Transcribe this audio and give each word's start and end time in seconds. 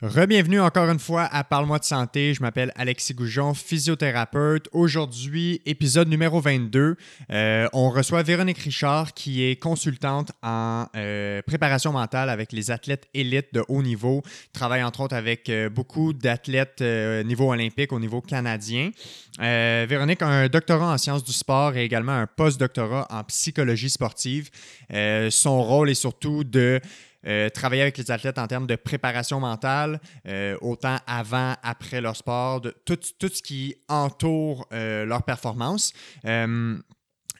Rebienvenue 0.00 0.60
encore 0.60 0.88
une 0.88 1.00
fois 1.00 1.24
à 1.24 1.42
Parle-moi 1.42 1.80
de 1.80 1.84
santé. 1.84 2.32
Je 2.32 2.40
m'appelle 2.40 2.70
Alexis 2.76 3.14
Goujon, 3.14 3.52
physiothérapeute. 3.52 4.68
Aujourd'hui, 4.70 5.60
épisode 5.66 6.06
numéro 6.06 6.40
22. 6.40 6.94
Euh, 7.32 7.68
on 7.72 7.90
reçoit 7.90 8.22
Véronique 8.22 8.58
Richard 8.58 9.12
qui 9.12 9.42
est 9.42 9.56
consultante 9.56 10.30
en 10.40 10.86
euh, 10.94 11.42
préparation 11.44 11.90
mentale 11.90 12.30
avec 12.30 12.52
les 12.52 12.70
athlètes 12.70 13.08
élites 13.12 13.52
de 13.52 13.64
haut 13.66 13.82
niveau. 13.82 14.22
Travaille 14.52 14.84
entre 14.84 15.00
autres 15.00 15.16
avec 15.16 15.48
euh, 15.48 15.68
beaucoup 15.68 16.12
d'athlètes 16.12 16.80
niveau 16.80 17.50
olympique 17.50 17.92
au 17.92 17.98
niveau 17.98 18.20
canadien. 18.20 18.92
Véronique 19.40 20.22
a 20.22 20.28
un 20.28 20.46
doctorat 20.46 20.92
en 20.92 20.98
sciences 20.98 21.24
du 21.24 21.32
sport 21.32 21.76
et 21.76 21.82
également 21.82 22.12
un 22.12 22.28
post-doctorat 22.28 23.08
en 23.10 23.24
psychologie 23.24 23.90
sportive. 23.90 24.50
son 25.30 25.62
rôle 25.64 25.90
est 25.90 25.94
surtout 25.94 26.44
de 26.44 26.80
euh, 27.26 27.48
travailler 27.48 27.82
avec 27.82 27.98
les 27.98 28.10
athlètes 28.10 28.38
en 28.38 28.46
termes 28.46 28.66
de 28.66 28.76
préparation 28.76 29.40
mentale, 29.40 30.00
euh, 30.26 30.56
autant 30.60 30.98
avant, 31.06 31.54
après 31.62 32.00
leur 32.00 32.16
sport, 32.16 32.60
de, 32.60 32.74
tout, 32.84 32.98
ce 33.02 33.42
qui 33.42 33.76
entoure 33.88 34.66
euh, 34.72 35.04
leur 35.04 35.22
performance. 35.22 35.92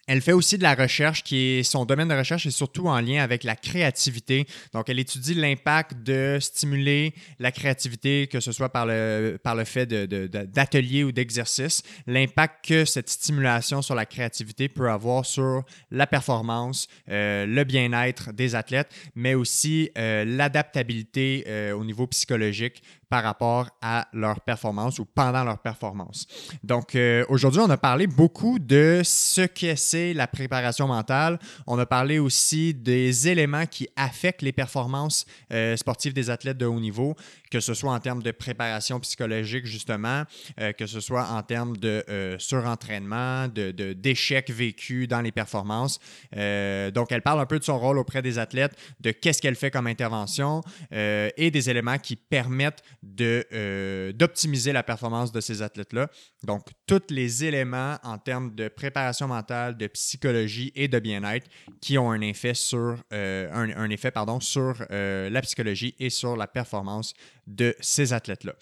Elle 0.08 0.22
fait 0.22 0.32
aussi 0.32 0.56
de 0.56 0.62
la 0.62 0.74
recherche, 0.74 1.22
qui 1.22 1.36
est 1.36 1.62
son 1.62 1.84
domaine 1.84 2.08
de 2.08 2.14
recherche 2.14 2.46
est 2.46 2.50
surtout 2.50 2.86
en 2.88 2.98
lien 2.98 3.22
avec 3.22 3.44
la 3.44 3.54
créativité. 3.54 4.46
Donc, 4.72 4.88
elle 4.88 4.98
étudie 4.98 5.34
l'impact 5.34 6.02
de 6.02 6.38
stimuler 6.40 7.12
la 7.38 7.52
créativité, 7.52 8.26
que 8.26 8.40
ce 8.40 8.50
soit 8.50 8.70
par 8.70 8.86
le, 8.86 9.38
par 9.42 9.54
le 9.54 9.64
fait 9.64 9.86
d'ateliers 9.86 11.04
ou 11.04 11.12
d'exercices, 11.12 11.82
l'impact 12.06 12.66
que 12.66 12.84
cette 12.86 13.10
stimulation 13.10 13.82
sur 13.82 13.94
la 13.94 14.06
créativité 14.06 14.70
peut 14.70 14.88
avoir 14.88 15.26
sur 15.26 15.62
la 15.90 16.06
performance, 16.06 16.88
euh, 17.10 17.44
le 17.44 17.64
bien-être 17.64 18.32
des 18.32 18.54
athlètes, 18.54 18.90
mais 19.14 19.34
aussi 19.34 19.90
euh, 19.98 20.24
l'adaptabilité 20.24 21.44
euh, 21.46 21.72
au 21.72 21.84
niveau 21.84 22.06
psychologique 22.06 22.82
par 23.08 23.22
rapport 23.22 23.68
à 23.80 24.06
leur 24.12 24.40
performance 24.40 24.98
ou 24.98 25.04
pendant 25.04 25.44
leur 25.44 25.58
performance. 25.58 26.26
Donc, 26.62 26.94
euh, 26.94 27.24
aujourd'hui, 27.28 27.60
on 27.60 27.70
a 27.70 27.76
parlé 27.76 28.06
beaucoup 28.06 28.58
de 28.58 29.00
ce 29.04 29.42
que 29.42 29.74
c'est 29.76 30.12
la 30.12 30.26
préparation 30.26 30.86
mentale. 30.86 31.38
On 31.66 31.78
a 31.78 31.86
parlé 31.86 32.18
aussi 32.18 32.74
des 32.74 33.28
éléments 33.28 33.66
qui 33.66 33.88
affectent 33.96 34.42
les 34.42 34.52
performances 34.52 35.24
euh, 35.52 35.76
sportives 35.76 36.12
des 36.12 36.28
athlètes 36.28 36.58
de 36.58 36.66
haut 36.66 36.80
niveau, 36.80 37.14
que 37.50 37.60
ce 37.60 37.72
soit 37.72 37.92
en 37.92 38.00
termes 38.00 38.22
de 38.22 38.30
préparation 38.30 39.00
psychologique, 39.00 39.64
justement, 39.64 40.24
euh, 40.60 40.72
que 40.72 40.86
ce 40.86 41.00
soit 41.00 41.28
en 41.28 41.42
termes 41.42 41.76
de 41.76 42.04
surentraînement, 42.38 43.48
de, 43.48 43.70
d'échecs 43.92 44.50
vécus 44.50 45.08
dans 45.08 45.20
les 45.20 45.32
performances. 45.32 45.98
donc, 46.32 47.12
elle 47.12 47.22
parle 47.22 47.40
un 47.40 47.46
peu 47.46 47.58
de 47.58 47.64
son 47.64 47.78
rôle 47.78 47.98
auprès 47.98 48.22
des 48.22 48.38
athlètes, 48.38 48.76
de 49.00 49.10
qu'est-ce 49.10 49.40
qu'elle 49.40 49.54
fait 49.54 49.70
comme 49.70 49.86
intervention 49.86 50.62
et 50.90 51.50
des 51.50 51.70
éléments 51.70 51.98
qui 51.98 52.16
permettent 52.16 52.82
euh, 53.20 54.12
d'optimiser 54.12 54.72
la 54.72 54.82
performance 54.82 55.30
de 55.30 55.40
ces 55.40 55.62
athlètes-là. 55.62 56.10
Donc, 56.42 56.66
tous 56.86 57.02
les 57.10 57.44
éléments 57.44 57.96
en 58.02 58.18
termes 58.18 58.54
de 58.54 58.66
préparation 58.68 59.28
mentale, 59.28 59.76
de 59.76 59.86
psychologie 59.86 60.72
et 60.74 60.88
de 60.88 60.98
bien-être 60.98 61.48
qui 61.80 61.96
ont 61.96 62.10
un 62.10 62.20
effet 62.20 62.54
sur, 62.54 62.96
euh, 63.12 63.48
un, 63.52 63.90
effet, 63.90 64.10
pardon, 64.10 64.40
sur 64.40 64.84
euh, 64.90 65.30
la 65.30 65.40
psychologie 65.42 65.94
et 66.00 66.10
sur 66.10 66.36
la 66.36 66.48
performance 66.48 67.14
de 67.46 67.74
ces 67.80 68.12
athlètes-là. 68.12 68.54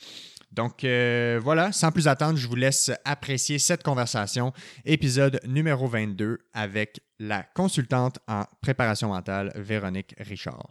Donc 0.53 0.87
voilà, 1.43 1.73
sans 1.73 1.93
plus 1.93 2.09
attendre, 2.09 2.39
je 2.39 2.47
vous 2.47 2.57
laisse 2.57 2.91
apprécier 3.05 3.59
cette 3.59 3.83
conversation, 3.83 4.53
épisode 4.87 5.39
numéro 5.47 5.87
22 5.87 6.39
avec 6.55 7.01
la 7.19 7.43
consultante 7.43 8.19
en 8.27 8.45
préparation 8.63 9.09
mentale, 9.09 9.53
Véronique 9.57 10.15
Richard. 10.19 10.69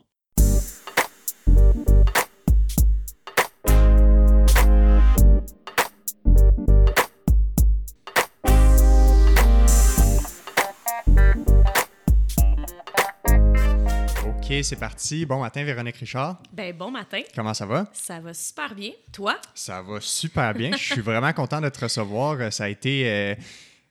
OK, 14.47 14.53
c'est 14.61 14.75
parti. 14.75 15.25
Bon 15.25 15.39
matin, 15.39 15.63
Véronique 15.63 15.95
Richard. 15.95 16.37
Ben, 16.53 16.71
bon 16.71 16.91
matin. 16.91 17.21
Comment 17.33 17.55
ça 17.55 17.65
va? 17.65 17.89
Ça 17.93 18.19
va 18.19 18.31
super 18.31 18.75
bien. 18.75 18.91
Toi? 19.11 19.39
Ça 19.55 19.81
va 19.81 19.99
super 19.99 20.53
bien. 20.53 20.69
je 20.77 20.93
suis 20.93 21.01
vraiment 21.01 21.33
content 21.33 21.59
de 21.59 21.69
te 21.69 21.79
recevoir. 21.79 22.53
Ça 22.53 22.65
a 22.65 22.69
été. 22.69 23.09
Euh, 23.09 23.35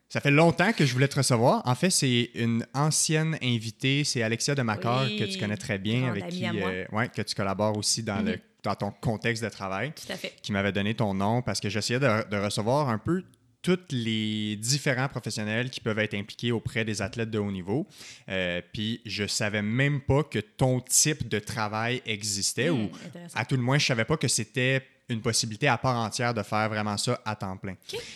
ça 0.08 0.20
fait 0.20 0.30
longtemps 0.30 0.72
que 0.72 0.86
je 0.86 0.92
voulais 0.92 1.08
te 1.08 1.16
recevoir. 1.16 1.60
En 1.64 1.74
fait, 1.74 1.90
c'est 1.90 2.30
une 2.36 2.64
ancienne 2.72 3.36
invitée. 3.42 4.04
C'est 4.04 4.22
Alexia 4.22 4.54
de 4.54 4.62
Macor, 4.62 5.06
que 5.18 5.24
tu 5.24 5.40
connais 5.40 5.56
très 5.56 5.78
bien, 5.78 6.08
avec 6.08 6.28
qui 6.28 6.46
euh, 6.46 6.84
ouais, 6.92 7.08
que 7.08 7.22
tu 7.22 7.34
collabores 7.34 7.76
aussi 7.76 8.04
dans, 8.04 8.24
le, 8.24 8.38
dans 8.62 8.76
ton 8.76 8.92
contexte 8.92 9.42
de 9.42 9.48
travail. 9.48 9.92
Tout 9.92 10.12
à 10.12 10.16
fait. 10.16 10.36
Qui 10.40 10.52
m'avait 10.52 10.70
donné 10.70 10.94
ton 10.94 11.14
nom 11.14 11.42
parce 11.42 11.58
que 11.58 11.68
j'essayais 11.68 11.98
de, 11.98 12.28
de 12.30 12.36
recevoir 12.36 12.90
un 12.90 12.98
peu 12.98 13.24
tous 13.64 13.80
les 13.90 14.56
différents 14.56 15.08
professionnels 15.08 15.70
qui 15.70 15.80
peuvent 15.80 15.98
être 15.98 16.14
impliqués 16.14 16.52
auprès 16.52 16.84
des 16.84 17.00
athlètes 17.00 17.30
de 17.30 17.38
haut 17.38 17.50
niveau. 17.50 17.88
Euh, 18.28 18.60
puis 18.72 19.00
je 19.06 19.26
savais 19.26 19.62
même 19.62 20.02
pas 20.02 20.22
que 20.22 20.38
ton 20.38 20.80
type 20.80 21.28
de 21.28 21.38
travail 21.38 22.02
existait 22.04 22.68
ou 22.68 22.84
hmm, 22.84 22.90
à 23.34 23.46
tout 23.46 23.56
le 23.56 23.62
moins 23.62 23.78
je 23.78 23.86
savais 23.86 24.04
pas 24.04 24.18
que 24.18 24.28
c'était 24.28 24.82
une 25.08 25.20
possibilité 25.20 25.68
à 25.68 25.76
part 25.76 25.96
entière 25.96 26.32
de 26.32 26.42
faire 26.42 26.68
vraiment 26.68 26.96
ça 26.96 27.20
à 27.24 27.36
temps 27.36 27.56
plein. 27.56 27.74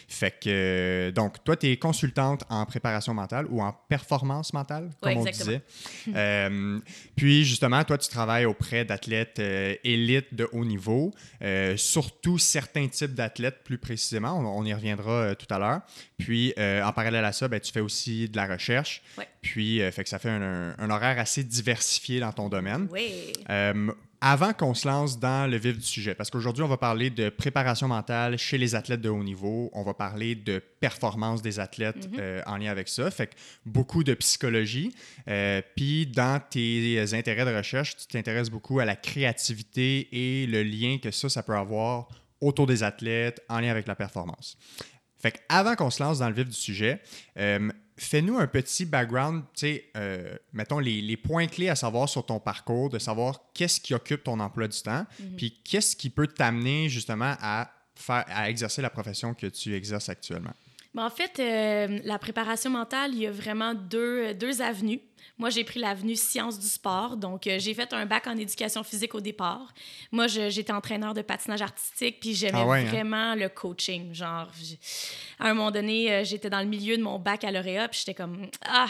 Fait 0.08 0.34
que, 0.42 1.12
donc, 1.14 1.42
toi, 1.44 1.56
tu 1.56 1.66
es 1.66 1.76
consultante 1.76 2.44
en 2.48 2.64
préparation 2.64 3.12
mentale 3.12 3.46
ou 3.50 3.62
en 3.62 3.72
performance 3.88 4.52
mentale, 4.52 4.90
comme 5.00 5.18
on 5.18 5.24
disait. 5.24 5.62
Euh, 6.14 6.80
puis, 7.14 7.44
justement, 7.44 7.84
toi, 7.84 7.98
tu 7.98 8.08
travailles 8.08 8.46
auprès 8.46 8.84
d'athlètes 8.84 9.38
euh, 9.38 9.74
élites 9.84 10.34
de 10.34 10.48
haut 10.52 10.64
niveau, 10.64 11.12
euh, 11.42 11.76
surtout 11.76 12.38
certains 12.38 12.88
types 12.88 13.14
d'athlètes 13.14 13.62
plus 13.64 13.78
précisément. 13.78 14.38
On, 14.38 14.64
y 14.64 14.72
reviendra 14.72 15.34
tout 15.34 15.46
à 15.50 15.58
l'heure. 15.58 15.80
Puis, 16.16 16.54
en 16.56 16.92
parallèle 16.92 17.24
à 17.24 17.32
ça, 17.32 17.48
ben, 17.48 17.60
tu 17.60 17.72
fais 17.72 17.80
aussi 17.80 18.28
de 18.28 18.36
la 18.36 18.46
recherche. 18.46 19.02
Puis, 19.42 19.80
fait 19.92 20.02
que 20.02 20.08
ça 20.08 20.18
fait 20.18 20.30
un, 20.30 20.74
un, 20.78 20.90
horaire 20.90 21.18
assez 21.18 21.44
diversifié 21.44 22.20
dans 22.20 22.32
ton 22.32 22.48
domaine. 22.48 22.88
Oui 22.90 23.32
avant 24.20 24.52
qu'on 24.52 24.74
se 24.74 24.86
lance 24.88 25.18
dans 25.18 25.48
le 25.50 25.56
vif 25.56 25.76
du 25.76 25.84
sujet, 25.84 26.14
parce 26.14 26.30
qu'aujourd'hui, 26.30 26.62
on 26.62 26.68
va 26.68 26.76
parler 26.76 27.10
de 27.10 27.28
préparation 27.28 27.86
mentale 27.86 28.36
chez 28.36 28.58
les 28.58 28.74
athlètes 28.74 29.00
de 29.00 29.08
haut 29.08 29.22
niveau, 29.22 29.70
on 29.72 29.82
va 29.82 29.94
parler 29.94 30.34
de 30.34 30.60
performance 30.80 31.40
des 31.40 31.60
athlètes 31.60 32.10
mhm. 32.10 32.18
euh, 32.18 32.42
en 32.46 32.56
lien 32.56 32.70
avec 32.70 32.88
ça, 32.88 33.10
fait 33.10 33.28
que 33.28 33.34
beaucoup 33.64 34.02
de 34.02 34.14
psychologie. 34.14 34.94
Euh, 35.28 35.62
puis 35.76 36.06
dans 36.06 36.40
tes 36.40 37.14
intérêts 37.14 37.44
de 37.44 37.56
recherche, 37.56 37.96
tu 37.96 38.06
t'intéresses 38.06 38.50
beaucoup 38.50 38.80
à 38.80 38.84
la 38.84 38.96
créativité 38.96 40.08
et 40.12 40.46
le 40.46 40.62
lien 40.62 40.98
que 41.02 41.10
ça, 41.10 41.28
ça 41.28 41.42
peut 41.42 41.56
avoir 41.56 42.08
autour 42.40 42.66
des 42.66 42.82
athlètes 42.82 43.42
en 43.48 43.60
lien 43.60 43.70
avec 43.70 43.86
la 43.86 43.94
performance. 43.94 44.56
Fait 45.20 45.32
que 45.32 45.38
avant 45.48 45.74
qu'on 45.74 45.90
se 45.90 46.02
lance 46.02 46.20
dans 46.20 46.28
le 46.28 46.34
vif 46.34 46.46
du 46.46 46.56
sujet, 46.56 47.00
euh, 47.38 47.70
fais-nous 47.98 48.38
un 48.38 48.46
petit 48.46 48.84
background, 48.84 49.42
tu 49.54 49.60
sais, 49.60 49.90
euh, 49.96 50.36
mettons 50.52 50.78
les, 50.78 51.16
points 51.16 51.46
clés 51.46 51.68
à 51.68 51.74
savoir 51.74 52.08
sur 52.08 52.24
ton 52.24 52.40
parcours, 52.40 52.88
de 52.88 52.98
savoir 52.98 53.40
qu'est-ce 53.52 53.80
qui 53.80 53.94
occupe 53.94 54.24
ton 54.24 54.40
emploi 54.40 54.68
du 54.68 54.80
temps, 54.80 55.04
mhm. 55.20 55.36
puis 55.36 55.60
qu'est-ce 55.64 55.96
qui 55.96 56.08
peut 56.08 56.28
t'amener 56.28 56.88
justement 56.88 57.34
à, 57.40 57.70
faire, 57.94 58.24
à 58.28 58.48
exercer 58.48 58.80
la 58.80 58.90
profession 58.90 59.34
que 59.34 59.46
tu 59.46 59.74
exerces 59.74 60.08
actuellement. 60.08 60.54
Ben, 60.98 61.04
en 61.04 61.10
fait, 61.10 61.38
euh, 61.38 62.00
la 62.02 62.18
préparation 62.18 62.70
mentale, 62.70 63.12
il 63.14 63.20
y 63.20 63.26
a 63.28 63.30
vraiment 63.30 63.72
deux, 63.72 64.34
deux 64.34 64.60
avenues. 64.60 65.00
Moi, 65.38 65.48
j'ai 65.48 65.62
pris 65.62 65.78
l'avenue 65.78 66.16
sciences 66.16 66.58
du 66.58 66.66
sport. 66.66 67.16
Donc, 67.16 67.46
euh, 67.46 67.60
j'ai 67.60 67.72
fait 67.72 67.92
un 67.92 68.04
bac 68.04 68.26
en 68.26 68.36
éducation 68.36 68.82
physique 68.82 69.14
au 69.14 69.20
départ. 69.20 69.72
Moi, 70.10 70.26
j'étais 70.26 70.72
entraîneur 70.72 71.14
de 71.14 71.22
patinage 71.22 71.62
artistique, 71.62 72.18
puis 72.18 72.34
j'aimais 72.34 72.64
ah 72.66 72.72
hein? 72.72 72.84
vraiment 72.86 73.36
le 73.36 73.48
coaching. 73.48 74.12
Genre, 74.12 74.50
à 75.38 75.48
un 75.48 75.54
moment 75.54 75.70
donné, 75.70 76.12
euh, 76.12 76.24
j'étais 76.24 76.50
dans 76.50 76.58
le 76.58 76.66
milieu 76.66 76.96
de 76.96 77.02
mon 77.04 77.20
baccalauréat, 77.20 77.86
puis 77.86 78.00
j'étais 78.00 78.14
comme, 78.14 78.48
ah, 78.66 78.88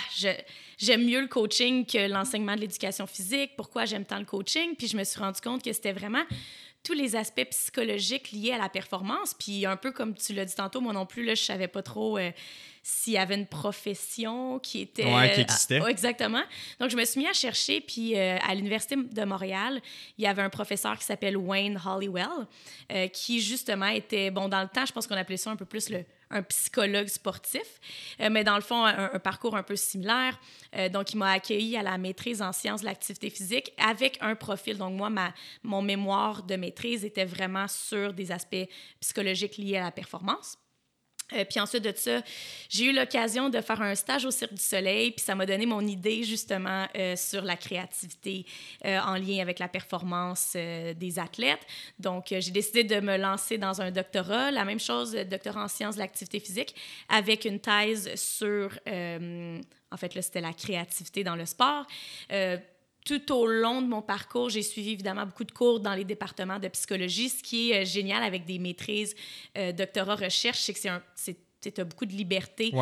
j'aime 0.78 1.04
mieux 1.04 1.20
le 1.20 1.28
coaching 1.28 1.84
que 1.84 2.08
l'enseignement 2.08 2.54
de 2.54 2.62
l'éducation 2.62 3.06
physique. 3.06 3.50
Pourquoi 3.54 3.84
j'aime 3.84 4.06
tant 4.06 4.18
le 4.18 4.24
coaching? 4.24 4.76
Puis 4.78 4.86
je 4.86 4.96
me 4.96 5.04
suis 5.04 5.20
rendu 5.20 5.42
compte 5.42 5.62
que 5.62 5.74
c'était 5.74 5.92
vraiment 5.92 6.24
tous 6.88 6.94
les 6.94 7.16
aspects 7.16 7.44
psychologiques 7.50 8.32
liés 8.32 8.52
à 8.52 8.56
la 8.56 8.70
performance. 8.70 9.34
Puis 9.34 9.66
un 9.66 9.76
peu 9.76 9.92
comme 9.92 10.14
tu 10.14 10.32
l'as 10.32 10.46
dit 10.46 10.54
tantôt, 10.54 10.80
moi 10.80 10.94
non 10.94 11.04
plus, 11.04 11.22
là, 11.22 11.34
je 11.34 11.42
savais 11.42 11.68
pas 11.68 11.82
trop 11.82 12.16
euh, 12.16 12.30
s'il 12.82 13.12
y 13.12 13.18
avait 13.18 13.34
une 13.34 13.46
profession 13.46 14.58
qui 14.58 14.80
était... 14.80 15.04
Ouais, 15.04 15.32
qui 15.32 15.42
existait. 15.42 15.82
exactement. 15.86 16.42
Donc, 16.80 16.88
je 16.88 16.96
me 16.96 17.04
suis 17.04 17.20
mis 17.20 17.26
à 17.26 17.34
chercher, 17.34 17.82
puis 17.82 18.16
euh, 18.16 18.38
à 18.38 18.54
l'Université 18.54 18.96
de 18.96 19.24
Montréal, 19.24 19.82
il 20.16 20.24
y 20.24 20.26
avait 20.26 20.40
un 20.40 20.48
professeur 20.48 20.96
qui 20.96 21.04
s'appelle 21.04 21.36
Wayne 21.36 21.78
Hollywell, 21.84 22.46
euh, 22.90 23.06
qui 23.08 23.42
justement 23.42 23.88
était, 23.88 24.30
bon, 24.30 24.48
dans 24.48 24.62
le 24.62 24.68
temps, 24.68 24.86
je 24.86 24.92
pense 24.92 25.06
qu'on 25.06 25.16
appelait 25.16 25.36
ça 25.36 25.50
un 25.50 25.56
peu 25.56 25.66
plus 25.66 25.90
le 25.90 26.06
un 26.30 26.42
psychologue 26.42 27.08
sportif, 27.08 27.80
euh, 28.20 28.28
mais 28.30 28.44
dans 28.44 28.56
le 28.56 28.60
fond, 28.60 28.84
un, 28.84 29.18
parcours 29.18 29.56
un 29.56 29.62
peu 29.62 29.76
similaire. 29.76 30.38
Euh, 30.76 30.88
donc, 30.88 31.12
il 31.12 31.16
m'a 31.16 31.32
accueilli 31.32 31.76
à 31.76 31.82
la 31.82 31.98
maîtrise 31.98 32.42
en 32.42 32.52
sciences 32.52 32.80
de 32.80 32.86
l'activité 32.86 33.30
physique 33.30 33.72
avec 33.78 34.18
un 34.20 34.34
profil. 34.34 34.78
Donc, 34.78 34.94
moi, 34.94 35.10
ma, 35.10 35.32
mon 35.62 35.82
mémoire 35.82 36.42
de 36.42 36.56
maîtrise 36.56 37.04
était 37.04 37.24
vraiment 37.24 37.68
sur 37.68 38.12
des 38.12 38.32
aspects 38.32 38.68
psychologiques 39.00 39.56
liés 39.56 39.78
à 39.78 39.84
la 39.84 39.90
performance. 39.90 40.58
Euh, 41.32 41.44
puis 41.44 41.60
ensuite 41.60 41.84
de 41.84 41.92
ça, 41.94 42.22
j'ai 42.68 42.86
eu 42.86 42.92
l'occasion 42.92 43.50
de 43.50 43.60
faire 43.60 43.82
un 43.82 43.94
stage 43.94 44.24
au 44.24 44.30
Cirque 44.30 44.54
du 44.54 44.62
Soleil, 44.62 45.10
puis 45.10 45.24
ça 45.24 45.34
m'a 45.34 45.46
donné 45.46 45.66
mon 45.66 45.86
idée 45.86 46.24
justement 46.24 46.86
euh, 46.96 47.16
sur 47.16 47.42
la 47.42 47.56
créativité 47.56 48.46
euh, 48.84 48.98
en 49.00 49.14
lien 49.14 49.40
avec 49.40 49.58
la 49.58 49.68
performance 49.68 50.54
des 50.54 51.18
athlètes. 51.18 51.66
Donc, 51.98 52.26
j'ai 52.30 52.50
décidé 52.50 52.84
de 52.84 53.00
me 53.00 53.16
lancer 53.16 53.58
dans 53.58 53.80
un 53.80 53.90
doctorat, 53.90 54.50
la 54.50 54.64
même 54.64 54.80
chose, 54.80 55.12
doctorat 55.12 55.64
en 55.64 55.68
sciences 55.68 55.96
de 55.96 56.00
l'activité 56.00 56.40
physique, 56.40 56.74
avec 57.08 57.44
une 57.44 57.60
thèse 57.60 58.14
sur, 58.14 58.78
en 58.86 59.96
fait, 59.96 60.14
là, 60.14 60.22
c'était 60.22 60.40
la 60.40 60.52
créativité 60.52 61.24
dans 61.24 61.36
le 61.36 61.46
sport 61.46 61.86
tout 63.08 63.32
au 63.32 63.46
long 63.46 63.80
de 63.80 63.86
mon 63.86 64.02
parcours, 64.02 64.50
j'ai 64.50 64.60
suivi 64.60 64.90
évidemment 64.90 65.24
beaucoup 65.24 65.44
de 65.44 65.52
cours 65.52 65.80
dans 65.80 65.94
les 65.94 66.04
départements 66.04 66.58
de 66.58 66.68
psychologie. 66.68 67.30
Ce 67.30 67.42
qui 67.42 67.70
est 67.70 67.82
euh, 67.82 67.84
génial 67.86 68.22
avec 68.22 68.44
des 68.44 68.58
maîtrises 68.58 69.14
euh, 69.56 69.72
doctorat 69.72 70.16
recherche, 70.16 70.58
c'est 70.58 70.74
que 70.74 70.78
c'est 70.78 70.90
un, 70.90 71.02
tu 71.60 71.80
as 71.80 71.84
beaucoup 71.84 72.06
de 72.06 72.12
liberté 72.12 72.72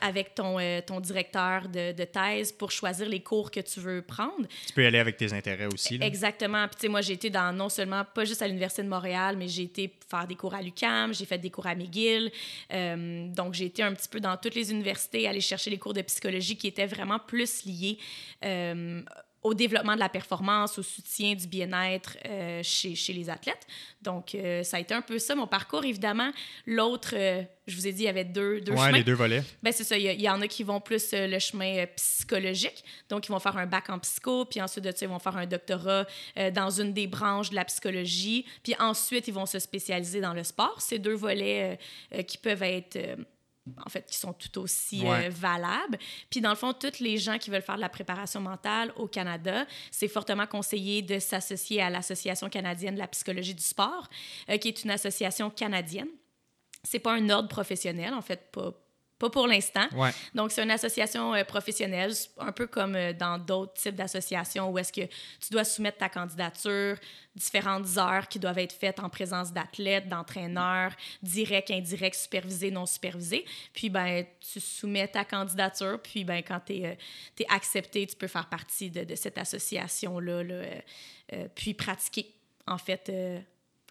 avec 0.00 0.34
ton, 0.34 0.58
euh, 0.58 0.80
ton 0.80 1.00
directeur 1.00 1.68
de, 1.68 1.92
de, 1.92 2.04
thèse 2.04 2.52
pour 2.52 2.70
choisir 2.70 3.08
les 3.08 3.20
cours 3.20 3.50
que 3.50 3.60
tu 3.60 3.80
veux 3.80 4.02
prendre. 4.02 4.46
Tu 4.66 4.72
peux 4.72 4.82
y 4.82 4.86
aller 4.86 4.98
avec 4.98 5.16
tes 5.16 5.32
intérêts 5.32 5.66
aussi. 5.66 5.98
Exactement. 6.00 6.66
Puis, 6.68 6.76
tu 6.76 6.80
sais, 6.82 6.88
moi, 6.88 7.00
j'ai 7.00 7.14
été 7.14 7.30
dans 7.30 7.52
non 7.52 7.68
seulement, 7.68 8.04
pas 8.04 8.24
juste 8.24 8.42
à 8.42 8.46
l'Université 8.46 8.82
de 8.82 8.88
Montréal, 8.88 9.36
mais 9.36 9.48
j'ai 9.48 9.64
été 9.64 9.92
faire 10.08 10.26
des 10.26 10.36
cours 10.36 10.54
à 10.54 10.62
l'UCAM, 10.62 11.12
j'ai 11.12 11.24
fait 11.24 11.38
des 11.38 11.50
cours 11.50 11.66
à 11.66 11.74
McGill. 11.74 12.30
Euh, 12.72 13.26
donc, 13.28 13.54
j'ai 13.54 13.66
été 13.66 13.82
un 13.82 13.92
petit 13.92 14.08
peu 14.08 14.20
dans 14.20 14.36
toutes 14.36 14.54
les 14.54 14.70
universités, 14.70 15.26
aller 15.26 15.40
chercher 15.40 15.70
les 15.70 15.78
cours 15.78 15.94
de 15.94 16.02
psychologie 16.02 16.56
qui 16.56 16.68
étaient 16.68 16.86
vraiment 16.86 17.18
plus 17.18 17.64
liés 17.64 17.98
euh, 18.44 19.02
au 19.42 19.54
développement 19.54 19.94
de 19.94 20.00
la 20.00 20.08
performance, 20.08 20.78
au 20.78 20.82
soutien 20.82 21.34
du 21.34 21.46
bien-être 21.48 22.16
euh, 22.26 22.60
chez, 22.62 22.94
chez, 22.94 23.12
les 23.12 23.28
athlètes. 23.28 23.66
Donc, 24.00 24.34
euh, 24.34 24.62
ça 24.62 24.76
a 24.76 24.80
été 24.80 24.94
un 24.94 25.02
peu 25.02 25.18
ça, 25.18 25.34
mon 25.34 25.48
parcours. 25.48 25.84
Évidemment, 25.84 26.30
l'autre, 26.64 27.14
euh, 27.14 27.42
je 27.66 27.74
vous 27.74 27.86
ai 27.88 27.92
dit, 27.92 28.02
il 28.02 28.06
y 28.06 28.08
avait 28.08 28.24
deux, 28.24 28.60
deux 28.60 28.72
ouais, 28.72 28.92
les 28.92 29.02
deux 29.02 29.14
volets. 29.14 29.42
Ben, 29.62 29.72
c'est 29.72 29.82
ça. 29.82 29.98
Il 29.98 30.20
y, 30.20 30.28
en 30.28 30.40
a 30.40 30.46
qui 30.46 30.62
vont 30.62 30.80
plus 30.80 31.08
le 31.12 31.38
chemin 31.40 31.86
psychologique. 31.96 32.84
Donc, 33.08 33.26
ils 33.26 33.32
vont 33.32 33.40
faire 33.40 33.56
un 33.56 33.66
bac 33.66 33.90
en 33.90 33.98
psycho, 33.98 34.44
puis 34.44 34.60
ensuite 34.62 34.84
de 34.84 34.90
ça, 34.92 35.06
ils 35.06 35.08
vont 35.08 35.18
faire 35.18 35.36
un 35.36 35.46
doctorat 35.46 36.06
dans 36.52 36.70
une 36.70 36.92
des 36.92 37.08
branches 37.08 37.50
de 37.50 37.56
la 37.56 37.64
psychologie. 37.64 38.46
Puis 38.62 38.74
ensuite, 38.78 39.26
ils 39.26 39.34
vont 39.34 39.46
se 39.46 39.58
spécialiser 39.58 40.20
dans 40.20 40.34
le 40.34 40.44
sport. 40.44 40.80
Ces 40.80 40.98
deux 40.98 41.14
volets 41.14 41.78
qui 42.26 42.38
peuvent 42.38 42.62
être 42.62 42.98
en 43.84 43.88
fait, 43.88 44.06
qui 44.06 44.16
sont 44.16 44.32
tout 44.32 44.58
aussi 44.58 45.06
euh, 45.06 45.28
valables. 45.30 45.98
Puis, 46.30 46.40
dans 46.40 46.50
le 46.50 46.56
fond, 46.56 46.72
toutes 46.72 46.98
les 46.98 47.16
gens 47.16 47.38
qui 47.38 47.50
veulent 47.50 47.62
faire 47.62 47.76
de 47.76 47.80
la 47.80 47.88
préparation 47.88 48.40
mentale 48.40 48.92
au 48.96 49.06
Canada, 49.06 49.66
c'est 49.90 50.08
fortement 50.08 50.46
conseillé 50.46 51.02
de 51.02 51.18
s'associer 51.18 51.80
à 51.80 51.90
l'Association 51.90 52.48
canadienne 52.48 52.94
de 52.94 52.98
la 52.98 53.08
psychologie 53.08 53.54
du 53.54 53.62
sport, 53.62 54.08
euh, 54.50 54.56
qui 54.58 54.68
est 54.68 54.84
une 54.84 54.90
association 54.90 55.50
canadienne. 55.50 56.08
C'est 56.82 56.98
pas 56.98 57.12
un 57.12 57.30
ordre 57.30 57.48
professionnel, 57.48 58.12
en 58.14 58.22
fait, 58.22 58.50
pas, 58.50 58.72
pas 59.22 59.30
pour 59.30 59.46
l'instant. 59.46 59.86
Donc, 60.34 60.50
c'est 60.50 60.64
une 60.64 60.72
association 60.72 61.32
euh, 61.32 61.44
professionnelle, 61.44 62.12
un 62.38 62.50
peu 62.50 62.66
comme 62.66 62.96
euh, 62.96 63.12
dans 63.12 63.38
d'autres 63.38 63.74
types 63.74 63.94
d'associations 63.94 64.68
où 64.68 64.78
est-ce 64.78 64.92
que 64.92 65.06
tu 65.06 65.52
dois 65.52 65.62
soumettre 65.62 65.98
ta 65.98 66.08
candidature, 66.08 66.96
différentes 67.36 67.96
heures 67.98 68.26
qui 68.26 68.40
doivent 68.40 68.58
être 68.58 68.72
faites 68.72 68.98
en 68.98 69.08
présence 69.08 69.52
d'athlètes, 69.52 70.08
d'entraîneurs, 70.08 70.90
directs, 71.22 71.70
indirects, 71.70 72.16
supervisés, 72.16 72.72
non 72.72 72.84
supervisés. 72.84 73.44
Puis, 73.72 73.90
ben, 73.90 74.24
tu 74.40 74.58
soumets 74.58 75.06
ta 75.06 75.24
candidature, 75.24 76.00
puis 76.02 76.24
ben, 76.24 76.42
quand 76.42 76.58
tu 76.66 76.78
es, 76.78 76.86
euh, 76.86 77.44
accepté, 77.48 78.04
tu 78.08 78.16
peux 78.16 78.26
faire 78.26 78.48
partie 78.48 78.90
de, 78.90 79.04
de 79.04 79.14
cette 79.14 79.38
association-là, 79.38 80.42
là, 80.42 80.64
puis 81.54 81.74
pratiquer, 81.74 82.34
en 82.66 82.78
fait, 82.78 83.10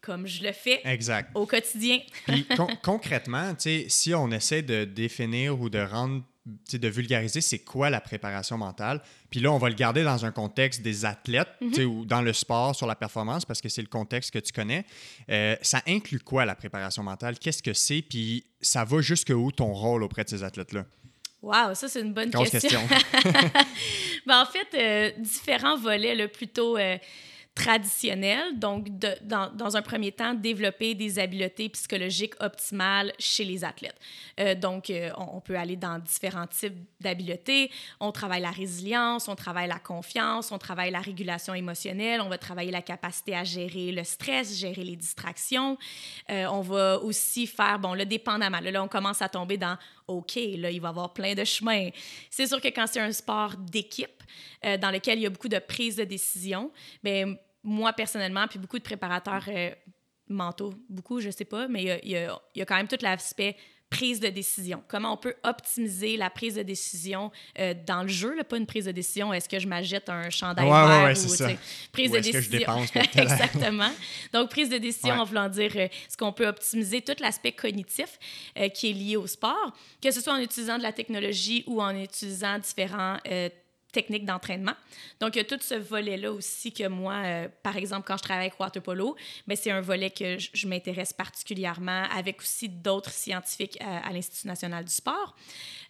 comme 0.02 0.26
je 0.26 0.44
le 0.44 0.52
fais 0.52 0.82
au 1.36 1.46
quotidien. 1.46 2.00
Puis 2.28 2.48
concrètement, 2.84 3.54
si 3.58 4.14
on 4.14 4.32
essaie 4.32 4.62
de 4.62 4.84
définir 4.84 5.60
ou 5.60 5.70
de 5.70 5.80
rendre, 5.80 6.24
de 6.46 6.88
vulgariser 6.88 7.40
c'est 7.40 7.60
quoi 7.60 7.90
la 7.90 8.02
préparation 8.02 8.58
mentale, 8.58 9.02
puis 9.30 9.40
là, 9.40 9.52
on 9.52 9.58
va 9.58 9.70
le 9.70 9.76
garder 9.76 10.04
dans 10.04 10.26
un 10.26 10.32
contexte 10.32 10.82
des 10.82 11.06
athlètes 11.06 11.50
mm-hmm. 11.62 11.86
ou 11.86 12.06
dans 12.06 12.22
le 12.22 12.34
sport, 12.34 12.76
sur 12.76 12.88
la 12.88 12.96
performance, 12.96 13.46
parce 13.46 13.62
que 13.62 13.70
c'est 13.70 13.82
le 13.82 13.88
contexte 13.88 14.32
que 14.32 14.40
tu 14.40 14.52
connais. 14.52 14.86
Euh, 15.30 15.56
ça 15.62 15.82
inclut 15.88 16.20
quoi 16.20 16.46
la 16.46 16.56
préparation 16.56 17.04
mentale? 17.04 17.38
Qu'est-ce 17.38 17.62
que 17.62 17.74
c'est? 17.74 18.02
Puis 18.02 18.46
ça 18.60 18.84
va 18.84 19.02
jusqu'où 19.02 19.52
ton 19.52 19.72
rôle 19.72 20.04
auprès 20.04 20.24
de 20.24 20.30
ces 20.30 20.44
athlètes-là? 20.44 20.86
Wow, 21.42 21.74
ça, 21.74 21.88
c'est 21.88 22.02
une 22.02 22.14
bonne 22.14 22.30
question. 22.30 22.82
ben, 24.28 24.42
en 24.42 24.46
fait, 24.46 24.68
euh, 24.76 25.12
différents 25.20 25.78
volets, 25.78 26.16
là, 26.16 26.28
plutôt. 26.28 26.78
Euh, 26.78 26.98
traditionnel. 27.54 28.58
Donc, 28.58 28.88
dans, 29.22 29.54
dans, 29.54 29.76
un 29.76 29.82
premier 29.82 30.12
temps, 30.12 30.34
développer 30.34 30.96
des 30.96 31.20
habiletés 31.20 31.68
psychologiques 31.70 32.34
optimales 32.40 33.12
chez 33.20 33.44
les 33.44 33.66
athlètes. 33.66 34.00
Euh, 34.40 34.56
donc, 34.56 34.90
euh, 34.90 35.10
on, 35.18 35.42
peut 35.42 35.58
aller 35.58 35.76
dans 35.76 36.00
différents 36.00 36.48
types 36.48 36.78
d'habiletés. 37.02 37.70
On 38.00 38.12
travaille 38.12 38.42
la 38.42 38.52
résilience, 38.52 39.28
on 39.28 39.36
travaille 39.36 39.68
la 39.68 39.80
confiance, 39.80 40.52
on 40.52 40.58
travaille 40.58 40.92
la 40.92 41.02
régulation 41.02 41.54
émotionnelle, 41.54 42.22
on 42.22 42.30
va 42.30 42.38
travailler 42.38 42.72
la 42.72 42.82
capacité 42.82 43.36
à 43.36 43.44
gérer 43.44 43.92
le 43.92 44.04
stress, 44.06 44.58
gérer 44.58 44.84
les 44.84 44.96
distractions. 44.96 45.78
Euh, 46.30 46.46
on 46.46 46.62
va 46.62 47.00
aussi 47.00 47.48
faire, 47.48 47.80
bon, 47.80 47.94
là, 47.94 48.06
dépendamment, 48.06 48.60
là, 48.62 48.72
là, 48.72 48.84
on 48.84 48.88
commence 48.88 49.22
à 49.22 49.28
tomber 49.28 49.58
dans 49.58 49.78
OK, 50.12 50.36
là, 50.36 50.72
il 50.72 50.80
va 50.82 50.88
y 50.88 50.90
avoir 50.90 51.14
plein 51.14 51.34
de 51.34 51.44
chemins. 51.44 51.90
C'est 52.30 52.48
sûr 52.48 52.62
que 52.62 52.68
quand 52.68 52.88
c'est 52.88 53.00
un 53.00 53.12
sport 53.12 53.56
d'équipe, 53.58 54.24
euh, 54.66 54.78
dans 54.78 54.92
lequel 54.92 55.20
il 55.20 55.24
y 55.24 55.26
a 55.26 55.30
beaucoup 55.30 55.50
de 55.50 55.60
prise 55.60 55.96
de 55.96 56.04
décision, 56.04 56.72
bien, 57.04 57.36
moi, 57.64 57.94
personnellement, 57.94 58.48
puis 58.48 58.60
beaucoup 58.60 58.80
de 58.80 58.84
préparateurs 58.84 59.46
euh, 59.48 59.72
mentaux, 60.28 60.74
beaucoup, 60.90 61.20
je 61.20 61.30
sais 61.30 61.46
pas, 61.46 61.68
mais 61.68 61.82
il 62.04 62.10
y 62.12 62.16
a, 62.18 62.42
il 62.56 62.60
y 62.60 62.62
a 62.62 62.66
quand 62.66 62.76
même 62.76 62.88
tout 62.88 62.98
l'aspect 63.02 63.56
prise 63.92 64.22
de 64.22 64.30
décision. 64.30 64.82
Comment 64.88 65.14
on 65.14 65.18
peut 65.18 65.36
optimiser 65.44 66.16
la 66.16 66.30
prise 66.30 66.56
de 66.56 66.64
décision 66.64 67.30
euh, 67.60 67.76
dans 67.86 68.04
le 68.04 68.08
jeu, 68.08 68.34
là, 68.36 68.46
pas 68.46 68.58
une 68.58 68.66
prise 68.66 68.86
de 68.86 68.92
décision, 68.92 69.34
est-ce 69.34 69.50
que 69.50 69.60
je 69.60 69.68
m'achète 69.68 70.10
un 70.10 70.30
chandail 70.30 70.66
ouais, 70.66 70.88
vert 70.88 71.04
ouais, 71.04 71.12
ou 71.12 71.28
ça. 71.28 71.50
prise 71.92 72.10
ou 72.10 72.14
de 72.14 72.20
décision. 72.20 72.40
Que 72.40 72.46
je 72.46 72.50
dépense 72.50 72.90
Exactement. 73.16 73.92
Donc 74.34 74.50
prise 74.50 74.70
de 74.70 74.78
décision 74.78 75.16
en 75.16 75.26
voulant 75.26 75.50
dire 75.50 75.74
euh, 75.76 75.88
ce 76.10 76.16
qu'on 76.16 76.32
peut 76.32 76.48
optimiser 76.48 77.02
tout 77.02 77.16
l'aspect 77.20 77.52
cognitif 77.52 78.18
euh, 78.58 78.70
qui 78.70 78.90
est 78.90 78.94
lié 78.94 79.18
au 79.18 79.28
sport, 79.28 79.74
que 80.02 80.10
ce 80.10 80.22
soit 80.22 80.34
en 80.34 80.40
utilisant 80.40 80.78
de 80.78 80.84
la 80.84 80.94
technologie 80.94 81.66
ou 81.68 81.82
en 81.82 81.94
utilisant 81.94 82.60
différents 82.60 83.18
techniques 83.92 84.26
d'entraînement. 84.26 84.74
Donc, 85.20 85.36
il 85.36 85.40
y 85.40 85.42
a 85.42 85.44
tout 85.44 85.60
ce 85.62 85.76
volet-là 85.76 86.32
aussi 86.32 86.72
que 86.72 86.88
moi, 86.88 87.16
euh, 87.24 87.48
par 87.64 87.78
exemple, 87.78 88.06
quand 88.08 88.18
je 88.18 88.24
travaille 88.24 88.48
avec 88.48 88.60
water 88.60 88.82
polo, 88.82 89.16
ben, 89.48 89.56
c'est 89.56 89.72
un 89.72 89.82
volet 89.82 90.10
que 90.10 90.38
je, 90.38 90.68
m'intéresse 90.68 91.14
particulièrement 91.14 92.04
avec 92.16 92.40
aussi 92.42 92.70
d'autres 92.70 93.12
scientifiques 93.12 93.78
euh, 93.82 94.00
à, 94.04 94.12
l'Institut 94.14 94.48
national 94.48 94.86
du 94.86 94.92
sport. 94.92 95.36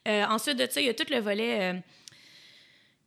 Euh, 0.08 0.24
ensuite 0.26 0.58
de 0.58 0.68
ça, 0.70 0.82
il 0.82 0.88
y 0.88 0.90
a 0.90 0.94
tout 0.94 1.06
le 1.12 1.20
volet 1.20 1.82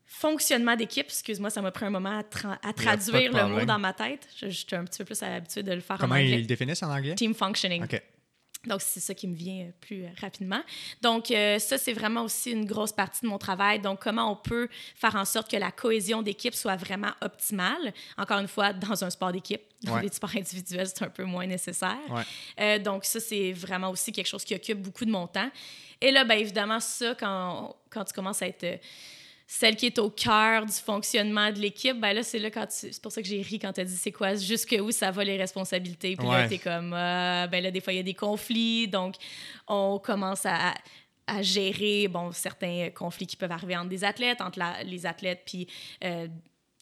fonctionnement 0.06 0.76
d'équipe. 0.76 1.06
Excuse-moi, 1.06 1.50
ça 1.50 1.61
m'a 1.61 1.73
pris 1.73 1.87
un 1.87 1.91
moment 1.91 2.20
à, 2.62 2.73
traduire 2.73 3.32
le 3.32 3.49
mot 3.49 3.64
dans 3.64 3.81
ma 3.81 3.93
tête. 3.93 4.29
Je, 4.37 4.49
je, 4.49 4.64
suis 4.67 4.76
un 4.76 4.85
petit 4.85 4.99
peu 4.99 5.06
plus 5.06 5.23
habituée 5.23 5.64
de 5.64 5.73
le 5.73 5.81
faire 5.81 5.96
en 5.96 6.05
anglais. 6.05 6.23
Comment 6.23 6.37
ils 6.37 6.41
le 6.41 6.46
définissent 6.46 6.85
en 6.85 6.91
anglais? 6.91 7.17
Team 7.17 7.35
functioning. 7.35 7.82
OK. 7.82 8.01
Donc, 8.67 8.81
c'est 8.81 9.01
ça 9.01 9.15
qui 9.15 9.27
me 9.29 9.35
vient 9.35 9.67
euh, 9.67 9.71
plus 9.81 10.05
euh, 10.05 10.09
rapidement. 10.21 10.61
Donc, 11.03 11.31
euh, 11.31 11.59
ça, 11.59 11.79
c'est 11.79 11.93
vraiment 11.93 12.23
aussi 12.23 12.53
une 12.53 12.65
grosse 12.65 12.93
partie 12.93 13.23
de 13.23 13.27
mon 13.27 13.39
travail. 13.39 13.81
Donc, 13.81 14.01
comment 14.03 14.31
on 14.31 14.37
peut 14.37 14.69
faire 14.94 15.15
en 15.17 15.25
sorte 15.25 15.51
que 15.51 15.56
la 15.56 15.71
cohésion 15.71 16.23
d'équipe 16.23 16.55
soit 16.55 16.77
vraiment 16.77 17.13
optimale? 17.21 17.93
Encore 18.17 18.39
une 18.39 18.49
fois, 18.49 18.73
dans 18.73 19.05
un 19.05 19.11
sport 19.11 19.33
d'équipe. 19.33 19.63
Dans 19.83 19.99
les 19.99 20.09
sports 20.09 20.35
individuels, 20.35 20.87
c'est 20.87 21.05
un 21.05 21.11
peu 21.11 21.25
moins 21.25 21.47
nécessaire. 21.47 21.99
donc, 22.83 23.05
ça, 23.05 23.21
c'est 23.21 23.53
vraiment 23.53 23.91
aussi 23.91 24.13
quelque 24.13 24.27
chose 24.29 24.43
qui 24.43 24.55
occupe 24.55 24.81
beaucoup 24.81 25.05
de 25.05 25.11
mon 25.11 25.27
temps. 25.27 25.51
Et 26.01 26.11
là, 26.11 26.25
bien 26.25 26.39
évidemment, 26.39 26.81
ça, 26.81 27.15
quand, 27.15 27.77
quand 27.91 28.05
tu 28.05 28.15
commences 28.15 28.41
à 28.41 28.47
être 28.47 28.81
celle 29.46 29.77
qui 29.77 29.86
est 29.86 29.98
au 29.98 30.10
cœur 30.10 30.65
du 30.65 30.72
fonctionnement 30.72 31.53
de 31.53 31.58
l'équipe, 31.58 31.98
ben 32.01 32.13
là, 32.13 32.22
c'est 32.22 32.39
là 32.39 32.51
quand 32.51 32.67
C'est 32.70 33.01
pour 33.03 33.13
ça 33.13 33.20
que 33.20 33.29
j'ai 33.29 33.43
ri 33.43 33.58
quand 33.58 33.72
tu 33.72 33.81
as 33.81 33.84
dit 33.84 33.96
c'est 33.96 34.13
quoi, 34.13 34.34
jusque 34.34 34.74
où 34.81 34.91
ça 34.91 35.10
va 35.10 35.24
les 35.24 35.36
responsabilités. 35.36 36.17
Puis 36.17 36.27
là, 36.27 36.48
t'es 36.48 36.58
comme, 36.58 36.93
euh, 36.93 37.46
ben 37.46 37.63
là, 37.63 37.70
des 37.70 37.81
fois, 37.81 37.93
il 37.93 37.96
y 37.96 38.01
a 38.01 38.05
des 38.05 38.15
conflits. 38.15 38.89
Donc, 38.89 39.17
on 39.69 39.98
commence 40.03 40.46
à, 40.46 40.74
à 41.27 41.43
gérer, 41.43 42.08
bon, 42.08 42.32
certains 42.32 42.91
conflits 42.94 43.27
qui 43.27 43.36
peuvent 43.36 43.53
arriver 43.53 43.77
entre 43.77 43.89
des 43.89 44.05
athlètes, 44.05 44.41
entre 44.41 44.60
les 44.84 45.06
athlètes, 45.06 45.43
puis. 45.44 45.67
Euh, 46.03 46.29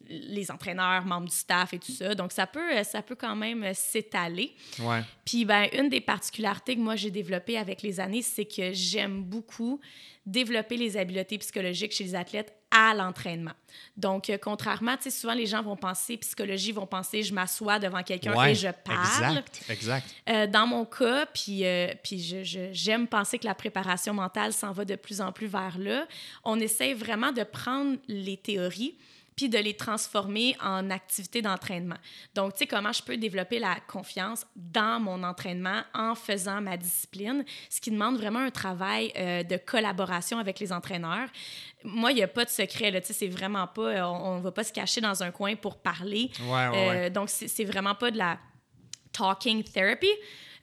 les 0.09 0.50
entraîneurs, 0.50 1.04
membres 1.04 1.28
du 1.28 1.35
staff 1.35 1.73
et 1.75 1.78
tout 1.78 1.92
ça. 1.92 2.14
Donc, 2.14 2.32
ça 2.32 2.47
peut, 2.47 2.82
ça 2.85 3.02
peut 3.02 3.16
quand 3.16 3.37
même 3.37 3.73
s'étaler. 3.75 4.54
Ouais. 4.80 5.02
Puis, 5.25 5.44
ben, 5.44 5.68
une 5.73 5.88
des 5.88 6.00
particularités 6.00 6.76
que 6.76 6.80
moi, 6.80 6.97
j'ai 6.97 7.11
développées 7.11 7.59
avec 7.59 7.82
les 7.82 8.00
années, 8.00 8.23
c'est 8.23 8.44
que 8.44 8.73
j'aime 8.73 9.23
beaucoup 9.23 9.80
développer 10.25 10.76
les 10.76 10.97
habiletés 10.97 11.38
psychologiques 11.38 11.92
chez 11.92 12.04
les 12.04 12.14
athlètes 12.14 12.54
à 12.71 12.94
l'entraînement. 12.94 13.52
Donc, 13.97 14.30
euh, 14.30 14.38
contrairement, 14.40 14.97
tu 14.97 15.04
sais, 15.04 15.11
souvent 15.11 15.35
les 15.35 15.47
gens 15.47 15.62
vont 15.62 15.76
penser, 15.76 16.16
psychologie, 16.16 16.73
vont 16.73 16.87
penser, 16.87 17.23
je 17.23 17.35
m'assois 17.35 17.78
devant 17.78 18.02
quelqu'un 18.02 18.32
et 18.47 18.54
je 18.54 18.68
parle. 18.68 19.37
Exact, 19.37 19.62
exact. 19.68 20.06
Euh, 20.28 20.47
dans 20.47 20.66
mon 20.66 20.85
cas, 20.85 21.26
puis, 21.26 21.66
euh, 21.66 21.92
puis 22.02 22.18
j'aime 22.73 23.09
penser 23.09 23.38
que 23.38 23.47
la 23.47 23.54
préparation 23.54 24.14
mentale 24.14 24.52
s'en 24.52 24.73
va 24.73 24.85
de 24.85 24.94
plus 24.94 25.21
en 25.21 25.32
plus 25.32 25.49
vers 25.49 25.76
là, 25.78 26.06
on 26.44 26.59
essaie 26.61 26.94
vraiment 26.94 27.32
de 27.32 27.42
prendre 27.42 27.99
les 28.09 28.37
théories 28.37 28.97
puis 29.37 29.49
de 29.49 29.59
les 29.59 29.75
transformer 29.75 30.57
en 30.62 30.91
activités 30.91 31.43
d'entraînement. 31.43 31.97
Donc, 32.35 32.53
tu 32.53 32.59
sais, 32.61 32.67
comment 32.67 32.93
je 32.93 33.03
peux 33.03 33.17
développer 33.17 33.59
la 33.59 33.77
confiance 33.87 34.47
dans 34.57 35.01
mon 35.01 35.23
entraînement 35.23 35.83
en 35.95 36.15
faisant 36.15 36.61
ma 36.61 36.77
discipline, 36.77 37.45
ce 37.71 37.81
qui 37.81 37.91
demande 37.91 38.17
vraiment 38.17 38.41
un 38.41 38.51
travail 38.51 39.12
euh, 39.17 39.43
de 39.43 39.57
collaboration 39.57 40.39
avec 40.39 40.59
les 40.61 40.73
entraîneurs. 40.73 41.29
Moi, 41.85 42.12
il 42.12 42.17
n'y 42.17 42.23
a 42.23 42.29
pas 42.29 42.45
de 42.45 42.51
secret, 42.51 42.91
là, 42.91 43.01
tu 43.01 43.09
sais, 43.09 43.12
c'est 43.12 43.29
vraiment 43.29 43.67
pas, 43.67 44.09
on 44.09 44.39
ne 44.39 44.43
va 44.43 44.53
pas 44.53 44.65
se 44.65 44.73
cacher 44.73 45.01
dans 45.01 45.23
un 45.23 45.31
coin 45.31 45.57
pour 45.57 45.79
parler. 45.79 46.31
Ouais, 46.41 46.47
ouais, 46.47 46.69
ouais. 46.71 47.07
Euh, 47.07 47.11
donc, 47.11 47.29
c'est 47.29 47.65
vraiment 47.65 47.95
pas 47.95 48.11
de 48.11 48.19
la 48.19 48.39
talking 49.12 49.62
therapy. 49.62 50.11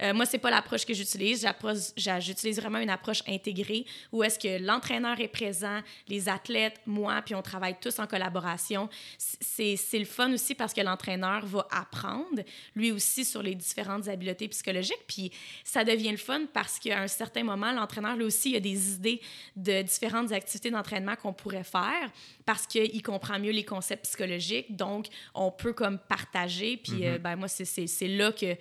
Euh, 0.01 0.13
moi, 0.13 0.25
c'est 0.25 0.38
pas 0.38 0.51
l'approche 0.51 0.86
que 0.86 0.94
j'utilise. 0.94 1.48
J'utilise 1.96 2.60
vraiment 2.60 2.79
une 2.79 2.89
approche 2.89 3.24
intégrée 3.27 3.86
où 4.12 4.24
est-ce 4.24 4.38
que 4.38 4.63
l'entraîneur 4.63 5.20
est 5.20 5.27
présent, 5.27 5.79
les 6.08 6.29
athlètes, 6.29 6.79
moi, 6.86 7.22
puis 7.24 7.34
on 7.36 7.41
travaille 7.41 7.75
tous 7.82 7.98
en 8.00 8.06
collaboration. 8.06 8.89
C'est 9.18 9.77
le 9.94 10.06
fun 10.06 10.32
aussi 10.34 10.53
parce 10.56 10.74
que 10.74 10.82
l'entraîneur 10.82 11.46
va 11.46 11.68
apprendre, 11.72 12.44
lui 12.75 12.91
aussi, 12.91 13.25
sur 13.25 13.41
les 13.41 13.56
différentes 13.56 14.08
habiletés 14.08 14.48
psychologiques. 14.50 15.03
Puis 15.08 15.32
ça 15.63 15.84
devient 15.84 16.12
le 16.12 16.18
fun 16.18 16.41
parce 16.53 16.77
qu'à 16.79 17.01
un 17.01 17.08
certain 17.08 17.44
moment, 17.44 17.72
l'entraîneur, 17.72 18.15
lui 18.15 18.25
aussi, 18.25 18.56
a 18.56 18.60
des 18.60 18.94
idées 18.94 19.22
de 19.56 19.82
différentes 19.82 20.32
activités 20.32 20.70
d'entraînement 20.70 21.15
qu'on 21.15 21.34
pourrait 21.34 21.63
faire 21.63 22.12
parce 22.46 22.68
qu'il 22.68 23.01
comprend 23.01 23.39
mieux 23.39 23.51
les 23.51 23.65
concepts 23.65 24.06
psychologiques. 24.06 24.75
Donc, 24.75 25.08
on 25.34 25.51
peut 25.51 25.74
comme 25.74 25.98
partager. 25.98 26.77
Puis, 26.77 27.00
Mm-hmm. 27.00 27.15
euh, 27.15 27.18
ben 27.18 27.36
moi, 27.36 27.48
c'est 27.48 28.08
là 28.08 28.32
que 28.32 28.56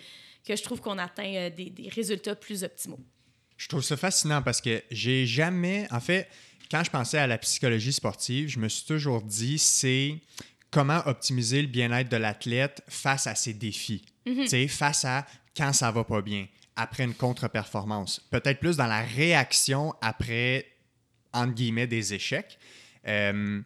que 0.49 0.57
je 0.57 0.62
trouve 0.62 0.81
qu'on 0.81 0.99
atteint 0.99 1.35
euh, 1.35 1.50
des, 1.50 1.71
des, 1.71 1.88
résultats 1.88 2.35
plus 2.35 2.64
optimaux. 2.64 3.00
Je 3.57 3.69
trouve 3.69 3.83
ça 3.83 3.97
fascinant 3.97 4.43
parce 4.43 4.61
que 4.61 4.83
j'ai 4.90 5.26
jamais. 5.26 5.87
En 5.90 6.00
fait, 6.00 6.28
quand 6.71 6.83
je 6.85 6.90
pensais 6.90 7.19
à 7.19 7.26
la 7.26 7.38
psychologie 7.38 7.93
sportive, 7.93 8.49
je 8.49 8.59
me 8.59 8.69
suis 8.69 8.87
toujours 8.87 9.23
dit 9.23 9.59
c'est 9.59 10.17
comment 10.71 11.02
optimiser 11.07 11.62
le 11.62 11.69
bien-être 11.69 12.11
de 12.11 12.17
l'athlète 12.17 12.83
face 12.88 13.26
à 13.26 13.35
ses 13.35 13.55
défis, 13.55 14.05
Mhm. 14.26 14.69
face 14.69 15.05
à 15.05 15.26
quand 15.57 15.73
ça 15.73 15.90
va 15.90 16.05
pas 16.05 16.23
bien, 16.23 16.47
après 16.76 17.05
une 17.05 17.14
contre-performance. 17.14 18.21
Peut-être 18.31 18.61
plus 18.61 18.76
dans 18.76 18.87
la 18.87 19.00
réaction 19.02 19.95
après, 20.00 20.67
entre 21.33 21.55
guillemets, 21.55 21.87
des 21.87 22.14
échecs. 22.14 22.59
Euh, 23.07 23.61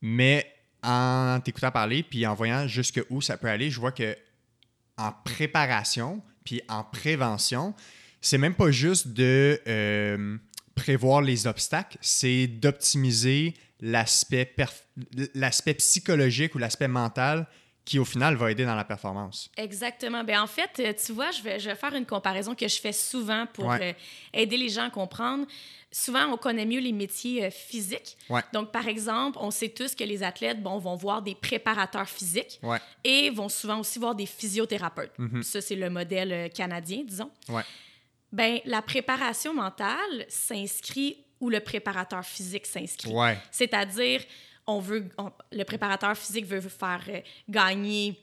mais 0.00 0.50
en 0.82 1.40
t'écoutant 1.40 1.70
parler, 1.70 2.02
puis 2.02 2.26
en 2.26 2.34
voyant 2.34 2.66
jusqu'où 2.66 3.20
ça 3.20 3.36
peut 3.36 3.48
aller, 3.48 3.70
je 3.70 3.80
vois 3.80 3.92
que 3.92 4.16
en 4.96 5.12
préparation, 5.24 6.22
puis 6.44 6.60
en 6.68 6.84
prévention, 6.84 7.74
c'est 8.20 8.38
même 8.38 8.54
pas 8.54 8.70
juste 8.70 9.08
de 9.08 9.60
euh, 9.66 10.36
prévoir 10.74 11.20
les 11.22 11.46
obstacles, 11.46 11.98
c'est 12.00 12.46
d'optimiser 12.46 13.54
l'aspect 15.34 15.74
psychologique 15.74 16.54
ou 16.54 16.58
l'aspect 16.58 16.88
mental 16.88 17.46
qui, 17.84 17.98
au 17.98 18.04
final, 18.06 18.34
va 18.36 18.50
aider 18.50 18.64
dans 18.64 18.74
la 18.74 18.84
performance. 18.84 19.50
Exactement. 19.58 20.24
Ben, 20.24 20.40
en 20.40 20.46
fait, 20.46 20.70
euh, 20.80 20.92
tu 21.04 21.12
vois, 21.12 21.30
je 21.32 21.42
vais, 21.42 21.58
je 21.60 21.68
vais 21.68 21.74
faire 21.76 21.94
une 21.94 22.06
comparaison 22.06 22.54
que 22.54 22.66
je 22.66 22.80
fais 22.80 22.92
souvent 22.94 23.46
pour 23.52 23.66
Ouais. 23.66 23.90
euh, 23.90 24.40
aider 24.40 24.56
les 24.56 24.70
gens 24.70 24.86
à 24.86 24.90
comprendre. 24.90 25.46
Souvent, 25.96 26.26
on 26.32 26.36
connaît 26.36 26.66
mieux 26.66 26.80
les 26.80 26.90
métiers 26.90 27.44
euh, 27.44 27.50
physiques. 27.50 28.16
Ouais. 28.28 28.40
Donc, 28.52 28.72
par 28.72 28.88
exemple, 28.88 29.38
on 29.40 29.52
sait 29.52 29.68
tous 29.68 29.94
que 29.94 30.02
les 30.02 30.24
athlètes 30.24 30.60
bon, 30.60 30.78
vont 30.78 30.96
voir 30.96 31.22
des 31.22 31.36
préparateurs 31.36 32.08
physiques 32.08 32.58
Ouais. 32.64 32.78
et 33.04 33.30
vont 33.30 33.48
souvent 33.48 33.78
aussi 33.78 34.00
voir 34.00 34.16
des 34.16 34.26
physiothérapeutes. 34.26 35.12
Mhm. 35.18 35.44
Ça, 35.44 35.60
c'est 35.60 35.76
le 35.76 35.88
modèle 35.90 36.32
euh, 36.32 36.48
canadien, 36.48 37.04
disons. 37.06 37.30
Ouais. 37.48 37.62
Ben, 38.32 38.58
la 38.64 38.82
préparation 38.82 39.54
mentale 39.54 40.26
s'inscrit 40.28 41.18
où 41.40 41.48
le 41.48 41.60
préparateur 41.60 42.24
physique 42.24 42.66
s'inscrit. 42.66 43.12
C'est-à-dire, 43.52 44.20
on 44.66 44.80
veut, 44.80 45.08
on- 45.18 45.30
le 45.52 45.62
préparateur 45.62 46.16
physique 46.16 46.46
veut 46.46 46.60
faire 46.60 47.04
euh, 47.08 47.20
gagner 47.48 48.18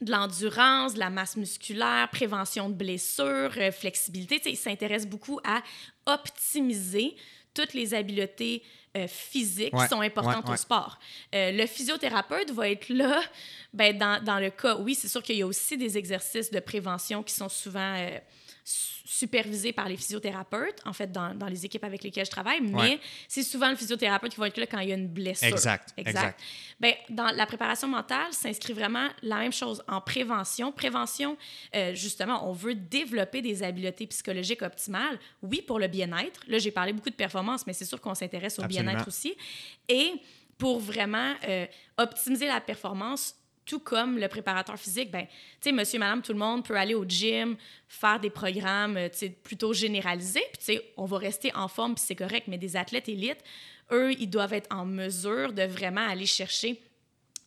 de 0.00 0.10
l'endurance, 0.10 0.94
de 0.94 0.98
la 0.98 1.10
masse 1.10 1.36
musculaire, 1.36 2.08
prévention 2.10 2.68
de 2.68 2.74
blessures, 2.74 3.52
euh, 3.56 3.72
flexibilité. 3.72 4.40
Il 4.46 4.56
s'intéresse 4.56 5.06
beaucoup 5.06 5.40
à 5.44 5.62
optimiser 6.04 7.16
toutes 7.54 7.72
les 7.72 7.94
habiletés 7.94 8.62
euh, 8.96 9.06
physiques 9.08 9.74
Ouais, 9.74 9.84
qui 9.84 9.88
sont 9.88 10.00
importantes 10.00 10.44
ouais, 10.44 10.50
ouais. 10.50 10.54
au 10.54 10.56
sport. 10.56 10.98
Euh, 11.34 11.52
le 11.52 11.66
physiothérapeute 11.66 12.50
va 12.50 12.68
être 12.68 12.88
là, 12.88 13.20
ben, 13.72 13.96
dans, 13.96 14.22
dans 14.22 14.38
le 14.38 14.50
cas, 14.50 14.76
oui, 14.76 14.94
c'est 14.94 15.08
sûr 15.08 15.22
qu'il 15.22 15.36
y 15.36 15.42
a 15.42 15.46
aussi 15.46 15.76
des 15.76 15.96
exercices 15.96 16.50
de 16.50 16.60
prévention 16.60 17.22
qui 17.22 17.34
sont 17.34 17.48
souvent 17.48 17.96
su- 18.68 18.96
supervisés 19.06 19.72
par 19.72 19.88
les 19.88 19.96
physiothérapeutes, 19.96 20.80
en 20.84 20.92
fait, 20.92 21.10
dans, 21.12 21.32
dans 21.34 21.46
les 21.46 21.64
équipes 21.64 21.84
avec 21.84 22.02
lesquelles 22.02 22.26
je 22.26 22.30
travaille, 22.30 22.60
mais 22.60 22.74
Ouais. 22.74 23.00
c'est 23.28 23.44
souvent 23.44 23.70
le 23.70 23.76
physiothérapeute 23.76 24.32
qui 24.34 24.40
va 24.40 24.48
être 24.48 24.58
là 24.58 24.66
quand 24.66 24.80
il 24.80 24.88
y 24.88 24.92
a 24.92 24.96
une 24.96 25.06
blessure. 25.08 25.46
Exact, 25.48 25.94
exact. 25.96 26.40
Ben, 26.80 26.92
dans 27.08 27.28
la 27.28 27.46
préparation 27.46 27.86
mentale, 27.88 28.32
s'inscrit 28.32 28.72
vraiment 28.72 29.08
la 29.22 29.36
même 29.38 29.52
chose 29.52 29.82
en 29.88 30.00
prévention. 30.00 30.72
Prévention, 30.72 31.36
euh, 31.74 31.94
justement, 31.94 32.50
on 32.50 32.52
veut 32.52 32.74
développer 32.74 33.40
des 33.40 33.62
habiletés 33.62 34.06
psychologiques 34.08 34.62
optimales, 34.62 35.18
oui, 35.42 35.62
pour 35.62 35.78
le 35.78 35.86
bien-être. 35.86 36.40
Là, 36.48 36.58
j'ai 36.58 36.72
parlé 36.72 36.92
beaucoup 36.92 37.10
de 37.10 37.14
performance, 37.14 37.66
mais 37.66 37.72
c'est 37.72 37.84
sûr 37.86 38.00
qu'on 38.00 38.14
s'intéresse 38.14 38.58
au 38.58 38.64
bien-être 38.64 39.06
aussi. 39.06 39.34
Et 39.88 40.12
pour 40.58 40.80
vraiment 40.80 41.34
euh, 41.48 41.66
optimiser 41.96 42.46
la 42.46 42.60
performance, 42.60 43.34
tout 43.66 43.80
comme 43.80 44.16
le 44.16 44.28
préparateur 44.28 44.78
physique, 44.78 45.10
ben, 45.10 45.26
tu 45.26 45.32
sais, 45.60 45.72
monsieur, 45.72 45.98
madame, 45.98 46.22
tout 46.22 46.32
le 46.32 46.38
monde 46.38 46.64
peut 46.64 46.76
aller 46.76 46.94
au 46.94 47.04
gym, 47.04 47.56
faire 47.88 48.20
des 48.20 48.30
programmes, 48.30 48.96
euh, 48.96 49.08
plutôt 49.42 49.72
généralisés, 49.72 50.44
puis 50.52 50.58
tu 50.58 50.64
sais, 50.64 50.92
on 50.96 51.04
va 51.04 51.18
rester 51.18 51.54
en 51.54 51.68
forme, 51.68 51.94
puis 51.94 52.04
c'est 52.06 52.14
correct, 52.14 52.46
mais 52.48 52.58
des 52.58 52.76
athlètes 52.76 53.08
élites, 53.08 53.42
eux, 53.90 54.12
ils 54.12 54.30
doivent 54.30 54.54
être 54.54 54.72
en 54.74 54.84
mesure 54.86 55.52
de 55.52 55.62
vraiment 55.62 56.06
aller 56.08 56.26
chercher 56.26 56.80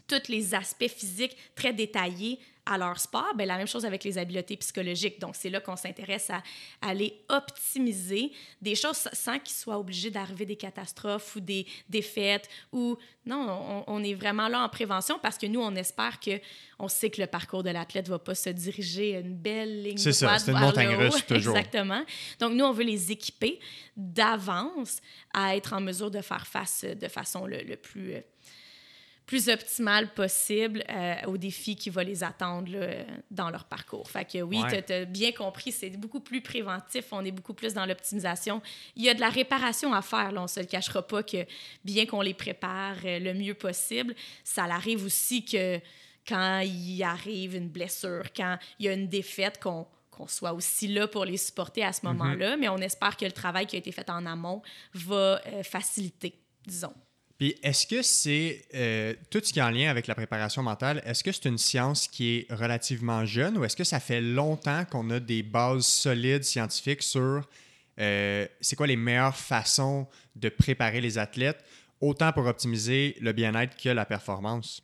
tous 0.07 0.27
les 0.27 0.53
aspects 0.53 0.87
physiques 0.87 1.37
très 1.55 1.71
détaillés 1.73 2.39
à 2.69 2.77
leur 2.77 2.99
sport, 2.99 3.33
ben, 3.35 3.47
la 3.47 3.57
même 3.57 3.67
chose 3.67 3.83
avec 3.83 4.03
les 4.03 4.17
habiletés 4.17 4.55
psychologiques. 4.57 5.19
Donc, 5.19 5.35
c'est 5.35 5.49
là 5.49 5.59
qu'on 5.59 5.75
s'intéresse 5.75 6.29
à 6.29 6.43
aller 6.81 7.23
optimiser 7.27 8.31
des 8.61 8.75
choses 8.75 9.09
sans 9.11 9.39
qu'il 9.39 9.55
soit 9.55 9.77
obligé 9.77 10.11
d'arriver 10.11 10.45
des 10.45 10.55
catastrophes 10.55 11.35
ou 11.35 11.39
des 11.39 11.65
défaites 11.89 12.47
ou 12.71 12.95
non, 13.25 13.47
on, 13.49 13.83
on 13.87 14.03
est 14.03 14.13
vraiment 14.13 14.47
là 14.47 14.63
en 14.63 14.69
prévention 14.69 15.19
parce 15.19 15.37
que 15.37 15.45
nous, 15.47 15.59
on 15.59 15.75
espère 15.75 16.19
que 16.19 16.39
on 16.79 16.87
sait 16.87 17.09
que 17.09 17.21
le 17.21 17.27
parcours 17.27 17.63
de 17.63 17.69
l'athlète 17.69 18.07
va 18.07 18.19
pas 18.19 18.35
se 18.35 18.49
diriger 18.49 19.15
une 19.15 19.35
belle 19.35 19.83
ligne 19.83 19.97
C'est 19.97 20.13
ça, 20.13 20.27
droite 20.27 20.41
c'est 20.45 20.51
une 20.51 20.59
montagne 20.59 20.95
russe 20.95 21.25
toujours. 21.27 21.57
Exactement. 21.57 22.03
Donc, 22.39 22.53
nous, 22.53 22.65
on 22.65 22.71
veut 22.71 22.83
les 22.83 23.11
équiper 23.11 23.59
d'avance 23.97 24.99
à 25.33 25.55
être 25.55 25.73
en 25.73 25.81
mesure 25.81 26.09
de 26.09 26.21
faire 26.21 26.47
face 26.47 26.85
de 26.85 27.07
façon 27.07 27.45
le, 27.45 27.57
le 27.57 27.75
plus, 27.75 28.13
euh, 28.13 28.21
plus 29.29 29.47
optimale 29.47 30.11
possible 30.15 30.83
euh, 30.89 31.13
aux 31.27 31.37
défis 31.37 31.75
qui 31.75 31.91
vont 31.91 32.01
les 32.01 32.23
attendre 32.23 32.71
là, 32.71 32.87
dans 33.29 33.51
leur 33.51 33.65
parcours. 33.65 34.09
Fait 34.09 34.25
que 34.25 34.41
oui, 34.41 34.59
Ouais. 34.63 34.81
tu 34.81 34.91
as 34.91 35.05
bien 35.05 35.31
compris, 35.31 35.71
c'est 35.71 35.91
beaucoup 35.91 36.19
plus 36.19 36.41
préventif, 36.41 37.05
on 37.11 37.23
est 37.23 37.31
beaucoup 37.31 37.53
plus 37.53 37.75
dans 37.75 37.85
l'optimisation. 37.85 38.59
Il 38.95 39.03
y 39.03 39.09
a 39.09 39.13
de 39.13 39.19
la 39.19 39.29
réparation 39.29 39.93
à 39.93 40.01
faire, 40.01 40.31
là, 40.31 40.41
on 40.41 40.47
se 40.47 40.59
le 40.59 40.65
cachera 40.65 41.03
pas 41.05 41.21
que 41.21 41.45
bien 41.85 42.07
qu'on 42.07 42.21
les 42.21 42.33
prépare 42.33 42.95
euh, 43.05 43.19
le 43.19 43.35
mieux 43.35 43.53
possible, 43.53 44.15
ça 44.43 44.63
arrive 44.63 45.05
aussi 45.05 45.45
que 45.45 45.79
quand 46.27 46.61
il 46.61 47.03
arrive 47.03 47.55
une 47.55 47.69
blessure, 47.69 48.33
quand 48.35 48.57
il 48.79 48.87
y 48.87 48.89
a 48.89 48.93
une 48.93 49.07
défaite, 49.07 49.59
qu'on 49.61 49.85
qu'on 50.09 50.27
soit 50.27 50.53
aussi 50.53 50.87
là 50.87 51.07
pour 51.07 51.23
les 51.23 51.37
supporter 51.37 51.83
à 51.83 51.93
ce 51.93 52.03
moment-là, 52.07 52.57
mais 52.57 52.67
on 52.67 52.77
espère 52.79 53.15
que 53.15 53.25
le 53.25 53.31
travail 53.31 53.67
qui 53.67 53.75
a 53.75 53.79
été 53.79 53.91
fait 53.91 54.09
en 54.09 54.25
amont 54.25 54.61
va 54.93 55.39
euh, 55.45 55.61
faciliter, 55.63 56.33
disons. 56.65 56.93
Puis 57.39 57.55
est-ce 57.63 57.87
que 57.87 58.01
c'est 58.01 58.65
euh, 58.75 59.13
tout 59.29 59.39
ce 59.41 59.53
qui 59.53 59.59
est 59.59 59.63
en 59.63 59.69
lien 59.69 59.89
avec 59.89 60.07
la 60.07 60.13
préparation 60.13 60.61
mentale, 60.61 61.01
est-ce 61.05 61.23
que 61.23 61.31
c'est 61.31 61.45
une 61.45 61.57
science 61.57 62.09
qui 62.09 62.35
est 62.35 62.53
relativement 62.53 63.25
jeune 63.25 63.57
ou 63.57 63.63
est-ce 63.63 63.77
que 63.77 63.85
ça 63.85 64.01
fait 64.01 64.19
longtemps 64.19 64.83
qu'on 64.83 65.09
a 65.09 65.21
des 65.21 65.41
bases 65.41 65.85
solides 65.85 66.43
scientifiques 66.43 67.01
sur 67.01 67.47
euh, 67.99 68.45
c'est 68.59 68.75
quoi 68.75 68.87
les 68.87 68.97
meilleures 68.97 69.37
façons 69.37 70.05
de 70.35 70.49
préparer 70.49 70.99
les 70.99 71.17
athlètes, 71.17 71.63
autant 72.01 72.33
pour 72.33 72.45
optimiser 72.45 73.15
le 73.21 73.31
bien-être 73.31 73.77
que 73.77 73.89
la 73.89 74.05
performance? 74.05 74.81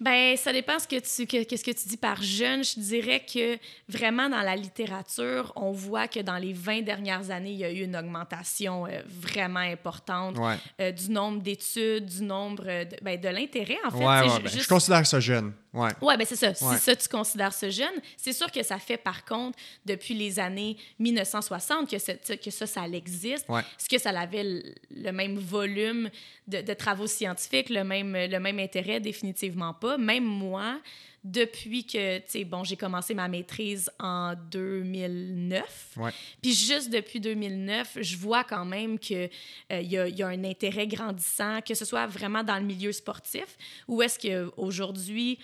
Ben, 0.00 0.36
ça 0.36 0.52
dépend 0.52 0.78
ce 0.78 0.86
que 0.86 0.96
tu, 1.00 1.26
que, 1.26 1.42
qu'est-ce 1.42 1.64
que 1.64 1.72
tu 1.72 1.88
dis 1.88 1.96
par 1.96 2.22
jeune. 2.22 2.62
Je 2.62 2.78
dirais 2.78 3.20
que 3.20 3.58
vraiment 3.88 4.28
dans 4.28 4.42
la 4.42 4.54
littérature, 4.54 5.52
on 5.56 5.72
voit 5.72 6.06
que 6.06 6.20
dans 6.20 6.36
les 6.36 6.52
20 6.52 6.82
dernières 6.82 7.30
années, 7.30 7.50
il 7.50 7.58
y 7.58 7.64
a 7.64 7.72
eu 7.72 7.82
une 7.82 7.96
augmentation 7.96 8.86
euh, 8.86 9.00
vraiment 9.08 9.58
importante 9.60 10.38
Ouais, 10.38 10.54
euh, 10.80 10.92
du 10.92 11.10
nombre 11.10 11.42
d'études, 11.42 12.06
du 12.06 12.22
nombre 12.22 12.62
euh, 12.68 12.84
de, 12.84 12.96
ben, 13.02 13.20
de 13.20 13.28
l'intérêt, 13.28 13.78
en 13.84 13.90
fait. 13.90 13.96
ouais, 13.98 14.04
ouais, 14.04 14.40
ben, 14.42 14.48
juste- 14.48 14.62
je 14.62 14.68
considère 14.68 15.04
ça 15.04 15.18
jeune. 15.18 15.52
Ouais. 15.74 15.90
Oui, 16.00 16.14
ben 16.16 16.24
c'est 16.26 16.36
ça. 16.36 16.54
Si 16.54 16.64
Ouais. 16.64 16.78
ça, 16.78 16.96
tu 16.96 17.08
considères 17.08 17.52
ce 17.52 17.68
jeune, 17.70 17.92
c'est 18.16 18.32
sûr 18.32 18.50
que 18.50 18.62
ça 18.62 18.78
fait, 18.78 18.96
par 18.96 19.24
contre, 19.24 19.58
depuis 19.84 20.14
les 20.14 20.38
années 20.40 20.76
1960 20.98 21.90
que, 21.90 21.98
ce- 21.98 22.32
que 22.34 22.50
ça, 22.50 22.66
ça 22.66 22.86
existe. 22.88 23.48
Ouais. 23.48 23.60
Est-ce 23.60 23.88
que 23.88 23.98
ça 23.98 24.10
avait 24.18 24.44
le, 24.44 24.62
le 24.90 25.10
même 25.12 25.38
volume 25.38 26.10
de, 26.46 26.62
de 26.62 26.74
travaux 26.74 27.06
scientifiques, 27.06 27.68
le 27.70 27.84
même, 27.84 28.14
le 28.16 28.38
même 28.38 28.58
intérêt? 28.58 29.00
Définitivement 29.00 29.74
pas. 29.74 29.98
Même 29.98 30.24
moi, 30.24 30.80
depuis 31.30 31.84
que, 31.84 32.18
tu 32.18 32.24
sais, 32.28 32.44
bon, 32.44 32.64
j'ai 32.64 32.76
commencé 32.76 33.14
ma 33.14 33.28
maîtrise 33.28 33.90
en 33.98 34.34
2009. 34.50 35.92
Ouais. 35.96 36.10
Puis 36.42 36.54
juste 36.54 36.90
depuis 36.90 37.20
2009, 37.20 37.98
je 38.00 38.16
vois 38.16 38.44
quand 38.44 38.64
même 38.64 38.98
qu'il 38.98 39.28
euh, 39.72 39.80
y, 39.80 39.96
a, 39.98 40.08
y 40.08 40.22
a 40.22 40.28
un 40.28 40.44
intérêt 40.44 40.86
grandissant, 40.86 41.60
que 41.60 41.74
ce 41.74 41.84
soit 41.84 42.06
vraiment 42.06 42.42
dans 42.44 42.56
le 42.56 42.64
milieu 42.64 42.92
sportif, 42.92 43.56
ou 43.86 44.02
est-ce 44.02 44.18
qu'aujourd'hui, 44.18 45.38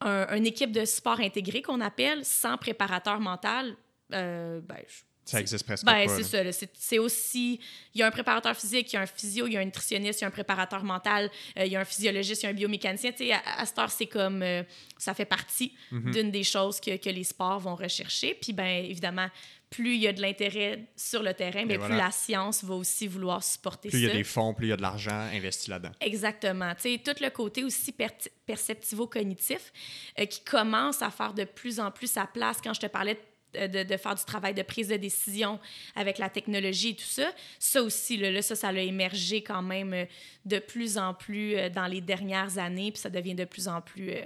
un, 0.00 0.34
une 0.36 0.46
équipe 0.46 0.72
de 0.72 0.84
sport 0.84 1.20
intégré 1.20 1.62
qu'on 1.62 1.80
appelle, 1.80 2.24
sans 2.24 2.56
préparateur 2.56 3.20
mental, 3.20 3.76
euh, 4.12 4.60
ben, 4.62 4.78
je- 4.88 5.02
Ça 5.30 5.40
existe 5.40 5.64
presque 5.64 5.84
ben, 5.84 6.06
pas. 6.06 6.16
c'est 6.22 6.22
ça. 6.52 6.66
C'est 6.74 6.98
aussi. 6.98 7.60
Il 7.94 8.00
y 8.00 8.02
a 8.02 8.06
un 8.06 8.10
préparateur 8.10 8.56
physique, 8.56 8.92
il 8.92 8.96
y 8.96 8.98
a 8.98 9.02
un 9.02 9.06
physio, 9.06 9.46
il 9.46 9.52
y 9.52 9.56
a 9.56 9.60
un 9.60 9.64
nutritionniste, 9.64 10.20
il 10.20 10.22
y 10.22 10.24
a 10.24 10.28
un 10.28 10.30
préparateur 10.30 10.84
mental, 10.84 11.30
euh, 11.58 11.64
il 11.66 11.72
y 11.72 11.76
a 11.76 11.80
un 11.80 11.84
physiologiste, 11.84 12.42
il 12.42 12.46
y 12.46 12.48
a 12.48 12.50
un 12.50 12.54
biomécanicien. 12.54 13.10
Tu 13.12 13.18
sais, 13.26 13.32
à, 13.32 13.40
à 13.58 13.66
cette 13.66 13.78
heure, 13.78 13.90
c'est 13.90 14.06
comme. 14.06 14.42
euh, 14.42 14.62
ça 14.98 15.14
fait 15.14 15.24
partie 15.24 15.72
Mhm. 15.90 16.10
d'une 16.12 16.30
des 16.30 16.44
choses 16.44 16.78
que, 16.80 16.96
que 16.96 17.08
les 17.10 17.24
sports 17.24 17.58
vont 17.60 17.74
rechercher. 17.74 18.34
Puis, 18.34 18.52
ben 18.52 18.84
évidemment, 18.84 19.28
plus 19.70 19.94
il 19.94 20.00
y 20.02 20.08
a 20.08 20.12
de 20.12 20.20
l'intérêt 20.20 20.84
sur 20.96 21.22
le 21.22 21.32
terrain, 21.32 21.64
mais 21.64 21.74
plus 21.78 21.86
voilà. 21.86 22.04
la 22.06 22.10
science 22.10 22.62
va 22.64 22.74
aussi 22.74 23.06
vouloir 23.06 23.42
supporter 23.42 23.88
Plus 23.88 23.98
il 24.00 24.04
y 24.04 24.06
ça. 24.08 24.12
a 24.12 24.16
des 24.16 24.24
fonds, 24.24 24.52
plus 24.52 24.66
il 24.66 24.70
y 24.70 24.72
a 24.72 24.76
de 24.76 24.82
l'argent 24.82 25.28
investi 25.32 25.70
là-dedans. 25.70 25.92
Exactement. 26.00 26.74
Tu 26.74 26.82
sais, 26.96 26.98
tout 27.02 27.14
le 27.22 27.30
côté 27.30 27.62
aussi 27.64 27.92
per- 27.92 28.08
perceptivo-cognitif 28.46 29.72
euh, 30.18 30.26
qui 30.26 30.40
commence 30.44 31.02
à 31.02 31.10
faire 31.10 31.34
de 31.34 31.44
plus 31.44 31.80
en 31.80 31.90
plus 31.90 32.10
sa 32.10 32.26
place 32.26 32.58
quand 32.62 32.74
je 32.74 32.80
te 32.80 32.86
parlais 32.86 33.14
de, 33.14 33.20
de- 33.54 33.82
de 33.84 33.96
faire 33.96 34.14
du 34.14 34.24
travail 34.24 34.54
de 34.54 34.62
prise 34.62 34.88
de 34.88 34.96
décision 34.96 35.58
avec 35.94 36.18
la 36.18 36.28
technologie 36.28 36.90
et 36.90 36.94
tout 36.96 37.04
ça. 37.04 37.30
Ça 37.58 37.82
aussi, 37.82 38.16
là, 38.16 38.30
là, 38.30 38.42
ça, 38.42 38.54
ça 38.54 38.68
a 38.68 38.72
émergé 38.74 39.42
quand 39.42 39.62
même 39.62 39.92
euh, 39.92 40.04
de 40.44 40.58
plus 40.58 40.98
en 40.98 41.14
plus 41.14 41.56
euh, 41.56 41.68
dans 41.68 41.86
les 41.86 42.00
dernières 42.00 42.58
années, 42.58 42.92
puis 42.92 43.00
ça 43.00 43.10
devient 43.10 43.34
de 43.34 43.44
plus 43.44 43.68
en 43.68 43.80
plus 43.80 44.10
euh, 44.10 44.22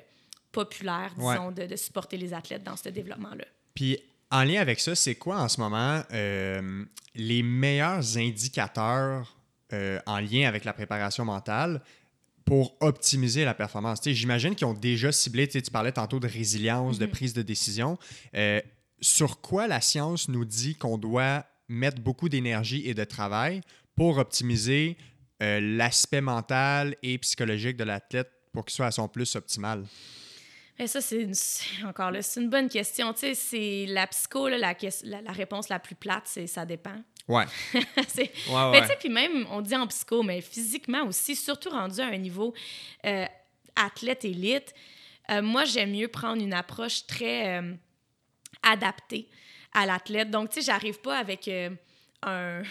populaire, 0.53 1.13
Ouais. 1.19 1.35
disons, 1.35 1.51
de, 1.53 1.67
de 1.67 1.77
supporter 1.77 2.17
les 2.17 2.33
athlètes 2.33 2.63
dans 2.63 2.77
ce 2.77 2.89
développement-là. 2.89 3.45
Puis, 3.75 3.99
en 4.31 4.45
lien 4.45 4.61
avec 4.61 4.81
ça, 4.81 4.95
c'est 4.95 5.15
quoi 5.17 5.41
en 5.41 5.49
ce 5.49 5.61
moment 5.61 6.03
euh, 6.13 6.85
les 7.15 7.43
meilleurs 7.43 8.17
indicateurs 8.17 9.37
euh, 9.73 9.99
en 10.07 10.19
lien 10.21 10.47
avec 10.49 10.65
la 10.65 10.73
préparation 10.73 11.25
mentale 11.25 11.81
pour 12.45 12.77
optimiser 12.81 13.45
la 13.45 13.55
performance? 13.55 14.01
J'imagine 14.05 14.55
qu'ils 14.55 14.67
ont 14.67 14.75
déjà 14.75 15.11
ciblé, 15.13 15.49
tu 15.49 15.61
parlais 15.71 15.93
tantôt 15.93 16.21
de 16.21 16.29
résilience, 16.29 16.99
de 16.99 17.07
Mhm. 17.07 17.11
prise 17.13 17.33
de 17.35 17.43
décision. 17.43 17.99
Euh, 18.35 18.61
sur 19.01 19.41
quoi 19.41 19.67
la 19.67 19.81
science 19.81 20.29
nous 20.29 20.45
dit 20.45 20.75
qu'on 20.77 20.99
doit 20.99 21.45
mettre 21.69 22.01
beaucoup 22.01 22.29
d'énergie 22.29 22.89
et 22.89 22.95
de 22.95 23.05
travail 23.05 23.61
pour 23.97 24.19
optimiser 24.19 24.97
euh, 25.43 25.61
l'aspect 25.61 26.21
mental 26.21 26.97
et 27.03 27.19
psychologique 27.19 27.77
de 27.77 27.85
l'athlète 27.85 28.31
pour 28.53 28.65
qu'il 28.65 28.75
soit 28.75 28.87
à 28.87 28.91
son 28.91 29.09
plus 29.09 29.35
optimal? 29.37 29.85
Et 30.79 30.87
ça, 30.87 31.01
c'est 31.01 31.29
encore 31.87 32.11
là, 32.11 32.21
c'est 32.23 32.41
une 32.41 32.51
bonne 32.51 32.69
question. 32.69 33.13
Tu 33.13 33.21
sais, 33.21 33.35
c'est 33.35 33.87
la 33.89 34.07
psycho, 34.07 34.49
là, 34.49 34.59
la, 34.59 34.75
ques- 34.75 35.03
la, 35.05 35.21
la 35.23 35.33
réponse 35.33 35.69
la 35.69 35.79
plus 35.79 35.95
plate, 35.95 36.25
c'est 36.27 36.47
ça 36.47 36.65
dépend. 36.67 36.97
Ouais. 37.29 37.45
C'est- 38.09 38.31
Ouais, 38.51 38.71
Mais 38.73 38.81
tu 38.83 38.89
sais, 38.89 38.97
puis 39.01 39.09
même, 39.09 39.47
on 39.51 39.63
dit 39.63 39.75
en 39.77 39.87
psycho, 39.87 40.23
mais 40.23 40.41
physiquement 40.41 41.05
aussi, 41.07 41.35
surtout 41.37 41.71
rendu 41.71 42.01
à 42.01 42.07
un 42.09 42.19
niveau 42.19 42.53
euh, 43.07 43.25
athlète 43.77 44.25
élite, 44.25 44.75
euh, 45.31 45.41
moi, 45.41 45.65
j'aime 45.65 45.93
mieux 45.93 46.09
prendre 46.09 46.43
une 46.43 46.53
approche 46.53 47.07
très 47.07 47.59
adaptée 48.63 49.29
à 49.73 49.87
l'athlète. 49.87 50.31
Donc, 50.31 50.51
tu 50.51 50.61
sais, 50.61 50.67
j'arrive 50.67 51.01
pas 51.01 51.19
avec 51.19 51.49
euh, 51.49 51.71
un 52.23 52.63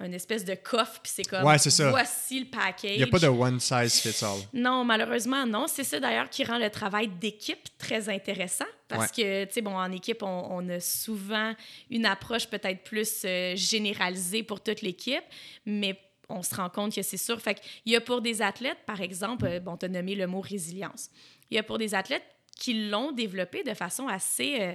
une 0.00 0.12
espèce 0.12 0.44
de 0.44 0.54
coffre, 0.54 1.00
puis 1.02 1.12
c'est 1.14 1.22
comme, 1.22 1.44
Ouais, 1.44 1.56
ça. 1.56 1.90
voici 1.90 2.40
le 2.40 2.46
package. 2.46 2.90
Il 2.90 2.96
n'y 2.96 3.02
a 3.04 3.06
pas 3.06 3.20
de 3.20 3.28
one 3.28 3.60
size 3.60 4.00
fits 4.00 4.24
all. 4.24 4.40
Non, 4.52 4.84
malheureusement, 4.84 5.46
non. 5.46 5.66
C'est 5.68 5.84
ça 5.84 6.00
d'ailleurs 6.00 6.28
qui 6.28 6.44
rend 6.44 6.58
le 6.58 6.68
travail 6.68 7.08
d'équipe 7.08 7.68
très 7.78 8.08
intéressant 8.08 8.66
parce 8.88 9.12
que, 9.12 9.44
tu 9.44 9.52
sais, 9.52 9.60
bon, 9.62 9.76
en 9.76 9.90
équipe, 9.92 10.22
on, 10.22 10.46
on 10.50 10.68
a 10.68 10.80
souvent 10.80 11.54
une 11.90 12.06
approche 12.06 12.48
peut-être 12.48 12.82
plus 12.82 13.22
euh, 13.24 13.54
généralisée 13.56 14.42
pour 14.42 14.60
toute 14.62 14.82
l'équipe, 14.82 15.24
mais 15.64 15.98
on 16.28 16.42
se 16.42 16.54
rend 16.54 16.70
compte 16.70 16.94
que 16.94 17.02
c'est 17.02 17.16
sûr. 17.16 17.40
Fait 17.40 17.54
qu'il 17.54 17.92
y 17.92 17.96
a 17.96 18.00
pour 18.00 18.20
des 18.20 18.42
athlètes, 18.42 18.78
par 18.86 19.00
exemple, 19.00 19.46
euh, 19.46 19.60
bon, 19.60 19.76
tu 19.76 19.86
as 19.86 19.88
nommé 19.88 20.16
le 20.16 20.26
mot 20.26 20.40
résilience. 20.40 21.08
Il 21.50 21.56
y 21.56 21.58
a 21.58 21.62
pour 21.62 21.78
des 21.78 21.94
athlètes 21.94 22.24
qui 22.56 22.88
l'ont 22.88 23.12
développé 23.12 23.62
de 23.62 23.74
façon 23.74 24.06
assez 24.08 24.56
euh, 24.60 24.74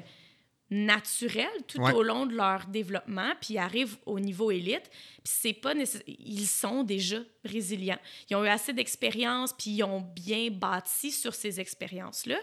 naturelle 0.71 1.47
tout 1.67 1.79
Ouais. 1.81 1.93
au 1.93 2.03
long 2.03 2.25
de 2.27 2.35
leur 2.35 2.65
développement, 2.67 3.31
puis 3.41 3.57
arrivent 3.57 3.97
au 4.05 4.19
niveau 4.19 4.51
élite, 4.51 4.87
puis 4.91 5.23
c'est 5.23 5.53
pas 5.53 5.73
nécess- 5.73 6.03
ils 6.07 6.45
sont 6.45 6.83
déjà 6.83 7.17
résilients. 7.43 7.97
Ils 8.29 8.35
ont 8.35 8.43
eu 8.43 8.47
assez 8.47 8.71
d'expérience, 8.73 9.51
puis 9.53 9.71
ils 9.71 9.83
ont 9.83 10.01
bien 10.01 10.49
bâti 10.51 11.11
sur 11.11 11.33
ces 11.33 11.59
expériences-là. 11.59 12.37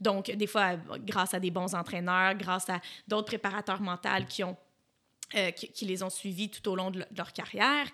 Donc, 0.00 0.30
des 0.30 0.46
fois, 0.46 0.76
grâce 1.00 1.34
à 1.34 1.40
des 1.40 1.50
bons 1.50 1.74
entraîneurs, 1.74 2.34
grâce 2.36 2.68
à 2.70 2.80
d'autres 3.08 3.26
préparateurs 3.26 3.80
mentaux 3.80 4.08
qui, 4.28 4.44
ont, 4.44 4.56
euh, 5.34 5.50
qui, 5.50 5.66
qui 5.72 5.84
les 5.84 6.04
ont 6.04 6.10
suivis 6.10 6.50
tout 6.50 6.68
au 6.70 6.76
long 6.76 6.92
de 6.92 7.04
leur 7.16 7.32
carrière. 7.32 7.86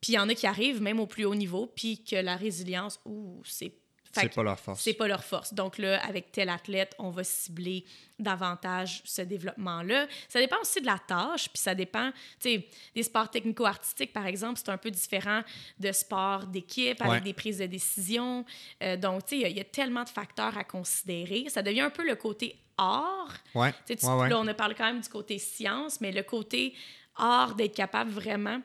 Puis 0.00 0.12
il 0.12 0.16
y 0.16 0.18
en 0.18 0.28
a 0.28 0.34
qui 0.34 0.46
arrivent 0.48 0.82
même 0.82 0.98
au 0.98 1.06
plus 1.06 1.24
haut 1.24 1.34
niveau, 1.34 1.66
puis 1.66 2.02
que 2.02 2.16
la 2.16 2.34
résilience, 2.36 2.98
ouh, 3.04 3.40
c'est... 3.44 3.72
C'est 4.12 4.34
pas 4.34 4.42
leur 4.42 4.58
force. 4.58 4.80
c'est 4.82 4.94
pas 4.94 5.08
leur 5.08 5.24
force. 5.24 5.52
Donc 5.54 5.78
là, 5.78 6.02
avec 6.04 6.32
tel 6.32 6.48
athlète, 6.48 6.94
on 6.98 7.10
va 7.10 7.22
cibler 7.24 7.84
davantage 8.18 9.02
ce 9.04 9.22
développement-là. 9.22 10.06
Ça 10.28 10.40
dépend 10.40 10.56
aussi 10.60 10.80
de 10.80 10.86
la 10.86 10.98
tâche, 10.98 11.48
puis 11.48 11.58
ça 11.60 11.74
dépend, 11.74 12.10
tu 12.40 12.50
sais, 12.50 12.68
des 12.94 13.02
sports 13.02 13.30
technico-artistiques, 13.30 14.12
par 14.12 14.26
exemple, 14.26 14.58
c'est 14.62 14.70
un 14.70 14.78
peu 14.78 14.90
différent 14.90 15.42
de 15.78 15.92
sports 15.92 16.46
d'équipe 16.46 17.00
avec 17.02 17.12
Ouais. 17.12 17.20
des 17.20 17.34
prises 17.34 17.58
de 17.58 17.66
décision. 17.66 18.44
Euh, 18.82 18.96
donc, 18.96 19.26
tu 19.26 19.30
sais, 19.30 19.36
il 19.36 19.42
y 19.42 19.44
a- 19.44 19.48
il 19.48 19.56
y, 19.56 19.60
a 19.60 19.64
tellement 19.64 20.04
de 20.04 20.08
facteurs 20.08 20.56
à 20.56 20.64
considérer. 20.64 21.44
Ça 21.48 21.62
devient 21.62 21.82
un 21.82 21.90
peu 21.90 22.06
le 22.06 22.16
côté 22.16 22.58
art. 22.78 23.32
Ouais. 23.54 23.72
Tu 23.86 23.92
ouais. 24.06 24.28
Là, 24.28 24.38
on 24.38 24.46
a 24.46 24.54
parlé 24.54 24.74
quand 24.74 24.84
même 24.84 25.00
du 25.00 25.08
côté 25.08 25.38
science, 25.38 26.00
mais 26.00 26.12
le 26.12 26.22
côté 26.22 26.74
art, 27.16 27.54
d'être 27.54 27.74
capable 27.74 28.10
vraiment 28.10 28.60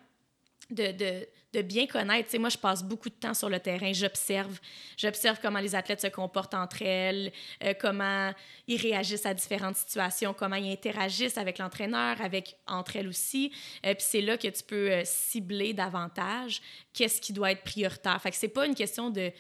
de, 0.70 0.92
de, 0.92 1.28
de 1.54 1.62
bien 1.62 1.86
connaître. 1.86 2.26
Tu 2.28 2.32
sais, 2.32 2.38
moi, 2.38 2.50
je 2.50 2.58
passe 2.58 2.82
beaucoup 2.84 3.10
de 3.10 3.16
temps 3.16 3.34
sur 3.34 3.50
le 3.50 3.60
terrain, 3.60 3.92
j'observe. 3.92 4.60
J'observe 4.98 5.40
comment 5.42 5.60
les 5.60 5.76
athlètes 5.76 6.00
se 6.02 6.08
comportent 6.08 6.54
entre 6.54 6.82
elles, 6.82 7.32
euh, 7.64 7.74
comment 7.80 8.34
ils 8.68 8.80
réagissent 8.82 9.26
à 9.26 9.34
différentes 9.34 9.76
situations, 9.76 10.34
comment 10.34 10.56
ils 10.56 10.72
interagissent 10.72 11.38
avec 11.38 11.58
l'entraîneur, 11.58 12.22
avec 12.22 12.56
entre 12.68 12.96
elles 12.96 13.08
aussi. 13.08 13.52
Euh, 13.86 13.94
Puis 13.96 14.06
c'est 14.08 14.22
là 14.22 14.38
que 14.38 14.48
tu 14.48 14.64
peux 14.64 14.92
euh, 14.92 15.02
cibler 15.04 15.74
davantage 15.74 16.62
qu'est-ce 16.94 17.20
qui 17.20 17.34
doit 17.34 17.52
être 17.52 17.64
prioritaire. 17.64 18.22
Fait 18.22 18.32
que 18.32 18.38
c'est 18.38 18.48
pas 18.48 18.66
une 18.66 18.76
question 18.76 19.10
de 19.10 19.32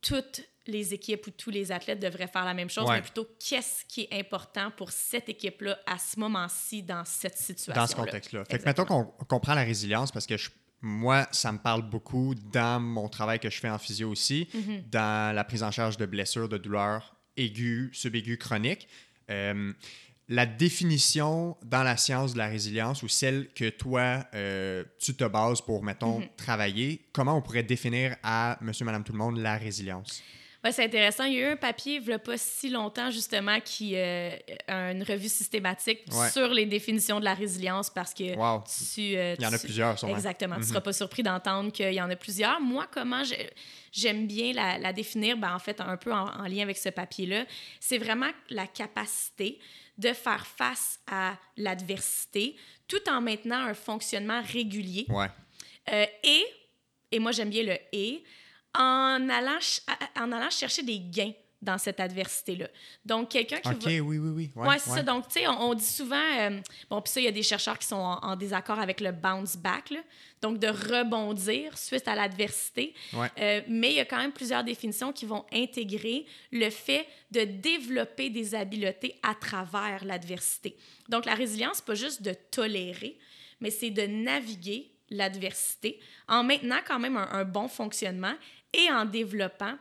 toutes 0.00 0.42
les 0.66 0.94
équipes 0.94 1.26
ou 1.26 1.30
tous 1.30 1.50
les 1.50 1.72
athlètes 1.72 1.98
devraient 1.98 2.26
faire 2.28 2.44
la 2.44 2.54
même 2.54 2.68
chose, 2.70 2.86
Ouais. 2.88 2.96
mais 2.96 3.02
plutôt 3.02 3.26
qu'est-ce 3.40 3.84
qui 3.86 4.02
est 4.02 4.18
important 4.20 4.70
pour 4.70 4.92
cette 4.92 5.28
équipe-là 5.28 5.78
à 5.86 5.98
ce 5.98 6.20
moment-ci, 6.20 6.82
dans 6.82 7.04
cette 7.04 7.36
situation. 7.38 7.72
dans 7.72 7.86
ce 7.86 7.96
contexte-là. 7.96 8.44
Fait 8.44 8.58
que 8.58 8.64
mettons 8.64 8.84
qu'on 8.84 9.04
qu'on 9.04 9.40
prend 9.40 9.54
la 9.54 9.64
résilience 9.64 10.12
parce 10.12 10.26
que 10.26 10.36
je- 10.36 10.50
moi, 10.80 11.26
ça 11.32 11.50
me 11.52 11.58
parle 11.58 11.82
beaucoup 11.88 12.34
dans 12.52 12.80
mon 12.80 13.08
travail 13.08 13.40
que 13.40 13.50
je 13.50 13.58
fais 13.58 13.70
en 13.70 13.78
physio 13.78 14.08
aussi, 14.10 14.48
Mhm. 14.54 14.82
dans 14.90 15.34
la 15.34 15.44
prise 15.44 15.62
en 15.62 15.70
charge 15.70 15.96
de 15.96 16.06
blessures, 16.06 16.48
de 16.48 16.58
douleurs 16.58 17.16
aiguës, 17.36 17.90
subaiguës, 17.92 18.38
chroniques. 18.38 18.88
Euh, 19.30 19.72
la 20.30 20.44
définition 20.44 21.56
dans 21.64 21.82
la 21.82 21.96
science 21.96 22.34
de 22.34 22.38
la 22.38 22.48
résilience 22.48 23.02
ou 23.02 23.08
celle 23.08 23.48
que 23.54 23.70
toi, 23.70 24.24
euh, 24.34 24.84
tu 25.00 25.14
te 25.14 25.24
bases 25.24 25.60
pour, 25.62 25.82
mettons, 25.82 26.20
Mhm. 26.20 26.28
travailler, 26.36 27.08
comment 27.12 27.36
on 27.36 27.42
pourrait 27.42 27.62
définir 27.62 28.16
à 28.22 28.58
monsieur, 28.60 28.84
madame, 28.84 29.04
tout 29.04 29.12
le 29.12 29.18
monde 29.18 29.38
la 29.38 29.56
résilience? 29.56 30.22
Ouais, 30.68 30.72
c'est 30.72 30.84
intéressant. 30.84 31.24
Il 31.24 31.32
y 31.32 31.36
a 31.38 31.48
eu 31.48 31.52
un 31.52 31.56
papier, 31.56 31.94
il 31.94 32.06
n'y 32.06 32.12
a 32.12 32.18
pas 32.18 32.36
si 32.36 32.68
longtemps, 32.68 33.10
justement, 33.10 33.58
qui 33.60 33.96
euh, 33.96 34.30
une 34.68 35.02
revue 35.02 35.30
systématique 35.30 36.00
Ouais. 36.12 36.28
sur 36.30 36.48
les 36.48 36.66
définitions 36.66 37.20
de 37.20 37.24
la 37.24 37.32
résilience 37.32 37.88
parce 37.88 38.12
que 38.12 38.36
Wow. 38.36 38.62
tu. 38.94 39.16
euh, 39.16 39.34
Il 39.38 39.42
y 39.42 39.46
en 39.46 39.52
a 39.54 39.58
plusieurs, 39.58 39.98
sûrement. 39.98 40.14
Exactement. 40.14 40.56
Tu 40.56 40.60
ne 40.60 40.64
Mhm. 40.66 40.68
seras 40.70 40.80
pas 40.82 40.92
surpris 40.92 41.22
d'entendre 41.22 41.72
qu'il 41.72 41.92
y 41.94 42.02
en 42.02 42.10
a 42.10 42.16
plusieurs. 42.16 42.60
Moi, 42.60 42.86
comment 42.92 43.24
j'ai- 43.24 43.48
j'aime 43.92 44.26
bien 44.26 44.52
la, 44.52 44.76
la 44.78 44.92
définir, 44.92 45.38
ben, 45.38 45.54
en 45.54 45.58
fait, 45.58 45.80
un 45.80 45.96
peu 45.96 46.12
en, 46.12 46.26
en 46.26 46.42
lien 46.46 46.64
avec 46.64 46.76
ce 46.76 46.90
papier-là, 46.90 47.46
c'est 47.80 47.96
vraiment 47.98 48.28
la 48.50 48.66
capacité 48.66 49.58
de 49.96 50.12
faire 50.12 50.46
face 50.46 51.00
à 51.10 51.36
l'adversité 51.56 52.56
tout 52.86 53.08
en 53.08 53.22
maintenant 53.22 53.60
un 53.64 53.74
fonctionnement 53.74 54.42
régulier. 54.42 55.06
Ouais. 55.08 55.28
Euh, 55.92 56.04
et, 56.22 56.44
et 57.12 57.18
moi 57.18 57.32
j'aime 57.32 57.48
bien 57.50 57.62
le 57.62 57.78
et, 57.92 58.22
en 58.74 59.28
allant, 59.28 59.58
en 60.16 60.50
chercher 60.50 60.82
des 60.82 60.98
gains 61.00 61.32
dans 61.60 61.76
cette 61.76 61.98
adversité-là. 61.98 62.68
Donc, 63.04 63.30
quelqu'un 63.30 63.58
qui 63.58 63.68
OK, 63.68 63.82
va... 63.82 63.90
oui, 63.90 64.00
oui, 64.00 64.18
oui. 64.18 64.50
Ouais, 64.54 64.78
c'est 64.78 64.90
ça. 64.90 65.02
Donc, 65.02 65.26
tu 65.26 65.40
sais, 65.40 65.48
on, 65.48 65.70
on 65.70 65.74
dit 65.74 65.84
souvent... 65.84 66.22
euh, 66.38 66.60
bon, 66.88 67.02
puis 67.02 67.12
ça, 67.12 67.20
il 67.20 67.24
y 67.24 67.28
a 67.28 67.32
des 67.32 67.42
chercheurs 67.42 67.76
qui 67.76 67.86
sont 67.88 67.96
en, 67.96 68.20
en 68.22 68.36
désaccord 68.36 68.78
avec 68.78 69.00
le 69.00 69.10
bounce 69.10 69.56
back, 69.56 69.92
donc 70.40 70.60
de 70.60 70.68
rebondir 70.68 71.76
suite 71.76 72.06
à 72.06 72.14
l'adversité. 72.14 72.94
Ouais. 73.12 73.26
Euh, 73.40 73.62
mais 73.66 73.90
il 73.90 73.96
y 73.96 74.00
a 74.00 74.04
quand 74.04 74.18
même 74.18 74.30
plusieurs 74.30 74.62
définitions 74.62 75.12
qui 75.12 75.26
vont 75.26 75.44
intégrer 75.52 76.26
le 76.52 76.70
fait 76.70 77.08
de 77.32 77.42
développer 77.42 78.30
des 78.30 78.54
habiletés 78.54 79.18
à 79.24 79.34
travers 79.34 80.04
l'adversité. 80.04 80.76
Donc, 81.08 81.24
la 81.24 81.34
résilience, 81.34 81.78
c'est 81.78 81.86
pas 81.86 81.96
juste 81.96 82.22
de 82.22 82.34
tolérer, 82.52 83.18
mais 83.60 83.70
c'est 83.70 83.90
de 83.90 84.02
naviguer 84.02 84.92
l'adversité 85.10 85.98
en 86.28 86.44
maintenant 86.44 86.80
quand 86.86 86.98
même 86.98 87.16
un, 87.16 87.28
un 87.32 87.44
bon 87.44 87.66
fonctionnement 87.66 88.34
et 88.72 88.90
en 88.90 89.04
développant 89.04 89.74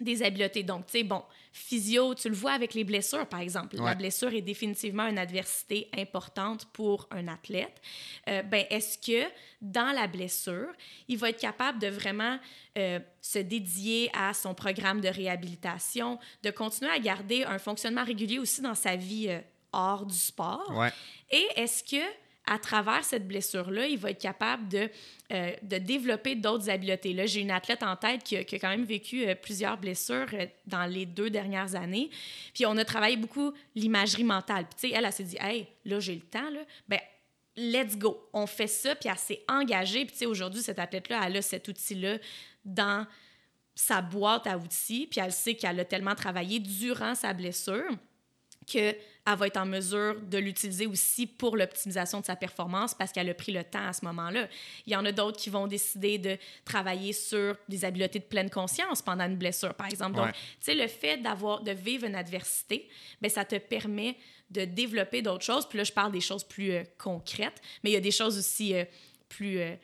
des 0.00 0.22
habiletés. 0.22 0.62
Donc, 0.62 0.86
tu 0.86 0.92
sais, 0.92 1.04
bon, 1.04 1.22
physio, 1.52 2.14
tu 2.14 2.28
le 2.28 2.34
vois 2.34 2.52
avec 2.52 2.74
les 2.74 2.84
blessures, 2.84 3.26
par 3.26 3.40
exemple. 3.40 3.76
La 3.76 3.94
blessure 3.94 4.32
est 4.32 4.42
définitivement 4.42 5.06
une 5.06 5.18
adversité 5.18 5.88
importante 5.96 6.66
pour 6.72 7.08
un 7.10 7.28
athlète. 7.28 7.80
Euh, 8.28 8.42
ben, 8.42 8.64
est-ce 8.70 8.98
que 8.98 9.28
dans 9.60 9.92
la 9.92 10.06
blessure, 10.06 10.68
il 11.08 11.18
va 11.18 11.30
être 11.30 11.40
capable 11.40 11.78
de 11.78 11.88
vraiment 11.88 12.38
euh, 12.78 12.98
se 13.20 13.38
dédier 13.38 14.10
à 14.14 14.32
son 14.32 14.54
programme 14.54 15.00
de 15.00 15.08
réhabilitation, 15.08 16.18
de 16.42 16.50
continuer 16.50 16.90
à 16.90 16.98
garder 16.98 17.44
un 17.44 17.58
fonctionnement 17.58 18.04
régulier 18.04 18.38
aussi 18.38 18.62
dans 18.62 18.74
sa 18.74 18.96
vie 18.96 19.28
euh, 19.28 19.40
hors 19.72 20.06
du 20.06 20.16
sport? 20.16 20.72
Ouais. 20.76 20.92
Et 21.30 21.46
est-ce 21.56 21.84
que 21.84 22.02
à 22.50 22.58
travers 22.58 23.04
cette 23.04 23.28
blessure-là, 23.28 23.86
il 23.86 23.96
va 23.96 24.10
être 24.10 24.20
capable 24.20 24.68
de, 24.68 24.90
euh, 25.32 25.52
de 25.62 25.78
développer 25.78 26.34
d'autres 26.34 26.68
habiletés. 26.68 27.12
Là, 27.12 27.24
j'ai 27.24 27.42
une 27.42 27.52
athlète 27.52 27.84
en 27.84 27.94
tête 27.94 28.24
qui 28.24 28.36
a, 28.36 28.42
quand 28.42 28.68
même 28.68 28.84
vécu 28.84 29.24
euh, 29.24 29.36
plusieurs 29.36 29.78
blessures 29.78 30.26
euh, 30.32 30.46
dans 30.66 30.84
les 30.84 31.06
deux 31.06 31.30
dernières 31.30 31.76
années. 31.76 32.10
Puis 32.52 32.66
on 32.66 32.76
a 32.76 32.84
travaillé 32.84 33.16
beaucoup 33.16 33.52
l'imagerie 33.76 34.24
mentale. 34.24 34.64
Puis 34.64 34.80
tu 34.80 34.88
sais, 34.88 34.98
elle, 34.98 35.04
elle 35.04 35.12
s'est 35.12 35.22
dit, 35.22 35.36
hey, 35.40 35.68
là, 35.84 36.00
j'ai 36.00 36.16
le 36.16 36.22
temps, 36.22 36.50
là. 36.50 36.60
Ben, 36.88 36.98
let's 37.56 37.96
go. 37.96 38.28
On 38.32 38.48
fait 38.48 38.66
ça, 38.66 38.96
puis 38.96 39.08
elle 39.08 39.16
s'est 39.16 39.44
engagée. 39.46 40.04
Puis 40.04 40.14
tu 40.14 40.18
sais, 40.18 40.26
aujourd'hui, 40.26 40.60
cette 40.60 40.80
athlète-là, 40.80 41.22
elle 41.24 41.36
a 41.36 41.42
cet 41.42 41.68
outil-là 41.68 42.18
dans 42.64 43.06
sa 43.76 44.02
boîte 44.02 44.48
à 44.48 44.58
outils, 44.58 45.06
puis 45.08 45.20
elle 45.20 45.32
sait 45.32 45.54
qu'elle 45.54 45.78
a 45.78 45.84
tellement 45.84 46.16
travaillé 46.16 46.58
durant 46.58 47.14
sa 47.14 47.32
blessure 47.32 47.92
qu'elle 48.70 48.96
va 49.26 49.46
être 49.46 49.56
en 49.56 49.66
mesure 49.66 50.20
de 50.20 50.38
l'utiliser 50.38 50.86
aussi 50.86 51.26
pour 51.26 51.56
l'optimisation 51.56 52.20
de 52.20 52.24
sa 52.26 52.36
performance 52.36 52.94
parce 52.94 53.12
qu'elle 53.12 53.28
a 53.28 53.34
pris 53.34 53.52
le 53.52 53.64
temps 53.64 53.86
à 53.86 53.92
ce 53.92 54.04
moment-là. 54.04 54.48
Il 54.86 54.92
y 54.92 54.96
en 54.96 55.04
a 55.04 55.12
d'autres 55.12 55.38
qui 55.38 55.50
vont 55.50 55.66
décider 55.66 56.18
de 56.18 56.36
travailler 56.64 57.12
sur 57.12 57.56
des 57.68 57.84
habiletés 57.84 58.18
de 58.18 58.24
pleine 58.24 58.50
conscience 58.50 59.02
pendant 59.02 59.24
une 59.26 59.36
blessure, 59.36 59.74
par 59.74 59.86
exemple. 59.88 60.16
Donc, 60.16 60.26
Ouais. 60.26 60.32
tu 60.32 60.38
sais, 60.60 60.74
le 60.74 60.86
fait 60.88 61.18
d'avoir, 61.18 61.62
de 61.62 61.72
vivre 61.72 62.06
une 62.06 62.14
adversité, 62.14 62.88
ben 63.20 63.30
ça 63.30 63.44
te 63.44 63.56
permet 63.56 64.16
de 64.50 64.64
développer 64.64 65.22
d'autres 65.22 65.44
choses. 65.44 65.68
Puis 65.68 65.78
là, 65.78 65.84
je 65.84 65.92
parle 65.92 66.12
des 66.12 66.20
choses 66.20 66.44
plus 66.44 66.72
euh, 66.72 66.82
concrètes, 66.98 67.60
mais 67.82 67.90
il 67.90 67.92
y 67.92 67.96
a 67.96 68.00
des 68.00 68.10
choses 68.10 68.36
aussi 68.36 68.74
euh, 68.74 68.84
plus 69.28 69.60
euh, 69.60 69.74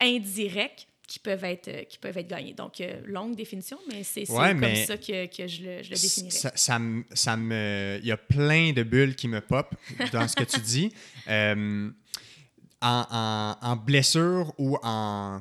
indirectes 0.00 0.86
qui 1.10 1.18
peuvent 1.18 1.42
être, 1.44 1.66
euh, 1.66 1.82
qui 1.82 1.98
peuvent 1.98 2.16
être 2.16 2.28
gagnées. 2.28 2.54
Donc, 2.54 2.80
euh, 2.80 3.00
longue 3.04 3.34
définition, 3.34 3.78
mais 3.88 4.04
c'est 4.04 4.30
Ouais, 4.30 4.50
comme 4.50 4.60
mais 4.60 4.86
ça 4.86 4.96
que, 4.96 5.26
que 5.26 5.48
je 5.48 5.62
le, 5.64 5.82
je 5.82 5.90
le 5.90 5.96
définirais. 5.96 6.30
Ça, 6.30 6.52
ça, 6.54 6.78
me- 6.78 7.02
ça 7.12 7.36
me. 7.36 7.98
Il 8.00 8.06
y 8.06 8.12
a 8.12 8.16
plein 8.16 8.72
de 8.72 8.84
bulles 8.84 9.16
qui 9.16 9.26
me 9.26 9.40
pop 9.40 9.74
dans 10.12 10.28
ce 10.28 10.36
que 10.36 10.44
tu 10.44 10.60
dis. 10.60 10.92
Euh, 11.28 11.90
en, 12.80 13.06
en- 13.10 13.56
en 13.72 13.76
blessure 13.76 14.54
ou 14.56 14.78
en, 14.82 15.40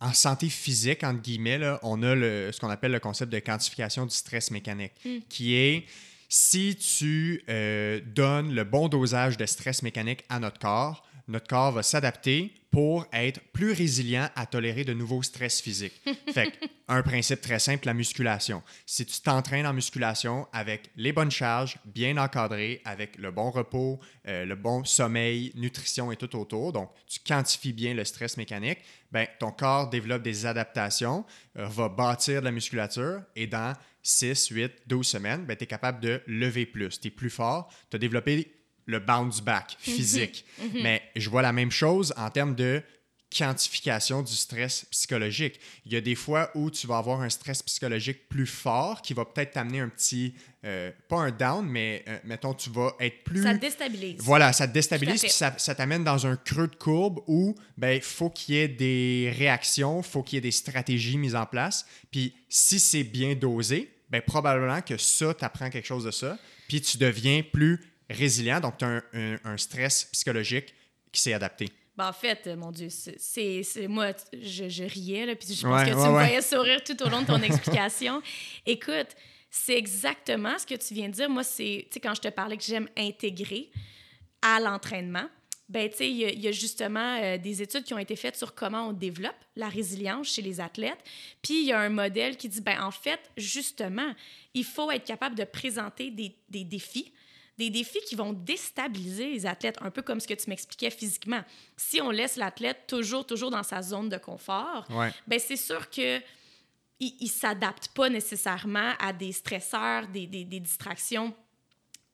en 0.00 0.12
santé 0.12 0.48
physique, 0.48 1.02
entre 1.04 1.20
guillemets, 1.20 1.58
là, 1.58 1.78
on 1.82 2.02
a 2.02 2.14
le, 2.14 2.50
ce 2.52 2.58
qu'on 2.60 2.70
appelle 2.70 2.92
le 2.92 3.00
concept 3.00 3.32
de 3.32 3.38
quantification 3.40 4.06
du 4.06 4.14
stress 4.14 4.50
mécanique, 4.50 4.92
qui 5.28 5.54
est 5.56 5.84
si 6.28 6.76
tu 6.76 7.42
euh, 7.48 8.00
donnes 8.06 8.54
le 8.54 8.64
bon 8.64 8.88
dosage 8.88 9.36
de 9.36 9.44
stress 9.46 9.82
mécanique 9.82 10.24
à 10.30 10.38
notre 10.38 10.58
corps, 10.58 11.04
notre 11.30 11.46
corps 11.46 11.72
va 11.72 11.82
s'adapter 11.82 12.52
pour 12.70 13.06
être 13.12 13.40
plus 13.52 13.72
résilient 13.72 14.28
à 14.36 14.46
tolérer 14.46 14.84
de 14.84 14.94
nouveaux 14.94 15.22
stress 15.22 15.60
physiques. 15.60 16.00
Fait 16.32 16.52
un 16.88 17.02
principe 17.02 17.40
très 17.40 17.58
simple, 17.58 17.86
la 17.86 17.94
musculation. 17.94 18.62
Si 18.86 19.04
tu 19.04 19.20
t'entraînes 19.20 19.66
en 19.66 19.72
musculation 19.72 20.46
avec 20.52 20.90
les 20.96 21.12
bonnes 21.12 21.30
charges, 21.30 21.78
bien 21.84 22.16
encadrées, 22.16 22.80
avec 22.84 23.16
le 23.18 23.30
bon 23.30 23.50
repos, 23.50 23.98
euh, 24.28 24.44
le 24.44 24.54
bon 24.54 24.84
sommeil, 24.84 25.52
nutrition 25.56 26.12
et 26.12 26.16
tout 26.16 26.34
autour, 26.36 26.72
donc 26.72 26.90
tu 27.06 27.18
quantifies 27.20 27.72
bien 27.72 27.94
le 27.94 28.04
stress 28.04 28.36
mécanique, 28.36 28.78
ben, 29.10 29.26
ton 29.38 29.50
corps 29.50 29.90
développe 29.90 30.22
des 30.22 30.46
adaptations, 30.46 31.24
euh, 31.56 31.66
va 31.66 31.88
bâtir 31.88 32.40
de 32.40 32.46
la 32.46 32.52
musculature 32.52 33.22
et 33.34 33.46
dans 33.46 33.74
6, 34.02 34.48
8, 34.48 34.72
12 34.86 35.06
semaines, 35.06 35.44
ben, 35.44 35.56
tu 35.56 35.64
es 35.64 35.66
capable 35.66 36.00
de 36.00 36.22
lever 36.26 36.66
plus. 36.66 37.00
Tu 37.00 37.08
es 37.08 37.10
plus 37.10 37.30
fort, 37.30 37.72
tu 37.90 37.96
as 37.96 37.98
développé 37.98 38.59
le 38.86 38.98
bounce 38.98 39.40
back 39.40 39.76
physique. 39.78 40.44
Mais 40.74 41.02
je 41.16 41.28
vois 41.30 41.42
la 41.42 41.52
même 41.52 41.70
chose 41.70 42.12
en 42.16 42.30
termes 42.30 42.54
de 42.54 42.82
quantification 43.36 44.22
du 44.22 44.34
stress 44.34 44.86
psychologique. 44.90 45.60
Il 45.86 45.92
y 45.92 45.96
a 45.96 46.00
des 46.00 46.16
fois 46.16 46.50
où 46.54 46.70
tu 46.70 46.86
vas 46.86 46.98
avoir 46.98 47.20
un 47.20 47.28
stress 47.28 47.62
psychologique 47.62 48.28
plus 48.28 48.46
fort 48.46 49.02
qui 49.02 49.14
va 49.14 49.24
peut-être 49.24 49.52
t'amener 49.52 49.78
un 49.80 49.88
petit, 49.88 50.34
euh, 50.64 50.90
pas 51.08 51.18
un 51.18 51.30
down, 51.30 51.64
mais 51.64 52.04
euh, 52.08 52.18
mettons, 52.24 52.54
tu 52.54 52.70
vas 52.70 52.92
être 52.98 53.22
plus... 53.22 53.42
Ça 53.42 53.54
te 53.54 53.60
déstabilise. 53.60 54.16
Voilà, 54.18 54.52
ça 54.52 54.66
te 54.66 54.72
déstabilise, 54.72 55.20
puis 55.20 55.30
ça, 55.30 55.54
ça 55.58 55.74
t'amène 55.74 56.02
dans 56.02 56.26
un 56.26 56.36
creux 56.36 56.66
de 56.66 56.74
courbe 56.74 57.20
où 57.28 57.54
ben, 57.76 57.92
il 57.92 58.02
faut 58.02 58.30
qu'il 58.30 58.56
y 58.56 58.58
ait 58.58 58.68
des 58.68 59.32
réactions, 59.36 60.00
il 60.00 60.06
faut 60.06 60.22
qu'il 60.22 60.36
y 60.36 60.38
ait 60.38 60.42
des 60.42 60.50
stratégies 60.50 61.16
mises 61.16 61.36
en 61.36 61.46
place. 61.46 61.86
Puis 62.10 62.34
si 62.48 62.80
c'est 62.80 63.04
bien 63.04 63.36
dosé, 63.36 63.92
ben, 64.10 64.22
probablement 64.22 64.82
que 64.82 64.96
ça, 64.96 65.32
tu 65.34 65.44
apprends 65.44 65.70
quelque 65.70 65.86
chose 65.86 66.04
de 66.04 66.10
ça, 66.10 66.36
puis 66.66 66.80
tu 66.80 66.98
deviens 66.98 67.42
plus 67.42 67.80
résilient, 68.10 68.60
donc 68.60 68.78
tu 68.78 68.84
as 68.84 68.88
un, 68.88 69.02
un- 69.14 69.38
un 69.44 69.56
stress 69.56 70.04
psychologique 70.12 70.74
qui 71.12 71.20
s'est 71.20 71.32
adapté. 71.32 71.68
Ben, 71.96 72.08
en 72.08 72.12
fait, 72.12 72.46
euh, 72.46 72.56
mon 72.56 72.70
Dieu, 72.70 72.88
c'est- 72.90 73.88
moi, 73.88 74.12
je, 74.32 74.68
je 74.68 74.84
riais, 74.84 75.26
là, 75.26 75.34
puis 75.36 75.52
je 75.54 75.62
pense 75.62 75.80
Ouais, 75.80 75.84
que 75.86 75.90
tu 75.90 75.96
ouais, 75.96 76.04
me 76.06 76.10
voyais 76.10 76.42
sourire 76.42 76.82
tout 76.84 77.00
au 77.02 77.08
long 77.08 77.22
de 77.22 77.26
ton 77.26 77.42
explication. 77.42 78.22
Écoute, 78.66 79.08
c'est 79.50 79.76
exactement 79.76 80.58
ce 80.58 80.66
que 80.66 80.74
tu 80.76 80.94
viens 80.94 81.08
de 81.08 81.14
dire. 81.14 81.28
Moi, 81.28 81.42
c'est, 81.44 81.82
tu 81.86 81.94
sais, 81.94 82.00
quand 82.00 82.14
je 82.14 82.20
te 82.20 82.28
parlais 82.28 82.56
que 82.56 82.62
j'aime 82.62 82.88
intégrer 82.96 83.70
à 84.42 84.60
l'entraînement, 84.60 85.28
ben, 85.68 85.88
tu 85.90 85.98
sais, 85.98 86.10
il 86.10 86.16
y, 86.16 86.24
a- 86.24 86.30
il 86.30 86.40
y 86.40 86.48
a 86.48 86.52
justement 86.52 87.18
euh, 87.20 87.36
des 87.38 87.60
études 87.62 87.84
qui 87.84 87.92
ont 87.94 87.98
été 87.98 88.16
faites 88.16 88.36
sur 88.36 88.54
comment 88.54 88.88
on 88.88 88.92
développe 88.92 89.36
la 89.56 89.68
résilience 89.68 90.28
chez 90.28 90.42
les 90.42 90.60
athlètes. 90.60 90.98
Puis 91.42 91.60
il 91.62 91.66
y 91.66 91.72
a 91.72 91.80
un 91.80 91.90
modèle 91.90 92.36
qui 92.36 92.48
dit, 92.48 92.60
ben, 92.60 92.80
en 92.82 92.90
fait, 92.90 93.20
justement, 93.36 94.12
il 94.54 94.64
faut 94.64 94.90
être 94.90 95.04
capable 95.04 95.36
de 95.36 95.44
présenter 95.44 96.10
des, 96.10 96.34
des 96.48 96.64
défis 96.64 97.12
des 97.60 97.70
défis 97.70 98.00
qui 98.08 98.14
vont 98.16 98.32
déstabiliser 98.32 99.30
les 99.32 99.44
athlètes, 99.46 99.76
un 99.82 99.90
peu 99.90 100.00
comme 100.02 100.18
ce 100.18 100.26
que 100.26 100.34
tu 100.34 100.48
m'expliquais 100.48 100.90
physiquement. 100.90 101.42
Si 101.76 102.00
on 102.00 102.10
laisse 102.10 102.36
l'athlète 102.36 102.86
toujours, 102.88 103.26
toujours 103.26 103.50
dans 103.50 103.62
sa 103.62 103.82
zone 103.82 104.08
de 104.08 104.16
confort, 104.18 104.86
Ouais. 104.90 105.12
ben 105.26 105.38
c'est 105.38 105.56
sûr 105.56 105.90
que 105.90 106.18
il, 107.02 107.14
il 107.20 107.28
s'adapte 107.28 107.88
pas 107.88 108.08
nécessairement 108.08 108.92
à 108.98 109.12
des 109.12 109.32
stresseurs, 109.32 110.06
des, 110.08 110.26
des- 110.26 110.44
des 110.44 110.60
distractions 110.60 111.34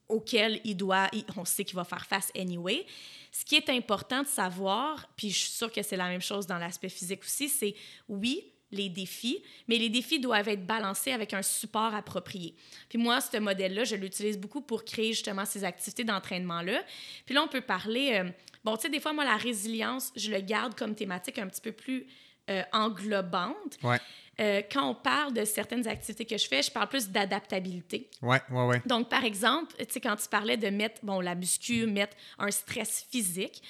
auxquelles 0.08 0.60
il 0.64 0.76
doit, 0.76 1.08
il- 1.12 1.24
on 1.36 1.44
sait 1.44 1.64
qu'il 1.64 1.76
va 1.76 1.84
faire 1.84 2.06
face 2.06 2.30
anyway. 2.36 2.84
Ce 3.32 3.44
qui 3.44 3.56
est 3.56 3.68
important 3.70 4.22
de 4.22 4.28
savoir, 4.28 5.08
puis 5.16 5.30
je 5.30 5.38
suis 5.38 5.50
sûre 5.50 5.70
que 5.72 5.82
c'est 5.82 5.96
la 5.96 6.08
même 6.08 6.20
chose 6.22 6.46
dans 6.46 6.58
l'aspect 6.58 6.88
physique 6.88 7.22
aussi, 7.22 7.48
c'est 7.48 7.74
oui, 8.08 8.44
les 8.72 8.88
défis, 8.88 9.42
mais 9.68 9.78
les 9.78 9.88
défis 9.88 10.18
doivent 10.18 10.48
être 10.48 10.66
balancés 10.66 11.12
avec 11.12 11.32
un 11.34 11.42
support 11.42 11.94
approprié. 11.94 12.54
Puis 12.88 12.98
moi, 12.98 13.20
ce 13.20 13.36
modèle-là, 13.38 13.84
je 13.84 13.96
l'utilise 13.96 14.38
beaucoup 14.38 14.60
pour 14.60 14.84
créer 14.84 15.12
justement 15.12 15.44
ces 15.44 15.64
activités 15.64 16.04
d'entraînement-là. 16.04 16.82
Puis 17.24 17.34
là, 17.34 17.42
on 17.42 17.48
peut 17.48 17.60
parler, 17.60 18.12
euh, 18.14 18.30
bon, 18.64 18.76
tu 18.76 18.82
sais, 18.82 18.88
des 18.88 19.00
fois, 19.00 19.12
moi, 19.12 19.24
la 19.24 19.36
résilience, 19.36 20.12
je 20.16 20.30
le 20.30 20.40
garde 20.40 20.74
comme 20.74 20.94
thématique 20.94 21.38
un 21.38 21.46
petit 21.46 21.60
peu 21.60 21.72
plus 21.72 22.06
euh, 22.50 22.62
englobante. 22.72 23.78
Ouais. 23.82 23.98
Euh, 24.38 24.60
quand 24.70 24.90
on 24.90 24.94
parle 24.94 25.32
de 25.32 25.44
certaines 25.44 25.88
activités 25.88 26.26
que 26.26 26.36
je 26.36 26.46
fais, 26.46 26.62
je 26.62 26.70
parle 26.70 26.88
plus 26.88 27.08
d'adaptabilité. 27.08 28.10
Ouais, 28.20 28.40
ouais, 28.50 28.66
ouais. 28.66 28.82
Donc, 28.84 29.08
par 29.08 29.24
exemple, 29.24 29.74
tu 29.78 29.86
sais, 29.88 30.00
quand 30.00 30.16
tu 30.16 30.28
parlais 30.28 30.58
de 30.58 30.68
mettre, 30.68 31.00
bon, 31.02 31.20
la 31.20 31.34
muscu, 31.34 31.86
mettre 31.86 32.16
un 32.38 32.50
stress 32.50 33.06
physique, 33.10 33.62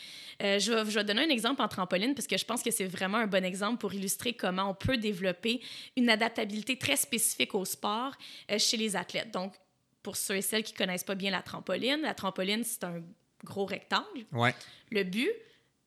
euh, 0.43 0.59
je, 0.59 0.73
vais, 0.73 0.91
je 0.91 0.99
vais 0.99 1.05
donner 1.05 1.23
un 1.23 1.29
exemple 1.29 1.63
en 1.63 1.69
trampoline 1.69 2.15
parce 2.15 2.27
que 2.27 2.37
je 2.37 2.45
pense 2.45 2.63
que 2.63 2.71
c'est 2.73 2.85
vraiment 2.87 3.19
un 3.19 3.27
bon 3.29 3.45
exemple 3.45 3.79
pour 3.79 3.95
illustrer 3.95 4.33
comment 4.35 4.71
on 4.71 4.75
peut 4.75 4.97
développer 4.97 5.61
une 5.97 6.11
adaptabilité 6.11 6.77
très 6.77 6.97
spécifique 6.97 7.55
au 7.55 7.65
sport 7.65 8.13
euh, 8.51 8.59
chez 8.59 8.77
les 8.77 8.97
athlètes. 8.97 9.31
Donc, 9.33 9.55
pour 10.03 10.17
ceux 10.17 10.37
et 10.37 10.43
celles 10.43 10.63
qui 10.65 10.73
connaissent 10.73 11.05
pas 11.05 11.15
bien 11.15 11.31
la 11.31 11.43
trampoline, 11.43 12.01
la 12.03 12.15
trampoline, 12.15 12.65
c'est 12.65 12.85
un 12.85 13.03
gros 13.45 13.67
rectangle. 13.67 14.25
Ouais, 14.33 14.55
Le 14.91 15.05
but 15.05 15.31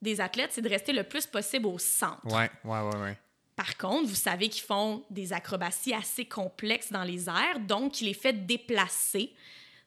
des 0.02 0.22
athlètes, 0.22 0.52
c'est 0.54 0.62
de 0.62 0.70
rester 0.70 0.94
le 0.94 1.04
plus 1.04 1.26
possible 1.28 1.66
au 1.68 1.78
centre. 1.78 2.26
ouais, 2.26 2.50
ouais, 2.64 2.80
ouais, 2.82 2.98
ouais. 3.02 3.18
Par 3.60 3.76
contre, 3.76 4.08
vous 4.08 4.16
savez 4.16 4.48
qu'ils 4.48 4.64
font 4.64 5.04
des 5.10 5.34
acrobaties 5.34 5.94
assez 5.94 6.24
complexes 6.24 6.94
dans 6.94 7.04
les 7.04 7.28
airs, 7.28 7.60
donc 7.60 8.00
il 8.00 8.06
les 8.06 8.14
fait 8.14 8.32
déplacer 8.32 9.34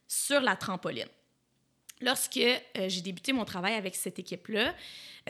sur 0.06 0.42
la 0.42 0.56
trampoline. 0.56 1.08
Lorsque 2.02 2.36
euh, 2.36 2.58
j'ai 2.88 3.00
débuté 3.00 3.32
mon 3.32 3.46
travail 3.46 3.72
avec 3.72 3.94
cette 3.94 4.18
équipe-là, 4.18 4.74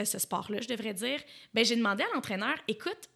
euh, 0.00 0.04
ce 0.04 0.18
sport-là, 0.18 0.60
je 0.60 0.66
devrais 0.66 0.92
dire, 0.92 1.20
ben, 1.54 1.64
j'ai 1.64 1.76
demandé 1.76 2.02
à 2.02 2.08
l'entraîneur, 2.16 2.56
écoute, 2.66 3.08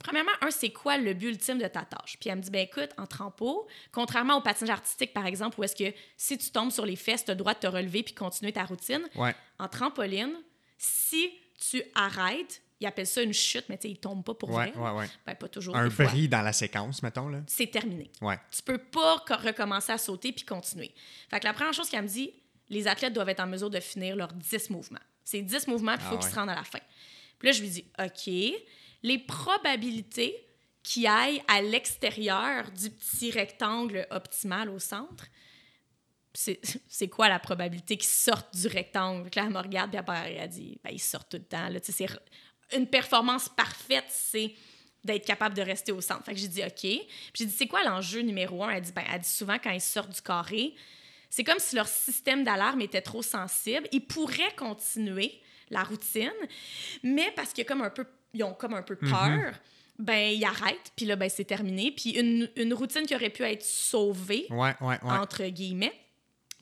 premièrement, 0.00 0.32
un, 0.40 0.50
c'est 0.50 0.72
quoi 0.72 0.98
le 0.98 1.14
but 1.14 1.28
ultime 1.28 1.58
de 1.58 1.68
ta 1.68 1.84
tâche? 1.84 2.16
Puis 2.18 2.28
elle 2.28 2.38
me 2.38 2.42
dit, 2.42 2.50
ben 2.50 2.66
écoute, 2.66 2.90
en 2.98 3.06
trampo, 3.06 3.68
contrairement 3.92 4.38
au 4.38 4.40
patinage 4.40 4.70
artistique, 4.70 5.12
par 5.12 5.26
exemple, 5.26 5.60
où 5.60 5.62
est-ce 5.62 5.76
que 5.76 5.96
si 6.16 6.36
tu 6.38 6.50
tombes 6.50 6.72
sur 6.72 6.86
les 6.86 6.96
fesses, 6.96 7.24
tu 7.24 7.30
as 7.30 7.34
le 7.34 7.38
droit 7.38 7.54
de 7.54 7.60
te 7.60 7.68
relever 7.68 8.02
puis 8.02 8.14
continuer 8.14 8.52
ta 8.52 8.64
routine, 8.64 9.08
Ouais, 9.14 9.36
en 9.60 9.68
trampoline, 9.68 10.34
si 10.76 11.30
tu 11.70 11.84
arrêtes, 11.94 12.61
ils 12.82 12.86
appellent 12.86 13.06
ça 13.06 13.22
une 13.22 13.32
chute, 13.32 13.64
mais 13.68 13.78
tu 13.78 13.82
sais, 13.88 13.90
ils 13.92 13.98
tombent 13.98 14.24
pas 14.24 14.34
pour 14.34 14.50
ouais, 14.50 14.70
vrai. 14.70 14.80
ouais, 14.80 14.90
ouais. 14.98 15.06
Ben, 15.26 15.34
pas 15.34 15.48
toujours. 15.48 15.76
Un 15.76 15.88
bris 15.88 16.28
dans 16.28 16.42
la 16.42 16.52
séquence, 16.52 17.02
mettons, 17.02 17.28
là. 17.28 17.40
C'est 17.46 17.68
terminé. 17.70 18.10
Ouais. 18.20 18.38
Tu 18.54 18.62
peux 18.62 18.78
pas 18.78 19.22
co- 19.26 19.36
recommencer 19.36 19.92
à 19.92 19.98
sauter 19.98 20.32
puis 20.32 20.44
continuer. 20.44 20.92
Fait 21.30 21.40
que 21.40 21.46
la 21.46 21.52
première 21.52 21.72
chose 21.72 21.88
qu'elle 21.88 22.02
me 22.02 22.08
dit, 22.08 22.32
les 22.68 22.86
athlètes 22.88 23.12
doivent 23.12 23.28
être 23.28 23.40
en 23.40 23.46
mesure 23.46 23.70
de 23.70 23.80
finir 23.80 24.16
leurs 24.16 24.32
10 24.32 24.70
mouvements. 24.70 24.98
C'est 25.24 25.40
10 25.42 25.66
mouvements, 25.68 25.96
puis 25.96 26.04
il 26.06 26.08
faut 26.08 26.14
Ah 26.14 26.18
qu'ils 26.18 26.26
ouais. 26.26 26.30
se 26.32 26.36
rendent 26.36 26.50
à 26.50 26.54
la 26.54 26.64
fin. 26.64 26.80
Puis 27.38 27.48
là, 27.48 27.52
je 27.52 27.60
lui 27.62 27.68
dis, 27.70 27.84
OK, 27.98 28.32
les 29.02 29.18
probabilités 29.18 30.36
qui 30.82 31.06
aille 31.06 31.42
à 31.48 31.62
l'extérieur 31.62 32.70
du 32.72 32.90
petit 32.90 33.30
rectangle 33.30 34.06
optimal 34.10 34.68
au 34.68 34.78
centre, 34.78 35.26
c'est 36.34 37.08
quoi 37.10 37.28
la 37.28 37.38
probabilité 37.38 37.96
qu'ils 37.96 38.08
sortent 38.08 38.54
du 38.56 38.66
rectangle? 38.66 39.28
Là, 39.36 39.42
elle 39.46 39.50
me 39.52 39.58
regarde, 39.58 39.90
puis 39.90 39.98
après, 39.98 40.34
elle 40.34 40.48
dit, 40.48 40.78
ben, 40.82 40.90
ils 40.92 40.98
sortent 41.00 41.30
tout 41.30 41.36
le 41.36 41.44
temps. 41.44 41.68
Là. 41.68 41.78
Une 42.76 42.86
performance 42.86 43.48
parfaite, 43.48 44.06
c'est 44.08 44.54
d'être 45.04 45.26
capable 45.26 45.54
de 45.54 45.62
rester 45.62 45.92
au 45.92 46.00
centre. 46.00 46.24
Fait 46.24 46.32
que 46.32 46.38
j'ai 46.38 46.48
dit 46.48 46.62
OK. 46.62 46.80
Puis 46.80 47.02
j'ai 47.34 47.46
dit 47.46 47.54
c'est 47.56 47.66
quoi 47.66 47.82
l'enjeu 47.84 48.20
numéro 48.20 48.62
un? 48.64 48.70
Elle 48.70 48.82
dit 48.82 48.92
ben 48.92 49.04
elle 49.12 49.20
dit 49.20 49.28
souvent 49.28 49.56
quand 49.62 49.70
ils 49.70 49.80
sortent 49.80 50.14
du 50.14 50.22
carré, 50.22 50.74
c'est 51.28 51.44
comme 51.44 51.58
si 51.58 51.76
leur 51.76 51.88
système 51.88 52.44
d'alarme 52.44 52.80
était 52.80 53.00
trop 53.00 53.22
sensible. 53.22 53.88
Ils 53.92 54.04
pourraient 54.04 54.54
continuer 54.56 55.40
la 55.70 55.82
routine, 55.82 56.30
mais 57.02 57.32
parce 57.34 57.52
qu'ils 57.52 57.64
comme 57.64 57.82
un 57.82 57.90
peu 57.90 58.06
ils 58.34 58.44
ont 58.44 58.54
comme 58.54 58.74
un 58.74 58.82
peu 58.82 58.96
peur. 58.96 59.10
Mm-hmm. 59.10 59.54
Ben, 59.98 60.32
ils 60.32 60.44
arrêtent, 60.44 60.90
puis 60.96 61.04
là, 61.04 61.16
ben, 61.16 61.28
c'est 61.28 61.44
terminé. 61.44 61.92
Puis 61.92 62.10
une, 62.10 62.48
une, 62.56 62.74
routine 62.74 63.06
qui 63.06 63.14
aurait 63.14 63.30
pu 63.30 63.42
être 63.42 63.62
sauvée, 63.62 64.48
entre 64.50 65.44
guillemets, 65.44 65.92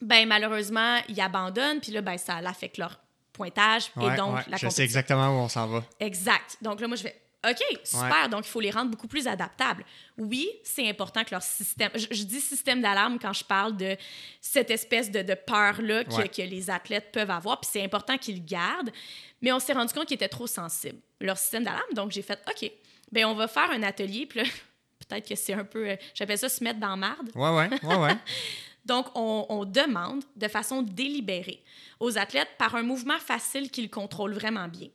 ben 0.02 0.26
malheureusement, 0.26 0.98
ils 1.08 1.20
abandonnent, 1.20 1.80
puis 1.80 1.92
là, 1.92 2.02
ben, 2.02 2.18
ça 2.18 2.36
affecte 2.36 2.76
leur 2.76 2.98
pointage 3.40 3.90
et 3.96 4.16
donc 4.16 4.46
la 4.48 4.56
Je 4.56 4.68
sais 4.68 4.84
exactement 4.84 5.28
où 5.28 5.40
on 5.40 5.48
s'en 5.48 5.66
va. 5.66 5.82
Exact. 5.98 6.58
Donc 6.60 6.80
là, 6.80 6.88
moi, 6.88 6.96
je 6.96 7.04
vais 7.04 7.16
OK, 7.48 7.62
super. 7.84 8.28
Donc, 8.28 8.46
il 8.46 8.50
faut 8.50 8.60
les 8.60 8.70
rendre 8.70 8.90
beaucoup 8.90 9.06
plus 9.06 9.26
adaptables. 9.26 9.82
Oui, 10.18 10.50
c'est 10.62 10.86
important 10.86 11.24
que 11.24 11.30
leur 11.30 11.42
système. 11.42 11.90
Je, 11.94 12.24
dis 12.24 12.38
système 12.38 12.82
d'alarme 12.82 13.18
quand 13.18 13.32
je 13.32 13.42
parle 13.44 13.78
de 13.78 13.96
cette 14.42 14.70
espèce 14.70 15.10
de, 15.10 15.22
peur-là 15.34 16.04
que, 16.04 16.28
que, 16.28 16.42
les 16.42 16.68
athlètes 16.68 17.10
peuvent 17.12 17.30
avoir. 17.30 17.58
Puis 17.58 17.70
c'est 17.72 17.82
important 17.82 18.18
qu'ils 18.18 18.44
gardent. 18.44 18.90
Mais 19.40 19.52
on 19.52 19.58
s'est 19.58 19.72
rendu 19.72 19.94
compte 19.94 20.04
qu'ils 20.04 20.16
étaient 20.16 20.28
trop 20.28 20.46
sensibles, 20.46 20.98
leur 21.18 21.38
système 21.38 21.64
d'alarme. 21.64 21.94
Donc, 21.94 22.10
j'ai 22.10 22.20
fait 22.20 22.38
OK, 22.46 22.70
bien, 23.10 23.26
on 23.26 23.34
va 23.34 23.48
faire 23.48 23.70
un 23.70 23.82
atelier. 23.84 24.26
Puis 24.26 24.42
peut-être 25.08 25.26
que 25.26 25.34
c'est 25.34 25.54
un 25.54 25.64
peu. 25.64 25.88
Euh, 25.88 25.96
j'appelle 26.12 26.36
ça 26.36 26.50
se 26.50 26.62
mettre 26.62 26.78
dans 26.78 26.96
marde. 26.98 27.30
Ouais, 27.34 27.56
ouais, 27.56 27.70
ouais, 27.82 27.96
ouais. 27.96 28.16
Donc, 28.84 29.06
on, 29.14 29.64
demande 29.64 30.24
de 30.36 30.48
façon 30.48 30.82
délibérée 30.82 31.62
aux 32.00 32.18
athlètes 32.18 32.50
par 32.58 32.74
un 32.74 32.82
mouvement 32.82 33.18
facile 33.18 33.70
qu'ils 33.70 33.90
contrôlent 33.90 34.32
vraiment 34.32 34.68
bien 34.68 34.88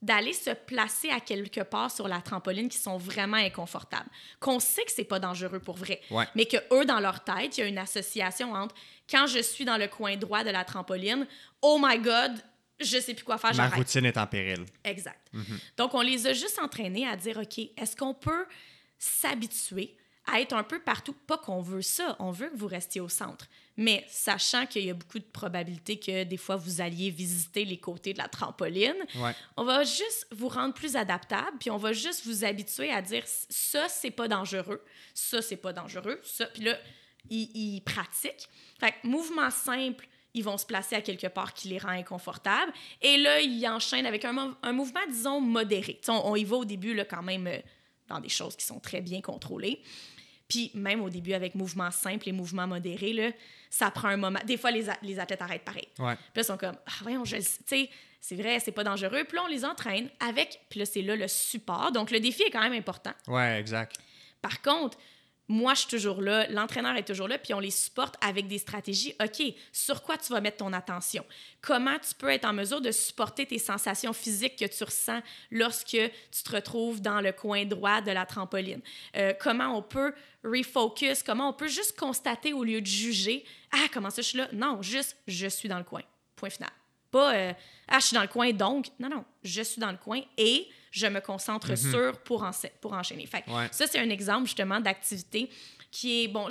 d'aller 0.00 0.32
se 0.32 0.50
placer 0.50 1.10
à 1.10 1.20
quelque 1.20 1.60
part 1.60 1.90
sur 1.90 2.08
la 2.08 2.20
trampoline 2.20 2.68
qui 2.68 2.78
sont 2.78 2.96
vraiment 2.96 3.36
inconfortables. 3.36 4.10
Qu'on 4.40 4.58
sait 4.58 4.84
que 4.84 4.90
c'est 4.90 5.04
pas 5.04 5.20
dangereux 5.20 5.60
pour 5.60 5.76
vrai, 5.76 6.00
mais 6.34 6.46
que 6.46 6.56
eux 6.72 6.84
dans 6.84 6.98
leur 6.98 7.22
tête, 7.22 7.56
il 7.56 7.60
y 7.60 7.62
a 7.62 7.66
une 7.68 7.78
association 7.78 8.52
entre 8.52 8.74
quand 9.08 9.28
je 9.28 9.38
suis 9.38 9.64
dans 9.64 9.76
le 9.76 9.86
coin 9.86 10.16
droit 10.16 10.42
de 10.42 10.50
la 10.50 10.64
trampoline, 10.64 11.24
oh 11.62 11.78
my 11.80 11.98
god, 12.00 12.32
je 12.80 12.98
sais 12.98 13.14
plus 13.14 13.24
quoi 13.24 13.38
faire, 13.38 13.54
Ma 13.54 13.68
routine 13.68 14.04
est 14.04 14.16
en 14.18 14.26
péril. 14.26 14.64
Exact. 14.82 15.28
Mhm. 15.32 15.58
Donc 15.76 15.94
on 15.94 16.00
les 16.00 16.26
a 16.26 16.32
juste 16.32 16.58
entraînés 16.58 17.06
à 17.06 17.14
dire 17.14 17.38
OK, 17.38 17.58
est-ce 17.76 17.94
qu'on 17.96 18.14
peut 18.14 18.46
s'habituer 18.98 19.96
à 20.32 20.40
être 20.40 20.54
un 20.54 20.64
peu 20.64 20.80
partout. 20.80 21.12
Pas 21.12 21.38
qu'on 21.38 21.60
veut 21.60 21.82
ça, 21.82 22.16
on 22.18 22.30
veut 22.30 22.48
que 22.48 22.56
vous 22.56 22.66
restiez 22.66 23.00
au 23.00 23.08
centre. 23.08 23.46
Mais 23.76 24.04
sachant 24.08 24.66
qu'il 24.66 24.84
y 24.84 24.90
a 24.90 24.94
beaucoup 24.94 25.18
de 25.18 25.24
probabilités 25.24 25.98
que 25.98 26.24
des 26.24 26.36
fois 26.36 26.56
vous 26.56 26.80
alliez 26.80 27.10
visiter 27.10 27.64
les 27.64 27.78
côtés 27.78 28.12
de 28.12 28.18
la 28.18 28.28
trampoline, 28.28 28.96
on 29.56 29.64
va 29.64 29.84
juste 29.84 30.26
vous 30.30 30.48
rendre 30.48 30.74
plus 30.74 30.96
adaptable, 30.96 31.56
puis 31.58 31.70
on 31.70 31.76
va 31.76 31.92
juste 31.92 32.26
vous 32.26 32.44
habituer 32.44 32.90
à 32.90 33.00
dire 33.00 33.24
ça, 33.26 33.88
c'est 33.88 34.10
pas 34.10 34.28
dangereux, 34.28 34.82
ça, 35.14 35.40
c'est 35.40 35.56
pas 35.56 35.72
dangereux, 35.72 36.20
ça. 36.22 36.46
Puis 36.46 36.64
là, 36.64 36.78
ils, 37.30 37.80
pratiquent. 37.80 38.48
Fait 38.78 38.92
que 38.92 39.06
mouvement 39.06 39.50
simple, 39.50 40.06
ils 40.34 40.44
vont 40.44 40.58
se 40.58 40.66
placer 40.66 40.96
à 40.96 41.02
quelque 41.02 41.26
part 41.26 41.54
qui 41.54 41.68
les 41.68 41.78
rend 41.78 41.90
inconfortables. 41.90 42.72
Et 43.00 43.16
là, 43.18 43.40
ils 43.40 43.66
enchaînent 43.68 44.06
avec 44.06 44.24
un, 44.24 44.56
un 44.62 44.72
mouvement, 44.72 45.00
disons, 45.08 45.40
modéré. 45.40 46.00
On, 46.08 46.20
on, 46.24 46.36
y 46.36 46.44
va 46.44 46.56
au 46.56 46.64
début, 46.64 46.94
là, 46.94 47.04
quand 47.04 47.22
même, 47.22 47.46
euh, 47.46 47.58
dans 48.08 48.20
des 48.20 48.28
choses 48.28 48.56
qui 48.56 48.64
sont 48.64 48.80
très 48.80 49.00
bien 49.00 49.20
contrôlées. 49.20 49.82
Puis 50.52 50.70
même 50.74 51.00
au 51.00 51.08
début, 51.08 51.32
avec 51.32 51.54
mouvements 51.54 51.90
simples 51.90 52.28
et 52.28 52.32
mouvements 52.32 52.66
modérés, 52.66 53.14
là, 53.14 53.30
ça 53.70 53.90
prend 53.90 54.08
un 54.08 54.18
moment. 54.18 54.38
Des 54.44 54.58
fois, 54.58 54.70
les, 54.70 54.84
les 55.02 55.18
athlètes 55.18 55.40
arrêtent 55.40 55.64
pareil. 55.64 55.88
Ouais. 55.98 56.14
Puis 56.14 56.36
là, 56.36 56.42
ils 56.42 56.44
sont 56.44 56.58
comme, 56.58 56.76
ah, 56.86 56.92
voyons, 57.00 57.24
je 57.24 57.36
sais, 57.40 57.88
c'est 58.20 58.36
vrai, 58.36 58.60
c'est 58.60 58.72
pas 58.72 58.84
dangereux. 58.84 59.24
Puis 59.24 59.36
là, 59.36 59.44
on 59.44 59.48
les 59.48 59.64
entraîne 59.64 60.10
avec, 60.20 60.60
puis 60.68 60.80
là, 60.80 60.84
c'est 60.84 61.00
là 61.00 61.16
le 61.16 61.26
support. 61.26 61.90
Donc, 61.90 62.10
le 62.10 62.20
défi 62.20 62.42
est 62.42 62.50
quand 62.50 62.60
même 62.60 62.74
important. 62.74 63.12
Ouais, 63.28 63.58
exact. 63.58 63.96
Par 64.42 64.60
contre, 64.60 64.98
moi, 65.48 65.74
je 65.74 65.80
suis 65.80 65.88
toujours 65.88 66.22
là, 66.22 66.46
l'entraîneur 66.48 66.96
est 66.96 67.06
toujours 67.06 67.28
là, 67.28 67.36
puis 67.36 67.52
on 67.52 67.60
les 67.60 67.70
supporte 67.70 68.14
avec 68.20 68.46
des 68.46 68.58
stratégies. 68.58 69.14
OK, 69.22 69.42
sur 69.72 70.02
quoi 70.02 70.16
tu 70.16 70.32
vas 70.32 70.40
mettre 70.40 70.58
ton 70.58 70.72
attention? 70.72 71.24
Comment 71.60 71.98
tu 71.98 72.14
peux 72.14 72.30
être 72.30 72.44
en 72.44 72.52
mesure 72.52 72.80
de 72.80 72.90
supporter 72.90 73.44
tes 73.44 73.58
sensations 73.58 74.12
physiques 74.12 74.56
que 74.56 74.64
tu 74.64 74.84
ressens 74.84 75.20
lorsque 75.50 75.88
tu 75.88 76.42
te 76.44 76.50
retrouves 76.50 77.02
dans 77.02 77.20
le 77.20 77.32
coin 77.32 77.64
droit 77.64 78.00
de 78.00 78.12
la 78.12 78.24
trampoline? 78.24 78.80
Euh, 79.16 79.34
comment 79.38 79.76
on 79.76 79.82
peut 79.82 80.14
refocus? 80.44 81.22
Comment 81.22 81.50
on 81.50 81.52
peut 81.52 81.68
juste 81.68 81.98
constater 81.98 82.52
au 82.52 82.64
lieu 82.64 82.80
de 82.80 82.86
juger? 82.86 83.44
Ah, 83.72 83.86
comment 83.92 84.10
ça, 84.10 84.22
je 84.22 84.28
suis 84.28 84.38
là? 84.38 84.48
Non, 84.52 84.80
juste, 84.80 85.16
je 85.26 85.48
suis 85.48 85.68
dans 85.68 85.78
le 85.78 85.84
coin. 85.84 86.02
Point 86.36 86.50
final. 86.50 86.70
Pas, 87.10 87.34
euh, 87.34 87.52
ah, 87.88 87.98
je 87.98 88.06
suis 88.06 88.14
dans 88.14 88.22
le 88.22 88.28
coin, 88.28 88.52
donc. 88.52 88.86
Non, 88.98 89.10
non, 89.10 89.24
je 89.42 89.62
suis 89.62 89.80
dans 89.80 89.90
le 89.90 89.98
coin 89.98 90.20
et 90.38 90.68
je 90.92 91.06
me 91.08 91.20
concentre 91.20 91.70
mhm. 91.70 91.76
sur 91.76 92.18
pour, 92.18 92.48
pour 92.80 92.92
enchaîner. 92.92 93.26
Fait, 93.26 93.44
Ça, 93.72 93.86
c'est 93.88 93.98
un 93.98 94.10
exemple 94.10 94.46
justement 94.46 94.78
d'activité 94.78 95.50
qui 95.90 96.24
est, 96.24 96.28
bon, 96.28 96.48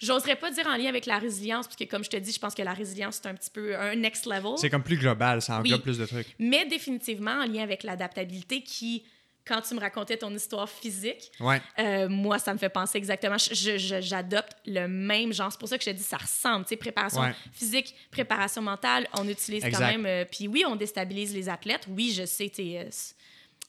J'oserais 0.00 0.36
pas 0.36 0.50
dire 0.50 0.66
en 0.68 0.76
lien 0.76 0.88
avec 0.88 1.06
la 1.06 1.18
résilience, 1.18 1.66
parce 1.66 1.76
que 1.76 1.84
comme 1.84 2.04
je 2.04 2.10
te 2.10 2.16
dis, 2.16 2.32
je 2.32 2.38
pense 2.38 2.54
que 2.54 2.62
la 2.62 2.72
résilience, 2.72 3.18
c'est 3.20 3.28
un 3.28 3.34
petit 3.34 3.50
peu 3.50 3.76
un 3.76 3.96
next 3.96 4.26
level. 4.26 4.52
C'est 4.56 4.70
comme 4.70 4.84
plus 4.84 4.96
global, 4.96 5.42
ça 5.42 5.58
englobe 5.58 5.82
plus 5.82 5.98
de 5.98 6.06
trucs. 6.06 6.28
Mais 6.38 6.66
définitivement 6.66 7.32
en 7.32 7.44
lien 7.44 7.64
avec 7.64 7.82
l'adaptabilité 7.82 8.62
qui, 8.62 9.02
quand 9.44 9.60
tu 9.60 9.74
me 9.74 9.80
racontais 9.80 10.16
ton 10.16 10.32
histoire 10.32 10.68
physique, 10.68 11.32
euh, 11.80 12.08
moi, 12.08 12.38
ça 12.38 12.52
me 12.52 12.58
fait 12.58 12.68
penser 12.68 12.96
exactement. 12.96 13.38
J'adopte 13.38 14.56
le 14.66 14.86
même 14.86 15.32
genre. 15.32 15.50
C'est 15.50 15.58
pour 15.58 15.68
ça 15.68 15.78
que 15.78 15.84
je 15.84 15.90
te 15.90 15.96
dis, 15.96 16.02
ça 16.04 16.18
ressemble. 16.18 16.64
Tu 16.64 16.70
sais, 16.70 16.76
préparation 16.76 17.22
physique, 17.52 17.92
préparation 18.12 18.62
mentale, 18.62 19.08
on 19.14 19.28
utilise 19.28 19.64
quand 19.64 19.80
même. 19.80 20.06
Euh, 20.06 20.24
puis 20.30 20.46
oui, 20.46 20.64
on 20.64 20.76
déstabilise 20.76 21.34
les 21.34 21.48
athlètes. 21.48 21.86
Oui, 21.88 22.12
je 22.16 22.24
sais, 22.24 22.48
tu 22.48 22.62
sais, 22.62 22.78
euh, 22.78 22.90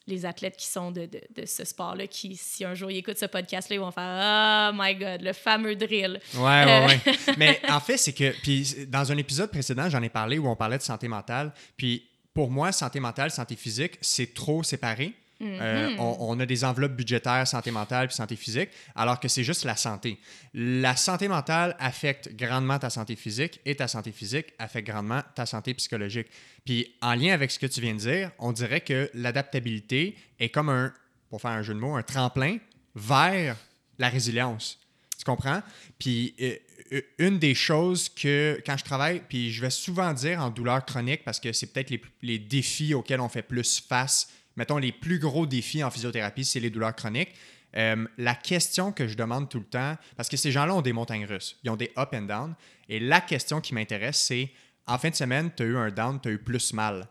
les 0.10 0.26
athlètes 0.26 0.58
qui 0.58 0.68
sont 0.68 0.92
de, 0.92 1.06
de, 1.06 1.22
de 1.36 1.46
ce 1.46 1.64
sport-là, 1.64 2.08
qui, 2.08 2.36
si 2.36 2.66
un 2.66 2.74
jour 2.74 2.92
ils 2.92 2.98
écoutent 2.98 3.18
ce 3.18 3.26
podcast-là, 3.26 3.76
ils 3.76 3.80
vont 3.80 3.92
faire 3.92 4.72
Oh 4.72 4.76
my 4.78 4.96
God, 4.96 5.22
le 5.22 5.34
fameux 5.34 5.76
drill. 5.76 6.20
Ouais, 6.36 6.42
ouais, 6.42 6.86
ouais. 6.88 7.00
Euh, 7.08 7.34
Mais 7.38 7.62
en 7.70 7.80
fait, 7.80 7.98
c'est 7.98 8.14
que, 8.14 8.32
puis 8.42 8.86
dans 8.88 9.12
un 9.12 9.18
épisode 9.18 9.50
précédent, 9.52 9.90
j'en 9.90 10.02
ai 10.02 10.10
parlé 10.10 10.38
où 10.38 10.48
on 10.48 10.56
parlait 10.56 10.78
de 10.78 10.84
santé 10.84 11.08
mentale. 11.08 11.54
Puis 11.78 12.08
pour 12.34 12.50
moi, 12.50 12.72
santé 12.72 13.00
mentale, 13.00 13.32
santé 13.32 13.56
physique, 13.56 13.94
c'est 14.02 14.34
trop 14.34 14.64
séparé. 14.64 15.14
Euh, 15.42 15.92
mhm. 15.92 16.00
on, 16.00 16.38
a 16.42 16.46
des 16.46 16.66
enveloppes 16.66 16.98
budgétaires 16.98 17.48
santé 17.48 17.72
mentale 17.72 18.08
puis 18.08 18.16
santé 18.16 18.36
physique, 18.36 18.70
alors 18.94 19.22
que 19.22 19.30
c'est 19.30 19.46
juste 19.46 19.64
la 19.64 19.78
santé. 19.78 20.20
La 20.54 20.98
santé 20.98 21.30
mentale 21.30 21.78
affecte 21.80 22.36
grandement 22.36 22.78
ta 22.78 22.90
santé 22.90 23.16
physique 23.16 23.62
et 23.66 23.76
ta 23.76 23.88
santé 23.88 24.12
physique 24.12 24.48
affecte 24.60 24.88
grandement 24.88 25.22
ta 25.36 25.46
santé 25.46 25.74
psychologique. 25.76 26.28
Puis 26.66 26.94
en 27.02 27.14
lien 27.16 27.34
avec 27.34 27.52
ce 27.52 27.60
que 27.60 27.68
tu 27.68 27.80
viens 27.80 27.94
de 27.94 28.00
dire, 28.00 28.32
on 28.38 28.52
dirait 28.52 28.82
que 28.82 29.10
l'adaptabilité 29.14 30.18
est 30.40 30.50
comme 30.50 30.68
un, 30.68 30.94
pour 31.30 31.42
faire 31.42 31.52
un 31.52 31.62
jeu 31.62 31.74
de 31.74 31.80
mots, 31.80 31.96
un 31.96 32.04
tremplin 32.04 32.58
vers 32.96 33.56
la 33.98 34.10
résilience. 34.10 34.78
Tu 35.18 35.24
comprends? 35.24 35.62
Puis 35.98 36.36
euh, 36.42 36.56
euh, 36.92 37.02
une 37.18 37.40
des 37.40 37.56
choses 37.56 38.10
que, 38.10 38.62
quand 38.66 38.76
je 38.78 38.84
travaille, 38.84 39.22
puis 39.28 39.52
je 39.52 39.62
vais 39.62 39.70
souvent 39.70 40.14
dire 40.14 40.42
en 40.42 40.50
douleur 40.50 40.84
chronique, 40.86 41.24
parce 41.24 41.40
que 41.40 41.54
c'est 41.54 41.68
peut-être 41.68 41.90
les, 41.92 42.02
les, 42.22 42.40
défis 42.40 42.94
auxquels 42.94 43.20
on 43.22 43.30
fait 43.30 43.42
plus 43.42 43.80
face 43.80 44.28
mettons, 44.60 44.78
les 44.78 44.92
plus 44.92 45.20
gros 45.20 45.46
défis 45.46 45.84
en 45.84 45.90
physiothérapie, 45.90 46.44
c'est 46.44 46.60
les 46.60 46.70
douleurs 46.70 46.94
chroniques. 46.94 47.34
Euh, 47.78 48.06
la 48.18 48.36
question 48.36 48.92
que 48.92 49.08
je 49.08 49.16
demande 49.16 49.48
tout 49.48 49.60
le 49.60 49.66
temps, 49.66 49.96
parce 50.18 50.28
que 50.28 50.36
ces 50.36 50.52
gens-là 50.52 50.76
ont 50.76 50.82
des 50.82 50.92
montagnes 50.92 51.26
russes, 51.26 51.58
ils 51.64 51.70
ont 51.70 51.78
des 51.78 51.92
up 51.98 52.10
and 52.14 52.24
down, 52.24 52.56
et 52.90 53.00
la 53.00 53.22
question 53.22 53.62
qui 53.62 53.74
m'intéresse, 53.74 54.18
c'est 54.18 54.52
en 54.86 54.98
fin 54.98 55.12
de 55.12 55.16
semaine, 55.16 55.50
tu 55.56 55.64
as 55.64 55.66
eu 55.68 55.78
un 55.78 55.92
down, 55.92 56.20
tu 56.20 56.28
as 56.28 56.32
eu 56.34 56.40
plus 56.40 56.74
mal. 56.74 57.08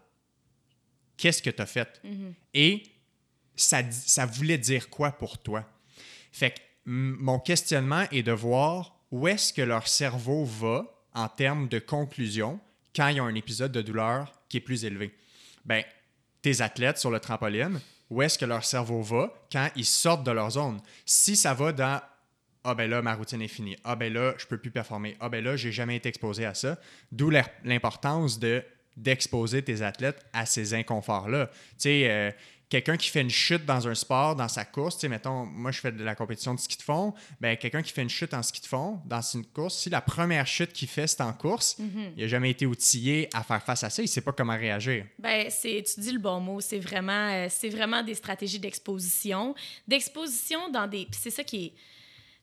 Qu'est-ce 1.16 1.40
que 1.40 1.50
tu 1.50 1.62
as 1.62 1.66
fait? 1.66 2.00
Mm-hmm. 2.04 2.32
Et 2.52 2.82
ça, 3.56 3.82
ça 3.90 4.26
voulait 4.26 4.58
dire 4.58 4.90
quoi 4.90 5.12
pour 5.12 5.38
toi? 5.38 5.64
Fait 6.32 6.50
que 6.50 6.60
mon 6.84 7.38
questionnement 7.38 8.04
est 8.12 8.22
de 8.22 8.32
voir 8.32 9.00
où 9.10 9.26
est-ce 9.26 9.54
que 9.54 9.62
leur 9.62 9.88
cerveau 9.88 10.44
va 10.44 10.84
en 11.14 11.28
termes 11.28 11.68
de 11.68 11.78
conclusion 11.78 12.60
quand 12.94 13.08
ils 13.08 13.20
ont 13.20 13.26
un 13.26 13.34
épisode 13.34 13.72
de 13.72 13.80
douleur 13.80 14.32
qui 14.48 14.58
est 14.58 14.60
plus 14.60 14.84
élevé. 14.84 15.14
Ben, 15.64 15.84
tes 16.42 16.60
athlètes 16.60 16.98
sur 16.98 17.10
le 17.10 17.20
trampoline, 17.20 17.80
où 18.10 18.22
est-ce 18.22 18.38
que 18.38 18.44
leur 18.44 18.64
cerveau 18.64 19.02
va 19.02 19.32
quand 19.52 19.68
ils 19.76 19.84
sortent 19.84 20.24
de 20.24 20.30
leur 20.30 20.50
zone? 20.50 20.80
Si 21.04 21.36
ça 21.36 21.54
va 21.54 21.72
dans 21.72 22.00
ah 22.64 22.74
ben 22.74 22.90
là, 22.90 23.00
ma 23.00 23.14
routine 23.14 23.40
est 23.40 23.48
finie. 23.48 23.76
Ah 23.84 23.96
ben 23.96 24.12
là, 24.12 24.34
je 24.36 24.44
peux 24.44 24.58
plus 24.58 24.70
performer. 24.70 25.16
Ah 25.20 25.28
ben 25.28 25.42
là, 25.42 25.56
j'ai 25.56 25.72
jamais 25.72 25.96
été 25.96 26.08
exposé 26.08 26.44
à 26.44 26.54
ça. 26.54 26.76
D'où 27.12 27.30
l'importance 27.64 28.38
de 28.38 28.62
d'exposer 28.98 29.62
tes 29.62 29.82
athlètes 29.82 30.26
à 30.32 30.44
ces 30.44 30.74
inconforts-là. 30.74 31.46
Tu 31.46 31.54
sais, 31.78 32.10
euh, 32.10 32.30
quelqu'un 32.68 32.96
qui 32.96 33.08
fait 33.08 33.20
une 33.22 33.30
chute 33.30 33.64
dans 33.64 33.88
un 33.88 33.94
sport, 33.94 34.36
dans 34.36 34.48
sa 34.48 34.64
course, 34.64 34.96
tu 34.96 35.02
sais, 35.02 35.08
mettons, 35.08 35.46
moi 35.46 35.70
je 35.70 35.80
fais 35.80 35.90
de 35.92 36.04
la 36.04 36.14
compétition 36.14 36.54
de 36.54 36.60
ski 36.60 36.76
de 36.76 36.82
fond, 36.82 37.14
ben 37.40 37.56
quelqu'un 37.56 37.82
qui 37.82 37.92
fait 37.92 38.02
une 38.02 38.10
chute 38.10 38.34
en 38.34 38.42
ski 38.42 38.60
de 38.60 38.66
fond, 38.66 39.00
dans 39.06 39.20
une 39.22 39.44
course, 39.46 39.78
si 39.78 39.90
la 39.90 40.00
première 40.00 40.46
chute 40.46 40.72
qu'il 40.72 40.88
fait, 40.88 41.06
c'est 41.06 41.22
en 41.22 41.32
course, 41.32 41.78
Mhm. 41.78 42.12
il 42.16 42.22
n'a 42.22 42.28
jamais 42.28 42.50
été 42.50 42.66
outillé 42.66 43.28
à 43.32 43.42
faire 43.42 43.62
face 43.62 43.84
à 43.84 43.90
ça, 43.90 44.02
il 44.02 44.06
ne 44.06 44.10
sait 44.10 44.20
pas 44.20 44.32
comment 44.32 44.56
réagir. 44.56 45.06
Ben, 45.18 45.46
c'est, 45.50 45.82
tu 45.82 46.00
dis 46.00 46.12
le 46.12 46.18
bon 46.18 46.40
mot, 46.40 46.60
c'est 46.60 46.78
vraiment, 46.78 47.30
euh, 47.32 47.46
c'est 47.48 47.70
vraiment 47.70 48.02
des 48.02 48.14
stratégies 48.14 48.58
d'exposition. 48.58 49.54
D'exposition 49.86 50.68
dans 50.70 50.86
des. 50.86 51.08
c'est 51.12 51.30
ça 51.30 51.42
qui 51.44 51.66
est. 51.66 51.72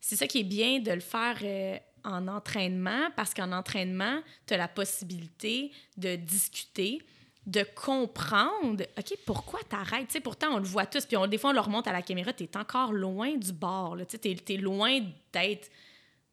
C'est 0.01 0.15
ça 0.15 0.27
qui 0.27 0.41
est 0.41 0.43
bien 0.43 0.79
de 0.79 0.91
le 0.91 0.99
faire 0.99 1.37
euh, 1.41 1.77
en 2.03 2.27
entraînement, 2.27 3.09
parce 3.15 3.33
qu'en 3.33 3.51
entraînement, 3.51 4.19
tu 4.45 4.53
as 4.53 4.57
la 4.57 4.67
possibilité 4.67 5.71
de 5.97 6.15
discuter, 6.15 7.01
de 7.45 7.63
comprendre, 7.75 8.83
OK, 8.97 9.17
pourquoi 9.25 9.59
t'arrêtes? 9.69 10.07
Tu 10.07 10.13
sais, 10.13 10.19
pourtant, 10.19 10.53
on 10.53 10.57
le 10.57 10.65
voit 10.65 10.85
tous, 10.85 11.05
puis 11.05 11.15
on, 11.15 11.27
des 11.27 11.37
fois, 11.37 11.51
on 11.51 11.53
leur 11.53 11.69
montre 11.69 11.89
à 11.89 11.93
la 11.93 12.01
caméra, 12.01 12.33
tu 12.33 12.43
es 12.43 12.57
encore 12.57 12.91
loin 12.91 13.35
du 13.35 13.53
bord, 13.53 13.97
tu 13.97 14.17
sais, 14.17 14.35
tu 14.35 14.53
es, 14.53 14.57
loin 14.57 14.99
d'être, 15.31 15.69
tu 15.69 15.69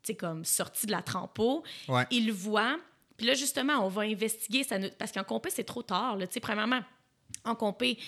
sais, 0.05 0.15
comme 0.15 0.45
sorti 0.45 0.87
de 0.87 0.93
la 0.93 1.03
trempeau. 1.03 1.63
Ouais. 1.89 2.05
Ils 2.11 2.27
le 2.27 2.33
voient, 2.33 2.79
puis 3.17 3.27
là, 3.27 3.35
justement, 3.35 3.85
on 3.85 3.89
va 3.89 4.03
investiguer, 4.03 4.65
ça, 4.65 4.79
nous- 4.79 4.89
parce 4.99 5.13
qu'en 5.13 5.25
compé, 5.25 5.51
c'est 5.51 5.65
trop 5.65 5.83
tard, 5.83 6.17
là, 6.17 6.27
tu 6.27 6.35
sais, 6.35 6.41
premièrement, 6.41 6.81
en 7.45 7.55
compé, 7.55 7.99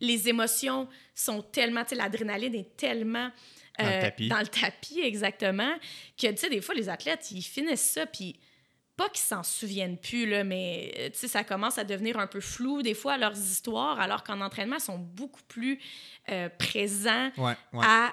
les 0.00 0.28
émotions 0.28 0.88
sont 1.14 1.42
tellement, 1.42 1.84
l'adrénaline 1.92 2.54
est 2.54 2.76
tellement... 2.76 3.30
Dans 3.78 3.84
le 3.86 3.90
euh, 3.90 4.00
tapis. 4.02 4.28
Dans 4.28 4.38
le 4.38 4.46
tapis, 4.46 5.00
exactement. 5.00 5.74
Que, 6.16 6.28
tu 6.28 6.36
sais, 6.36 6.48
des 6.48 6.60
fois, 6.60 6.76
les 6.76 6.88
athlètes, 6.88 7.30
ils 7.32 7.42
finissent 7.42 7.90
ça, 7.90 8.06
puis 8.06 8.38
pas 8.96 9.08
qu'ils 9.08 9.24
s'en 9.24 9.42
souviennent 9.42 9.98
plus, 9.98 10.26
là, 10.26 10.44
mais 10.44 10.94
euh, 10.98 11.08
ça 11.28 11.42
commence 11.44 11.78
à 11.78 11.84
devenir 11.84 12.18
un 12.18 12.26
peu 12.26 12.40
flou, 12.40 12.82
des 12.82 12.94
fois, 12.94 13.16
leurs 13.18 13.36
histoires, 13.36 13.98
alors 14.00 14.22
qu'en 14.22 14.40
entraînement, 14.40 14.76
ils 14.76 14.82
sont 14.82 14.98
beaucoup 14.98 15.42
plus 15.48 15.80
euh, 16.28 16.48
présents 16.58 17.30
Ouais, 17.36 17.56
ouais. 17.72 17.84
à 17.86 18.12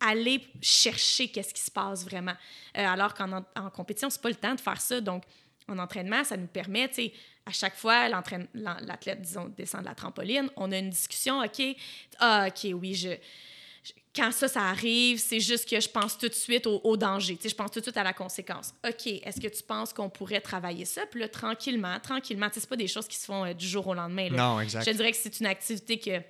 aller 0.00 0.42
chercher 0.60 1.28
qu'est-ce 1.28 1.54
qui 1.54 1.62
se 1.62 1.70
passe 1.70 2.04
vraiment. 2.04 2.34
Euh, 2.76 2.84
alors 2.86 3.14
qu'en 3.14 3.32
en, 3.32 3.44
en 3.56 3.70
compétition, 3.70 4.10
c'est 4.10 4.20
pas 4.20 4.28
le 4.30 4.34
temps 4.34 4.54
de 4.54 4.60
faire 4.60 4.80
ça. 4.80 5.00
Donc, 5.00 5.22
en 5.68 5.78
entraînement, 5.78 6.24
ça 6.24 6.36
nous 6.36 6.48
permet, 6.48 6.88
tu 6.88 6.94
sais, 6.94 7.12
à 7.46 7.52
chaque 7.52 7.76
fois, 7.76 8.08
l'athlète, 8.08 9.22
disons, 9.22 9.46
descend 9.56 9.80
de 9.82 9.86
la 9.86 9.94
trampoline, 9.94 10.48
on 10.56 10.70
a 10.72 10.78
une 10.78 10.90
discussion, 10.90 11.40
OK, 11.40 11.62
ah, 12.18 12.46
OK, 12.48 12.68
oui, 12.74 12.94
je- 12.94 13.16
quand 14.14 14.30
ça, 14.30 14.46
ça 14.46 14.60
arrive, 14.64 15.18
c'est 15.18 15.40
juste 15.40 15.68
que 15.68 15.80
je 15.80 15.88
pense 15.88 16.18
tout 16.18 16.28
de 16.28 16.34
suite 16.34 16.66
au, 16.66 16.80
au 16.84 16.96
danger, 16.98 17.36
tu 17.36 17.44
sais, 17.44 17.48
je 17.48 17.54
pense 17.54 17.70
tout 17.70 17.80
de 17.80 17.84
suite 17.84 17.96
à 17.96 18.02
la 18.02 18.12
conséquence. 18.12 18.74
OK, 18.86 19.06
est-ce 19.06 19.40
que 19.40 19.48
tu 19.48 19.62
penses 19.62 19.92
qu'on 19.94 20.10
pourrait 20.10 20.40
travailler 20.42 20.84
ça? 20.84 21.02
Puis 21.10 21.18
là, 21.20 21.28
tranquillement, 21.28 21.98
tranquillement, 22.00 22.48
tu 22.48 22.54
sais, 22.54 22.60
c'est 22.60 22.68
pas 22.68 22.76
des 22.76 22.88
choses 22.88 23.08
qui 23.08 23.16
se 23.16 23.24
font 23.24 23.44
euh, 23.46 23.54
du 23.54 23.66
jour 23.66 23.86
au 23.86 23.94
lendemain. 23.94 24.28
là. 24.28 24.36
Non, 24.36 24.60
exact. 24.60 24.84
Je 24.84 24.90
te 24.90 24.96
dirais 24.96 25.10
que 25.12 25.16
c'est 25.18 25.40
une 25.40 25.46
activité 25.46 25.98
que 25.98 26.20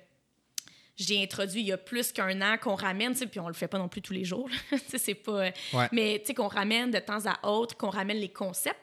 j'ai 0.95 1.21
introduit 1.23 1.61
il 1.61 1.65
y 1.67 1.71
a 1.71 1.77
plus 1.77 2.11
qu'un 2.11 2.39
an 2.41 2.55
qu'on 2.57 2.75
ramène, 2.75 3.15
puis 3.15 3.39
on 3.39 3.47
le 3.47 3.53
fait 3.55 3.67
pas 3.67 3.79
non 3.79 3.89
plus 3.89 4.01
tous 4.01 4.13
les 4.13 4.23
jours. 4.25 4.47
c'est 4.95 5.15
pas. 5.15 5.47
euh, 5.47 5.51
Ouais. 5.73 5.89
Mais 5.91 6.19
tu 6.19 6.27
sais, 6.27 6.33
qu'on 6.35 6.47
ramène 6.47 6.89
de 6.91 6.99
temps 6.99 7.25
à 7.25 7.49
autre, 7.49 7.75
qu'on 7.75 7.89
ramène 7.89 8.17
les 8.17 8.29
concepts 8.31 8.79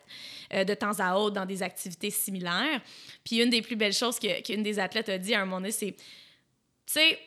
euh, 0.53 0.65
de 0.65 0.75
temps 0.75 0.99
à 0.99 1.15
autre 1.17 1.35
dans 1.37 1.47
des 1.47 1.63
activités 1.63 2.11
similaires. 2.11 2.81
Puis 3.25 3.41
une 3.41 3.49
des 3.51 3.63
plus 3.63 3.77
belles 3.77 3.93
choses 3.95 4.19
qu'une 4.19 4.63
des 4.63 4.79
athlètes 4.79 5.09
a 5.09 5.19
dit 5.19 5.35
à 5.35 5.41
un 5.41 5.45
moment 5.45 5.59
donné, 5.61 5.71
c'est, 5.73 5.93
tu 5.93 6.03
sais, 6.87 7.19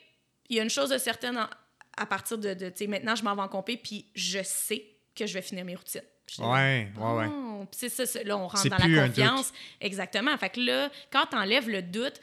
il 0.53 0.57
y 0.57 0.59
a 0.59 0.63
une 0.63 0.69
chose 0.69 0.89
de 0.89 0.97
certaine 0.97 1.37
en- 1.37 1.49
à 1.97 2.05
partir 2.05 2.37
de, 2.37 2.53
de 2.53 2.69
tu 2.69 2.77
sais, 2.77 2.87
maintenant 2.87 3.15
je 3.15 3.23
m'en 3.23 3.35
vais 3.35 3.41
en 3.41 3.47
compé, 3.47 3.77
puis 3.77 4.05
je 4.15 4.39
sais 4.43 4.83
que 5.15 5.25
je 5.27 5.33
vais 5.33 5.41
finir 5.41 5.63
mes 5.65 5.75
routines. 5.75 6.01
Ouais, 6.39 6.91
ouais, 6.97 7.11
ouais. 7.13 7.27
Oh, 7.29 7.65
puis 7.69 7.87
c'est 7.89 8.05
ça, 8.05 8.23
là, 8.23 8.37
on 8.37 8.47
rentre 8.47 8.67
dans 8.69 8.77
la 8.77 9.07
confiance. 9.07 9.53
Exactement. 9.79 10.35
Fait 10.37 10.49
que 10.49 10.59
là, 10.61 10.89
quand 11.11 11.25
tu 11.29 11.35
enlèves 11.37 11.69
le 11.69 11.81
doute, 11.83 12.19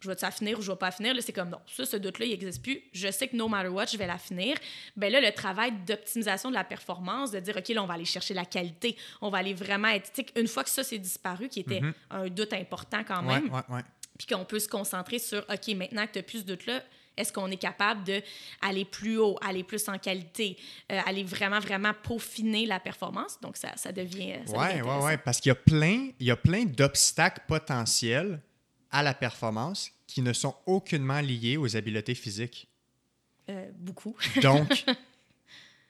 je 0.00 0.08
vais-tu 0.10 0.22
la 0.24 0.30
finir 0.30 0.58
ou 0.58 0.62
je 0.62 0.70
vais 0.70 0.76
pas 0.76 0.86
la 0.88 0.92
finir, 0.92 1.14
là, 1.14 1.22
c'est 1.22 1.32
comme 1.32 1.48
non, 1.48 1.60
ça, 1.66 1.86
ce 1.86 1.96
doute-là, 1.96 2.26
il 2.26 2.32
n'existe 2.32 2.62
plus. 2.62 2.82
Je 2.92 3.10
sais 3.10 3.26
que 3.28 3.34
no 3.36 3.48
matter 3.48 3.68
what, 3.68 3.86
je 3.86 3.96
vais 3.96 4.06
la 4.06 4.18
finir. 4.18 4.58
Ben 4.96 5.10
là, 5.10 5.20
le 5.22 5.32
travail 5.32 5.72
d'optimisation 5.86 6.50
de 6.50 6.54
la 6.54 6.64
performance, 6.64 7.30
de 7.30 7.40
dire, 7.40 7.56
OK, 7.56 7.68
là, 7.68 7.82
on 7.82 7.86
va 7.86 7.94
aller 7.94 8.04
chercher 8.04 8.34
la 8.34 8.44
qualité, 8.44 8.96
on 9.22 9.30
va 9.30 9.38
aller 9.38 9.54
vraiment 9.54 9.88
être. 9.88 10.12
tu 10.12 10.22
sais, 10.22 10.26
une 10.38 10.48
fois 10.48 10.64
que 10.64 10.70
ça, 10.70 10.82
c'est 10.84 10.98
disparu, 10.98 11.48
qui 11.48 11.60
était 11.60 11.80
un 12.10 12.26
doute 12.28 12.52
important 12.52 13.02
quand 13.04 13.22
Mhm. 13.22 13.28
Ouais, 13.28 13.40
même, 13.40 13.52
ouais, 13.54 13.60
ouais. 13.76 13.80
puis 14.18 14.26
qu'on 14.26 14.44
peut 14.44 14.58
se 14.58 14.68
concentrer 14.68 15.18
sur, 15.18 15.38
OK, 15.48 15.68
maintenant 15.74 16.06
que 16.06 16.12
tu 16.12 16.18
as 16.18 16.22
plus 16.22 16.40
ce 16.40 16.44
doute-là, 16.44 16.82
est-ce 17.16 17.32
qu'on 17.32 17.50
est 17.50 17.56
capable 17.56 18.04
d'aller 18.04 18.84
plus 18.84 19.18
haut, 19.18 19.38
aller 19.40 19.62
plus 19.64 19.88
en 19.88 19.98
qualité, 19.98 20.56
euh, 20.90 21.00
aller 21.06 21.24
vraiment, 21.24 21.60
vraiment 21.60 21.92
peaufiner 22.02 22.66
la 22.66 22.80
performance? 22.80 23.38
Donc, 23.40 23.56
ça, 23.56 23.76
ça 23.76 23.92
devient. 23.92 24.38
Ouais, 24.48 24.74
intéressant. 24.74 25.04
ouais. 25.04 25.18
Parce 25.18 25.40
qu'il 25.40 25.50
y 25.50 25.52
a 25.52 25.56
plein, 25.56 26.10
il 26.18 26.26
y 26.26 26.30
a 26.30 26.36
plein 26.36 26.64
d'obstacles 26.64 27.42
potentiels 27.46 28.40
à 28.90 29.02
la 29.02 29.14
performance 29.14 29.90
qui 30.06 30.22
ne 30.22 30.32
sont 30.32 30.54
aucunement 30.66 31.20
liés 31.20 31.56
aux 31.56 31.76
habiletés 31.76 32.14
physiques. 32.14 32.68
Euh, 33.48 33.68
beaucoup. 33.76 34.16
Donc, 34.42 34.84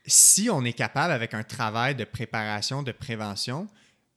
si 0.06 0.48
on 0.50 0.64
est 0.64 0.72
capable, 0.72 1.12
avec 1.12 1.34
un 1.34 1.42
travail 1.42 1.94
de 1.94 2.04
préparation, 2.04 2.82
de 2.82 2.92
prévention, 2.92 3.68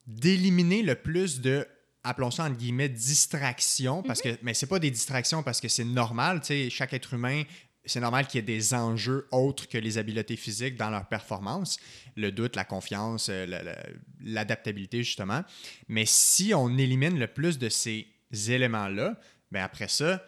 d'éliminer 0.05 0.81
le 0.81 0.95
plus 0.95 1.41
de, 1.41 1.67
appelons 2.07 2.31
ça 2.31 2.43
entre 2.45 2.57
guillemets, 2.57 2.89
distractions, 2.89 4.01
parce 4.03 4.21
que, 4.21 4.29
mais 4.41 4.53
c'est 4.53 4.67
pas 4.67 4.79
des 4.79 4.91
distractions 4.91 5.43
parce 5.43 5.59
que 5.61 5.67
c'est 5.67 5.83
normal, 5.83 6.39
tu 6.41 6.47
sais, 6.47 6.69
chaque 6.69 6.93
être 6.93 7.13
humain, 7.13 7.43
c'est 7.85 7.99
normal 8.01 8.27
qu'il 8.27 8.39
y 8.39 8.43
ait 8.43 8.55
des 8.57 8.73
enjeux 8.73 9.27
autres 9.31 9.67
que 9.69 9.77
les 9.77 9.97
habiletés 9.97 10.35
physiques 10.35 10.75
dans 10.75 10.89
leur 10.89 11.07
performance, 11.07 11.79
le 12.15 12.31
doute, 12.31 12.55
la 12.57 12.65
confiance, 12.65 13.29
euh, 13.29 13.45
la- 13.45 13.63
la- 13.63 13.77
l'adaptabilité 14.21 15.03
justement. 15.03 15.41
Mais 15.87 16.05
si 16.05 16.53
on 16.53 16.77
élimine 16.77 17.17
le 17.17 17.27
plus 17.27 17.57
de 17.57 17.69
ces 17.69 18.07
éléments-là, 18.49 19.17
ben 19.51 19.63
après 19.63 19.87
ça, 19.87 20.21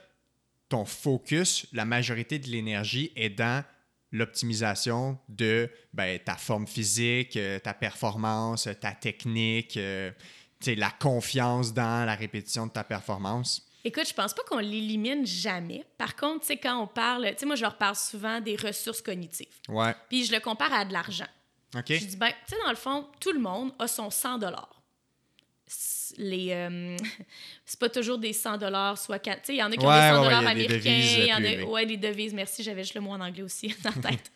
ton 0.69 0.85
focus, 0.85 1.67
la 1.73 1.83
majorité 1.83 2.39
de 2.39 2.47
l'énergie 2.47 3.11
est 3.17 3.29
dans 3.31 3.63
l'optimisation 4.11 5.19
de 5.29 5.69
ben, 5.93 6.19
ta 6.19 6.35
forme 6.35 6.67
physique, 6.67 7.35
euh, 7.37 7.59
ta 7.59 7.73
performance, 7.73 8.67
ta 8.79 8.91
technique, 8.91 9.77
euh, 9.77 10.11
la 10.67 10.91
confiance 10.91 11.73
dans 11.73 12.05
la 12.05 12.15
répétition 12.15 12.67
de 12.67 12.71
ta 12.71 12.83
performance? 12.83 13.65
Écoute, 13.83 14.07
je 14.07 14.13
pense 14.13 14.33
pas 14.33 14.43
qu'on 14.43 14.57
l'élimine 14.57 15.25
jamais. 15.25 15.85
Par 15.97 16.15
contre, 16.15 16.41
tu 16.41 16.47
sais, 16.47 16.57
quand 16.57 16.81
on 16.81 16.87
parle, 16.87 17.27
tu 17.31 17.39
sais, 17.39 17.45
moi, 17.45 17.55
je 17.55 17.61
leur 17.61 17.77
parle 17.77 17.95
souvent 17.95 18.41
des 18.41 18.57
ressources 18.57 19.01
cognitives. 19.01 19.47
Ouais. 19.69 19.95
Puis 20.09 20.25
je 20.25 20.33
le 20.33 20.39
compare 20.41 20.73
à 20.73 20.83
de 20.83 20.91
l'argent. 20.91 21.27
OK? 21.75 21.85
Je 21.87 22.05
dis, 22.05 22.17
ben, 22.17 22.29
tu 22.45 22.55
sais, 22.55 22.61
dans 22.63 22.71
le 22.71 22.75
fond, 22.75 23.07
tout 23.19 23.31
le 23.31 23.39
monde 23.39 23.71
a 23.79 23.87
son 23.87 24.09
100 24.09 24.39
les 26.17 26.51
euh, 26.51 26.97
c'est 27.65 27.79
pas 27.79 27.89
toujours 27.89 28.17
des 28.17 28.33
100 28.33 28.57
dollars 28.57 28.97
soit 28.97 29.19
tu 29.19 29.31
sais 29.43 29.53
il 29.53 29.57
y 29.57 29.63
en 29.63 29.71
a 29.71 29.75
qui 29.75 29.85
ont 29.85 29.89
Ouais, 29.89 30.09
des 30.09 30.15
100 30.15 30.21
ouais, 30.21 30.27
ouais, 30.27 30.29
des 30.29 30.47
américains 30.47 30.89
il 30.89 31.25
y 31.25 31.33
en 31.33 31.43
a 31.43 31.65
ouais 31.69 31.85
les 31.85 31.97
devises 31.97 32.33
merci 32.33 32.63
j'avais 32.63 32.83
juste 32.83 32.95
le 32.95 33.01
mot 33.01 33.11
en 33.11 33.21
anglais 33.21 33.43
aussi 33.43 33.67
dans 33.83 33.91
la 34.01 34.09
tête. 34.09 34.31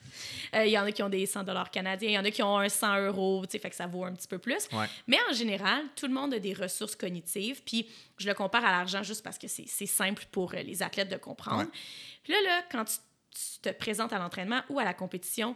Euh, 0.56 0.66
il 0.66 0.72
y 0.72 0.78
en 0.78 0.84
a 0.86 0.92
qui 0.92 1.02
ont 1.02 1.10
des 1.10 1.26
100 1.26 1.44
dollars 1.44 1.72
canadiens 1.72 2.10
il 2.10 2.14
y 2.14 2.18
en 2.20 2.26
a 2.26 2.32
qui 2.32 2.44
ont 2.44 2.58
un 2.58 2.70
100 2.70 3.08
euros 3.08 3.46
tu 3.46 3.52
sais 3.52 3.60
fait 3.60 3.70
que 3.70 3.76
ça 3.76 3.88
vaut 3.88 4.06
un 4.06 4.14
petit 4.14 4.28
peu 4.28 4.38
plus. 4.38 4.68
Mais 5.08 5.18
en 5.30 5.34
général 5.34 5.84
tout 5.96 6.08
le 6.08 6.14
monde 6.14 6.34
a 6.34 6.40
des 6.40 6.54
ressources 6.54 6.96
cognitives 6.96 7.62
puis 7.64 7.88
je 8.18 8.28
le 8.28 8.34
compare 8.34 8.64
à 8.66 8.72
l'argent 8.72 9.04
juste 9.04 9.24
parce 9.24 9.38
que 9.38 9.48
c'est 9.48 9.86
simple 9.86 10.26
pour 10.32 10.54
euh, 10.54 10.62
les 10.62 10.84
athlètes 10.84 11.10
de 11.10 11.18
comprendre. 11.18 11.70
Puis 12.24 12.34
là 12.34 12.40
là 12.44 12.62
quand 12.72 12.86
tu, 12.86 12.96
tu 13.32 13.62
te 13.62 13.70
présentes 13.70 14.14
à 14.14 14.20
l'entraînement 14.20 14.62
ou 14.70 14.80
à 14.80 14.84
la 14.84 14.94
compétition 14.94 15.56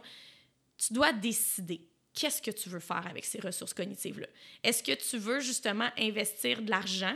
tu 0.78 0.92
dois 0.92 1.12
décider 1.12 1.87
qu'est-ce 2.18 2.42
que 2.42 2.50
tu 2.50 2.68
veux 2.68 2.80
faire 2.80 3.06
avec 3.08 3.24
ces 3.24 3.40
ressources 3.40 3.74
cognitives-là? 3.74 4.26
Est-ce 4.64 4.82
que 4.82 4.92
tu 4.92 5.18
veux 5.18 5.40
justement 5.40 5.88
investir 5.98 6.60
de 6.62 6.70
l'argent 6.70 7.14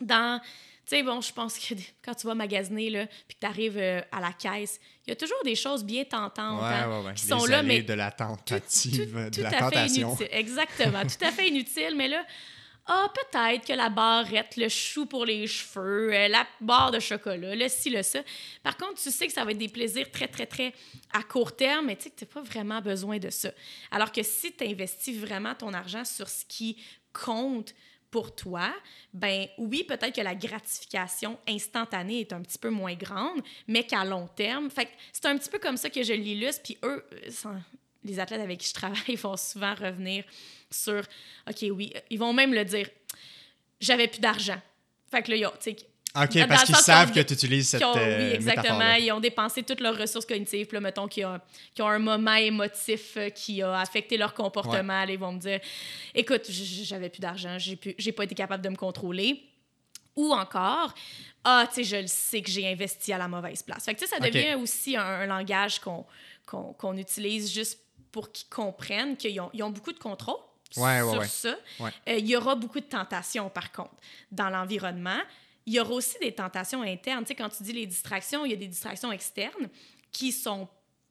dans... 0.00 0.40
Tu 0.88 0.94
sais, 0.96 1.02
bon, 1.02 1.20
je 1.20 1.32
pense 1.32 1.58
que 1.58 1.74
quand 2.04 2.14
tu 2.14 2.26
vas 2.28 2.34
magasiner, 2.36 2.90
là, 2.90 3.06
puis 3.26 3.34
que 3.36 3.40
tu 3.40 3.46
arrives 3.46 3.76
euh, 3.78 4.00
à 4.12 4.20
la 4.20 4.32
caisse, 4.32 4.78
il 5.06 5.10
y 5.10 5.12
a 5.12 5.16
toujours 5.16 5.42
des 5.44 5.56
choses 5.56 5.82
bien 5.84 6.04
tentantes 6.04 6.62
Ouais, 6.62 6.68
hein, 6.68 7.00
ouais, 7.00 7.06
ouais. 7.08 7.14
qui 7.14 7.24
Les 7.26 7.30
sont 7.32 7.44
là, 7.46 7.62
mais 7.64 7.82
de 7.82 7.92
la 7.92 8.10
tentative, 8.12 9.10
tout- 9.12 9.18
de 9.18 9.28
tout 9.30 9.40
la 9.40 9.48
à 9.48 9.52
fait 9.52 9.58
tentation. 9.58 10.08
inutile. 10.10 10.28
Exactement, 10.30 11.02
tout 11.02 11.24
à 11.24 11.32
fait 11.32 11.48
inutile, 11.48 11.94
mais 11.96 12.06
là, 12.08 12.24
ah, 12.88 13.12
peut-être 13.12 13.66
que 13.66 13.72
la 13.72 13.88
barrette, 13.88 14.56
le 14.56 14.68
chou 14.68 15.06
pour 15.06 15.24
les 15.24 15.46
cheveux, 15.48 16.14
euh, 16.14 16.28
la 16.28 16.46
barre 16.60 16.92
de 16.92 17.00
chocolat, 17.00 17.56
le 17.56 17.68
ci, 17.68 17.90
le 17.90 18.02
ça. 18.02 18.20
Par 18.62 18.76
contre, 18.76 18.94
tu 19.02 19.10
sais 19.10 19.26
que 19.26 19.32
ça 19.32 19.44
va 19.44 19.50
être 19.50 19.58
des 19.58 19.68
plaisirs 19.68 20.10
très, 20.10 20.28
très, 20.28 20.46
très 20.46 20.72
à 21.12 21.24
court 21.24 21.56
terme, 21.56 21.86
mais 21.86 21.96
tu 21.96 22.04
sais 22.04 22.10
que 22.10 22.16
tu 22.16 22.24
n'as 22.24 22.30
pas 22.30 22.42
vraiment 22.42 22.80
besoin 22.80 23.18
de 23.18 23.28
ça. 23.30 23.50
Alors 23.90 24.12
que 24.12 24.22
si 24.22 24.52
tu 24.52 24.64
investis 24.64 25.18
vraiment 25.18 25.54
ton 25.54 25.74
argent 25.74 26.04
sur 26.04 26.28
ce 26.28 26.44
qui 26.44 26.76
compte 27.12 27.74
pour 28.12 28.36
toi, 28.36 28.72
ben 29.12 29.48
oui, 29.58 29.82
peut-être 29.82 30.14
que 30.14 30.20
la 30.20 30.36
gratification 30.36 31.38
instantanée 31.48 32.20
est 32.20 32.32
un 32.32 32.40
petit 32.40 32.58
peu 32.58 32.70
moins 32.70 32.94
grande, 32.94 33.42
mais 33.66 33.84
qu'à 33.84 34.04
long 34.04 34.28
terme, 34.28 34.70
fait 34.70 34.88
c'est 35.12 35.26
un 35.26 35.36
petit 35.36 35.50
peu 35.50 35.58
comme 35.58 35.76
ça 35.76 35.90
que 35.90 36.04
je 36.04 36.12
l'illustre, 36.12 36.62
puis 36.62 36.78
eux, 36.84 37.04
euh, 37.12 37.30
les 38.06 38.18
athlètes 38.20 38.40
avec 38.40 38.58
qui 38.58 38.68
je 38.68 38.74
travaille 38.74 39.16
vont 39.22 39.36
souvent 39.36 39.74
revenir 39.74 40.24
sur 40.70 41.02
OK, 41.48 41.64
oui, 41.70 41.92
ils 42.10 42.18
vont 42.18 42.32
même 42.32 42.52
le 42.54 42.64
dire 42.64 42.88
j'avais 43.80 44.08
plus 44.08 44.20
d'argent. 44.20 44.60
Fait 45.10 45.22
que 45.22 45.30
là, 45.30 45.36
ils 45.36 45.46
ont, 45.46 45.50
tu 45.60 45.70
sais, 45.70 45.76
OK, 46.18 46.32
Dans 46.38 46.48
parce 46.48 46.64
qu'ils 46.64 46.74
savent 46.76 47.12
que 47.12 47.20
tu 47.20 47.34
utilises 47.34 47.68
cette 47.68 47.82
ont- 47.84 47.92
euh, 47.94 48.28
oui, 48.30 48.34
exactement. 48.34 48.94
Ils 48.94 49.12
ont 49.12 49.20
dépensé 49.20 49.62
toutes 49.62 49.80
leurs 49.80 49.98
ressources 49.98 50.24
cognitives. 50.24 50.66
Puis 50.66 50.74
là, 50.74 50.80
mettons 50.80 51.06
qu'ils 51.08 51.26
ont, 51.26 51.38
qu'ils 51.74 51.84
ont 51.84 51.88
un 51.88 51.98
moment 51.98 52.34
émotif 52.36 53.18
euh, 53.18 53.28
qui 53.28 53.60
a 53.60 53.78
affecté 53.80 54.16
leur 54.16 54.32
comportement. 54.32 55.04
Là, 55.04 55.10
ils 55.12 55.18
vont 55.18 55.32
me 55.32 55.38
dire 55.38 55.60
Écoute, 56.14 56.46
j'avais 56.50 57.10
plus 57.10 57.20
d'argent, 57.20 57.58
j'ai 57.58 58.12
pas 58.12 58.24
été 58.24 58.34
capable 58.34 58.64
de 58.64 58.70
me 58.70 58.76
contrôler. 58.76 59.42
Ou 60.16 60.32
encore, 60.32 60.94
ah, 61.44 61.66
tu 61.68 61.74
sais, 61.74 61.84
je 61.84 61.96
le 62.00 62.06
sais 62.06 62.40
que 62.40 62.50
j'ai 62.50 62.66
investi 62.66 63.12
à 63.12 63.18
la 63.18 63.28
mauvaise 63.28 63.62
place. 63.62 63.84
Fait 63.84 63.94
que, 63.94 64.06
ça 64.08 64.16
Ok. 64.16 64.24
devient 64.30 64.54
aussi 64.54 64.96
un, 64.96 65.02
un 65.04 65.26
langage 65.26 65.78
qu'on 65.80 66.06
qu'on 66.46 66.96
utilise 66.96 67.52
juste 67.52 67.78
pour 68.16 68.32
qu'ils 68.32 68.48
comprennent 68.48 69.14
qu'ils 69.14 69.38
ont, 69.42 69.70
beaucoup 69.70 69.92
de 69.92 69.98
contrôle 69.98 70.40
Ouais, 70.78 71.00
sur 71.00 71.18
ouais. 71.18 71.28
ça. 71.28 71.54
Euh, 72.08 72.16
il 72.16 72.26
y 72.26 72.34
aura 72.34 72.54
beaucoup 72.54 72.80
de 72.80 72.86
tentations, 72.86 73.50
par 73.50 73.70
contre, 73.72 73.94
dans 74.32 74.48
l'environnement. 74.48 75.20
Il 75.66 75.74
y 75.74 75.80
aura 75.80 75.92
aussi 75.92 76.18
des 76.18 76.32
tentations 76.32 76.80
internes. 76.80 77.24
Tu 77.24 77.28
sais, 77.28 77.34
quand 77.34 77.50
tu 77.50 77.62
dis 77.62 77.74
les 77.74 77.84
distractions, 77.84 78.46
il 78.46 78.52
y 78.52 78.54
a 78.54 78.56
des 78.56 78.68
distractions 78.68 79.12
externes 79.12 79.68
qui 80.10 80.32
sont 80.32 80.66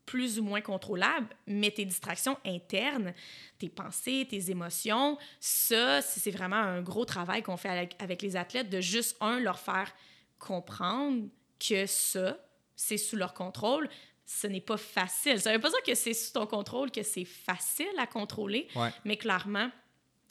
plus 0.07 0.39
ou 0.39 0.43
moins 0.43 0.61
contrôlables, 0.61 1.27
mais 1.45 1.69
tes 1.69 1.85
distractions 1.85 2.39
internes, 2.43 3.13
tes 3.59 3.69
pensées, 3.69 4.25
tes 4.27 4.49
émotions, 4.49 5.19
ça, 5.39 6.01
c'est 6.01 6.19
c'est 6.19 6.31
vraiment 6.31 6.55
un 6.55 6.81
gros 6.81 7.05
travail 7.05 7.43
qu'on 7.43 7.57
fait 7.57 7.69
avec, 7.69 7.95
avec 7.99 8.23
les 8.23 8.35
athlètes 8.35 8.71
de 8.71 8.81
juste, 8.81 9.15
un, 9.21 9.39
leur 9.39 9.59
faire 9.59 9.93
comprendre 10.39 11.27
que 11.59 11.85
ça, 11.85 12.35
c'est 12.75 12.97
sous 12.97 13.15
leur 13.15 13.35
contrôle. 13.35 13.89
Ce 14.25 14.47
n'est 14.47 14.61
pas 14.61 14.77
facile. 14.77 15.39
Ça 15.39 15.51
veut 15.53 15.59
pas 15.59 15.69
dire 15.69 15.83
que 15.85 15.93
c'est 15.95 16.13
sous 16.13 16.33
ton 16.33 16.47
contrôle, 16.47 16.91
que 16.91 17.03
c'est 17.03 17.25
facile 17.25 17.85
à 17.97 18.07
contrôler, 18.07 18.67
Ouais. 18.75 18.89
mais 19.03 19.17
clairement, 19.17 19.69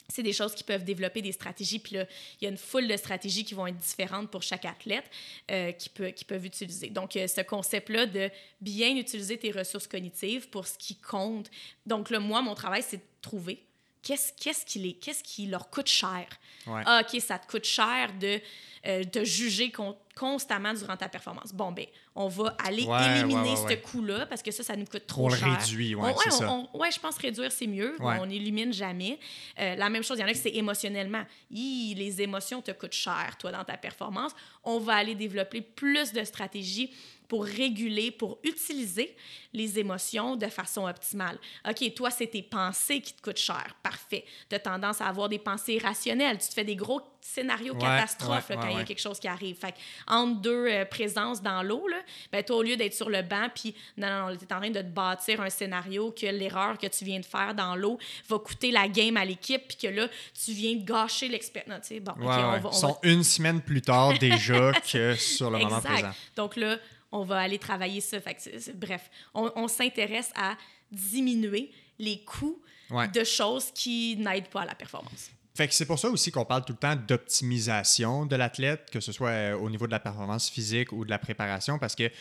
c'est 0.07 0.21
des 0.21 0.33
choses 0.33 0.53
qui 0.53 0.63
peuvent 0.63 0.83
développer 0.83 1.21
des 1.23 1.31
stratégies. 1.31 1.79
Puis 1.79 1.95
là, 1.95 2.05
il 2.39 2.43
y 2.43 2.47
a 2.47 2.51
une 2.51 2.57
foule 2.57 2.87
de 2.87 2.95
stratégies 2.95 3.43
qui 3.43 3.55
vont 3.55 3.65
être 3.65 3.77
différentes 3.77 4.29
pour 4.29 4.43
chaque 4.43 4.65
athlète 4.65 5.05
euh, 5.49 5.71
qui, 5.71 5.89
peut, 5.89 6.09
qui 6.09 6.25
peuvent 6.25 6.45
utiliser. 6.45 6.89
Donc, 6.89 7.15
euh, 7.15 7.25
ce 7.27 7.41
concept-là 7.41 8.05
de 8.05 8.29
bien 8.61 8.95
utiliser 8.97 9.37
tes 9.39 9.51
ressources 9.51 9.87
cognitives 9.87 10.47
pour 10.49 10.67
ce 10.67 10.77
qui 10.77 10.95
compte. 10.97 11.49
Donc, 11.87 12.11
là, 12.11 12.19
moi, 12.19 12.41
mon 12.43 12.53
travail, 12.53 12.83
c'est 12.83 12.97
de 12.97 13.03
trouver 13.21 13.63
qu'est-ce 14.05 14.31
qu'est-ce 14.41 14.65
qui, 14.65 14.79
les- 14.79 14.93
qu'est-ce 14.93 15.23
qui 15.23 15.47
leur 15.47 15.69
coûte 15.69 15.87
cher? 15.87 16.25
Ouais. 16.67 16.81
Ah, 16.85 17.01
OK, 17.03 17.19
ça 17.21 17.37
te 17.39 17.47
coûte 17.47 17.65
cher 17.65 18.13
de 18.19 18.39
euh, 18.87 19.03
te 19.03 19.23
juger 19.23 19.71
con- 19.71 19.97
constamment 20.15 20.71
durant 20.73 20.95
ta 20.95 21.09
performance. 21.09 21.51
Bon, 21.51 21.71
ben, 21.71 21.87
on 22.13 22.27
va 22.27 22.55
aller 22.63 22.83
Ouais, 22.85 23.19
éliminer 23.19 23.55
ouais, 23.55 23.75
ce 23.75 23.75
coût-là 23.91 24.27
parce 24.27 24.43
que 24.43 24.51
ça, 24.51 24.61
ça 24.63 24.75
nous 24.75 24.85
coûte 24.85 25.07
trop 25.07 25.25
On 25.25 25.29
cher. 25.31 25.57
réduit, 25.59 25.95
ouais, 25.95 26.11
On- 26.13 26.17
c'est 26.19 26.33
on- 26.33 26.37
ça. 26.37 26.51
on- 26.51 26.77
ouais, 26.77 26.91
je 26.91 26.99
pense 26.99 27.17
réduire, 27.17 27.51
c'est 27.51 27.65
mieux. 27.67 27.95
On 27.99 28.25
n'élimine 28.27 28.71
jamais. 28.71 29.19
Euh, 29.59 29.75
la 29.75 29.89
même 29.89 30.03
chose, 30.03 30.19
il 30.19 30.21
y 30.21 30.23
en 30.23 30.27
a 30.27 30.31
que 30.33 30.37
c'est 30.37 30.53
émotionnellement. 30.55 31.23
Hi, 31.49 31.95
les 31.97 32.21
émotions 32.21 32.61
te 32.61 32.69
coûtent 32.71 32.93
cher, 32.93 33.35
toi, 33.39 33.51
dans 33.51 33.63
ta 33.63 33.75
performance. 33.75 34.33
On 34.63 34.77
va 34.77 34.93
aller 34.97 35.15
développer 35.15 35.61
plus 35.61 36.13
de 36.13 36.23
stratégies 36.23 36.93
pour 37.27 37.45
réguler, 37.45 38.11
pour 38.11 38.37
utiliser 38.43 39.15
les 39.53 39.79
émotions 39.79 40.35
de 40.35 40.47
façon 40.47 40.87
optimale. 40.87 41.37
OK, 41.67 41.93
toi, 41.95 42.11
c'est 42.11 42.27
tes 42.27 42.41
pensées 42.43 43.01
qui 43.01 43.13
te 43.13 43.21
coûtent 43.21 43.37
cher. 43.37 43.75
Parfait. 43.81 44.25
Tu 44.49 44.55
as 44.55 44.59
tendance 44.59 44.99
à 45.01 45.07
avoir 45.07 45.29
des 45.29 45.39
pensées 45.39 45.73
irrationnelles. 45.75 46.37
Tu 46.39 46.49
te 46.49 46.53
fais 46.53 46.63
des 46.65 46.75
gros 46.75 47.01
scénarios 47.21 47.73
Ouais, 47.73 47.79
catastrophes 47.79 48.49
ouais, 48.49 48.55
là, 48.55 48.61
quand 48.61 48.67
ouais, 48.67 48.73
il 48.73 48.77
y 48.79 48.81
a 48.81 48.83
quelque 48.83 49.01
chose 49.01 49.19
qui 49.19 49.27
arrive. 49.27 49.55
Fait 49.55 49.71
que 49.71 49.77
entre 50.07 50.41
deux 50.41 50.67
euh, 50.67 50.85
présences 50.85 51.41
dans 51.41 51.63
l'eau, 51.63 51.87
ben, 52.31 52.43
toi, 52.43 52.57
au 52.57 52.63
lieu 52.63 52.75
d'être 52.75 52.93
sur 52.93 53.09
le 53.09 53.21
banc, 53.21 53.47
puis 53.55 53.73
non, 53.97 54.09
non, 54.09 54.29
non, 54.29 54.37
tu 54.37 54.43
es 54.45 54.53
en 54.53 54.59
train 54.59 54.69
de 54.69 54.81
te 54.81 54.83
bâtir 54.87 55.39
un 55.41 55.49
scénario 55.49 56.11
que 56.11 56.25
l'erreur 56.27 56.77
que 56.77 56.87
tu 56.87 57.05
viens 57.05 57.19
de 57.21 57.25
faire 57.25 57.55
dans 57.55 57.75
l'eau 57.75 57.97
va 58.27 58.37
coûter 58.39 58.71
la 58.71 58.87
game 58.89 59.15
à 59.17 59.23
l'équipe, 59.25 59.67
puis 59.69 59.77
que 59.77 59.87
là, 59.87 60.07
tu 60.43 60.51
viens 60.51 60.75
de 60.75 60.83
gâcher 60.83 61.27
l'expérience. 61.29 61.89
Bon, 62.01 62.11
OK, 62.11 62.17
Ouais, 62.19 62.25
on 62.27 62.51
ouais. 62.51 62.59
va- 62.59 62.69
on 62.69 62.71
Ils 62.71 62.73
va 62.73 62.87
sont 62.89 62.97
une 63.03 63.23
semaine 63.23 63.61
plus 63.61 63.81
tard 63.81 64.17
déjà 64.19 64.73
que 64.73 65.15
sur 65.15 65.49
le 65.49 65.59
moment 65.59 65.77
Exact. 65.77 65.93
présent. 65.93 66.11
Donc 66.35 66.55
là, 66.57 66.77
on 67.19 67.23
va 67.23 67.37
aller 67.39 67.59
travailler 67.59 68.01
ça. 68.01 68.19
Fait 68.19 68.35
que 68.35 68.71
bref, 68.73 69.09
on, 69.33 69.51
on 69.55 69.67
s'intéresse 69.67 70.31
à 70.35 70.57
diminuer 70.91 71.71
les 71.99 72.19
coûts 72.23 72.61
Ouais. 72.91 73.07
de 73.07 73.23
choses 73.23 73.71
qui 73.73 74.15
n'aident 74.17 74.49
pas 74.49 74.61
à 74.61 74.65
la 74.65 74.75
performance. 74.75 75.31
Fait 75.55 75.67
que 75.67 75.73
c'est 75.73 75.87
pour 75.87 75.97
ça 75.97 76.07
aussi 76.09 76.29
qu'on 76.31 76.45
parle 76.45 76.63
tout 76.65 76.73
le 76.73 76.77
temps 76.77 76.95
d'optimisation 76.95 78.27
de 78.27 78.35
l'athlète, 78.35 78.89
que 78.91 78.99
ce 78.99 79.11
soit 79.11 79.29
euh, 79.29 79.57
au 79.57 79.69
niveau 79.71 79.87
de 79.87 79.91
la 79.91 79.99
performance 79.99 80.49
physique 80.49 80.91
ou 80.91 81.03
de 81.05 81.09
la 81.09 81.17
préparation, 81.17 81.79
parce 81.79 81.95
que 81.95 82.11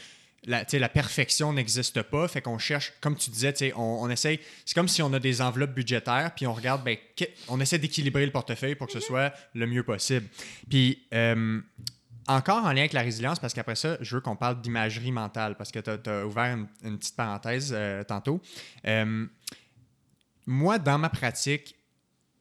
la, 0.46 0.64
la 0.72 0.88
perfection 0.88 1.52
n'existe 1.52 2.00
pas. 2.02 2.28
Fait 2.28 2.40
qu'on 2.40 2.58
cherche, 2.58 2.94
comme 3.02 3.16
tu 3.16 3.28
disais, 3.30 3.72
on, 3.76 3.80
on 3.82 4.08
essaye. 4.08 4.40
C'est 4.64 4.74
comme 4.74 4.88
si 4.88 5.02
on 5.02 5.12
a 5.12 5.18
des 5.18 5.42
enveloppes 5.42 5.74
budgétaires, 5.74 6.32
puis 6.34 6.46
on 6.46 6.54
regarde, 6.54 6.82
ben, 6.84 6.96
on 7.48 7.60
essaie 7.60 7.78
d'équilibrer 7.78 8.24
le 8.24 8.32
portefeuille 8.32 8.74
pour 8.74 8.86
que 8.86 8.92
ce 8.94 9.00
soit 9.00 9.34
le 9.54 9.66
mieux 9.66 9.82
possible. 9.82 10.26
Puis. 10.70 11.02
euh, 11.12 11.60
encore 12.26 12.64
en 12.64 12.72
lien 12.72 12.80
avec 12.80 12.92
la 12.92 13.02
résilience, 13.02 13.38
parce 13.38 13.54
qu'après 13.54 13.76
ça, 13.76 13.96
je 14.00 14.16
veux 14.16 14.20
qu'on 14.20 14.36
parle 14.36 14.60
d'imagerie 14.60 15.12
mentale, 15.12 15.56
parce 15.56 15.70
que 15.70 15.78
tu 15.78 16.10
as, 16.10 16.26
ouvert 16.26 16.56
une, 16.56 16.66
une 16.82 16.98
petite 16.98 17.16
parenthèse 17.16 17.72
euh, 17.74 18.02
tantôt. 18.04 18.40
Euh, 18.86 19.26
moi, 20.46 20.78
dans 20.78 20.98
ma 20.98 21.08
pratique, 21.08 21.76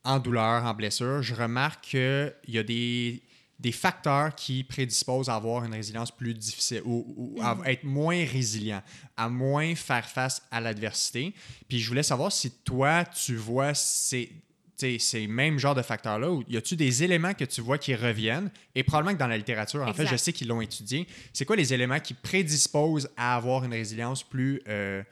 en 0.03 0.19
douleur, 0.19 0.65
en 0.65 0.73
blessure, 0.73 1.21
je 1.21 1.33
remarque 1.33 1.85
qu'il 1.85 2.33
y 2.47 2.57
a 2.57 2.63
des, 2.63 3.23
des 3.59 3.71
facteurs 3.71 4.35
qui 4.35 4.63
prédisposent 4.63 5.29
à 5.29 5.35
avoir 5.35 5.63
une 5.63 5.73
résilience 5.73 6.11
plus 6.11 6.33
difficile 6.33 6.81
ou, 6.83 7.05
ou 7.15 7.41
à 7.41 7.57
être 7.65 7.85
moins 7.85 8.25
résilient, 8.25 8.81
à 9.15 9.29
moins 9.29 9.73
faire 9.75 10.05
face 10.05 10.41
à 10.51 10.59
l'adversité. 10.59 11.33
Puis 11.69 11.79
je 11.79 11.87
voulais 11.87 12.03
savoir 12.03 12.31
si 12.31 12.51
toi, 12.51 13.05
tu 13.05 13.35
vois 13.35 13.73
ces, 13.73 14.31
ces 14.99 15.27
mêmes 15.27 15.59
genres 15.59 15.75
de 15.75 15.81
facteurs-là, 15.81 16.39
y 16.47 16.57
a-tu 16.57 16.75
des 16.75 17.03
éléments 17.03 17.33
que 17.33 17.45
tu 17.45 17.61
vois 17.61 17.77
qui 17.77 17.95
reviennent, 17.95 18.49
et 18.75 18.83
probablement 18.83 19.13
que 19.15 19.19
dans 19.19 19.27
la 19.27 19.37
littérature, 19.37 19.81
en 19.81 19.93
fait, 19.93 20.07
je 20.07 20.15
sais 20.17 20.33
qu'ils 20.33 20.47
l'ont 20.47 20.61
étudié, 20.61 21.07
c'est 21.33 21.45
quoi 21.45 21.55
les 21.55 21.73
éléments 21.73 21.99
qui 21.99 22.13
prédisposent 22.13 23.09
à 23.17 23.35
avoir 23.35 23.63
une 23.63 23.73
résilience 23.73 24.23
plus, 24.23 24.61
euh, 24.67 25.03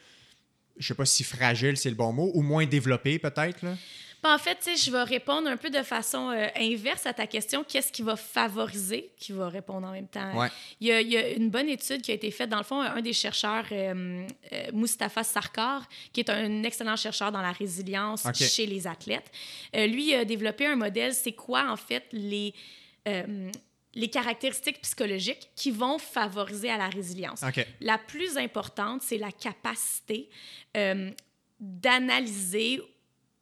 je 0.78 0.88
sais 0.88 0.93
pas 0.95 1.05
si 1.05 1.24
fragile, 1.24 1.78
c'est 1.78 1.89
le 1.89 1.95
bon 1.95 2.13
mot, 2.13 2.32
ou 2.34 2.41
moins 2.41 2.65
développée 2.65 3.19
peut-être, 3.19 3.61
là? 3.63 3.76
Ben, 4.24 4.36
En 4.36 4.38
fait, 4.38 4.69
je 4.78 4.91
vais 4.91 5.03
répondre 5.03 5.47
un 5.47 5.57
peu 5.57 5.69
de 5.69 5.82
façon 5.84 6.30
euh, 6.30 6.47
inverse 6.55 7.05
à 7.05 7.13
ta 7.13 7.28
question. 7.28 7.63
Qu'est-ce 7.63 7.91
qui 7.91 8.01
va 8.01 8.15
favoriser, 8.15 9.11
qui 9.17 9.32
va 9.32 9.49
répondre 9.49 9.88
en 9.88 9.91
même 9.91 10.07
temps? 10.07 10.38
Ouais. 10.38 10.49
Il, 10.80 10.88
y 10.88 10.91
a, 10.91 11.01
il 11.01 11.09
y 11.09 11.17
a 11.17 11.30
une 11.30 11.49
bonne 11.49 11.69
étude 11.69 12.01
qui 12.01 12.11
a 12.11 12.13
été 12.13 12.30
faite. 12.32 12.49
Dans 12.49 12.57
le 12.57 12.63
fond, 12.63 12.82
un 12.82 13.01
des 13.01 13.13
chercheurs, 13.13 13.65
euh, 13.72 14.28
euh, 14.53 14.72
Mustapha 14.74 15.24
Sarkar, 15.24 15.88
qui 16.13 16.19
est 16.19 16.30
un 16.30 16.63
excellent 16.63 16.95
chercheur 16.95 17.32
dans 17.32 17.41
la 17.41 17.51
résilience 17.51 18.24
chez 18.36 18.65
les 18.65 18.88
athlètes, 18.88 19.32
euh, 19.76 19.88
lui 19.88 20.13
a 20.13 20.26
développé 20.26 20.65
un 20.65 20.76
modèle. 20.76 21.13
C'est 21.13 21.34
quoi, 21.34 21.72
en 21.72 21.78
fait, 21.78 22.05
les... 22.11 22.53
les 23.93 24.09
caractéristiques 24.09 24.80
psychologiques 24.82 25.49
qui 25.55 25.69
vont 25.72 25.97
favoriser 25.97 26.69
à 26.69 26.78
la 26.78 26.88
résilience? 26.88 27.41
La 27.82 27.97
plus 27.97 28.38
importante, 28.38 29.01
c'est 29.01 29.17
la 29.17 29.32
capacité 29.32 30.30
euh, 30.78 31.11
d'analyser 31.59 32.82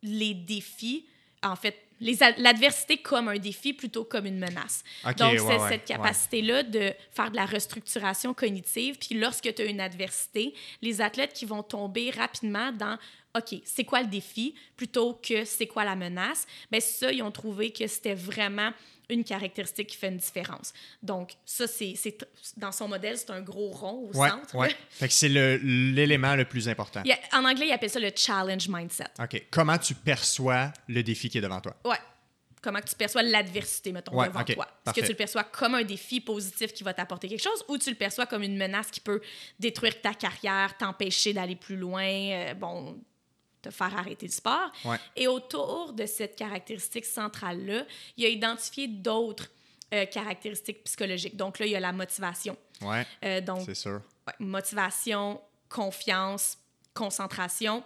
les 0.04 0.34
défis, 0.34 1.06
en 1.44 1.56
fait, 1.56 1.76
l'adversité 2.38 2.98
comme 2.98 3.28
un 3.28 3.38
défi 3.38 3.74
plutôt 3.74 4.04
comme 4.04 4.26
une 4.26 4.40
menace. 4.40 4.84
Donc, 5.18 5.38
c'est 5.38 5.42
ouais, 5.42 5.70
cette 5.70 5.86
capacité-là 5.86 6.64
de 6.64 6.94
faire 7.12 7.32
de 7.32 7.36
la 7.36 7.46
restructuration 7.46 8.34
cognitive. 8.34 8.98
Puis 8.98 9.20
lorsque 9.20 9.54
tu 9.54 9.62
as 9.62 9.66
une 9.66 9.82
adversité, 9.82 10.54
les 10.82 11.02
athlètes 11.02 11.34
qui 11.34 11.46
vont 11.46 11.64
tomber 11.64 12.12
rapidement 12.12 12.72
dans 12.72 12.98
OK, 13.38 13.62
c'est 13.64 13.84
quoi 13.84 14.02
le 14.02 14.08
défi 14.08 14.56
plutôt 14.76 15.14
que 15.22 15.46
c'est 15.46 15.68
quoi 15.68 15.86
la 15.86 15.96
menace, 15.96 16.48
bien 16.72 16.80
ça, 16.80 17.12
ils 17.12 17.22
ont 17.22 17.32
trouvé 17.32 17.72
que 17.72 17.86
c'était 17.86 18.16
vraiment 18.16 18.72
une 19.08 19.24
caractéristique 19.24 19.88
qui 19.88 19.98
fait 19.98 20.08
une 20.10 20.18
différence. 20.18 20.74
Donc, 21.02 21.34
ça, 21.46 21.68
c'est 21.68 21.96
dans 22.58 22.72
son 22.72 22.88
modèle, 22.88 23.18
c'est 23.18 23.30
un 23.32 23.42
gros 23.42 23.70
rond 23.72 24.10
au 24.12 24.18
Ouais, 24.18 24.30
centre. 24.30 24.56
ouais. 24.56 24.76
Fait 24.90 25.08
que 25.08 25.14
c'est 25.14 25.30
l'élément 25.30 26.36
le, 26.36 26.46
plus 26.46 26.68
important. 26.70 27.02
Il 27.06 27.10
y 27.10 27.14
a- 27.14 27.40
en 27.40 27.46
anglais, 27.46 27.68
ils 27.68 27.72
appellent 27.72 27.90
ça 27.90 28.00
le 28.00 28.12
challenge 28.16 28.68
mindset. 28.68 29.06
OK. 29.20 29.44
Comment 29.52 29.78
tu 29.78 29.94
perçois 29.96 30.72
le 30.88 31.02
défi 31.04 31.30
qui 31.30 31.38
est 31.38 31.42
devant 31.42 31.60
toi? 31.62 31.76
Ouais. 31.86 31.98
Comment 32.62 32.82
tu 32.82 32.94
perçois 32.96 33.24
l'adversité, 33.24 33.92
mettons, 33.94 34.14
Ouais, 34.16 34.28
devant 34.28 34.42
ok, 34.42 34.54
toi? 34.54 34.68
Est-ce 34.86 34.94
que 34.96 35.02
tu 35.02 35.12
le 35.12 35.16
perçois 35.18 35.44
comme 35.46 35.76
un 35.76 35.84
défi 35.84 36.20
positif 36.20 36.74
qui 36.74 36.84
va 36.84 36.94
t'apporter 36.94 37.30
quelque 37.30 37.42
chose 37.44 37.64
ou 37.70 37.78
tu 37.78 37.90
le 37.90 37.96
perçois 37.96 38.26
comme 38.26 38.44
une 38.44 38.58
menace 38.58 38.92
qui 38.92 39.00
peut 39.00 39.22
détruire 39.60 40.02
ta 40.02 40.14
carrière, 40.14 40.76
t'empêcher 40.78 41.32
d'aller 41.34 41.56
plus 41.56 41.78
loin, 41.78 42.04
euh, 42.04 42.54
bon, 42.56 43.00
te 43.62 43.70
faire 43.70 43.96
arrêter 43.98 44.26
le 44.28 44.32
sport? 44.32 44.72
Ouais. 44.86 44.98
Et 45.16 45.28
autour 45.28 45.94
de 45.94 46.06
cette 46.06 46.36
caractéristique 46.36 47.06
centrale-là, 47.06 47.86
il 48.18 48.26
a 48.26 48.30
identifié 48.30 48.88
d'autres 48.88 49.50
euh, 49.94 50.06
caractéristiques 50.06 50.84
psychologiques. 50.84 51.36
Donc 51.36 51.60
là, 51.60 51.66
il 51.66 51.72
y 51.72 51.76
a 51.76 51.80
la 51.80 51.92
motivation. 51.92 52.56
Ouais, 52.82 53.06
Euh, 53.26 53.42
donc, 53.42 53.64
c'est 53.66 53.76
sûr. 53.76 54.02
Ouais, 54.28 54.34
motivation, 54.40 55.42
confiance, 55.68 56.58
concentration, 56.94 57.84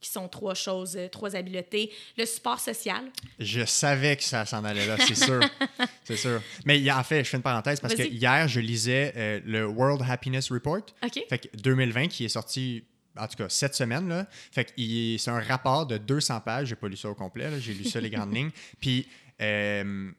qui 0.00 0.10
sont 0.10 0.28
trois 0.28 0.54
choses, 0.54 0.96
euh, 0.96 1.08
trois 1.08 1.34
habiletés. 1.34 1.90
Le 2.18 2.26
support 2.26 2.60
social. 2.60 3.10
Je 3.38 3.64
savais 3.64 4.16
que 4.16 4.22
ça 4.22 4.44
s'en 4.44 4.62
allait 4.64 4.86
là, 4.86 4.96
c'est 4.98 5.14
sûr. 5.24 5.40
c'est 6.04 6.16
sûr. 6.16 6.40
Mais 6.66 6.90
en 6.92 7.02
fait, 7.02 7.24
je 7.24 7.30
fais 7.30 7.36
une 7.38 7.42
parenthèse 7.42 7.80
parce 7.80 7.94
que 7.94 8.02
hier, 8.02 8.46
je 8.46 8.60
lisais 8.60 9.12
euh, 9.16 9.40
le 9.44 9.66
World 9.66 10.04
Happiness 10.08 10.52
Report. 10.52 10.82
OK. 11.02 11.24
Fait 11.28 11.38
que 11.38 11.56
2020 11.56 12.08
qui 12.08 12.26
est 12.26 12.28
sorti, 12.28 12.84
en 13.18 13.26
tout 13.26 13.36
cas, 13.36 13.48
cette 13.48 13.74
semaine. 13.74 14.08
Là. 14.08 14.26
Fait 14.52 14.64
que 14.64 14.72
c'est 15.18 15.30
un 15.30 15.40
rapport 15.40 15.86
de 15.86 15.98
200 15.98 16.40
pages. 16.40 16.68
J'ai 16.68 16.76
pas 16.76 16.88
lu 16.88 16.96
ça 16.96 17.08
au 17.10 17.14
complet. 17.14 17.48
J'ai 17.60 17.74
lu 17.74 17.84
ça 17.84 18.00
les 18.00 18.10
grandes 18.10 18.34
lignes. 18.34 18.50
Puis, 18.80 19.06
euh, 19.40 20.10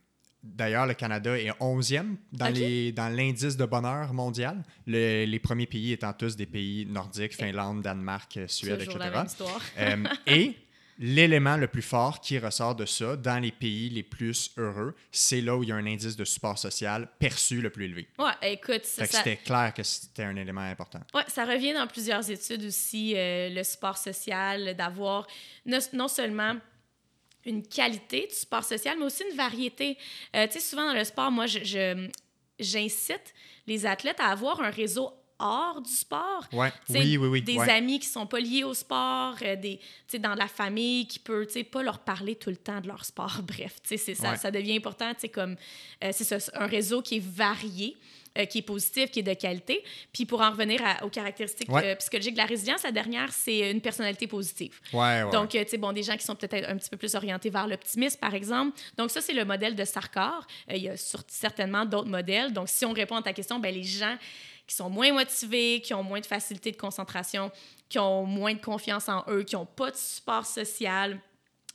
d'ailleurs, 0.44 0.86
le 0.86 0.94
Canada 0.94 1.38
est 1.38 1.50
11e 1.60 2.16
dans 2.32 3.16
l'indice 3.16 3.58
de 3.58 3.66
bonheur 3.66 4.14
mondial. 4.14 4.64
Le- 4.86 5.26
les 5.26 5.40
premiers 5.40 5.68
pays 5.68 5.92
étant 5.94 6.14
tous 6.14 6.36
des 6.36 6.46
pays 6.46 6.86
nordiques, 6.86 7.36
Finlande, 7.36 7.82
Danemark, 7.82 8.40
Suède, 8.48 8.80
Toujours 8.80 8.96
etc. 8.96 9.10
la 9.12 9.18
même 9.18 9.26
histoire. 9.26 9.62
Euh, 9.80 10.04
et 10.28 10.56
l'élément 11.00 11.58
le 11.58 11.68
plus 11.68 11.82
fort 11.82 12.20
qui 12.22 12.40
ressort 12.40 12.76
de 12.76 12.86
ça 12.86 13.16
dans 13.16 13.40
les 13.42 13.52
pays 13.52 13.90
les 13.90 14.04
plus 14.04 14.52
heureux, 14.58 14.96
c'est 15.12 15.42
là 15.42 15.56
où 15.56 15.64
il 15.64 15.70
y 15.70 15.72
a 15.72 15.76
un 15.76 15.86
indice 15.86 16.16
de 16.16 16.26
support 16.26 16.58
social 16.58 17.08
perçu 17.20 17.62
le 17.62 17.70
plus 17.70 17.86
élevé. 17.86 18.08
Ouais, 18.18 18.54
écoute, 18.54 18.84
ça, 18.86 19.06
c'était 19.06 19.38
clair 19.38 19.74
que 19.76 19.84
c'était 19.84 20.24
un 20.24 20.36
élément 20.36 20.62
important. 20.62 21.02
Ouais, 21.14 21.24
ça 21.28 21.46
revient 21.46 21.74
dans 21.74 21.88
plusieurs 21.88 22.30
études 22.30 22.66
aussi, 22.66 23.14
euh, 23.16 23.50
le 23.50 23.64
support 23.64 23.98
social, 23.98 24.76
d'avoir 24.76 25.28
non, 25.66 25.80
non 25.94 26.08
seulement 26.08 26.56
une 27.46 27.66
qualité 27.66 28.28
du 28.28 28.36
sport 28.36 28.64
social, 28.64 28.98
mais 28.98 29.06
aussi 29.06 29.24
une 29.30 29.38
variété. 29.38 29.98
Euh, 30.36 30.48
tu 30.48 30.54
sais, 30.54 30.60
souvent 30.60 30.88
dans 30.88 30.94
le 30.98 31.04
sport, 31.04 31.32
moi, 31.32 31.46
je- 31.46 32.10
j'incite 32.60 33.34
les 33.68 33.86
athlètes 33.86 34.20
à 34.20 34.28
avoir 34.32 34.62
un 34.62 34.70
réseau 34.72 35.12
hors 35.40 35.82
du 35.82 35.92
sport. 35.92 36.48
Ouais. 36.52 36.72
Oui, 36.90 37.18
oui, 37.18 37.28
oui. 37.28 37.42
Des 37.42 37.58
ouais. 37.58 37.70
amis 37.72 38.00
qui 38.00 38.08
sont 38.08 38.26
pas 38.26 38.40
liés 38.40 38.64
au 38.64 38.74
sport, 38.74 39.36
euh, 39.42 39.56
des, 39.56 39.80
dans 40.20 40.36
la 40.36 40.48
famille 40.48 41.08
qui 41.08 41.20
peut, 41.20 41.48
pas 41.72 41.84
leur 41.84 42.00
parler 42.00 42.36
tout 42.36 42.50
le 42.50 42.58
temps 42.58 42.82
de 42.82 42.88
leur 42.88 43.06
sport. 43.06 43.40
Bref, 43.44 43.76
c'est 43.84 43.98
ça, 43.98 44.32
Ouais. 44.32 44.38
ça 44.38 44.52
devient 44.52 44.76
important, 44.76 45.12
comme, 45.34 45.56
euh, 46.04 46.10
c'est 46.12 46.34
un 46.56 46.66
réseau 46.68 47.02
qui 47.02 47.18
est 47.18 47.24
varié, 47.26 47.96
euh, 48.38 48.46
qui 48.46 48.60
est 48.60 48.64
positif, 48.64 49.10
qui 49.10 49.20
est 49.20 49.24
de 49.24 49.34
qualité. 49.34 49.84
Puis 50.14 50.26
pour 50.26 50.42
en 50.42 50.52
revenir 50.52 50.80
à- 50.86 51.04
aux 51.06 51.10
caractéristiques 51.10 51.70
euh, 51.72 51.96
psychologiques 51.96 52.34
de 52.34 52.38
la 52.40 52.46
résilience, 52.46 52.84
la 52.84 52.92
dernière, 52.92 53.32
c'est 53.34 53.72
une 53.72 53.82
personnalité 53.82 54.28
positive. 54.28 54.80
Donc, 55.32 55.56
euh, 55.56 55.64
tu 55.64 55.70
sais, 55.72 55.78
bon, 55.78 55.92
des 55.92 56.04
gens 56.04 56.16
qui 56.18 56.24
sont 56.26 56.36
peut-être 56.36 56.70
un 56.70 56.78
petit 56.78 56.90
peu 56.90 56.98
plus 56.98 57.16
orientés 57.16 57.50
vers 57.50 57.68
l'optimisme, 57.68 58.20
par 58.20 58.36
exemple. 58.36 58.78
Donc, 58.96 59.10
ça, 59.12 59.22
c'est 59.22 59.34
le 59.34 59.44
modèle 59.46 59.76
de 59.76 59.84
Sarkar. 59.86 60.46
Il 60.70 60.78
y 60.84 60.90
a 60.90 60.96
certainement 61.28 61.86
d'autres 61.86 62.10
modèles. 62.10 62.54
Donc, 62.54 62.70
si 62.70 62.86
on 62.86 62.94
répond 62.94 63.16
à 63.16 63.22
ta 63.24 63.34
question, 63.34 63.58
ben, 63.60 63.74
les 63.74 63.84
gens 63.84 64.16
qui 64.68 64.76
sont 64.76 64.90
moins 64.90 65.14
motivés, 65.14 65.82
qui 65.82 65.94
ont 65.94 66.04
moins 66.04 66.20
de 66.20 66.26
facilité 66.26 66.72
de 66.72 66.78
concentration, 66.78 67.52
qui 67.90 67.98
ont 68.00 68.26
moins 68.26 68.54
de 68.54 68.60
confiance 68.60 69.08
en 69.10 69.24
eux, 69.30 69.44
qui 69.44 69.56
n'ont 69.56 69.66
pas 69.66 69.92
de 69.92 69.96
support 69.96 70.46
social 70.46 71.20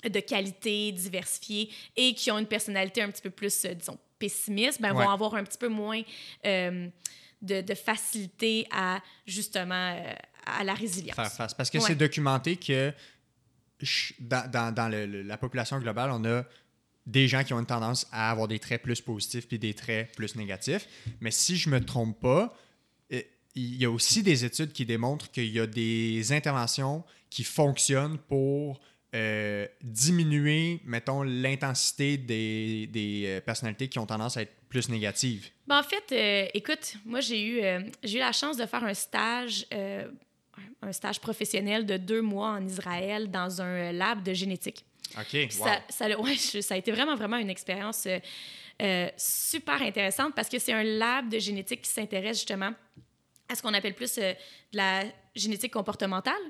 de 0.04 0.20
qualité, 0.20 0.92
diversifié, 0.92 1.70
et 1.96 2.12
qui 2.14 2.30
ont 2.30 2.38
une 2.38 2.46
personnalité 2.46 3.00
un 3.02 3.10
petit 3.10 3.22
peu 3.22 3.30
plus, 3.30 3.64
euh, 3.64 3.72
disons, 3.74 3.98
pessimiste, 4.18 4.80
ben, 4.80 4.92
Ouais. 4.94 5.04
vont 5.04 5.10
avoir 5.10 5.34
un 5.36 5.44
petit 5.44 5.58
peu 5.58 5.68
moins 5.68 6.02
euh, 6.44 6.88
de, 7.40 7.60
de 7.60 7.74
facilité 7.74 8.66
à, 8.70 9.00
justement, 9.26 9.94
euh, 9.96 10.12
à 10.44 10.62
la 10.64 10.74
résilience. 10.74 11.16
faire 11.16 11.32
face. 11.32 11.54
Parce 11.54 11.70
que 11.70 11.78
Ouais. 11.78 11.84
c'est 11.86 11.94
documenté 11.94 12.56
que 12.56 12.92
dans, 14.20 14.48
dans- 14.50 14.74
dans 14.74 14.88
le- 14.88 15.06
le- 15.06 15.22
la 15.22 15.36
population 15.36 15.78
globale, 15.78 16.10
on 16.12 16.24
a 16.24 16.44
des 17.06 17.26
gens 17.26 17.42
qui 17.42 17.52
ont 17.52 17.58
une 17.58 17.66
tendance 17.66 18.06
à 18.12 18.30
avoir 18.30 18.46
des 18.46 18.58
traits 18.60 18.82
plus 18.82 19.00
positifs 19.00 19.48
puis 19.48 19.58
des 19.58 19.74
traits 19.74 20.14
plus 20.14 20.36
négatifs. 20.36 20.86
Mais 21.20 21.32
si 21.32 21.56
je 21.56 21.68
me 21.68 21.84
trompe 21.84 22.20
pas, 22.20 22.56
il 23.54 23.76
y 23.76 23.84
a 23.84 23.90
aussi 23.90 24.22
des 24.22 24.44
études 24.44 24.72
qui 24.72 24.86
démontrent 24.86 25.30
qu'il 25.30 25.50
y 25.52 25.60
a 25.60 25.66
des 25.66 26.32
interventions 26.32 27.04
qui 27.28 27.44
fonctionnent 27.44 28.18
pour 28.18 28.80
euh, 29.14 29.66
diminuer, 29.82 30.80
mettons, 30.84 31.22
l'intensité 31.22 32.16
des, 32.16 32.86
des, 32.86 33.24
euh, 33.26 33.40
personnalités 33.42 33.88
qui 33.88 33.98
ont 33.98 34.06
tendance 34.06 34.38
à 34.38 34.42
être 34.42 34.54
plus 34.70 34.88
négatives. 34.88 35.50
Ben, 35.66 35.78
en 35.78 35.82
fait, 35.82 36.04
euh, 36.12 36.48
écoute, 36.54 36.94
moi, 37.04 37.20
j'ai 37.20 37.44
eu, 37.44 37.62
euh, 37.62 37.80
j'ai 38.02 38.16
eu 38.16 38.20
la 38.20 38.32
chance 38.32 38.56
de 38.56 38.64
faire 38.64 38.82
un 38.84 38.94
stage, 38.94 39.66
un 39.70 40.92
stage 40.92 41.20
professionnel 41.20 41.84
de 41.84 41.98
deux 41.98 42.22
mois 42.22 42.52
en 42.52 42.66
Israël 42.66 43.30
dans 43.30 43.60
un 43.60 43.92
lab 43.92 44.22
de 44.22 44.32
génétique. 44.32 44.84
OK, 45.18 45.28
Puis 45.30 45.50
ça, 45.50 45.82
ça, 45.90 46.06
ouais, 46.20 46.36
a 46.70 46.76
été 46.78 46.90
vraiment, 46.90 47.14
vraiment 47.14 47.36
une 47.36 47.50
expérience 47.50 48.08
super 49.18 49.82
intéressante 49.82 50.34
parce 50.34 50.48
que 50.48 50.58
c'est 50.58 50.72
un 50.72 50.82
lab 50.82 51.28
de 51.28 51.38
génétique 51.38 51.82
qui 51.82 51.90
s'intéresse 51.90 52.38
justement 52.38 52.72
à 53.48 53.54
ce 53.54 53.62
qu'on 53.62 53.74
appelle 53.74 53.94
plus 53.94 54.18
euh, 54.18 54.32
de 54.72 54.76
la 54.76 55.04
génétique 55.34 55.72
comportementale. 55.72 56.40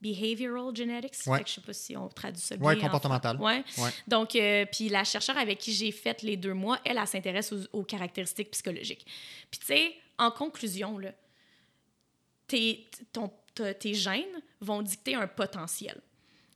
Behavioral 0.00 0.76
genetics. 0.76 1.14
Ouais. 1.26 1.38
Fait 1.38 1.44
que 1.44 1.48
je 1.48 1.54
sais 1.54 1.60
pas 1.62 1.72
si 1.72 1.96
on 1.96 2.08
traduit 2.08 2.40
ça 2.40 2.54
bien 2.56 2.76
en 2.76 2.80
comportemental. 2.80 3.38
Ouais. 3.40 3.64
Ouais. 3.78 3.90
Donc, 4.06 4.36
euh, 4.36 4.66
puis 4.70 4.90
la 4.90 5.04
chercheure 5.04 5.38
avec 5.38 5.58
qui 5.58 5.72
j'ai 5.72 5.90
fait 5.90 6.20
les 6.22 6.36
deux 6.36 6.52
mois, 6.52 6.78
elle, 6.84 6.98
elle, 6.98 7.06
s'intéresse 7.06 7.50
aux, 7.52 7.60
aux 7.72 7.82
caractéristiques 7.82 8.50
psychologiques. 8.50 9.06
Puis, 9.50 9.58
tu 9.60 9.66
sais, 9.66 9.94
en 10.18 10.30
conclusion, 10.30 10.98
là, 10.98 11.12
tes, 12.46 12.86
ton- 13.12 13.32
ta- 13.54 13.74
tes 13.74 13.94
gènes 13.94 14.42
vont 14.60 14.82
dicter 14.82 15.14
un 15.14 15.26
potentiel. 15.26 16.00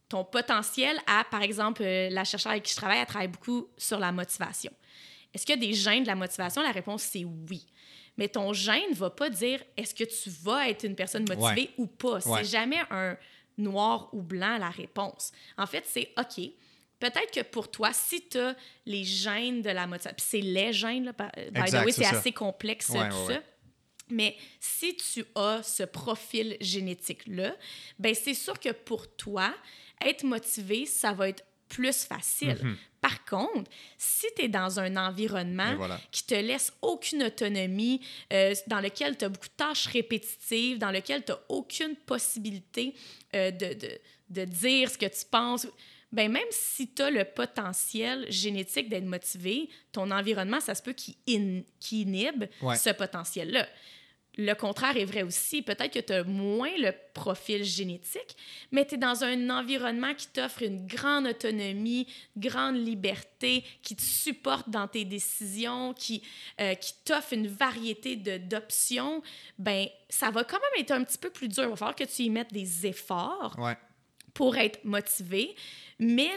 Ton 0.09 0.25
potentiel 0.25 0.99
à, 1.07 1.25
par 1.25 1.43
exemple, 1.43 1.83
euh, 1.83 2.11
la 2.11 2.25
chercheure 2.25 2.53
avec 2.53 2.65
qui 2.65 2.73
je 2.73 2.77
travaille, 2.77 2.99
elle 2.99 3.07
travaille 3.07 3.29
beaucoup 3.29 3.69
sur 3.79 3.99
la 3.99 4.13
motivation. 4.13 4.73
Est-ce 5.33 5.47
qu'il 5.47 5.55
y 5.55 5.59
a 5.65 5.67
des 5.67 5.73
gènes 5.73 6.03
de 6.03 6.09
la 6.09 6.15
motivation? 6.17 6.63
La 6.63 6.73
réponse, 6.73 7.03
c'est 7.05 7.25
oui. 7.25 7.67
Mais 8.17 8.29
ton 8.29 8.53
gène 8.53 8.91
ne 8.91 8.95
va 8.95 9.11
pas 9.11 9.31
dire 9.31 9.63
est-ce 9.77 9.95
que 9.95 10.05
tu 10.05 10.31
vas 10.43 10.69
être 10.69 10.85
une 10.85 10.95
personne 10.95 11.27
motivée 11.29 11.71
ou 11.79 11.87
pas? 11.87 12.19
Ouais. 12.27 12.39
C'est 12.39 12.51
jamais 12.51 12.81
un 12.91 13.17
noir 13.57 14.09
ou 14.13 14.23
blanc 14.23 14.59
la 14.59 14.71
réponse. 14.71 15.33
En 15.57 15.67
fait, 15.67 15.85
c'est 15.87 16.13
OK. 16.19 16.45
Peut-être 16.99 17.31
que 17.33 17.41
pour 17.41 17.71
toi, 17.71 17.93
si 17.95 18.29
tu 18.29 18.39
as 18.39 18.55
les 18.85 19.05
gènes 19.05 19.63
de 19.63 19.71
la 19.71 19.87
motivation, 19.87 20.15
puis 20.17 20.27
c'est 20.29 20.41
les 20.41 20.73
gènes, 20.73 21.05
là, 21.05 21.13
by 21.51 21.71
the 21.71 21.85
way, 21.85 21.93
c'est 21.93 22.05
assez 22.05 22.33
complexe 22.33 22.91
Ouais, 22.91 23.09
tout 23.09 23.33
ça. 23.33 23.43
Mais 24.11 24.37
si 24.59 24.97
tu 24.97 25.25
as 25.35 25.63
ce 25.63 25.85
profil 25.85 26.57
génétique-là, 26.61 27.57
ben 27.99 28.15
c'est 28.15 28.35
sûr 28.35 28.59
que 28.59 28.71
pour 28.71 29.15
toi, 29.17 29.55
être 30.05 30.25
motivé, 30.25 30.85
ça 30.85 31.13
va 31.13 31.29
être 31.29 31.45
plus 31.71 32.05
facile. 32.05 32.59
Mhm. 32.63 32.77
Par 33.01 33.25
contre, 33.25 33.71
si 33.97 34.27
tu 34.37 34.43
es 34.45 34.49
dans 34.49 34.79
un 34.79 34.95
environnement 34.97 35.75
voilà. 35.77 35.99
qui 36.13 36.25
te 36.27 36.35
laisse 36.35 36.71
aucune 36.83 37.23
autonomie, 37.23 38.01
euh, 38.33 38.55
dans 38.67 38.81
lequel 38.81 39.17
tu 39.17 39.25
as 39.25 39.31
beaucoup 39.31 39.47
de 39.49 39.53
tâches 39.57 39.87
répétitives, 39.87 40.77
dans 40.77 40.91
lequel 40.91 41.25
tu 41.25 41.33
n'as 41.33 41.39
aucune 41.49 41.97
possibilité 41.97 42.95
euh, 43.35 43.51
de, 43.53 43.73
de, 43.73 43.91
de 44.29 44.45
dire 44.45 44.91
ce 44.91 44.99
que 44.99 45.07
tu 45.07 45.25
penses, 45.31 45.67
ben 46.13 46.31
même 46.31 46.43
si 46.51 46.93
tu 46.93 47.01
as 47.03 47.11
le 47.11 47.25
potentiel 47.25 48.27
génétique 48.31 48.89
d'être 48.89 49.05
motivé, 49.07 49.69
ton 49.93 50.11
environnement, 50.11 50.61
ça 50.61 50.75
se 50.75 50.83
peut 50.83 50.93
qu'il 50.93 51.15
in- 51.29 51.63
qu'il 51.79 52.01
inhibe 52.09 52.45
Ouais. 52.61 52.77
ce 52.77 52.91
potentiel-là. 52.91 53.67
Le 54.39 54.55
contraire 54.55 54.97
est 54.97 55.05
vrai 55.05 55.23
aussi. 55.23 55.61
Peut-être 55.61 55.93
que 55.93 55.99
tu 55.99 56.13
as 56.13 56.23
moins 56.25 56.71
le 56.79 56.93
profil 57.15 57.65
génétique, 57.65 58.37
mais 58.71 58.87
tu 58.87 58.95
es 58.95 58.99
dans 58.99 59.25
un 59.25 59.51
environnement 59.51 60.15
qui 60.15 60.29
t'offre 60.29 60.63
une 60.63 60.87
grande 60.87 61.27
autonomie, 61.27 62.07
grande 62.37 62.77
liberté, 62.77 63.65
qui 63.83 63.97
te 63.97 64.03
supporte 64.03 64.71
dans 64.71 64.87
tes 64.87 65.05
décisions, 65.05 65.93
qui, 65.95 66.23
euh, 66.61 66.75
qui 66.75 66.93
t'offre 67.05 67.33
une 67.33 67.49
variété 67.49 68.17
d'options. 68.17 69.23
Ben, 69.59 69.89
ça 70.09 70.31
va 70.31 70.45
quand 70.45 70.59
même 70.61 70.81
être 70.85 70.93
un 70.93 71.03
petit 71.05 71.19
peu 71.19 71.31
plus 71.31 71.49
dur. 71.49 71.65
Il 71.65 71.71
va 71.71 71.77
falloir 71.77 71.97
que 71.97 72.05
tu 72.05 72.23
y 72.23 72.31
mettes 72.31 72.53
des 72.53 72.87
efforts 72.87 73.57
Ouais. 73.59 73.77
pour 74.33 74.57
être 74.57 74.85
motivé, 74.85 75.55
mais 75.99 76.31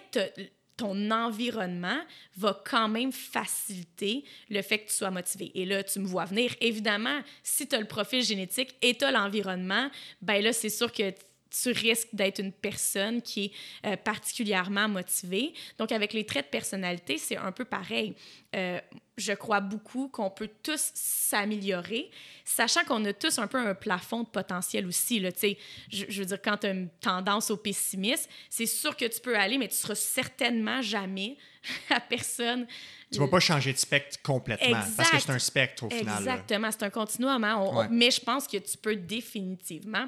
ton 0.78 1.12
environnement 1.12 2.00
va 2.38 2.62
quand 2.66 2.88
même 2.88 3.12
faciliter 3.12 4.24
le 4.50 4.62
fait 4.62 4.80
que 4.80 4.90
tu 4.90 4.96
sois 4.96 5.12
motivé. 5.12 5.52
Et 5.56 5.66
là, 5.66 5.84
tu 5.84 6.00
me 6.00 6.06
vois 6.06 6.26
venir. 6.26 6.56
Évidemment, 6.62 7.20
si 7.44 7.68
tu 7.68 7.76
as 7.76 7.80
le 7.80 7.88
profil 7.88 8.24
génétique 8.24 8.76
et 8.82 8.96
tu 8.96 9.06
as 9.06 9.12
l'environnement, 9.12 9.90
ben 10.22 10.44
là, 10.44 10.54
c'est 10.54 10.70
sûr 10.70 10.92
que 10.92 11.14
tu 11.62 11.70
risques 11.72 12.08
d'être 12.14 12.40
une 12.40 12.52
personne 12.52 13.22
qui 13.22 13.46
est 13.46 13.52
euh, 13.88 13.96
particulièrement 13.96 14.88
motivée. 14.90 15.54
Donc, 15.78 15.92
avec 15.92 16.14
les 16.14 16.26
traits 16.26 16.48
de 16.48 16.50
personnalité, 16.52 17.18
c'est 17.20 17.38
un 17.38 17.52
peu 17.52 17.64
pareil. 17.66 18.16
Euh, 18.56 18.80
je 19.18 19.34
crois 19.34 19.60
beaucoup 19.62 20.08
qu'on 20.08 20.32
peut 20.32 20.50
tous 20.64 20.92
s'améliorer, 20.96 22.10
sachant 22.44 22.84
qu'on 22.84 23.04
a 23.06 23.14
tous 23.14 23.38
un 23.40 23.48
peu 23.48 23.58
un 23.60 23.76
plafond 23.76 24.22
de 24.24 24.28
potentiel 24.28 24.88
aussi. 24.88 25.20
Là, 25.20 25.30
je, 25.42 26.06
je 26.10 26.20
veux 26.20 26.26
dire, 26.26 26.42
quand 26.42 26.58
tu 26.58 26.68
as 26.68 26.72
une 26.72 26.90
tendance 27.00 27.52
au 27.52 27.58
pessimisme, 27.58 28.30
c'est 28.50 28.66
sûr 28.66 28.96
que 28.98 29.06
tu 29.06 29.20
peux 29.22 29.38
aller, 29.38 29.58
mais 29.58 29.68
tu 29.68 29.76
seras 29.76 29.96
certainement 29.96 30.82
jamais 30.82 31.38
la 31.90 32.00
personne. 32.00 32.66
Tu 33.12 33.20
vas 33.20 33.28
pas 33.28 33.40
changer 33.40 33.72
de 33.74 33.78
spectre 33.78 34.18
complètement 34.24 34.82
parce 34.98 35.12
que 35.12 35.20
c'est 35.20 35.30
un 35.30 35.40
spectre 35.40 35.84
au 35.86 35.90
final. 35.92 36.18
Exactement, 36.18 36.72
c'est 36.72 36.84
un 36.84 36.90
continuum. 36.90 37.44
hein. 37.44 37.58
On- 37.60 37.70
on- 37.70 37.78
Ouais. 37.78 37.88
mais 37.92 38.10
je 38.12 38.22
pense 38.22 38.48
que 38.48 38.58
tu 38.58 38.78
peux 38.78 38.96
définitivement 38.96 40.08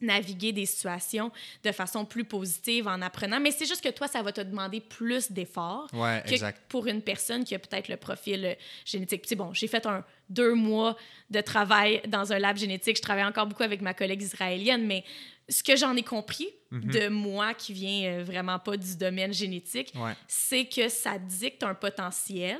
naviguer 0.00 0.52
des 0.52 0.66
situations 0.66 1.30
de 1.64 1.72
façon 1.72 2.04
plus 2.04 2.24
positive 2.24 2.86
en 2.88 3.00
apprenant. 3.02 3.40
Mais 3.40 3.50
c'est 3.50 3.66
juste 3.66 3.82
que 3.82 3.88
toi, 3.90 4.06
ça 4.08 4.22
va 4.22 4.32
te 4.32 4.40
demander 4.40 4.80
plus 4.80 5.30
d'efforts 5.32 5.88
Ouais, 5.92 6.22
que 6.26 6.32
exact. 6.32 6.60
pour 6.68 6.86
une 6.86 7.02
personne 7.02 7.44
qui 7.44 7.54
a 7.54 7.58
peut-être 7.58 7.88
le 7.88 7.96
profil 7.96 8.44
euh, 8.44 8.54
génétique. 8.84 9.22
Puis, 9.26 9.36
bon, 9.36 9.52
j'ai 9.54 9.66
fait 9.68 9.86
un 9.86 10.04
deux 10.30 10.54
mois 10.54 10.96
de 11.30 11.40
travail 11.40 12.02
dans 12.08 12.32
un 12.32 12.38
lab 12.38 12.56
génétique. 12.56 12.96
Je 12.96 13.02
travaille 13.02 13.24
encore 13.24 13.46
beaucoup 13.46 13.62
avec 13.62 13.80
ma 13.80 13.94
collègue 13.94 14.20
israélienne, 14.22 14.86
mais 14.86 15.02
ce 15.48 15.62
que 15.62 15.74
j'en 15.76 15.96
ai 15.96 16.02
compris 16.02 16.48
Mhm. 16.70 16.90
de 16.92 17.08
moi 17.08 17.54
qui 17.54 17.72
vient 17.72 18.04
euh, 18.18 18.22
vraiment 18.24 18.58
pas 18.58 18.76
du 18.76 18.94
domaine 18.96 19.32
génétique, 19.32 19.90
Ouais. 19.96 20.12
c'est 20.26 20.66
que 20.66 20.90
ça 20.90 21.18
dicte 21.18 21.62
un 21.62 21.74
potentiel, 21.74 22.58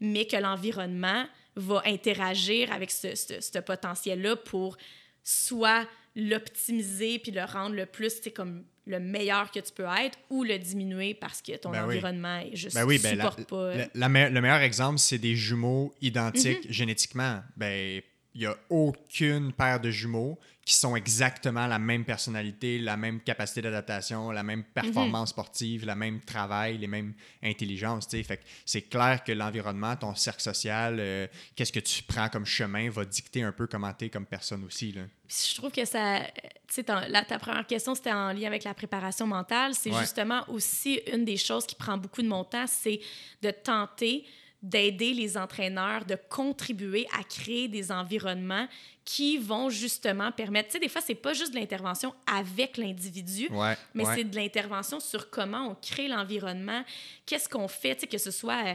mais 0.00 0.24
que 0.26 0.36
l'environnement 0.38 1.26
va 1.56 1.82
interagir 1.84 2.72
avec 2.72 2.90
ce, 2.90 3.14
ce- 3.14 3.42
ce 3.42 3.58
potentiel-là 3.58 4.36
pour 4.36 4.78
soit 5.22 5.86
l'optimiser 6.16 7.18
puis 7.18 7.32
le 7.32 7.44
rendre 7.44 7.74
le 7.76 7.86
plus, 7.86 8.12
c'est 8.22 8.30
comme 8.30 8.64
le 8.86 8.98
meilleur 8.98 9.50
que 9.50 9.60
tu 9.60 9.72
peux 9.72 9.84
être, 9.84 10.18
ou 10.30 10.42
le 10.42 10.58
diminuer 10.58 11.14
parce 11.14 11.42
que 11.42 11.56
ton 11.56 11.70
Ben 11.70 11.82
oui. 11.86 11.94
environnement 11.96 12.38
est 12.40 12.56
juste 12.56 12.74
Ben 12.74 12.84
oui, 12.84 12.98
ben 12.98 13.16
la- 13.16 13.24
supporte 13.30 13.48
pas. 13.48 13.74
la 13.94 14.08
le 14.08 14.40
meilleur 14.40 14.60
exemple, 14.60 14.98
c'est 14.98 15.18
des 15.18 15.36
jumeaux 15.36 15.94
identiques 16.00 16.64
Mhm. 16.66 16.72
génétiquement. 16.72 17.40
Ben, 17.56 18.00
il 18.34 18.42
n'y 18.42 18.46
a 18.46 18.56
aucune 18.68 19.52
paire 19.52 19.80
de 19.80 19.90
jumeaux 19.90 20.38
qui 20.64 20.74
sont 20.74 20.94
exactement 20.94 21.66
la 21.66 21.80
même 21.80 22.04
personnalité, 22.04 22.78
la 22.78 22.96
même 22.96 23.20
capacité 23.20 23.62
d'adaptation, 23.62 24.30
la 24.30 24.44
même 24.44 24.62
performance 24.62 25.30
sportive, 25.30 25.84
le 25.84 25.96
même 25.96 26.20
travail, 26.20 26.78
les 26.78 26.86
mêmes 26.86 27.14
intelligences. 27.42 28.06
Fait 28.08 28.40
c'est 28.64 28.82
clair 28.82 29.24
que 29.24 29.32
l'environnement, 29.32 29.96
ton 29.96 30.14
cercle 30.14 30.42
social, 30.42 30.98
euh, 31.00 31.26
qu'est-ce 31.56 31.72
que 31.72 31.80
tu 31.80 32.04
prends 32.04 32.28
comme 32.28 32.46
chemin 32.46 32.88
va 32.88 33.04
dicter 33.04 33.42
un 33.42 33.50
peu 33.50 33.66
comment 33.66 33.92
tu 33.92 34.04
es 34.04 34.10
comme 34.10 34.26
personne 34.26 34.62
aussi. 34.62 34.92
Là. 34.92 35.02
Je 35.28 35.56
trouve 35.56 35.72
que 35.72 35.84
ça. 35.84 36.20
Sais, 36.68 36.84
ta 36.84 37.38
première 37.40 37.66
question, 37.66 37.96
c'était 37.96 38.12
en 38.12 38.32
lien 38.32 38.46
avec 38.46 38.62
la 38.62 38.74
préparation 38.74 39.26
mentale. 39.26 39.74
C'est 39.74 39.92
justement 39.92 40.44
aussi 40.48 41.00
une 41.12 41.24
des 41.24 41.36
choses 41.36 41.66
qui 41.66 41.74
prend 41.74 41.98
beaucoup 41.98 42.22
de 42.22 42.28
mon 42.28 42.44
temps, 42.44 42.66
c'est 42.68 43.00
de 43.42 43.50
tenter 43.50 44.24
d'aider 44.62 45.14
les 45.14 45.38
entraîneurs, 45.38 46.04
de 46.04 46.16
contribuer 46.28 47.06
à 47.18 47.24
créer 47.24 47.66
des 47.66 47.90
environnements 47.90 48.66
qui 49.04 49.38
vont 49.38 49.70
justement 49.70 50.30
permettre, 50.32 50.68
tu 50.68 50.72
sais, 50.74 50.78
des 50.78 50.88
fois, 50.88 51.00
c'est 51.00 51.14
pas 51.14 51.32
juste 51.32 51.54
de 51.54 51.58
l'intervention 51.58 52.14
avec 52.30 52.76
l'individu, 52.76 53.48
mais 53.94 54.04
c'est 54.04 54.24
de 54.24 54.36
l'intervention 54.36 55.00
sur 55.00 55.30
comment 55.30 55.70
on 55.70 55.74
crée 55.74 56.08
l'environnement, 56.08 56.84
qu'est-ce 57.24 57.48
qu'on 57.48 57.68
fait, 57.68 57.94
tu 57.94 58.00
sais, 58.02 58.06
que 58.06 58.18
ce 58.18 58.30
soit 58.30 58.64
euh, 58.66 58.74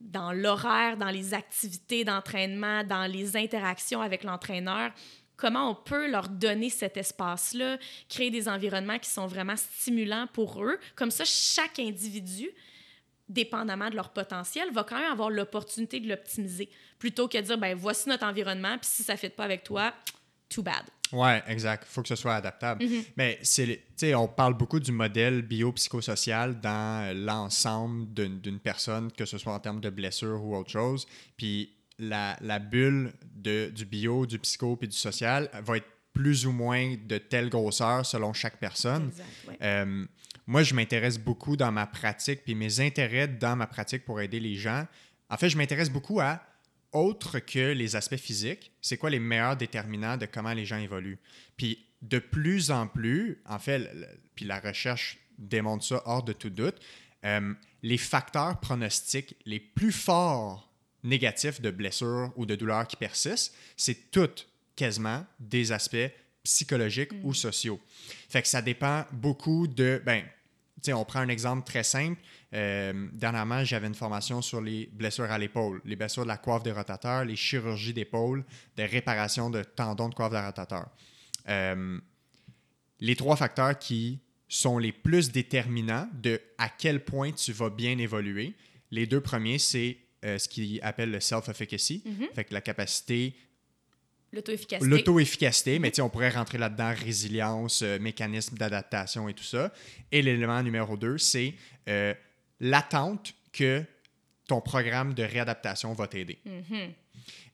dans 0.00 0.32
l'horaire, 0.32 0.96
dans 0.96 1.10
les 1.10 1.32
activités 1.32 2.04
d'entraînement, 2.04 2.82
dans 2.84 3.10
les 3.10 3.36
interactions 3.36 4.00
avec 4.00 4.24
l'entraîneur, 4.24 4.90
comment 5.36 5.70
on 5.70 5.74
peut 5.74 6.10
leur 6.10 6.28
donner 6.28 6.70
cet 6.70 6.96
espace-là, 6.96 7.78
créer 8.08 8.30
des 8.30 8.48
environnements 8.48 8.98
qui 8.98 9.08
sont 9.08 9.26
vraiment 9.26 9.56
stimulants 9.56 10.26
pour 10.32 10.62
eux. 10.62 10.78
Comme 10.94 11.10
ça, 11.10 11.24
chaque 11.24 11.78
individu 11.78 12.50
dépendamment 13.30 13.88
de 13.88 13.96
leur 13.96 14.10
potentiel, 14.10 14.70
va 14.72 14.84
quand 14.84 14.98
même 14.98 15.12
avoir 15.12 15.30
l'opportunité 15.30 16.00
de 16.00 16.08
l'optimiser 16.08 16.68
plutôt 16.98 17.28
que 17.28 17.38
de 17.38 17.42
dire 17.42 17.58
ben 17.58 17.74
voici 17.74 18.08
notre 18.08 18.26
environnement, 18.26 18.76
puis 18.76 18.90
si 18.90 19.02
ça 19.02 19.14
ne 19.14 19.18
fit 19.18 19.30
pas 19.30 19.44
avec 19.44 19.64
toi, 19.64 19.94
too 20.48 20.62
bad. 20.62 20.84
Ouais, 21.12 21.42
exact. 21.48 21.86
Il 21.88 21.92
faut 21.92 22.02
que 22.02 22.08
ce 22.08 22.16
soit 22.16 22.34
adaptable. 22.34 22.84
Mm-hmm. 22.84 23.04
Mais 23.16 23.38
c'est, 23.42 24.14
on 24.14 24.28
parle 24.28 24.54
beaucoup 24.54 24.78
du 24.78 24.92
modèle 24.92 25.42
biopsychosocial 25.42 26.60
dans 26.60 27.16
l'ensemble 27.16 28.12
d'une 28.12 28.60
personne, 28.60 29.10
que 29.12 29.24
ce 29.24 29.38
soit 29.38 29.52
en 29.52 29.58
termes 29.58 29.80
de 29.80 29.90
blessure 29.90 30.44
ou 30.44 30.56
autre 30.56 30.70
chose. 30.70 31.06
Puis 31.36 31.72
la, 31.98 32.36
la 32.40 32.58
bulle 32.58 33.12
de, 33.34 33.70
du 33.74 33.84
bio, 33.84 34.26
du 34.26 34.38
psycho 34.38 34.76
puis 34.76 34.88
du 34.88 34.96
social 34.96 35.50
va 35.64 35.78
être 35.78 35.88
plus 36.12 36.46
ou 36.46 36.52
moins 36.52 36.96
de 36.96 37.18
telle 37.18 37.48
grosseur 37.48 38.04
selon 38.04 38.32
chaque 38.32 38.58
personne. 38.58 39.08
Exact, 39.08 39.62
euh, 39.62 40.04
moi, 40.46 40.62
je 40.62 40.74
m'intéresse 40.74 41.18
beaucoup 41.18 41.56
dans 41.56 41.72
ma 41.72 41.86
pratique, 41.86 42.44
puis 42.44 42.54
mes 42.54 42.80
intérêts 42.80 43.28
dans 43.28 43.56
ma 43.56 43.66
pratique 43.66 44.04
pour 44.04 44.20
aider 44.20 44.40
les 44.40 44.56
gens. 44.56 44.86
En 45.28 45.36
fait, 45.36 45.48
je 45.48 45.56
m'intéresse 45.56 45.90
beaucoup 45.90 46.20
à 46.20 46.42
autre 46.92 47.38
que 47.38 47.72
les 47.72 47.94
aspects 47.96 48.16
physiques, 48.16 48.72
c'est 48.80 48.96
quoi 48.96 49.10
les 49.10 49.20
meilleurs 49.20 49.56
déterminants 49.56 50.16
de 50.16 50.26
comment 50.26 50.52
les 50.52 50.64
gens 50.64 50.78
évoluent. 50.78 51.18
Puis 51.56 51.86
de 52.02 52.18
plus 52.18 52.70
en 52.70 52.86
plus, 52.86 53.40
en 53.46 53.58
fait, 53.58 53.88
puis 54.34 54.44
la 54.44 54.58
recherche 54.58 55.18
démontre 55.38 55.84
ça 55.84 56.02
hors 56.04 56.22
de 56.22 56.32
tout 56.32 56.50
doute, 56.50 56.80
euh, 57.24 57.54
les 57.82 57.98
facteurs 57.98 58.58
pronostiques 58.60 59.36
les 59.44 59.60
plus 59.60 59.92
forts 59.92 60.72
négatifs 61.02 61.60
de 61.60 61.70
blessures 61.70 62.32
ou 62.36 62.46
de 62.46 62.54
douleurs 62.54 62.86
qui 62.86 62.96
persistent, 62.96 63.54
c'est 63.76 64.10
tout 64.10 64.30
quasiment 64.76 65.24
des 65.38 65.72
aspects 65.72 66.10
psychologiques 66.42 67.12
ou 67.22 67.30
mm. 67.30 67.34
sociaux. 67.34 67.80
Fait 68.28 68.42
que 68.42 68.48
ça 68.48 68.62
dépend 68.62 69.04
beaucoup 69.12 69.66
de, 69.66 70.02
ben, 70.04 70.24
on 70.88 71.04
prend 71.04 71.20
un 71.20 71.28
exemple 71.28 71.66
très 71.66 71.84
simple. 71.84 72.20
Euh, 72.54 73.08
dernièrement, 73.12 73.64
j'avais 73.64 73.86
une 73.86 73.94
formation 73.94 74.42
sur 74.42 74.60
les 74.60 74.88
blessures 74.92 75.30
à 75.30 75.38
l'épaule, 75.38 75.80
les 75.84 75.96
blessures 75.96 76.22
de 76.22 76.28
la 76.28 76.38
coiffe 76.38 76.62
des 76.62 76.72
rotateurs, 76.72 77.24
les 77.24 77.36
chirurgies 77.36 77.92
d'épaule, 77.92 78.44
des 78.76 78.86
réparations 78.86 79.50
de 79.50 79.62
tendons 79.62 80.08
de 80.08 80.14
coiffe 80.14 80.32
des 80.32 80.40
rotateurs. 80.40 80.88
Euh, 81.48 81.98
les 83.00 83.16
trois 83.16 83.36
facteurs 83.36 83.78
qui 83.78 84.20
sont 84.48 84.78
les 84.78 84.92
plus 84.92 85.30
déterminants 85.30 86.08
de 86.12 86.40
à 86.58 86.68
quel 86.68 87.04
point 87.04 87.32
tu 87.32 87.52
vas 87.52 87.70
bien 87.70 87.98
évoluer. 87.98 88.54
Les 88.90 89.06
deux 89.06 89.20
premiers, 89.20 89.58
c'est 89.58 89.98
euh, 90.24 90.38
ce 90.38 90.48
qu'ils 90.48 90.80
appellent 90.82 91.12
le 91.12 91.20
self-efficacy, 91.20 92.02
mm-hmm. 92.04 92.34
fait 92.34 92.50
la 92.50 92.60
capacité 92.60 93.34
L'auto-efficacité. 94.32 94.88
L'auto-efficacité, 94.88 95.78
mais 95.78 95.98
on 96.00 96.08
pourrait 96.08 96.30
rentrer 96.30 96.58
là-dedans 96.58 96.94
résilience, 96.96 97.82
euh, 97.82 97.98
mécanisme 97.98 98.56
d'adaptation 98.56 99.28
et 99.28 99.34
tout 99.34 99.44
ça. 99.44 99.72
Et 100.12 100.22
l'élément 100.22 100.62
numéro 100.62 100.96
deux, 100.96 101.18
c'est 101.18 101.54
euh, 101.88 102.14
l'attente 102.60 103.34
que 103.52 103.82
ton 104.46 104.60
programme 104.60 105.14
de 105.14 105.24
réadaptation 105.24 105.92
va 105.94 106.06
t'aider. 106.06 106.38
Mm-hmm. 106.46 106.90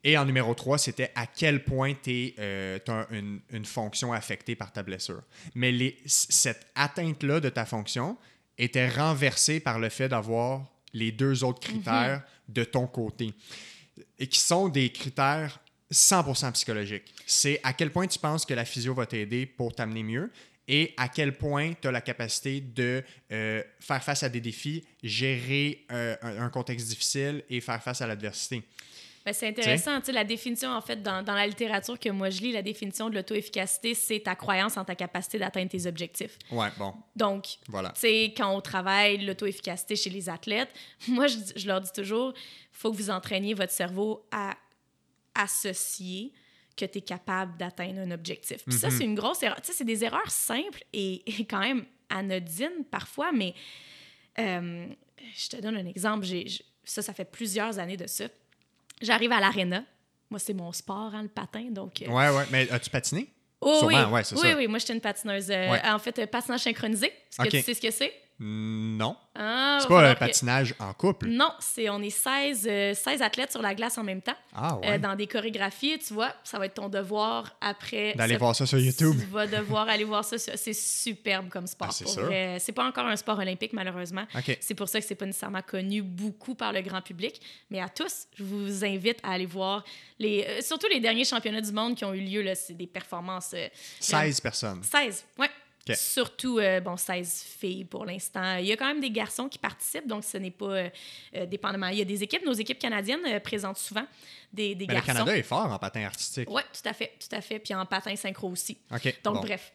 Et 0.05 0.18
en 0.18 0.24
numéro 0.24 0.55
3, 0.55 0.79
c'était 0.79 1.11
à 1.14 1.27
quel 1.27 1.64
point 1.64 1.95
tu 1.95 2.35
euh, 2.39 2.79
as 2.87 3.07
une, 3.11 3.41
une, 3.51 3.64
fonction 3.64 4.12
affectée 4.12 4.55
par 4.55 4.72
ta 4.72 4.83
blessure. 4.83 5.22
Mais 5.55 5.72
les, 5.72 5.99
cette 6.07 6.66
atteinte-là 6.74 7.41
de 7.41 7.49
ta 7.49 7.64
fonction 7.64 8.16
était 8.57 8.89
renversée 8.89 9.61
par 9.61 9.79
le 9.79 9.89
fait 9.89 10.09
d'avoir 10.09 10.64
les 10.93 11.11
deux 11.11 11.43
autres 11.43 11.61
critères 11.61 12.20
mm-hmm. 12.20 12.53
de 12.53 12.64
ton 12.64 12.87
côté, 12.87 13.33
et 14.18 14.27
qui 14.27 14.39
sont 14.39 14.68
des 14.68 14.91
critères 14.91 15.59
100% 15.93 16.53
psychologique. 16.53 17.14
C'est 17.26 17.61
à 17.62 17.72
quel 17.72 17.91
point 17.91 18.07
tu 18.07 18.18
penses 18.18 18.45
que 18.45 18.55
la 18.55 18.64
physio 18.64 18.95
va 18.95 19.07
t'aider 19.07 19.47
pour 19.47 19.74
t'amener 19.74 20.03
mieux 20.03 20.30
et 20.68 20.95
à 20.97 21.09
quel 21.09 21.37
point 21.37 21.72
tu 21.80 21.89
as 21.89 21.93
la 21.93 22.01
capacité 22.01 22.61
de 22.61 23.03
euh, 23.32 23.62
faire 23.78 24.03
face 24.03 24.22
à 24.22 24.28
des 24.28 24.41
défis, 24.41 24.84
gérer 25.03 25.84
euh, 25.93 26.16
un, 26.22 26.49
contexte 26.49 26.89
difficile 26.89 27.45
et 27.49 27.61
faire 27.61 27.82
face 27.82 28.01
à 28.01 28.07
l'adversité. 28.07 28.62
Ben, 29.24 29.32
c'est 29.32 29.49
intéressant. 29.49 30.01
La 30.12 30.24
définition, 30.24 30.70
en 30.70 30.80
fait, 30.80 31.03
dans, 31.03 31.22
dans, 31.22 31.34
la 31.34 31.47
littérature 31.49 31.99
que 31.99 32.09
moi 32.11 32.30
je 32.30 32.41
lis, 32.41 32.53
la 32.53 32.62
définition 32.62 33.11
de 33.11 33.16
l'auto-efficacité, 33.16 33.95
c'est 33.95 34.20
ta 34.20 34.37
croyance 34.37 34.76
en 34.76 34.84
ta 34.84 34.95
capacité 34.95 35.39
d'atteindre 35.39 35.68
tes 35.68 35.87
objectifs. 35.87 36.39
Ouais, 36.51 36.68
bon. 36.78 36.95
Donc, 37.16 37.47
voilà. 37.68 37.91
tu 37.91 38.01
sais, 38.03 38.34
quand 38.37 38.55
on 38.55 38.61
travaille 38.61 39.24
l'auto-efficacité 39.24 39.97
chez 39.97 40.11
les 40.11 40.28
athlètes, 40.28 40.70
moi, 41.09 41.26
je, 41.26 41.39
je 41.57 41.66
leur 41.66 41.80
dis 41.80 41.93
toujours, 41.93 42.34
il 42.37 42.78
faut 42.78 42.93
que 42.93 42.97
vous 42.97 43.11
entraîniez 43.11 43.55
votre 43.55 43.72
cerveau 43.72 44.24
à 44.30 44.57
associer 45.37 46.32
que 46.76 46.84
tu 46.84 46.99
es 46.99 47.01
capable 47.01 47.57
d'atteindre 47.57 48.01
un 48.01 48.11
objectif. 48.11 48.64
Puis 48.64 48.78
ça, 48.78 48.89
mhm. 48.89 48.97
c'est 48.97 49.05
une 49.05 49.14
grosse 49.14 49.43
erreur. 49.43 49.61
Tu 49.61 49.68
sais, 49.68 49.72
c'est 49.72 49.84
des 49.84 50.05
erreurs 50.05 50.30
simples 50.30 50.84
et, 50.93 51.22
quand 51.51 51.61
même 51.61 51.84
anodines 52.09 52.84
parfois, 52.91 53.32
mais 53.32 53.55
euh, 54.39 54.87
je 55.34 55.49
te 55.49 55.57
donne 55.61 55.76
un 55.76 55.87
exemple. 55.87 56.26
ça, 56.84 57.03
ça 57.03 57.12
fait 57.14 57.24
plusieurs 57.24 57.78
années 57.78 57.97
de 57.97 58.07
ça. 58.07 58.26
J'arrive 59.01 59.32
à 59.32 59.41
l'aréna. 59.41 59.84
Moi, 60.30 60.39
c'est 60.39 60.55
mon 60.55 60.72
sport, 60.72 61.14
hein, 61.14 61.22
le 61.22 61.28
patin. 61.28 61.70
Donc, 61.70 62.03
euh, 62.03 62.07
Ouais, 62.09 62.30
ouais. 62.30 62.45
Mais 62.51 62.68
as-tu 62.70 62.91
patiné? 62.91 63.32
Oh, 63.61 63.82
oui, 63.84 63.95
ouais, 63.95 64.22
oui, 64.32 64.49
oui, 64.57 64.66
moi, 64.66 64.78
j'étais 64.78 64.93
une 64.93 65.01
patineuse. 65.01 65.51
Euh, 65.51 65.78
en 65.84 65.99
fait, 65.99 66.26
patinage 66.26 66.61
synchronisé. 66.61 67.07
Est-ce 67.07 67.43
que 67.43 67.49
tu 67.49 67.62
sais 67.62 67.74
ce 67.74 67.80
que 67.80 67.91
c'est? 67.91 68.12
Non. 68.39 69.16
Ah, 69.34 69.78
c'est 69.80 69.89
pas 69.89 70.11
un 70.11 70.14
patinage 70.14 70.74
en 70.78 70.93
couple. 70.93 71.28
Non, 71.28 71.53
c'est 71.59 71.89
on 71.89 72.03
est 72.03 72.11
16, 72.11 72.61
16 72.61 72.68
euh, 72.68 73.24
athlètes 73.24 73.53
sur 73.53 73.62
la 73.62 73.74
glace 73.74 73.97
en 73.97 74.05
même 74.05 74.20
temps. 74.20 74.37
Ah, 74.55 74.76
ouais. 74.76 74.93
Euh, 74.93 74.99
dans 74.99 75.14
des 75.14 75.26
chorégraphies, 75.26 75.99
tu 75.99 76.12
vois, 76.12 76.34
ça 76.45 76.59
va 76.59 76.66
être 76.66 76.74
ton 76.74 76.89
devoir 76.91 77.57
après. 77.62 78.14
D'aller 78.14 78.37
voir 78.37 78.55
ça 78.55 78.66
sur 78.66 78.78
YouTube. 78.78 79.14
Tu 79.18 79.26
vas 79.26 79.47
devoir 79.47 79.89
aller 79.89 80.05
voir 80.05 80.22
ça. 80.24 80.37
C'est 80.39 80.74
superbe 80.74 81.49
comme 81.49 81.66
sport. 81.66 81.89
Ah, 81.89 82.59
c'est 82.59 82.72
pas 82.72 82.87
encore 82.87 83.07
un 83.07 83.16
sport 83.16 83.39
olympique, 83.39 83.72
malheureusement. 83.72 84.26
C'est 84.61 84.74
pour 84.74 84.89
ça 84.89 85.01
que 85.01 85.07
c'est 85.07 85.14
pas 85.14 85.26
nécessairement 85.26 85.62
connu 85.62 86.03
beaucoup 86.03 86.55
par 86.55 86.72
le 86.72 86.82
grand 86.82 87.01
public. 87.01 87.41
Mais 87.70 87.80
à 87.80 87.89
tous, 87.89 88.26
je 88.37 88.45
vous 88.45 88.84
invite 88.84 89.18
à 89.22 89.32
aller 89.32 89.47
voir 89.47 89.82
les, 90.18 90.45
euh, 90.47 90.61
surtout 90.61 90.89
les 90.89 91.01
derniers 91.01 91.24
championnats 91.24 91.61
du 91.61 91.72
monde 91.72 91.95
qui 91.95 92.05
ont 92.05 92.12
eu 92.12 92.20
lieu. 92.20 92.45
C'est 92.55 92.74
des 92.76 92.87
performances. 92.87 93.55
16 94.01 94.41
personnes. 94.41 94.82
16, 94.82 95.24
ouais. 95.39 95.51
Surtout, 95.95 96.59
euh, 96.59 96.80
bon, 96.80 96.97
16 96.97 97.45
filles 97.59 97.84
pour 97.84 98.05
l'instant. 98.05 98.57
Il 98.57 98.66
y 98.66 98.72
a 98.72 98.76
quand 98.76 98.87
même 98.87 99.01
des 99.01 99.11
garçons 99.11 99.49
qui 99.49 99.59
participent, 99.59 100.07
donc 100.07 100.24
ce 100.24 100.37
n'est 100.37 100.51
pas 100.51 100.66
euh, 100.66 100.89
euh, 101.37 101.47
dépendamment. 101.47 101.89
Il 101.89 101.99
y 101.99 102.03
a 102.03 102.05
des 102.05 102.22
équipes, 102.22 102.45
nos 102.45 102.53
équipes 102.53 102.78
canadiennes 102.78 103.41
présentent 103.41 103.78
souvent 103.78 104.07
des, 104.53 104.74
des 104.74 104.87
garçons. 104.87 105.12
Le 105.12 105.14
Canada 105.18 105.37
est 105.37 105.43
fort 105.43 105.70
en 105.70 105.78
patin 105.78 106.05
artistique. 106.05 106.49
Oui, 106.51 106.62
tout 106.72 106.89
à 106.89 106.93
fait, 106.93 107.12
tout 107.20 107.34
à 107.34 107.41
fait. 107.41 107.59
Puis 107.59 107.74
en 107.74 107.87
patin 107.87 108.16
synchro 108.16 108.49
aussi. 108.49 108.78
donc, 109.22 109.43
bref. 109.43 109.72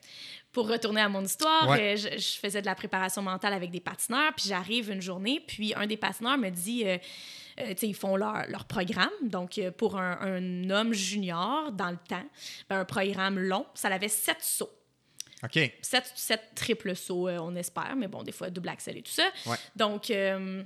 Pour 0.51 0.67
retourner 0.67 0.99
à 0.99 1.07
mon 1.07 1.23
histoire, 1.23 1.77
je, 1.77 2.37
faisais 2.41 2.59
de 2.59 2.65
la 2.65 2.75
préparation 2.75 3.21
mentale 3.21 3.53
avec 3.53 3.71
des 3.71 3.79
patineurs, 3.79 4.33
puis 4.35 4.49
j'arrive 4.49 4.91
une 4.91 5.01
journée, 5.01 5.41
puis 5.47 5.73
un 5.75 5.87
des 5.87 5.97
patineurs 5.97 6.37
me 6.37 6.49
dit... 6.49 6.83
Euh, 6.85 6.97
ils 7.81 7.93
font 7.93 8.15
leur, 8.15 8.47
leur, 8.47 8.63
programme. 8.63 9.09
Donc, 9.23 9.59
pour 9.77 9.97
un, 9.97 10.17
un, 10.21 10.69
homme 10.69 10.93
junior, 10.93 11.69
dans 11.73 11.91
le 11.91 11.97
temps, 11.97 12.23
ben, 12.69 12.79
un 12.79 12.85
programme 12.85 13.37
long, 13.37 13.65
ça 13.75 13.89
avait 13.89 14.07
sept 14.07 14.37
sauts. 14.41 14.71
OK. 15.43 15.59
Sept, 15.81 16.51
triple 16.55 16.95
sauts, 16.95 17.27
euh, 17.27 17.39
on 17.39 17.55
espère, 17.55 17.95
mais 17.95 18.07
bon, 18.07 18.23
des 18.23 18.31
fois, 18.31 18.49
double 18.49 18.69
axel 18.69 18.97
et 18.97 19.01
tout 19.01 19.11
ça. 19.11 19.29
Donc, 19.75 20.11
euh, 20.11 20.63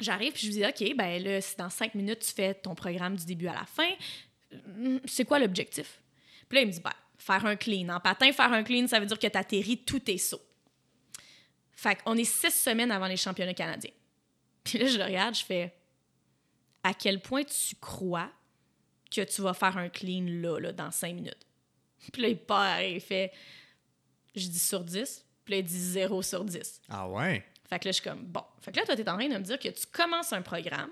j'arrive 0.00 0.32
puis 0.32 0.42
je 0.42 0.46
lui 0.46 0.54
dis, 0.54 0.64
OK, 0.64 0.96
ben 0.96 1.22
là, 1.22 1.40
si 1.40 1.56
dans 1.56 1.70
cinq 1.70 1.94
minutes, 1.94 2.20
tu 2.20 2.32
fais 2.32 2.54
ton 2.54 2.74
programme 2.74 3.16
du 3.16 3.24
début 3.24 3.46
à 3.46 3.54
la 3.54 3.64
fin, 3.64 3.90
hmm, 4.52 4.98
c'est 5.04 5.24
quoi 5.24 5.38
l'objectif? 5.38 6.00
Puis 6.48 6.56
là, 6.56 6.62
il 6.62 6.68
me 6.68 6.72
dit, 6.72 6.80
ben, 6.80 6.92
faire 7.16 7.46
un 7.46 7.56
clean. 7.56 7.88
En 7.88 8.00
patin, 8.00 8.32
faire 8.32 8.52
un 8.52 8.64
clean, 8.64 8.86
ça 8.88 8.98
veut 8.98 9.06
dire 9.06 9.18
que 9.18 9.26
tu 9.26 9.38
atterris 9.38 9.78
tous 9.78 10.00
tes 10.00 10.18
sauts. 10.18 10.42
Fait 11.72 11.96
qu'on 12.02 12.16
est 12.16 12.24
six 12.24 12.50
semaines 12.50 12.90
avant 12.90 13.06
les 13.06 13.16
championnats 13.16 13.54
canadiens. 13.54 13.92
Puis 14.64 14.78
là, 14.78 14.86
je 14.86 14.98
le 14.98 15.04
regarde, 15.04 15.34
je 15.34 15.44
fais, 15.44 15.72
à 16.82 16.94
quel 16.94 17.20
point 17.20 17.44
tu 17.44 17.76
crois 17.76 18.30
que 19.10 19.22
tu 19.22 19.42
vas 19.42 19.54
faire 19.54 19.76
un 19.76 19.88
clean 19.88 20.24
là, 20.26 20.58
là 20.58 20.72
dans 20.72 20.90
cinq 20.90 21.14
minutes? 21.14 21.46
Puis 22.12 22.22
là, 22.22 22.28
il 22.28 22.38
part 22.38 22.78
et 22.80 22.94
il 22.94 23.00
fait, 23.00 23.32
je 24.34 24.48
dis 24.48 24.58
sur 24.58 24.84
10, 24.84 25.24
puis 25.44 25.54
là, 25.54 25.58
il 25.58 25.64
dit 25.64 25.78
0 25.78 26.22
sur 26.22 26.44
10. 26.44 26.80
Ah 26.88 27.08
ouais? 27.08 27.44
Fait 27.68 27.78
que 27.78 27.86
là, 27.86 27.92
je 27.92 28.00
suis 28.00 28.04
comme, 28.04 28.24
bon. 28.24 28.44
Fait 28.60 28.72
que 28.72 28.78
là, 28.78 28.84
toi, 28.84 28.96
tu 28.96 29.02
es 29.02 29.08
en 29.08 29.16
train 29.16 29.28
de 29.28 29.34
me 29.34 29.42
dire 29.42 29.58
que 29.58 29.68
tu 29.68 29.86
commences 29.86 30.32
un 30.32 30.42
programme 30.42 30.90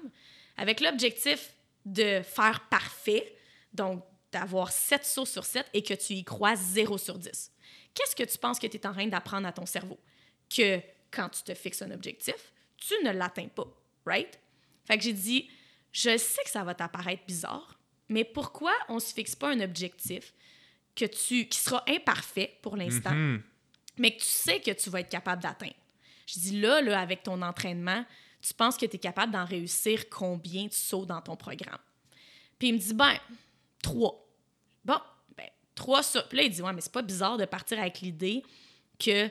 avec 0.56 0.80
l'objectif 0.80 1.54
de 1.84 2.22
faire 2.22 2.66
parfait, 2.68 3.34
donc 3.72 4.04
d'avoir 4.32 4.70
7 4.70 5.04
sauts 5.04 5.26
sur 5.26 5.44
7 5.44 5.66
et 5.74 5.82
que 5.82 5.94
tu 5.94 6.14
y 6.14 6.24
crois 6.24 6.56
0 6.56 6.98
sur 6.98 7.18
10. 7.18 7.52
Qu'est-ce 7.94 8.16
que 8.16 8.22
tu 8.22 8.38
penses 8.38 8.58
que 8.58 8.66
tu 8.66 8.76
es 8.76 8.86
en 8.86 8.92
train 8.92 9.06
d'apprendre 9.06 9.46
à 9.46 9.52
ton 9.52 9.66
cerveau? 9.66 9.98
Que 10.48 10.80
quand 11.10 11.28
tu 11.28 11.42
te 11.42 11.54
fixes 11.54 11.82
un 11.82 11.90
objectif, 11.90 12.52
tu 12.76 12.94
ne 13.04 13.10
l'atteins 13.10 13.48
pas, 13.48 13.66
right? 14.06 14.38
Fait 14.84 14.96
que 14.96 15.04
j'ai 15.04 15.12
dit, 15.12 15.50
je 15.92 16.16
sais 16.16 16.42
que 16.44 16.50
ça 16.50 16.64
va 16.64 16.74
t'apparaître 16.74 17.24
bizarre, 17.26 17.78
mais 18.08 18.24
pourquoi 18.24 18.72
on 18.88 18.96
ne 18.96 19.00
se 19.00 19.12
fixe 19.12 19.34
pas 19.34 19.50
un 19.50 19.60
objectif 19.60 20.32
que 21.00 21.14
tu, 21.14 21.46
qui 21.48 21.58
sera 21.58 21.82
imparfait 21.88 22.58
pour 22.62 22.76
l'instant, 22.76 23.10
Mhm. 23.14 23.42
mais 23.98 24.14
que 24.16 24.20
tu 24.20 24.26
sais 24.28 24.60
que 24.60 24.70
tu 24.70 24.90
vas 24.90 25.00
être 25.00 25.08
capable 25.10 25.42
d'atteindre? 25.42 25.74
Je 26.26 26.38
dis 26.38 26.60
là, 26.60 26.80
là, 26.80 27.00
avec 27.00 27.22
ton 27.22 27.40
entraînement, 27.42 28.04
tu 28.42 28.54
penses 28.54 28.76
que 28.76 28.86
tu 28.86 28.96
es 28.96 28.98
capable 28.98 29.32
d'en 29.32 29.44
réussir 29.44 30.08
combien 30.08 30.66
de 30.66 30.72
sauts 30.72 31.04
dans 31.06 31.20
ton 31.20 31.36
programme? 31.36 31.78
Puis 32.58 32.68
il 32.68 32.74
me 32.74 32.78
dit, 32.78 32.94
ben, 32.94 33.14
trois. 33.82 34.26
Bon, 34.84 34.98
ben, 35.36 35.48
trois 35.74 36.02
sur. 36.02 36.26
Puis 36.28 36.38
là, 36.38 36.44
il 36.44 36.50
dit, 36.50 36.62
ouais, 36.62 36.72
mais 36.72 36.80
c'est 36.80 36.92
pas 36.92 37.02
bizarre 37.02 37.36
de 37.36 37.44
partir 37.46 37.78
avec 37.80 38.00
l'idée 38.00 38.42
que 38.98 39.28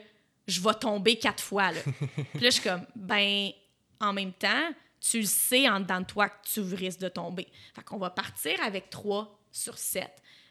je 0.47 0.61
vais 0.61 0.73
tomber 0.73 1.17
quatre 1.17 1.43
fois, 1.43 1.71
là. 1.71 1.79
Puis 2.33 2.39
là, 2.41 2.49
je 2.49 2.55
suis 2.59 2.63
comme, 2.63 2.85
ben, 2.95 3.51
en 3.99 4.13
même 4.13 4.33
temps, 4.33 4.71
tu 4.99 5.19
le 5.21 5.25
sais 5.27 5.69
en 5.69 5.79
dedans 5.79 6.01
de 6.01 6.05
toi 6.05 6.27
que 6.29 6.47
tu 6.47 6.59
risques 6.61 6.99
de 6.99 7.07
tomber. 7.09 7.47
Fait 7.73 7.83
qu'on 7.83 7.97
va 7.97 8.09
partir 8.09 8.61
avec 8.63 8.89
3 8.89 9.39
sur 9.51 9.77
7. 9.77 10.09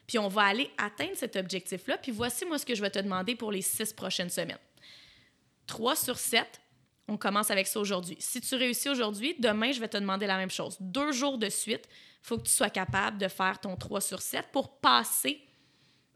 Puis 0.09 0.17
on 0.17 0.27
va 0.27 0.41
aller 0.45 0.71
atteindre 0.79 1.15
cet 1.15 1.35
objectif-là. 1.35 1.99
Puis 1.99 2.11
voici, 2.11 2.43
moi, 2.43 2.57
ce 2.57 2.65
que 2.65 2.73
je 2.73 2.81
vais 2.81 2.89
te 2.89 2.97
demander 2.97 3.35
pour 3.35 3.51
les 3.51 3.61
six 3.61 3.93
prochaines 3.93 4.31
semaines. 4.31 4.57
3 5.67 5.95
sur 5.95 6.17
7, 6.17 6.59
on 7.07 7.15
commence 7.15 7.51
avec 7.51 7.67
ça 7.67 7.79
aujourd'hui. 7.79 8.17
Si 8.19 8.41
tu 8.41 8.55
réussis 8.55 8.89
aujourd'hui, 8.89 9.35
demain, 9.37 9.71
je 9.71 9.79
vais 9.79 9.87
te 9.87 9.97
demander 9.97 10.25
la 10.25 10.37
même 10.37 10.49
chose. 10.49 10.77
Deux 10.79 11.11
jours 11.11 11.37
de 11.37 11.47
suite, 11.47 11.87
il 11.87 12.27
faut 12.27 12.39
que 12.39 12.47
tu 12.47 12.51
sois 12.51 12.71
capable 12.71 13.19
de 13.19 13.27
faire 13.27 13.59
ton 13.59 13.75
3 13.75 14.01
sur 14.01 14.19
7 14.19 14.47
pour 14.51 14.79
passer 14.79 15.41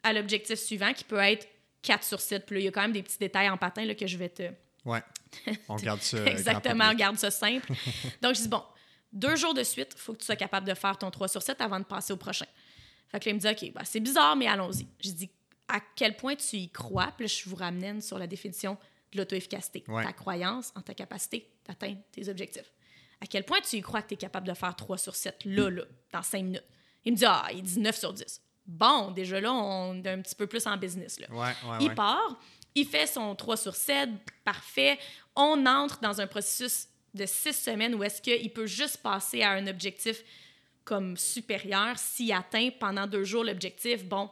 à 0.02 0.12
l'objectif 0.12 0.58
suivant 0.58 0.92
qui 0.92 1.04
peut 1.04 1.20
être 1.20 1.48
4 1.84 2.04
sur 2.04 2.20
7. 2.20 2.48
Puis 2.48 2.56
là, 2.56 2.62
il 2.62 2.66
y 2.66 2.68
a 2.68 2.72
quand 2.72 2.82
même 2.82 2.94
des 2.94 3.04
petits 3.04 3.20
détails 3.20 3.52
en 3.52 3.58
patin 3.58 3.86
là, 3.86 3.94
que 3.94 4.08
je 4.08 4.18
vais 4.18 4.30
te, 4.30 4.50
Ouais. 4.86 5.04
On 5.70 5.76
regarde 5.76 6.02
ça. 6.02 6.18
euh, 6.18 6.26
Exactement, 6.26 6.90
on 6.92 6.96
garde 6.96 7.18
ça 7.18 7.32
simple. 7.32 7.72
Donc, 8.24 8.36
je 8.36 8.42
dis, 8.42 8.48
bon, 8.48 8.64
deux 9.12 9.36
jours 9.36 9.54
de 9.54 9.64
suite, 9.64 9.92
il 9.96 10.00
faut 10.00 10.14
que 10.14 10.20
tu 10.20 10.26
sois 10.26 10.36
capable 10.36 10.68
de 10.68 10.74
faire 10.74 10.98
ton 10.98 11.12
3 11.12 11.28
sur 11.28 11.42
7 11.42 11.62
avant 11.62 11.80
de 11.80 11.86
passer 11.86 12.12
au 12.14 12.18
prochain. 12.18 12.48
Fait 13.14 13.20
que 13.20 13.26
là, 13.26 13.32
il 13.32 13.36
me 13.36 13.40
dit, 13.40 13.48
OK, 13.48 13.74
ben, 13.74 13.84
c'est 13.86 14.00
bizarre, 14.00 14.36
mais 14.36 14.48
allons-y. 14.48 14.88
Je 15.00 15.12
dis, 15.12 15.30
à 15.68 15.80
quel 15.96 16.18
point 16.18 16.36
tu 16.36 16.58
y 16.58 16.70
crois? 16.70 17.14
Puis 17.16 17.28
là, 17.28 17.34
je 17.34 17.48
vous 17.48 17.56
ramène 17.56 18.02
sur 18.02 18.18
la 18.18 18.26
définition 18.26 18.76
de 19.12 19.20
l'auto-efficacité. 19.20 19.84
Ouais. 19.88 20.04
Ta 20.04 20.14
croyance 20.14 20.74
en 20.76 20.82
ta 20.82 20.96
capacité 20.96 21.48
d'atteindre 21.68 22.00
tes 22.12 22.28
objectifs. 22.28 22.72
À 23.22 23.28
quel 23.28 23.44
point 23.46 23.60
tu 23.62 23.78
y 23.78 23.82
crois 23.82 24.02
que 24.02 24.08
tu 24.08 24.14
es 24.16 24.18
capable 24.18 24.48
de 24.48 24.54
faire 24.56 24.76
3 24.76 24.98
sur 24.98 25.16
7 25.16 25.46
là, 25.46 25.70
là, 25.70 25.84
dans 26.12 26.24
5 26.24 26.44
minutes? 26.44 26.66
Il 27.06 27.14
me 27.14 27.18
dit, 27.18 27.26
ah, 27.26 27.48
il 27.54 27.62
dit 27.62 27.80
9 27.80 27.96
sur 27.96 28.14
10. 28.14 28.42
Bon, 28.66 29.12
déjà 29.12 29.40
là, 29.40 29.54
on 29.54 30.04
est 30.04 30.10
un 30.10 30.22
petit 30.22 30.36
peu 30.36 30.48
plus 30.48 30.66
en 30.66 30.76
business. 30.76 31.20
Là. 31.20 31.28
Ouais, 31.30 31.54
ouais, 31.70 31.78
Il 31.82 31.94
part, 31.94 32.40
il 32.74 32.88
fait 32.88 33.06
son 33.06 33.36
3 33.36 33.58
sur 33.58 33.76
7, 33.76 34.10
parfait. 34.44 34.98
On 35.36 35.66
entre 35.68 36.00
dans 36.00 36.20
un 36.20 36.26
processus 36.26 36.88
de 37.14 37.28
6 37.28 37.54
semaines 37.54 37.94
où 37.94 38.04
est-ce 38.04 38.22
qu'il 38.22 38.52
peut 38.52 38.66
juste 38.66 38.98
passer 38.98 39.44
à 39.44 39.52
un 39.52 39.68
objectif 39.68 40.24
comme 40.84 41.18
supérieur 41.18 41.98
s'il 41.98 42.32
atteint 42.32 42.70
pendant 42.80 43.08
deux 43.08 43.24
jours 43.24 43.44
l'objectif. 43.44 44.04
Bon, 44.04 44.30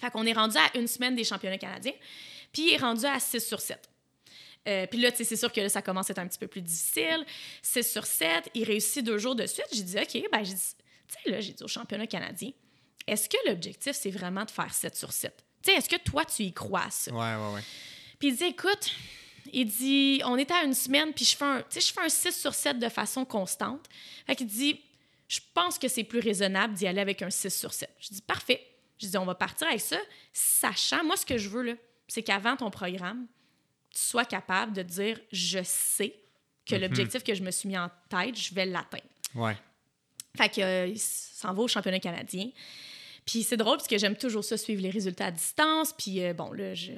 fait 0.00 0.10
qu'on 0.10 0.26
est 0.26 0.32
rendu 0.32 0.56
à 0.56 0.76
une 0.78 0.86
semaine 0.86 1.14
des 1.14 1.24
championnats 1.24 1.58
canadiens, 1.58 1.94
puis 2.52 2.68
il 2.68 2.74
est 2.74 2.78
rendu 2.78 3.04
à 3.04 3.18
6 3.18 3.40
sur 3.40 3.60
7. 3.60 3.78
Euh, 4.66 4.86
puis 4.86 4.98
là, 5.00 5.10
tu 5.10 5.18
sais, 5.18 5.24
c'est 5.24 5.36
sûr 5.36 5.52
que 5.52 5.60
là, 5.60 5.68
ça 5.68 5.82
commence 5.82 6.08
à 6.08 6.12
être 6.12 6.18
un 6.18 6.26
petit 6.26 6.38
peu 6.38 6.46
plus 6.46 6.62
difficile. 6.62 7.24
6 7.62 7.92
sur 7.92 8.06
7, 8.06 8.50
il 8.54 8.64
réussit 8.64 9.04
deux 9.04 9.18
jours 9.18 9.34
de 9.34 9.46
suite. 9.46 9.66
J'ai 9.72 9.82
dit, 9.82 9.98
OK, 9.98 10.30
ben, 10.32 10.42
j'ai 10.42 10.54
dit, 10.54 10.74
tu 11.08 11.22
sais, 11.22 11.30
là, 11.30 11.40
j'ai 11.40 11.52
dit 11.52 11.62
au 11.62 11.68
championnat 11.68 12.06
canadien, 12.06 12.50
est-ce 13.06 13.28
que 13.28 13.36
l'objectif, 13.46 13.92
c'est 13.92 14.10
vraiment 14.10 14.44
de 14.44 14.50
faire 14.50 14.72
7 14.72 14.96
sur 14.96 15.12
7? 15.12 15.44
Tu 15.62 15.70
sais, 15.70 15.76
est-ce 15.76 15.88
que 15.88 15.96
toi, 15.96 16.24
tu 16.24 16.44
y 16.44 16.52
crois 16.52 16.88
ça? 16.90 17.12
Ouais, 17.12 17.18
ouais, 17.18 17.54
ouais. 17.54 17.62
Puis 18.18 18.28
il 18.28 18.36
dit, 18.36 18.44
écoute, 18.44 18.90
il 19.52 19.66
dit, 19.66 20.22
on 20.24 20.36
est 20.36 20.50
à 20.50 20.62
une 20.64 20.74
semaine, 20.74 21.12
puis 21.12 21.26
je 21.26 21.36
fais 21.36 21.44
un, 21.44 21.58
tu 21.58 21.66
sais, 21.68 21.80
je 21.80 21.92
fais 21.92 22.00
un 22.00 22.08
6 22.08 22.32
sur 22.32 22.54
7 22.54 22.78
de 22.78 22.88
façon 22.88 23.26
constante. 23.26 23.86
Fait 24.26 24.34
qu'il 24.34 24.46
dit, 24.46 24.80
je 25.28 25.40
pense 25.54 25.78
que 25.78 25.88
c'est 25.88 26.04
plus 26.04 26.20
raisonnable 26.20 26.74
d'y 26.74 26.86
aller 26.86 27.00
avec 27.00 27.22
un 27.22 27.30
6 27.30 27.50
sur 27.50 27.72
7. 27.72 27.88
Je 27.98 28.08
dis, 28.08 28.22
parfait. 28.22 28.60
Je 28.98 29.08
dis, 29.08 29.16
on 29.16 29.24
va 29.24 29.34
partir 29.34 29.66
avec 29.66 29.80
ça, 29.80 29.98
sachant, 30.32 31.04
moi, 31.04 31.16
ce 31.16 31.26
que 31.26 31.38
je 31.38 31.48
veux, 31.48 31.62
là, 31.62 31.72
c'est 32.06 32.22
qu'avant 32.22 32.56
ton 32.56 32.70
programme, 32.70 33.26
tu 33.90 34.00
sois 34.00 34.24
capable 34.24 34.72
de 34.72 34.82
dire, 34.82 35.18
je 35.32 35.60
sais 35.62 36.14
que 36.66 36.76
l'objectif 36.76 37.22
que 37.22 37.34
je 37.34 37.42
me 37.42 37.50
suis 37.50 37.68
mis 37.68 37.78
en 37.78 37.90
tête, 38.08 38.38
je 38.38 38.54
vais 38.54 38.66
l'atteindre. 38.66 39.04
Ouais. 39.34 39.56
Fait 40.36 40.48
que, 40.48 40.60
euh, 40.60 40.94
s'en 40.96 41.52
va 41.52 41.62
au 41.62 41.68
championnat 41.68 42.00
canadien. 42.00 42.50
Puis 43.26 43.42
c'est 43.42 43.56
drôle 43.56 43.78
parce 43.78 43.88
que 43.88 43.96
j'aime 43.98 44.16
toujours 44.16 44.44
ça, 44.44 44.56
suivre 44.56 44.82
les 44.82 44.90
résultats 44.90 45.26
à 45.26 45.30
distance. 45.30 45.94
Puis 45.96 46.22
euh, 46.22 46.34
bon, 46.34 46.52
là, 46.52 46.74
je, 46.74 46.92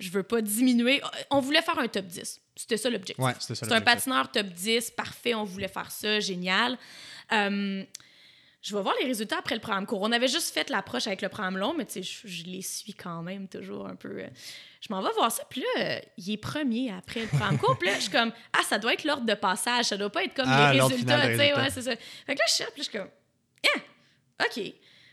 je 0.00 0.10
veux 0.10 0.22
pas 0.22 0.42
diminuer. 0.42 1.00
On 1.30 1.40
voulait 1.40 1.62
faire 1.62 1.78
un 1.78 1.88
top 1.88 2.06
10. 2.06 2.40
C'était 2.56 2.76
ça 2.76 2.90
l'objectif. 2.90 3.24
Ouais, 3.24 3.32
c'était 3.40 3.54
ça 3.54 3.66
C'est 3.66 3.72
un 3.72 3.80
patineur 3.80 4.30
top 4.30 4.46
10, 4.46 4.90
parfait, 4.90 5.34
on 5.34 5.44
voulait 5.44 5.68
faire 5.68 5.90
ça, 5.90 6.20
génial. 6.20 6.76
Euh, 7.32 7.82
je 8.60 8.76
vais 8.76 8.82
voir 8.82 8.94
les 9.00 9.06
résultats 9.06 9.38
après 9.38 9.54
le 9.56 9.60
programme 9.60 9.86
court. 9.86 10.02
On 10.02 10.12
avait 10.12 10.28
juste 10.28 10.52
fait 10.54 10.68
l'approche 10.70 11.06
avec 11.08 11.20
le 11.22 11.28
programme 11.28 11.56
long, 11.56 11.74
mais 11.76 11.84
tu 11.86 11.94
sais, 11.94 12.02
je, 12.02 12.28
je 12.28 12.44
les 12.44 12.62
suis 12.62 12.92
quand 12.94 13.22
même 13.22 13.48
toujours 13.48 13.88
un 13.88 13.96
peu. 13.96 14.20
euh, 14.20 14.28
je 14.80 14.92
m'en 14.92 15.02
vais 15.02 15.10
voir 15.14 15.32
ça, 15.32 15.44
puis 15.48 15.62
là, 15.62 15.82
euh, 15.96 16.00
il 16.18 16.30
est 16.32 16.36
premier 16.36 16.92
après 16.92 17.20
le 17.22 17.26
programme 17.28 17.58
court. 17.58 17.76
Puis 17.78 17.88
là, 17.88 17.94
je 17.96 18.02
suis 18.02 18.10
comme, 18.12 18.30
ah, 18.52 18.62
ça 18.68 18.78
doit 18.78 18.92
être 18.92 19.04
l'ordre 19.04 19.24
de 19.26 19.34
passage, 19.34 19.86
ça 19.86 19.96
doit 19.96 20.10
pas 20.10 20.22
être 20.24 20.34
comme 20.34 20.44
Ah, 20.48 20.72
les 20.72 20.80
résultats, 20.80 21.26
tu 21.28 21.36
sais, 21.38 21.54
ouais, 21.56 21.70
c'est 21.70 21.82
ça. 21.82 21.96
Fait 21.96 22.34
que 22.34 22.38
là, 22.38 22.44
je 22.48 22.54
cherche, 22.54 22.70
puis 22.72 22.82
je 22.84 22.88
suis 22.90 22.98
comme, 22.98 23.08
ah, 23.74 24.44
OK. 24.44 24.62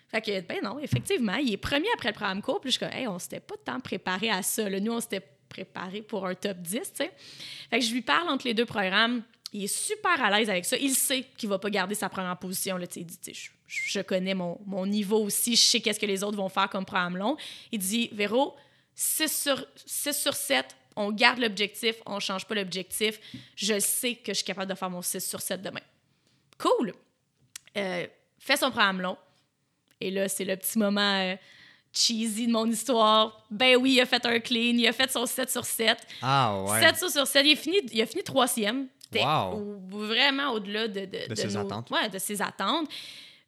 Fait 0.09 0.21
que, 0.21 0.41
ben 0.41 0.59
non, 0.63 0.79
effectivement, 0.79 1.35
il 1.35 1.53
est 1.53 1.57
premier 1.57 1.87
après 1.93 2.09
le 2.09 2.15
programme 2.15 2.41
court, 2.41 2.59
puis 2.59 2.71
je 2.71 2.77
suis 2.77 2.85
hey, 2.85 3.07
on 3.07 3.19
s'était 3.19 3.39
pas 3.39 3.55
tant 3.63 3.79
préparé 3.79 4.29
à 4.29 4.41
ça. 4.41 4.69
Nous, 4.69 4.91
on 4.91 4.99
s'était 4.99 5.21
préparé 5.47 6.01
pour 6.01 6.25
un 6.25 6.35
top 6.35 6.57
10, 6.57 6.79
tu 6.79 6.83
sais. 6.93 7.11
Fait 7.69 7.79
que 7.79 7.85
je 7.85 7.93
lui 7.93 8.01
parle 8.01 8.29
entre 8.29 8.47
les 8.47 8.53
deux 8.53 8.65
programmes. 8.65 9.23
Il 9.51 9.63
est 9.63 9.67
super 9.67 10.21
à 10.23 10.29
l'aise 10.29 10.49
avec 10.49 10.65
ça. 10.65 10.77
Il 10.77 10.93
sait 10.93 11.25
qu'il 11.37 11.49
va 11.49 11.57
pas 11.57 11.69
garder 11.69 11.95
sa 11.95 12.09
première 12.09 12.37
position. 12.37 12.77
Là, 12.77 12.85
il 12.95 13.05
dit, 13.05 13.17
je, 13.33 13.49
je 13.67 13.99
connais 14.01 14.35
mon, 14.35 14.59
mon 14.65 14.85
niveau 14.85 15.23
aussi. 15.23 15.55
Je 15.55 15.61
sais 15.61 15.79
qu'est-ce 15.79 15.99
que 15.99 16.05
les 16.05 16.23
autres 16.23 16.37
vont 16.37 16.49
faire 16.49 16.69
comme 16.69 16.85
programme 16.85 17.17
long. 17.17 17.35
Il 17.71 17.79
dit, 17.79 18.09
Véro, 18.11 18.55
6 18.95 19.43
sur, 19.43 19.65
6 19.85 20.13
sur 20.13 20.33
7, 20.33 20.75
on 20.95 21.11
garde 21.11 21.39
l'objectif, 21.39 21.95
on 22.05 22.19
change 22.19 22.45
pas 22.45 22.55
l'objectif. 22.55 23.19
Je 23.55 23.79
sais 23.79 24.15
que 24.15 24.33
je 24.33 24.37
suis 24.37 24.45
capable 24.45 24.69
de 24.69 24.75
faire 24.75 24.89
mon 24.89 25.01
6 25.01 25.25
sur 25.25 25.39
7 25.39 25.61
demain. 25.61 25.81
Cool! 26.57 26.93
Euh, 27.77 28.07
fait 28.37 28.57
son 28.57 28.71
programme 28.71 29.01
long. 29.01 29.17
Et 30.01 30.11
là, 30.11 30.27
c'est 30.29 30.45
le 30.45 30.55
petit 30.55 30.77
moment 30.77 31.19
euh, 31.19 31.35
cheesy 31.93 32.47
de 32.47 32.51
mon 32.51 32.65
histoire. 32.69 33.45
Ben 33.51 33.75
oui, 33.77 33.93
il 33.93 34.01
a 34.01 34.05
fait 34.05 34.25
un 34.25 34.39
clean, 34.39 34.75
il 34.77 34.87
a 34.87 34.93
fait 34.93 35.11
son 35.11 35.25
7 35.25 35.49
sur 35.49 35.65
7. 35.65 35.97
Ah, 36.21 36.61
ouais. 36.63 36.79
7 36.93 37.09
sur 37.11 37.27
7. 37.27 37.45
Il 37.45 37.53
a 37.53 37.55
fini, 37.55 37.77
il 37.91 38.01
a 38.01 38.05
fini 38.05 38.23
troisième. 38.23 38.87
Wow. 39.15 39.81
vraiment 39.89 40.51
au-delà 40.51 40.87
de, 40.87 40.99
de, 41.05 41.27
De 41.29 41.33
ses 41.35 41.47
nos- 41.47 41.57
attentes. 41.61 41.89
Ouais, 41.89 42.09
de 42.09 42.19
ses 42.19 42.41
attentes. 42.43 42.87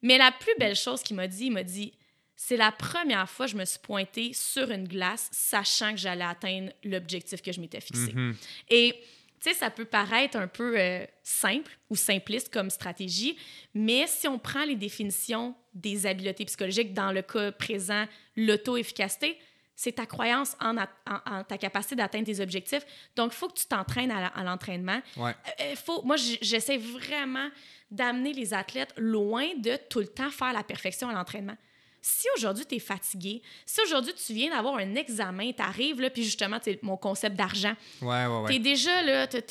Mais 0.01 0.17
la 0.17 0.31
plus 0.31 0.53
belle 0.57 0.75
chose 0.75 1.03
qu'il 1.03 1.15
m'a 1.15 1.27
dit, 1.27 1.45
il 1.45 1.51
m'a 1.51 1.61
dit 1.63 1.93
c'est 2.35 2.57
la 2.57 2.71
première 2.71 3.29
fois 3.29 3.45
que 3.45 3.51
je 3.51 3.57
me 3.57 3.65
suis 3.65 3.77
pointée 3.77 4.31
sur 4.33 4.71
une 4.71 4.87
glace, 4.87 5.29
sachant 5.31 5.91
que 5.91 5.97
j'allais 5.97 6.23
atteindre 6.23 6.71
l'objectif 6.83 7.43
que 7.43 7.51
je 7.51 7.61
m'étais 7.61 7.79
fixé. 7.79 8.11
Mhm. 8.11 8.35
Et 8.71 8.95
tu 9.41 9.49
sais, 9.49 9.55
ça 9.55 9.69
peut 9.71 9.85
paraître 9.85 10.37
un 10.37 10.47
peu 10.47 10.79
euh, 10.79 11.05
simple 11.23 11.71
ou 11.89 11.95
simpliste 11.95 12.53
comme 12.53 12.69
stratégie, 12.69 13.37
mais 13.73 14.05
si 14.07 14.27
on 14.27 14.37
prend 14.37 14.63
les 14.65 14.75
définitions 14.75 15.55
des 15.73 16.05
habiletés 16.05 16.45
psychologiques, 16.45 16.93
dans 16.93 17.11
le 17.11 17.21
cas 17.23 17.51
présent, 17.51 18.05
l'auto-efficacité, 18.35 19.37
c'est 19.75 19.93
ta 19.93 20.05
croyance 20.05 20.55
en, 20.59 20.77
a- 20.77 20.89
en- 21.07 21.37
en 21.39 21.43
ta 21.43 21.57
capacité 21.57 21.95
d'atteindre 21.95 22.25
tes 22.25 22.39
objectifs. 22.39 22.85
Donc, 23.15 23.31
il 23.33 23.35
faut 23.35 23.47
que 23.47 23.57
tu 23.57 23.65
t'entraînes 23.65 24.11
à, 24.11 24.43
l'entraînement. 24.43 25.01
Ouais. 25.17 25.33
Euh, 25.59 25.75
faut, 25.75 26.03
moi, 26.03 26.17
j'essaie 26.17 26.77
vraiment 26.77 27.49
d'amener 27.89 28.33
les 28.33 28.53
athlètes 28.53 28.93
loin 28.97 29.47
de 29.57 29.77
tout 29.89 29.99
le 29.99 30.07
temps 30.07 30.29
faire 30.29 30.53
la 30.53 30.63
perfection 30.63 31.09
à 31.09 31.13
l'entraînement. 31.13 31.57
Si 32.01 32.27
aujourd'hui 32.35 32.65
tu 32.65 32.75
es 32.75 32.79
fatigué, 32.79 33.41
si 33.65 33.79
aujourd'hui 33.81 34.13
tu 34.13 34.33
viens 34.33 34.49
d'avoir 34.49 34.75
un 34.77 34.95
examen, 34.95 35.51
tu 35.51 35.61
arrives 35.61 36.01
là, 36.01 36.09
puis 36.09 36.23
justement, 36.23 36.57
c'est 36.61 36.81
mon 36.81 36.97
concept 36.97 37.35
d'argent, 37.35 37.75
Ouais, 38.01 38.25
ouais, 38.25 38.47
T'es 38.47 38.53
ouais. 38.53 38.59
déjà 38.59 39.01
là, 39.03 39.27
t'as 39.27 39.41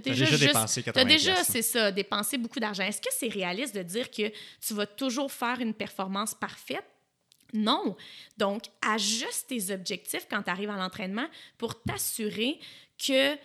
déjà, 0.00 0.36
dépensé 0.36 0.82
t'as 0.82 0.92
80 0.92 1.04
déjà, 1.04 1.44
c'est 1.44 1.62
ça, 1.62 1.92
dépensé 1.92 2.38
beaucoup 2.38 2.58
d'argent. 2.60 2.82
Est-ce 2.82 3.00
que 3.00 3.10
c'est 3.16 3.28
réaliste 3.28 3.74
de 3.74 3.82
dire 3.82 4.10
que 4.10 4.30
tu 4.66 4.74
vas 4.74 4.86
toujours 4.86 5.30
faire 5.30 5.60
une 5.60 5.74
performance 5.74 6.34
parfaite? 6.34 6.84
Non. 7.52 7.96
Donc, 8.36 8.64
ajuste 8.82 9.46
tes 9.48 9.72
objectifs 9.72 10.26
quand 10.28 10.42
tu 10.42 10.50
arrives 10.50 10.70
à 10.70 10.76
l'entraînement 10.76 11.26
pour 11.56 11.80
t'assurer 11.82 12.58
que 12.98 13.36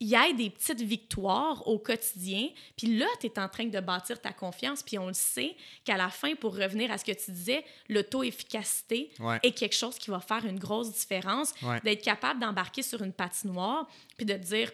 il 0.00 0.08
y 0.08 0.14
ait 0.14 0.32
des 0.32 0.48
petites 0.48 0.80
victoires 0.80 1.66
au 1.68 1.78
quotidien. 1.78 2.48
Puis 2.76 2.96
là, 2.96 3.06
tu 3.20 3.26
es 3.26 3.38
en 3.38 3.48
train 3.48 3.66
de 3.66 3.80
bâtir 3.80 4.18
ta 4.20 4.32
confiance. 4.32 4.82
Puis 4.82 4.98
on 4.98 5.08
le 5.08 5.12
sait 5.12 5.54
qu'à 5.84 5.96
la 5.98 6.08
fin, 6.08 6.34
pour 6.36 6.56
revenir 6.56 6.90
à 6.90 6.96
ce 6.98 7.04
que 7.04 7.12
tu 7.12 7.30
disais, 7.30 7.62
l'auto-efficacité 7.88 9.10
Ouais. 9.20 9.38
est 9.42 9.52
quelque 9.52 9.74
chose 9.76 9.96
qui 9.98 10.10
va 10.10 10.20
faire 10.20 10.44
une 10.46 10.58
grosse 10.58 10.92
différence. 10.92 11.52
Ouais. 11.62 11.80
D'être 11.82 12.02
capable 12.02 12.40
d'embarquer 12.40 12.82
sur 12.82 13.02
une 13.02 13.12
patinoire, 13.12 13.86
puis 14.16 14.26
de 14.26 14.34
te 14.34 14.38
dire, 14.38 14.72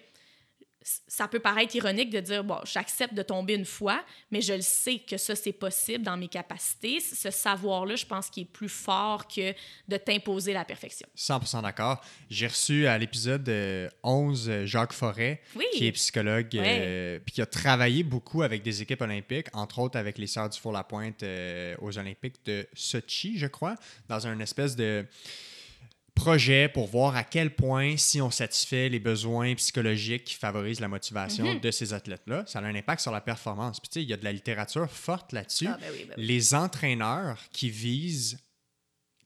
ça 1.08 1.26
peut 1.26 1.40
paraître 1.40 1.74
ironique 1.74 2.10
de 2.10 2.20
dire, 2.20 2.44
bon, 2.44 2.58
j'accepte 2.64 3.12
de 3.14 3.22
tomber 3.22 3.54
une 3.54 3.64
fois, 3.64 4.04
mais 4.30 4.40
je 4.40 4.52
le 4.52 4.60
sais 4.62 4.98
que 5.00 5.16
ça, 5.16 5.34
c'est 5.34 5.52
possible 5.52 6.04
dans 6.04 6.16
mes 6.16 6.28
capacités. 6.28 7.00
Ce 7.00 7.30
savoir-là, 7.30 7.96
je 7.96 8.06
pense 8.06 8.30
qu'il 8.30 8.44
est 8.44 8.46
plus 8.52 8.68
fort 8.68 9.26
que 9.26 9.52
de 9.88 9.96
t'imposer 9.96 10.52
la 10.52 10.64
perfection. 10.64 11.08
100% 11.16 11.62
d'accord. 11.62 12.00
J'ai 12.30 12.46
reçu 12.46 12.86
à 12.86 12.96
l'épisode 12.98 13.48
euh, 13.48 13.88
11 14.04 14.48
euh, 14.48 14.66
Jacques 14.66 14.92
Forêt, 14.92 15.40
Oui. 15.56 15.64
qui 15.72 15.86
est 15.86 15.92
psychologue, 15.92 16.48
euh, 16.56 17.18
puis 17.24 17.34
qui 17.34 17.42
a 17.42 17.46
travaillé 17.46 18.02
beaucoup 18.04 18.42
avec 18.42 18.62
des 18.62 18.82
équipes 18.82 19.00
olympiques, 19.02 19.48
entre 19.54 19.80
autres 19.80 19.98
avec 19.98 20.18
les 20.18 20.26
Sœurs 20.26 20.50
du 20.50 20.58
Four-la-Pointe 20.60 21.22
euh, 21.22 21.74
aux 21.80 21.98
Olympiques 21.98 22.36
de 22.44 22.66
Sochi, 22.74 23.38
je 23.38 23.46
crois, 23.46 23.74
dans 24.08 24.26
un 24.26 24.38
espèce 24.40 24.76
de 24.76 25.04
projet 26.16 26.68
pour 26.68 26.88
voir 26.88 27.14
à 27.14 27.22
quel 27.22 27.54
point, 27.54 27.96
si 27.96 28.20
on 28.20 28.32
satisfait 28.32 28.88
les 28.88 28.98
besoins 28.98 29.54
psychologiques 29.54 30.24
qui 30.24 30.34
favorisent 30.34 30.80
la 30.80 30.88
motivation 30.88 31.54
Mhm. 31.54 31.60
de 31.60 31.70
ces 31.70 31.92
athlètes-là, 31.92 32.42
ça 32.48 32.58
a 32.58 32.62
un 32.62 32.74
impact 32.74 33.02
sur 33.02 33.12
la 33.12 33.20
performance. 33.20 33.78
Puis 33.78 33.88
tu 33.90 33.94
sais, 34.00 34.02
il 34.02 34.08
y 34.08 34.12
a 34.12 34.16
de 34.16 34.24
la 34.24 34.32
littérature 34.32 34.90
forte 34.90 35.32
là-dessus. 35.32 35.68
Ah, 35.68 35.78
ben 35.80 35.90
oui, 35.92 36.04
ben 36.08 36.14
oui. 36.18 36.26
Les 36.26 36.54
entraîneurs 36.54 37.38
qui 37.52 37.70
visent, 37.70 38.38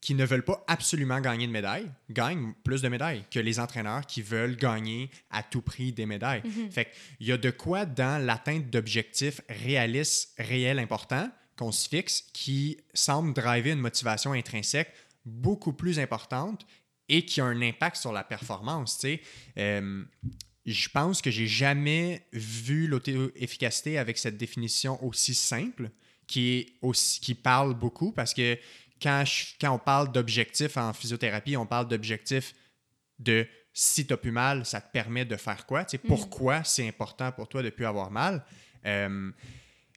qui 0.02 0.14
ne 0.14 0.24
veulent 0.24 0.44
pas 0.44 0.64
absolument 0.66 1.20
gagner 1.20 1.46
de 1.46 1.52
médailles, 1.52 1.90
gagnent 2.10 2.52
plus 2.64 2.82
de 2.82 2.88
médailles 2.88 3.24
que 3.30 3.38
les 3.38 3.60
entraîneurs 3.60 4.04
qui 4.06 4.20
veulent 4.22 4.56
gagner 4.56 5.10
à 5.30 5.42
tout 5.42 5.62
prix 5.62 5.92
des 5.92 6.06
médailles. 6.06 6.42
Mhm. 6.44 6.70
Fait 6.70 6.88
qu'il 7.18 7.26
y 7.28 7.32
a 7.32 7.36
de 7.38 7.50
quoi 7.50 7.86
dans 7.86 8.22
l'atteinte 8.24 8.68
d'objectifs 8.68 9.40
réalistes, 9.48 10.32
réels, 10.38 10.78
importants 10.78 11.30
qu'on 11.56 11.70
se 11.72 11.88
fixe 11.88 12.24
qui 12.32 12.78
semble 12.94 13.32
driver 13.34 13.72
une 13.72 13.80
motivation 13.80 14.32
intrinsèque 14.32 14.92
beaucoup 15.26 15.74
plus 15.74 15.98
importante 15.98 16.64
et 17.10 17.24
qui 17.24 17.40
a 17.40 17.44
un 17.44 17.60
impact 17.60 17.96
sur 17.96 18.12
la 18.12 18.24
performance. 18.24 18.98
tu 18.98 19.00
sais. 19.08 19.20
Euh, 19.58 20.04
je 20.66 20.88
pense 20.90 21.20
que 21.22 21.30
j'ai 21.30 21.46
jamais 21.46 22.26
vu 22.32 22.86
l'auto-efficacité 22.86 23.98
avec 23.98 24.18
cette 24.18 24.36
définition 24.36 25.02
aussi 25.04 25.34
simple, 25.34 25.90
qui, 26.26 26.58
est 26.58 26.66
aussi, 26.82 27.20
qui 27.20 27.34
parle 27.34 27.74
beaucoup, 27.74 28.12
parce 28.12 28.32
que 28.34 28.56
quand, 29.02 29.24
je- 29.24 29.54
quand 29.60 29.72
on 29.72 29.78
parle 29.78 30.12
d'objectifs 30.12 30.76
en 30.76 30.92
physiothérapie, 30.92 31.56
on 31.56 31.66
parle 31.66 31.88
d'objectifs 31.88 32.54
de 33.18 33.46
si 33.72 34.06
tu 34.06 34.12
as 34.12 34.16
plus 34.16 34.30
mal, 34.32 34.64
ça 34.66 34.80
te 34.80 34.92
permet 34.92 35.24
de 35.24 35.36
faire 35.36 35.64
quoi? 35.66 35.84
Tu 35.84 35.92
sais, 35.92 35.98
Pourquoi 35.98 36.62
c'est 36.64 36.86
important 36.86 37.32
pour 37.32 37.48
toi 37.48 37.62
de 37.62 37.70
plus 37.70 37.86
avoir 37.86 38.10
mal? 38.10 38.44
Euh, 38.86 39.30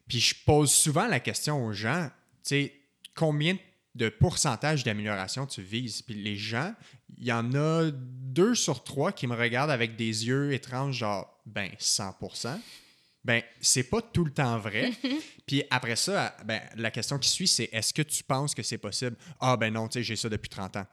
puis 0.08 0.20
je 0.20 0.36
pose 0.46 0.72
souvent 0.72 1.08
la 1.08 1.20
question 1.20 1.66
aux 1.66 1.74
gens, 1.74 2.10
tu 2.44 2.50
sais, 2.50 2.74
combien 3.16 3.54
de 3.54 3.60
pourcentage 4.10 4.84
d'amélioration 4.84 5.46
tu 5.46 5.62
vises? 5.62 6.02
Puis 6.02 6.16
les 6.16 6.36
gens, 6.36 6.74
il 7.18 7.26
y 7.26 7.32
en 7.32 7.54
a 7.54 7.92
deux 7.92 8.56
sur 8.56 8.84
trois 8.84 9.12
qui 9.12 9.28
me 9.28 9.36
regardent 9.36 9.72
avec 9.72 9.96
des 9.96 10.28
yeux 10.28 10.54
étranges, 10.54 10.98
genre, 10.98 11.42
ben, 11.46 11.70
100% 11.80 12.60
Ben, 13.24 13.42
c'est 13.62 13.84
pas 13.84 14.02
tout 14.02 14.26
le 14.26 14.32
temps 14.32 14.58
vrai. 14.58 14.92
Puis 15.46 15.64
après 15.70 15.96
ça, 15.96 16.36
ben, 16.46 16.62
la 16.76 16.92
question 16.92 17.18
qui 17.20 17.30
suit, 17.30 17.48
c'est 17.48 17.70
est-ce 17.72 17.94
que 17.94 18.02
tu 18.02 18.24
penses 18.24 18.56
que 18.56 18.64
c'est 18.64 18.78
possible? 18.78 19.16
Ah, 19.40 19.56
ben 19.58 19.74
non, 19.74 19.88
tu 19.88 20.00
sais, 20.00 20.04
j'ai 20.04 20.16
ça 20.16 20.30
depuis 20.30 20.50
30 20.50 20.78
ans. 20.78 20.88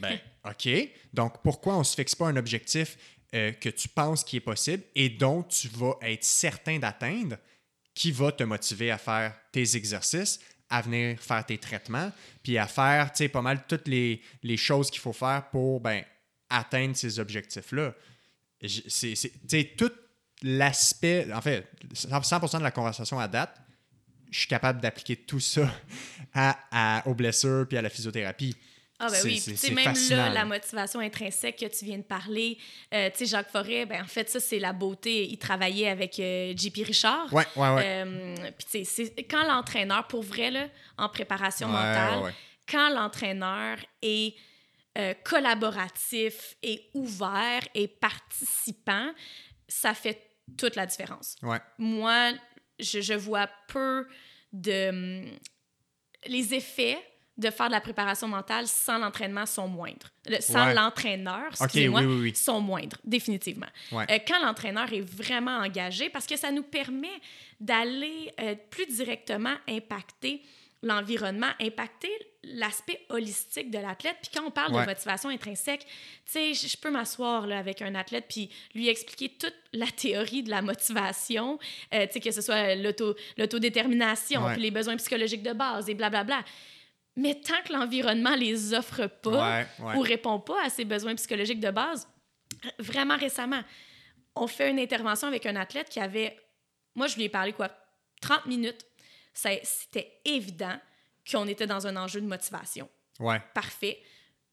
Ben, 0.00 0.18
OK. 0.44 0.68
Donc, 1.12 1.42
pourquoi 1.42 1.76
on 1.76 1.84
se 1.84 1.94
fixe 1.94 2.14
pas 2.14 2.28
un 2.28 2.36
objectif 2.36 2.96
euh, 3.34 3.52
que 3.52 3.70
tu 3.70 3.88
penses 3.88 4.24
qui 4.24 4.36
est 4.36 4.40
possible 4.40 4.82
et 4.94 5.08
dont 5.08 5.42
tu 5.42 5.68
vas 5.68 5.96
être 6.02 6.24
certain 6.24 6.78
d'atteindre, 6.78 7.36
qui 7.94 8.12
va 8.12 8.30
te 8.32 8.44
motiver 8.44 8.90
à 8.90 8.98
faire 8.98 9.34
tes 9.52 9.76
exercices, 9.76 10.38
à 10.72 10.80
venir 10.80 11.20
faire 11.20 11.44
tes 11.44 11.58
traitements, 11.58 12.10
puis 12.42 12.56
à 12.56 12.66
faire, 12.66 13.12
pas 13.30 13.42
mal 13.42 13.64
toutes 13.68 13.86
les, 13.86 14.22
les 14.42 14.56
choses 14.56 14.90
qu'il 14.90 15.00
faut 15.00 15.12
faire 15.12 15.48
pour, 15.50 15.80
ben, 15.80 16.02
atteindre 16.48 16.96
ces 16.96 17.18
objectifs-là. 17.18 17.94
C'est, 18.88 19.76
tout 19.76 19.92
l'aspect, 20.42 21.30
en 21.32 21.42
fait, 21.42 21.68
100% 21.94 22.58
de 22.58 22.62
la 22.62 22.70
conversation 22.70 23.20
à 23.20 23.28
date, 23.28 23.60
je 24.30 24.38
suis 24.38 24.48
capable 24.48 24.80
d'appliquer 24.80 25.16
tout 25.16 25.40
ça 25.40 25.70
à, 26.34 26.58
à- 26.70 27.06
aux 27.06 27.14
blessures 27.14 27.66
puis 27.68 27.76
à 27.76 27.82
la 27.82 27.90
physiothérapie. 27.90 28.56
Ah 29.04 29.10
ben 29.10 29.18
oui, 29.24 29.40
c'est- 29.40 29.54
puis 29.66 29.74
même 29.74 29.84
fascinant, 29.94 30.16
là, 30.28 30.30
la 30.30 30.44
motivation 30.44 31.00
intrinsèque 31.00 31.56
que 31.58 31.66
tu 31.66 31.84
viens 31.84 31.98
de 31.98 32.02
parler, 32.04 32.56
euh, 32.94 33.10
tu 33.10 33.18
sais, 33.18 33.26
Jacques 33.26 33.50
Forêt, 33.50 33.84
ben 33.84 34.02
en 34.02 34.06
fait, 34.06 34.28
ça, 34.30 34.38
c'est 34.38 34.58
la 34.60 34.72
beauté. 34.72 35.24
Il 35.28 35.38
travaillait 35.38 35.88
avec 35.88 36.18
euh, 36.20 36.52
JP 36.56 36.84
Richard. 36.86 37.32
Ouais, 37.32 37.44
ouais, 37.56 37.74
ouais. 37.74 37.82
Euh, 37.84 38.34
puis 38.56 38.66
tu 38.70 38.84
sais, 38.84 39.12
quand 39.28 39.42
l'entraîneur, 39.44 40.06
pour 40.06 40.22
vrai, 40.22 40.50
là, 40.52 40.68
en 40.96 41.08
préparation 41.08 41.66
Ouais, 41.66 41.72
mentale, 41.72 42.18
ouais, 42.22 42.32
quand 42.70 42.90
l'entraîneur 42.90 43.78
est 44.02 44.34
euh, 44.98 45.14
collaboratif 45.24 46.54
et 46.62 46.88
ouvert 46.94 47.62
et 47.74 47.88
participant, 47.88 49.10
ça 49.68 49.94
fait 49.94 50.20
toute 50.56 50.76
la 50.76 50.86
différence. 50.86 51.36
Ouais. 51.42 51.58
Moi, 51.78 52.32
je, 52.78 53.00
je 53.00 53.14
vois 53.14 53.48
peu 53.68 54.06
de... 54.52 54.88
hum, 54.90 55.30
Les 56.26 56.54
effets 56.54 56.98
de 57.38 57.50
faire 57.50 57.68
de 57.68 57.72
la 57.72 57.80
préparation 57.80 58.28
mentale 58.28 58.66
sans 58.66 58.98
l'entraînement 58.98 59.46
sont 59.46 59.66
moindres. 59.66 60.08
Le- 60.26 60.40
sans 60.40 60.66
Ouais. 60.66 60.74
l'entraîneur, 60.74 61.46
excusez-moi, 61.50 62.00
oui, 62.00 62.06
oui, 62.06 62.20
oui. 62.30 62.34
sont 62.34 62.60
moindres, 62.60 62.98
définitivement. 63.04 63.66
Ouais. 63.90 64.04
Euh, 64.10 64.18
quand 64.26 64.38
l'entraîneur 64.44 64.92
est 64.92 65.00
vraiment 65.00 65.56
engagé, 65.58 66.10
parce 66.10 66.26
que 66.26 66.36
ça 66.36 66.50
nous 66.52 66.62
permet 66.62 67.08
d'aller 67.60 68.32
euh, 68.40 68.54
plus 68.70 68.86
directement 68.86 69.54
impacter 69.68 70.42
l'environnement, 70.84 71.46
impacter 71.60 72.10
l'aspect 72.42 73.00
holistique 73.08 73.70
de 73.70 73.78
l'athlète. 73.78 74.16
Puis 74.20 74.32
quand 74.34 74.44
on 74.44 74.50
parle 74.50 74.74
Ouais. 74.74 74.82
de 74.82 74.86
motivation 74.86 75.28
intrinsèque, 75.28 75.86
tu 76.26 76.32
sais, 76.32 76.54
je 76.54 76.76
peux 76.76 76.90
m'asseoir 76.90 77.44
avec 77.44 77.80
un 77.82 77.94
athlète 77.94 78.24
puis 78.28 78.50
lui 78.74 78.88
expliquer 78.88 79.28
toute 79.28 79.54
la 79.72 79.86
théorie 79.86 80.42
de 80.42 80.50
la 80.50 80.60
motivation, 80.60 81.60
euh, 81.94 82.06
tu 82.08 82.14
sais, 82.14 82.20
que 82.20 82.32
ce 82.32 82.40
soit 82.42 82.74
l'auto- 82.74 83.14
l'autodétermination, 83.38 84.44
Ouais. 84.44 84.54
puis 84.54 84.62
les 84.62 84.70
besoins 84.72 84.96
psychologiques 84.96 85.44
de 85.44 85.52
base 85.52 85.88
et 85.88 85.94
blablabla. 85.94 86.44
Mais 87.16 87.34
tant 87.40 87.60
que 87.66 87.72
l'environnement 87.72 88.34
les 88.34 88.72
offre 88.74 89.06
pas, 89.06 89.60
Ouais, 89.60 89.66
ouais. 89.86 89.96
ou 89.96 90.00
répond 90.00 90.40
pas 90.40 90.64
à 90.64 90.70
ses 90.70 90.84
besoins 90.84 91.14
psychologiques 91.14 91.60
de 91.60 91.70
base. 91.70 92.08
Vraiment 92.78 93.16
récemment, 93.16 93.62
on 94.34 94.46
fait 94.46 94.70
une 94.70 94.78
intervention 94.78 95.28
avec 95.28 95.44
un 95.46 95.56
athlète 95.56 95.88
qui 95.90 96.00
avait, 96.00 96.38
moi 96.94 97.06
je 97.08 97.16
lui 97.16 97.24
ai 97.24 97.28
parlé 97.28 97.52
quoi, 97.52 97.70
30 98.22 98.46
minutes. 98.46 98.86
C'était 99.34 100.20
évident 100.24 100.78
qu'on 101.30 101.46
était 101.48 101.66
dans 101.66 101.86
un 101.86 101.96
enjeu 101.96 102.20
de 102.20 102.26
motivation. 102.26 102.88
Ouais. 103.18 103.40
Parfait. 103.54 104.02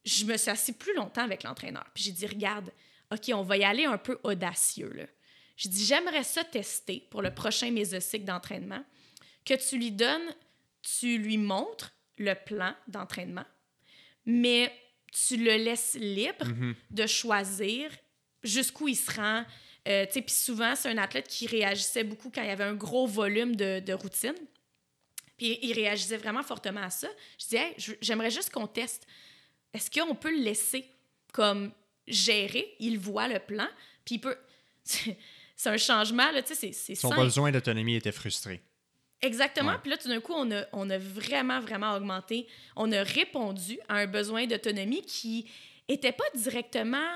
Je 0.06 0.26
me 0.26 0.38
suis 0.38 0.50
assis 0.52 0.74
plus 0.74 0.96
longtemps 0.96 1.24
avec 1.24 1.44
l'entraîneur. 1.44 1.86
Puis 1.94 2.04
j'ai 2.06 2.12
dit, 2.12 2.26
regarde, 2.28 2.72
OK, 3.12 3.30
on 3.34 3.42
va 3.44 3.58
y 3.58 3.64
aller 3.64 3.86
un 3.86 3.98
peu 3.98 4.20
audacieux. 4.24 4.92
Là. 4.94 5.04
Je 5.58 5.68
dis, 5.68 5.84
j'aimerais 5.86 6.24
ça 6.24 6.44
tester 6.44 7.08
pour 7.12 7.22
le 7.22 7.34
prochain 7.34 7.72
mésocycle 7.72 8.24
d'entraînement, 8.26 8.84
que 9.46 9.54
tu 9.56 9.78
lui 9.78 9.92
donnes, 9.92 10.34
tu 10.82 11.18
lui 11.18 11.38
montres 11.38 11.92
le 12.20 12.36
plan 12.36 12.76
d'entraînement, 12.88 13.46
mais 14.26 14.72
tu 15.12 15.38
le 15.38 15.56
laisses 15.58 15.96
libre 16.00 16.46
Mhm. 16.46 16.76
de 16.92 17.08
choisir 17.08 17.90
jusqu'où 18.44 18.88
il 18.88 18.96
se 18.96 19.12
rend. 19.12 19.44
Euh, 19.88 20.06
puis 20.06 20.24
souvent, 20.28 20.76
c'est 20.76 20.90
un 20.90 20.98
athlète 21.00 21.28
qui 21.28 21.48
réagissait 21.48 22.04
beaucoup 22.04 22.30
quand 22.30 22.42
il 22.44 22.48
y 22.48 22.52
avait 22.52 22.64
un 22.66 22.76
gros 22.76 23.08
volume 23.08 23.56
de, 23.56 23.80
de 23.80 23.94
routine. 23.94 24.36
Puis 25.38 25.58
il 25.62 25.74
réagissait 25.74 26.18
vraiment 26.18 26.44
fortement 26.44 26.82
à 26.84 26.90
ça. 26.90 27.08
Je 27.40 27.46
disais, 27.46 27.58
Hey, 27.70 27.76
j'aimerais 28.02 28.30
juste 28.30 28.52
qu'on 28.52 28.68
teste. 28.68 29.08
Est-ce 29.74 29.90
qu'on 29.90 30.14
peut 30.14 30.32
le 30.32 30.44
laisser 30.44 30.86
comme 31.34 31.72
gérer? 32.08 32.76
Il 32.80 33.00
voit 33.00 33.28
le 33.28 33.40
plan, 33.40 33.68
puis 34.06 34.16
il 34.16 34.20
peut. 34.20 34.38
C'est 35.56 35.70
un 35.70 35.78
changement, 35.78 36.32
là, 36.32 36.42
tu 36.42 36.50
sais, 36.50 36.56
c'est- 36.56 36.72
c'est 36.72 36.96
Son 36.96 37.10
simple. 37.10 37.22
besoin 37.24 37.52
d'autonomie 37.52 37.96
était 37.98 38.14
frustré. 38.14 38.62
Exactement. 39.22 39.74
Puis 39.82 39.92
là, 39.92 39.98
tout 39.98 40.08
d'un 40.08 40.22
coup, 40.22 40.34
on 40.36 40.50
a, 40.52 40.64
on 40.72 40.90
a 40.90 40.98
vraiment, 40.98 41.60
vraiment 41.60 41.94
augmenté. 41.96 42.48
On 42.76 42.92
a 42.92 43.04
répondu 43.04 43.80
à 43.90 43.96
un 43.96 44.08
besoin 44.08 44.46
d'autonomie 44.48 45.02
qui 45.02 45.50
était 45.88 46.12
pas 46.14 46.24
directement. 46.36 47.08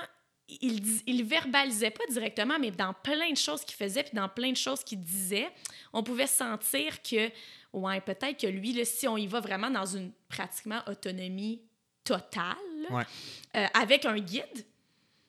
Il, 0.60 0.82
il 1.06 1.24
verbalisait 1.24 1.90
pas 1.90 2.04
directement, 2.10 2.58
mais 2.58 2.70
dans 2.70 2.92
plein 2.92 3.30
de 3.30 3.36
choses 3.36 3.64
qu'il 3.64 3.76
faisait, 3.76 4.02
puis 4.02 4.12
dans 4.14 4.28
plein 4.28 4.50
de 4.52 4.56
choses 4.56 4.84
qu'il 4.84 5.00
disait, 5.02 5.48
on 5.94 6.02
pouvait 6.02 6.26
sentir 6.26 7.00
que, 7.02 7.30
ouais, 7.72 8.00
peut-être 8.02 8.38
que 8.38 8.46
lui, 8.48 8.74
là, 8.74 8.84
si 8.84 9.08
on 9.08 9.16
y 9.16 9.26
va 9.26 9.40
vraiment 9.40 9.70
dans 9.70 9.86
une 9.86 10.12
pratiquement 10.28 10.80
autonomie 10.86 11.62
totale, 12.04 12.56
Ouais. 12.90 13.04
euh, 13.56 13.66
avec 13.72 14.04
un 14.04 14.18
guide 14.18 14.66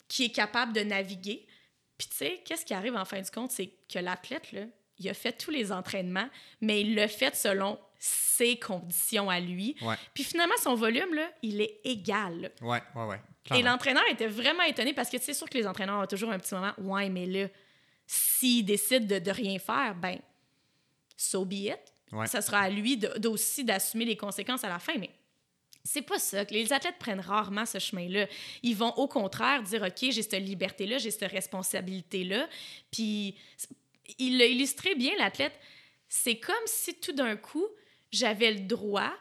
qui 0.09 0.25
est 0.25 0.29
capable 0.31 0.73
de 0.73 0.81
naviguer. 0.81 1.47
Puis 1.97 2.07
tu 2.09 2.15
sais, 2.17 2.41
qu'est-ce 2.43 2.65
qui 2.65 2.73
arrive 2.73 2.97
en 2.97 3.05
fin 3.05 3.21
du 3.21 3.31
compte, 3.31 3.51
c'est 3.51 3.71
que 3.87 3.99
l'athlète, 3.99 4.51
là, 4.51 4.63
il 4.99 5.09
a 5.09 5.13
fait 5.13 5.33
tous 5.33 5.51
les 5.51 5.71
entraînements, 5.71 6.29
mais 6.61 6.81
il 6.81 6.95
l'a 6.95 7.07
fait 7.07 7.35
selon 7.35 7.79
ses 7.99 8.57
conditions 8.57 9.29
à 9.29 9.39
lui. 9.39 9.75
Ouais. 9.81 9.95
Puis 10.13 10.23
finalement, 10.23 10.55
son 10.61 10.75
volume, 10.75 11.13
là, 11.13 11.29
il 11.41 11.61
est 11.61 11.79
égal. 11.83 12.51
Ouais, 12.61 12.81
ouais, 12.95 13.05
ouais. 13.05 13.21
Et 13.53 13.61
l'entraîneur 13.61 14.03
était 14.09 14.27
vraiment 14.27 14.63
étonné 14.63 14.93
parce 14.93 15.09
que 15.09 15.19
c'est 15.19 15.33
sûr 15.33 15.49
que 15.49 15.57
les 15.57 15.67
entraîneurs 15.67 16.01
ont 16.01 16.07
toujours 16.07 16.31
un 16.31 16.39
petit 16.39 16.55
moment, 16.55 16.73
ouais, 16.79 17.09
mais 17.09 17.25
là, 17.25 17.47
s'il 18.07 18.65
décide 18.65 19.07
de, 19.07 19.19
de, 19.19 19.31
rien 19.31 19.59
faire, 19.59 19.95
ben, 19.95 20.19
so 21.15 21.45
be 21.45 21.53
it. 21.53 21.79
Ça 22.27 22.41
sera 22.41 22.59
à 22.59 22.69
lui 22.69 22.99
aussi 23.25 23.63
d'assumer 23.63 24.05
les 24.05 24.15
conséquences 24.15 24.63
à 24.63 24.69
la 24.69 24.79
fin. 24.79 24.93
Mais 24.97 25.09
c'est 25.83 26.01
pas 26.01 26.17
ça. 26.17 26.43
Les 26.45 26.71
athlètes 26.71 26.97
prennent 26.97 27.19
rarement 27.19 27.65
ce 27.65 27.77
chemin-là. 27.77 28.27
Ils 28.63 28.75
vont 28.75 28.93
au 28.95 29.07
contraire 29.07 29.61
dire 29.63 29.83
OK, 29.83 30.11
j'ai 30.11 30.21
cette 30.21 30.33
liberté-là, 30.33 30.97
j'ai 30.97 31.11
cette 31.11 31.31
responsabilité-là. 31.31 32.47
Puis 32.91 33.35
il 34.19 34.37
l'a 34.37 34.45
illustré 34.45 34.95
bien, 34.95 35.13
l'athlète. 35.17 35.57
C'est 36.07 36.37
comme 36.37 36.55
si 36.65 36.95
tout 36.99 37.13
d'un 37.13 37.35
coup, 37.35 37.65
j'avais 38.11 38.51
le 38.51 38.61
droit 38.61 39.13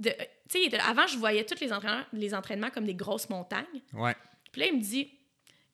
de. 0.00 0.10
Tu 0.48 0.70
sais, 0.70 0.78
avant, 0.80 1.06
je 1.06 1.16
voyais 1.16 1.44
tous 1.44 1.60
les, 1.60 1.70
les 2.12 2.34
entraînements 2.34 2.70
comme 2.70 2.84
des 2.84 2.94
grosses 2.94 3.28
montagnes. 3.30 3.82
Ouais. 3.92 4.14
Puis 4.50 4.60
là, 4.60 4.66
il 4.68 4.76
me 4.76 4.82
dit 4.82 5.10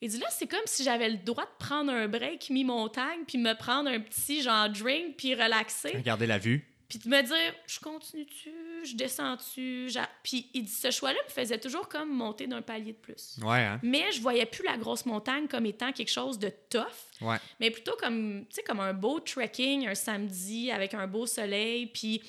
il 0.00 0.10
dit 0.10 0.18
là, 0.18 0.28
c'est 0.30 0.46
comme 0.46 0.60
si 0.66 0.84
j'avais 0.84 1.08
le 1.08 1.16
droit 1.16 1.44
de 1.44 1.64
prendre 1.64 1.90
un 1.92 2.06
break 2.06 2.50
mi-montagne, 2.50 3.24
puis 3.26 3.36
me 3.36 3.54
prendre 3.54 3.90
un 3.90 4.00
petit 4.00 4.42
genre 4.42 4.68
drink, 4.68 5.16
puis 5.16 5.34
relaxer. 5.34 5.90
Regarder 5.90 6.26
la 6.26 6.38
vue. 6.38 6.64
Puis 6.88 6.98
de 7.00 7.08
me 7.08 7.22
dire, 7.22 7.54
je 7.66 7.80
continue-tu, 7.80 8.50
je 8.84 8.96
descends-tu? 8.96 9.88
Puis 10.22 10.48
il 10.54 10.64
dit, 10.64 10.72
ce 10.72 10.90
choix-là 10.90 11.18
me 11.26 11.30
faisait 11.30 11.58
toujours 11.58 11.86
comme 11.86 12.10
monter 12.10 12.46
d'un 12.46 12.62
palier 12.62 12.92
de 12.92 12.98
plus. 12.98 13.36
Ouais, 13.42 13.58
hein? 13.58 13.78
Mais 13.82 14.10
je 14.10 14.22
voyais 14.22 14.46
plus 14.46 14.64
la 14.64 14.78
grosse 14.78 15.04
montagne 15.04 15.48
comme 15.48 15.66
étant 15.66 15.92
quelque 15.92 16.10
chose 16.10 16.38
de 16.38 16.50
tough, 16.70 16.86
ouais. 17.20 17.36
mais 17.60 17.70
plutôt 17.70 17.94
comme, 18.00 18.46
comme 18.66 18.80
un 18.80 18.94
beau 18.94 19.20
trekking 19.20 19.86
un 19.86 19.94
samedi 19.94 20.70
avec 20.70 20.94
un 20.94 21.06
beau 21.06 21.26
soleil, 21.26 21.86
puis 21.86 22.22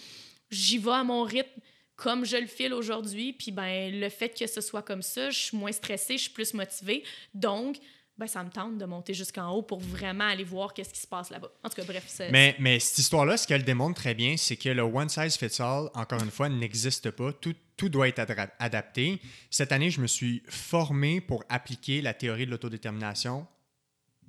j'y 0.51 0.77
vais 0.77 0.91
à 0.91 1.03
mon 1.03 1.23
rythme 1.23 1.61
comme 1.95 2.25
je 2.25 2.37
le 2.37 2.47
file 2.47 2.73
aujourd'hui. 2.73 3.33
Puis 3.33 3.51
ben, 3.51 3.97
le 3.97 4.09
fait 4.09 4.29
que 4.29 4.47
ce 4.47 4.61
soit 4.61 4.81
comme 4.81 5.01
ça, 5.01 5.29
je 5.29 5.39
suis 5.39 5.57
moins 5.57 5.71
stressée, 5.71 6.17
je 6.17 6.23
suis 6.23 6.31
plus 6.31 6.53
motivée. 6.53 7.03
Donc, 7.33 7.77
ben, 8.19 8.27
ça 8.27 8.43
me 8.43 8.49
tente 8.49 8.77
de 8.77 8.83
monter 8.83 9.13
jusqu'en 9.13 9.49
haut 9.51 9.61
pour 9.61 9.79
vraiment 9.79 10.25
aller 10.25 10.43
voir 10.43 10.73
qu'est-ce 10.73 10.93
qui 10.93 10.99
se 10.99 11.07
passe 11.07 11.29
là-bas. 11.29 11.49
En 11.63 11.69
tout 11.69 11.75
cas, 11.75 11.85
bref. 11.85 12.21
Mais, 12.31 12.53
mais 12.59 12.77
cette 12.79 12.97
histoire-là, 12.97 13.37
ce 13.37 13.47
qu'elle 13.47 13.63
démontre 13.63 14.01
très 14.01 14.13
bien, 14.13 14.35
c'est 14.35 14.57
que 14.57 14.67
le 14.67 14.81
one 14.81 15.07
size 15.07 15.37
fits 15.37 15.61
all, 15.61 15.89
encore 15.93 16.21
une 16.21 16.29
fois, 16.29 16.49
n'existe 16.49 17.11
pas. 17.11 17.31
Tout, 17.31 17.55
tout 17.77 17.87
doit 17.87 18.09
être 18.09 18.19
adapté. 18.59 19.21
Cette 19.49 19.71
année, 19.71 19.89
je 19.89 20.01
me 20.01 20.07
suis 20.07 20.43
formé 20.49 21.21
pour 21.21 21.45
appliquer 21.47 22.01
la 22.01 22.13
théorie 22.13 22.45
de 22.45 22.51
l'autodétermination 22.51 23.47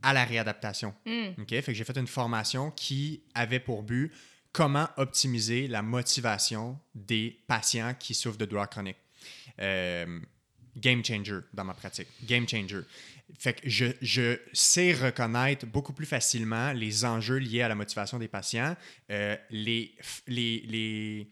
à 0.03 0.13
la 0.13 0.25
réadaptation. 0.25 0.95
Mm. 1.05 1.43
OK? 1.43 1.49
Fait 1.49 1.63
que 1.63 1.75
j'ai 1.75 1.85
fait 1.85 1.99
une 1.99 2.07
formation 2.07 2.71
qui 2.71 3.25
avait 3.35 3.59
pour 3.59 3.83
but 3.83 4.13
comment 4.53 4.89
optimiser 4.99 5.67
la 5.67 5.83
motivation 5.83 6.79
des 6.95 7.41
patients 7.49 7.95
qui 7.99 8.15
souffrent 8.15 8.39
de 8.39 8.45
douleurs 8.45 8.71
chroniques. 8.71 8.99
Euh, 9.61 10.21
game 10.77 11.05
changer 11.05 11.41
dans 11.53 11.65
ma 11.65 11.75
pratique. 11.75 12.09
Game 12.25 12.49
changer. 12.49 12.83
Fait 13.39 13.55
que 13.55 13.69
je, 13.69 13.87
je, 14.01 14.39
sais 14.53 14.93
reconnaître 14.93 15.67
beaucoup 15.67 15.93
plus 15.93 16.07
facilement 16.07 16.73
les 16.73 17.05
enjeux 17.05 17.37
liés 17.37 17.63
à 17.63 17.69
la 17.69 17.75
motivation 17.75 18.19
des 18.19 18.29
patients, 18.29 18.77
euh, 19.11 19.37
les, 19.51 19.95
les, 20.27 20.65
les, 20.67 21.31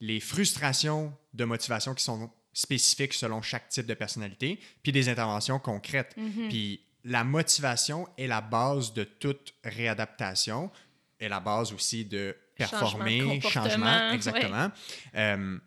les, 0.00 0.20
frustrations 0.20 1.12
de 1.34 1.44
motivation 1.44 1.94
qui 1.94 2.04
sont 2.04 2.30
spécifiques 2.52 3.14
selon 3.14 3.42
chaque 3.42 3.68
type 3.68 3.86
de 3.86 3.94
personnalité, 3.94 4.60
puis 4.82 4.92
des 4.92 5.08
interventions 5.08 5.58
concrètes. 5.58 6.14
Mm-hmm. 6.16 6.48
Puis 6.48 6.80
la 7.04 7.24
motivation 7.24 8.08
est 8.16 8.26
la 8.26 8.40
base 8.40 8.92
de 8.92 9.04
toute 9.04 9.54
réadaptation, 9.64 10.70
est 11.18 11.28
la 11.28 11.40
base 11.40 11.72
aussi 11.72 12.04
de 12.04 12.36
performer, 12.56 13.40
changement, 13.40 14.12
exactement. 14.12 14.70
Euh, 15.14 15.58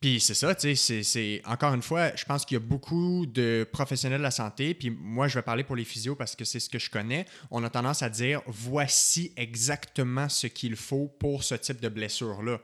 puis 0.00 0.18
c'est 0.18 0.34
ça, 0.34 0.54
tu 0.54 0.74
sais, 0.76 1.02
c'est 1.02 1.42
encore 1.44 1.74
une 1.74 1.82
fois, 1.82 2.16
je 2.16 2.24
pense 2.24 2.46
qu'il 2.46 2.54
y 2.54 2.60
a 2.60 2.64
beaucoup 2.64 3.26
de 3.26 3.68
professionnels 3.70 4.20
de 4.20 4.22
la 4.22 4.30
santé, 4.30 4.72
puis 4.72 4.88
moi 4.88 5.28
je 5.28 5.34
vais 5.34 5.42
parler 5.42 5.62
pour 5.62 5.76
les 5.76 5.84
physios 5.84 6.16
parce 6.16 6.34
que 6.34 6.46
c'est 6.46 6.58
ce 6.58 6.70
que 6.70 6.78
je 6.78 6.88
connais. 6.88 7.26
On 7.50 7.62
a 7.64 7.68
tendance 7.68 8.02
à 8.02 8.08
dire 8.08 8.40
voici 8.46 9.34
exactement 9.36 10.30
ce 10.30 10.46
qu'il 10.46 10.76
faut 10.76 11.08
pour 11.18 11.44
ce 11.44 11.54
type 11.54 11.80
de 11.80 11.90
blessure-là. 11.90 12.60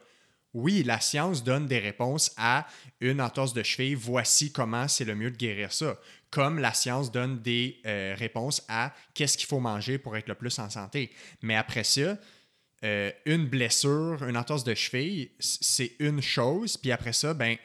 Oui, 0.55 0.83
la 0.83 0.99
science 1.01 1.45
donne 1.45 1.67
des 1.67 1.79
réponses 1.79 2.33
à 2.39 2.67
une 3.01 3.21
entorse 3.21 3.53
de 3.53 3.63
cheville, 3.63 3.95
voici 3.95 4.51
comment 4.51 4.89
c'est 4.89 5.05
le 5.05 5.15
mieux 5.15 5.31
de 5.31 5.37
guérir 5.37 5.71
ça. 5.71 5.99
Comme 6.31 6.59
la 6.59 6.73
science 6.73 7.13
donne 7.13 7.43
des 7.43 7.83
euh, 7.85 8.15
réponses 8.17 8.63
à 8.67 8.95
qu'est-ce 9.13 9.37
qu'il 9.37 9.47
faut 9.47 9.61
manger 9.61 9.99
pour 9.99 10.17
être 10.17 10.29
le 10.29 10.35
plus 10.35 10.59
en 10.59 10.71
santé. 10.71 11.11
Mais 11.43 11.57
après 11.57 11.85
ça, 11.85 12.17
euh, 12.85 13.11
une 13.25 13.47
blessure, 13.47 14.23
une 14.29 14.37
entorse 14.37 14.65
de 14.65 14.75
cheville, 14.75 15.31
c'est 15.39 15.93
une 15.99 16.21
chose. 16.21 16.77
Puis 16.77 16.93
après 16.93 17.13
ça, 17.13 17.33
ben, 17.35 17.57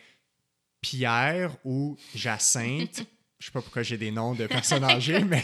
Pierre 0.82 1.56
ou 1.64 1.98
Jacinthe, 2.16 3.04
je 3.40 3.46
sais 3.46 3.52
pas 3.52 3.62
pourquoi 3.62 3.84
j'ai 3.84 3.98
des 3.98 4.12
noms 4.12 4.34
de 4.34 4.48
personnes 4.48 4.84
âgées, 4.84 5.24
mais. 5.24 5.44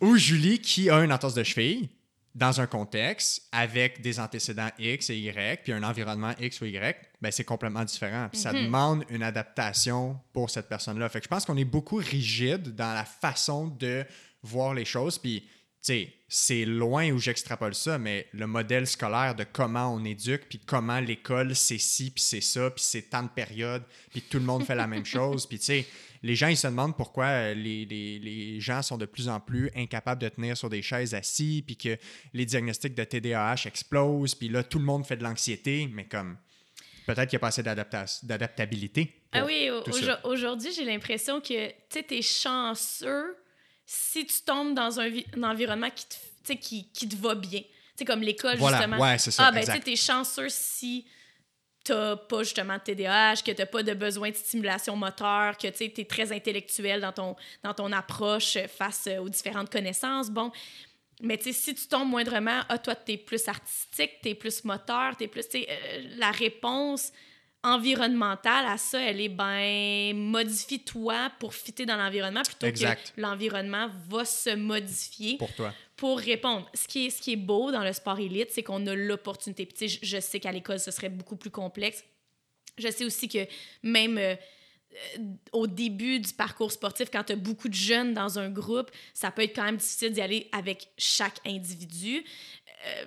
ou 0.00 0.16
Julie 0.16 0.58
qui 0.60 0.90
a 0.90 1.02
une 1.04 1.12
entorse 1.12 1.34
de 1.34 1.42
cheville 1.42 1.88
dans 2.34 2.62
un 2.62 2.66
contexte 2.66 3.46
avec 3.52 4.00
des 4.00 4.18
antécédents 4.18 4.70
X 4.78 5.10
et 5.10 5.18
Y, 5.18 5.62
puis 5.64 5.72
un 5.74 5.82
environnement 5.82 6.32
X 6.40 6.62
ou 6.62 6.64
Y, 6.64 6.96
ben 7.20 7.30
c'est 7.30 7.44
complètement 7.44 7.84
différent. 7.84 8.28
Puis 8.32 8.40
ça 8.40 8.54
Mhm. 8.54 8.64
demande 8.64 9.04
une 9.10 9.22
adaptation 9.22 10.18
pour 10.32 10.48
cette 10.48 10.66
personne-là. 10.68 11.10
Fait 11.10 11.18
que 11.20 11.24
je 11.24 11.28
pense 11.28 11.44
qu'on 11.44 11.58
est 11.58 11.66
beaucoup 11.66 11.96
rigide 11.96 12.74
dans 12.74 12.94
la 12.94 13.04
façon 13.04 13.66
de 13.68 14.04
voir 14.42 14.72
les 14.72 14.86
choses. 14.86 15.18
Puis 15.18 15.46
c'est 15.82 16.64
loin 16.64 17.10
où 17.10 17.18
j'extrapole 17.18 17.74
ça, 17.74 17.98
mais 17.98 18.26
le 18.32 18.46
modèle 18.46 18.86
scolaire 18.86 19.34
de 19.34 19.44
comment 19.44 19.92
on 19.94 20.04
éduque, 20.04 20.46
puis 20.48 20.60
comment 20.64 21.00
l'école, 21.00 21.56
c'est 21.56 21.78
ci, 21.78 22.10
puis 22.10 22.22
c'est 22.22 22.40
ça, 22.40 22.70
puis 22.70 22.84
c'est 22.84 23.10
tant 23.10 23.24
de 23.24 23.28
périodes, 23.28 23.82
puis 24.10 24.22
tout 24.22 24.38
le 24.38 24.44
monde 24.44 24.64
fait 24.64 24.76
la 24.76 24.86
même 24.86 25.04
chose. 25.04 25.46
Puis, 25.46 25.58
tu 25.58 25.64
sais, 25.66 25.86
les 26.22 26.36
gens, 26.36 26.46
ils 26.46 26.56
se 26.56 26.68
demandent 26.68 26.96
pourquoi 26.96 27.24
euh, 27.26 27.54
les, 27.54 27.84
les, 27.84 28.20
les, 28.20 28.60
gens 28.60 28.80
sont 28.80 28.96
de 28.96 29.06
plus 29.06 29.28
en 29.28 29.40
plus 29.40 29.70
incapables 29.74 30.22
de 30.22 30.28
tenir 30.28 30.56
sur 30.56 30.70
des 30.70 30.82
chaises 30.82 31.14
assis, 31.14 31.64
puis 31.66 31.76
que 31.76 31.98
les 32.32 32.46
diagnostics 32.46 32.94
de 32.94 33.04
TDAH 33.04 33.66
explosent, 33.66 34.36
puis 34.36 34.48
là, 34.48 34.62
tout 34.62 34.78
le 34.78 34.84
monde 34.84 35.04
fait 35.04 35.16
de 35.16 35.24
l'anxiété, 35.24 35.90
mais 35.92 36.04
comme 36.04 36.36
peut-être 37.06 37.28
qu'il 37.28 37.36
n'y 37.36 37.40
a 37.40 37.40
pas 37.40 37.48
assez 37.48 37.62
d'adaptabilité. 37.62 39.10
Ah 39.32 39.44
oui, 39.44 39.68
aujourd'hui, 40.22 40.72
j'ai 40.72 40.84
l'impression 40.84 41.40
que 41.40 41.70
tu 41.90 42.14
es 42.14 42.22
chanceux 42.22 43.36
si 43.84 44.26
tu 44.26 44.42
tombes 44.42 44.74
dans 44.74 45.00
un, 45.00 45.10
un 45.36 45.42
environnement 45.42 45.90
qui 45.90 46.06
te, 46.06 46.52
qui, 46.54 46.88
qui 46.92 47.08
te 47.08 47.16
va 47.16 47.34
bien. 47.34 47.62
sais 47.96 48.04
comme 48.04 48.22
l'école, 48.22 48.56
voilà. 48.58 48.78
justement. 48.78 48.98
Ouais, 48.98 49.18
c'est 49.18 49.30
ça. 49.30 49.46
Ah, 49.46 49.52
ben, 49.52 49.64
tu 49.64 49.92
es 49.92 49.96
chanceux 49.96 50.48
si 50.48 51.06
t'as 51.84 52.16
pas 52.16 52.42
justement 52.42 52.74
de 52.74 52.80
TDAH, 52.80 53.42
que 53.44 53.50
t'as 53.52 53.66
pas 53.66 53.82
de 53.82 53.94
besoin 53.94 54.30
de 54.30 54.36
stimulation 54.36 54.96
moteur, 54.96 55.56
que 55.58 55.68
tu 55.68 55.84
es 56.00 56.04
très 56.04 56.32
intellectuel 56.32 57.00
dans 57.00 57.12
ton, 57.12 57.36
dans 57.62 57.74
ton 57.74 57.90
approche 57.92 58.56
face 58.68 59.08
aux 59.20 59.28
différentes 59.28 59.70
connaissances. 59.70 60.30
Bon, 60.30 60.52
mais 61.20 61.38
tu 61.38 61.44
sais, 61.44 61.52
si 61.52 61.74
tu 61.74 61.86
tombes 61.86 62.08
moindrement, 62.08 62.60
ah, 62.68 62.78
toi, 62.78 62.94
t'es 62.94 63.16
plus 63.16 63.46
artistique, 63.48 64.20
t'es 64.22 64.34
plus 64.34 64.64
moteur, 64.64 65.16
t'es 65.16 65.28
plus, 65.28 65.44
tu 65.48 65.60
sais, 65.60 65.68
euh, 65.68 66.02
la 66.16 66.30
réponse 66.30 67.12
environnementale 67.64 68.66
à 68.66 68.76
ça, 68.76 69.00
elle 69.00 69.20
est 69.20 69.28
ben 69.28 70.16
modifie-toi 70.16 71.30
pour 71.38 71.54
fitter 71.54 71.86
dans 71.86 71.96
l'environnement 71.96 72.42
plutôt 72.42 72.66
exact. 72.66 73.12
que 73.14 73.20
l'environnement 73.20 73.88
va 74.08 74.24
se 74.24 74.54
modifier 74.54 75.36
pour 75.36 75.52
toi 75.54 75.72
pour 75.96 76.18
répondre. 76.18 76.68
Ce 76.74 76.88
qui 76.88 77.06
est, 77.06 77.10
ce 77.10 77.22
qui 77.22 77.34
est 77.34 77.36
beau 77.36 77.70
dans 77.70 77.84
le 77.84 77.92
sport 77.92 78.18
élite, 78.18 78.48
c'est 78.50 78.64
qu'on 78.64 78.84
a 78.88 78.94
l'opportunité. 78.94 79.66
Puis, 79.66 79.88
je, 79.88 79.98
je 80.02 80.20
sais 80.20 80.40
qu'à 80.40 80.50
l'école, 80.50 80.80
ce 80.80 80.90
serait 80.90 81.08
beaucoup 81.08 81.36
plus 81.36 81.50
complexe. 81.50 82.02
Je 82.76 82.90
sais 82.90 83.04
aussi 83.04 83.28
que 83.28 83.46
même 83.84 84.18
euh, 84.18 84.34
au 85.52 85.66
début 85.66 86.18
du 86.18 86.32
parcours 86.32 86.72
sportif, 86.72 87.08
quand 87.10 87.24
tu 87.24 87.34
as 87.34 87.36
beaucoup 87.36 87.68
de 87.68 87.74
jeunes 87.74 88.14
dans 88.14 88.38
un 88.38 88.50
groupe, 88.50 88.90
ça 89.14 89.30
peut 89.30 89.42
être 89.42 89.54
quand 89.54 89.64
même 89.64 89.76
difficile 89.76 90.12
d'y 90.12 90.20
aller 90.20 90.48
avec 90.52 90.88
chaque 90.98 91.38
individu. 91.46 92.24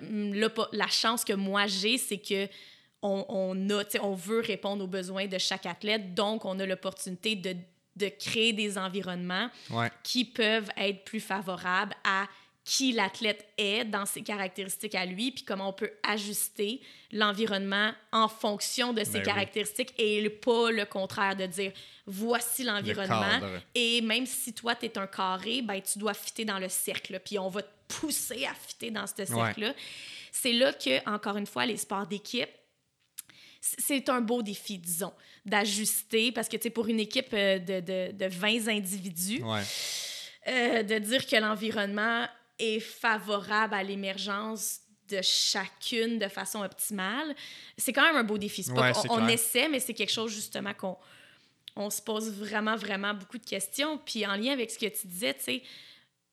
Euh, 0.00 0.32
là, 0.34 0.48
la 0.72 0.88
chance 0.88 1.24
que 1.24 1.32
moi 1.32 1.66
j'ai, 1.66 1.98
c'est 1.98 2.18
que 2.18 2.48
on, 3.02 3.24
on, 3.28 3.70
a, 3.70 3.84
on 4.02 4.14
veut 4.14 4.40
répondre 4.40 4.84
aux 4.84 4.88
besoins 4.88 5.26
de 5.26 5.38
chaque 5.38 5.66
athlète, 5.66 6.14
donc 6.14 6.44
on 6.44 6.58
a 6.58 6.66
l'opportunité 6.66 7.36
de, 7.36 7.56
de, 7.96 8.08
créer 8.08 8.52
des 8.52 8.78
environnements 8.78 9.48
ouais. 9.70 9.90
qui 10.02 10.24
peuvent 10.24 10.70
être 10.76 11.04
plus 11.04 11.20
favorables 11.20 11.94
à 12.04 12.26
qui 12.66 12.90
l'athlète 12.90 13.46
est 13.56 13.84
dans 13.84 14.06
ses 14.06 14.22
caractéristiques 14.22 14.96
à 14.96 15.06
lui, 15.06 15.30
puis 15.30 15.44
comment 15.44 15.68
on 15.68 15.72
peut 15.72 15.92
ajuster 16.02 16.80
l'environnement 17.12 17.92
en 18.10 18.26
fonction 18.26 18.92
de 18.92 19.04
ses 19.04 19.20
ben 19.20 19.22
caractéristiques 19.22 19.94
oui. 20.00 20.04
et 20.04 20.30
pas 20.30 20.72
le 20.72 20.84
contraire 20.84 21.36
de 21.36 21.46
dire 21.46 21.72
voici 22.06 22.64
l'environnement. 22.64 23.40
Et 23.76 24.00
même 24.00 24.26
si 24.26 24.52
toi, 24.52 24.74
tu 24.74 24.86
es 24.86 24.98
un 24.98 25.06
carré, 25.06 25.62
ben, 25.62 25.80
tu 25.80 26.00
dois 26.00 26.12
fitter 26.12 26.44
dans 26.44 26.58
le 26.58 26.68
cercle, 26.68 27.20
puis 27.24 27.38
on 27.38 27.48
va 27.48 27.62
te 27.62 27.68
pousser 27.86 28.44
à 28.46 28.54
fitter 28.54 28.90
dans 28.90 29.06
ce 29.06 29.24
cercle-là. 29.24 29.68
Ouais. 29.68 29.74
C'est 30.32 30.52
là 30.52 30.72
que, 30.72 31.08
encore 31.08 31.36
une 31.36 31.46
fois, 31.46 31.66
les 31.66 31.76
sports 31.76 32.08
d'équipe, 32.08 32.48
c'est 33.78 34.08
un 34.08 34.20
beau 34.20 34.42
défi, 34.42 34.78
disons, 34.78 35.12
d'ajuster, 35.44 36.32
parce 36.32 36.48
que, 36.48 36.56
tu 36.56 36.64
sais, 36.64 36.70
pour 36.70 36.88
une 36.88 37.00
équipe 37.00 37.32
de, 37.32 37.80
de, 37.80 38.12
de 38.12 38.26
20 38.26 38.68
individus, 38.68 39.42
ouais. 39.42 39.62
euh, 40.48 40.82
de 40.82 40.98
dire 40.98 41.26
que 41.26 41.36
l'environnement 41.36 42.26
est 42.58 42.80
favorable 42.80 43.74
à 43.74 43.82
l'émergence 43.82 44.80
de 45.08 45.20
chacune 45.22 46.18
de 46.18 46.28
façon 46.28 46.62
optimale, 46.62 47.34
c'est 47.76 47.92
quand 47.92 48.02
même 48.02 48.16
un 48.16 48.24
beau 48.24 48.38
défi. 48.38 48.64
Pas 48.74 48.92
ouais, 48.92 49.08
on, 49.10 49.28
essaie, 49.28 49.68
mais 49.68 49.80
c'est 49.80 49.94
quelque 49.94 50.12
chose 50.12 50.32
justement 50.32 50.74
qu'on 50.74 50.96
on 51.76 51.90
se 51.90 52.02
pose 52.02 52.32
vraiment, 52.32 52.76
vraiment 52.76 53.14
beaucoup 53.14 53.38
de 53.38 53.46
questions. 53.46 53.98
Puis 53.98 54.26
en 54.26 54.34
lien 54.36 54.52
avec 54.52 54.70
ce 54.70 54.78
que 54.78 54.86
tu 54.86 55.06
disais, 55.06 55.34
tu 55.34 55.44
sais, 55.44 55.62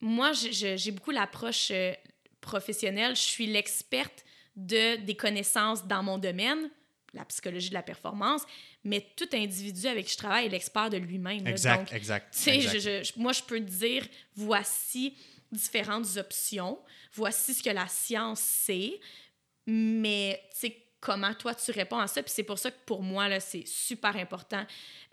moi, 0.00 0.32
j'ai 0.32 0.90
beaucoup 0.90 1.12
l'approche 1.12 1.68
euh, 1.70 1.92
professionnelle. 2.40 3.14
Je 3.14 3.22
suis 3.22 3.46
l'experte 3.46 4.24
de, 4.56 4.96
des 4.96 5.16
connaissances 5.16 5.86
dans 5.86 6.02
mon 6.02 6.18
domaine, 6.18 6.70
la 7.14 7.24
psychologie 7.24 7.68
de 7.68 7.74
la 7.74 7.82
performance, 7.82 8.42
mais 8.84 9.06
tout 9.16 9.28
individu 9.32 9.86
avec 9.86 10.06
qui 10.06 10.12
je 10.12 10.18
travaille 10.18 10.46
est 10.46 10.50
l'expert 10.50 10.90
de 10.90 10.96
lui-même. 10.96 11.46
Exact, 11.46 11.92
exact. 11.92 12.36
exact. 12.46 13.16
moi, 13.16 13.32
je 13.32 13.42
peux 13.42 13.60
te 13.60 13.70
dire, 13.70 14.06
voici 14.36 15.14
différentes 15.52 16.16
options, 16.16 16.78
voici 17.12 17.54
ce 17.54 17.62
que 17.62 17.70
la 17.70 17.86
science 17.86 18.40
sait, 18.40 19.00
mais 19.66 20.40
tu 20.52 20.68
sais, 20.68 20.83
comment 21.04 21.34
toi 21.34 21.54
tu 21.54 21.70
réponds 21.70 21.98
à 21.98 22.06
ça. 22.06 22.22
Puis 22.22 22.32
c'est 22.34 22.42
pour 22.42 22.58
ça 22.58 22.70
que 22.70 22.78
pour 22.86 23.02
moi, 23.02 23.28
là, 23.28 23.38
c'est 23.38 23.66
super 23.66 24.16
important. 24.16 24.64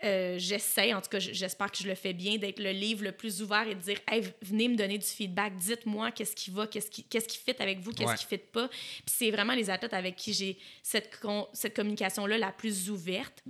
Euh, 0.02 0.36
J'essaie, 0.38 0.94
en 0.94 1.02
tout 1.02 1.10
cas, 1.10 1.18
j'espère 1.18 1.70
que 1.70 1.78
je 1.78 1.86
le 1.86 1.94
fais 1.94 2.14
bien, 2.14 2.38
d'être 2.38 2.58
le 2.58 2.70
livre 2.70 3.04
le 3.04 3.12
plus 3.12 3.42
ouvert 3.42 3.68
et 3.68 3.74
de 3.74 3.80
dire 3.80 3.98
hey, 4.08 4.24
venez 4.40 4.68
me 4.68 4.76
donner 4.76 4.96
du 4.96 5.06
feedback, 5.06 5.56
dites-moi 5.58 6.10
qu'est-ce 6.10 6.34
qui 6.34 6.50
va, 6.50 6.66
qu'est-ce 6.66 6.90
qui, 6.90 7.04
qu'est-ce 7.04 7.28
qui 7.28 7.38
fit 7.38 7.54
avec 7.58 7.80
vous, 7.80 7.92
qu'est-ce 7.92 8.14
qui 8.14 8.26
fit 8.26 8.38
pas. 8.38 8.68
Puis 8.68 9.02
c'est 9.06 9.30
vraiment 9.30 9.52
les 9.54 9.68
athlètes 9.68 9.92
avec 9.92 10.16
qui 10.16 10.32
j'ai 10.32 10.58
cette, 10.82 11.20
cette 11.52 11.76
communication-là 11.76 12.38
la 12.38 12.52
plus 12.52 12.90
ouverte 12.90 13.44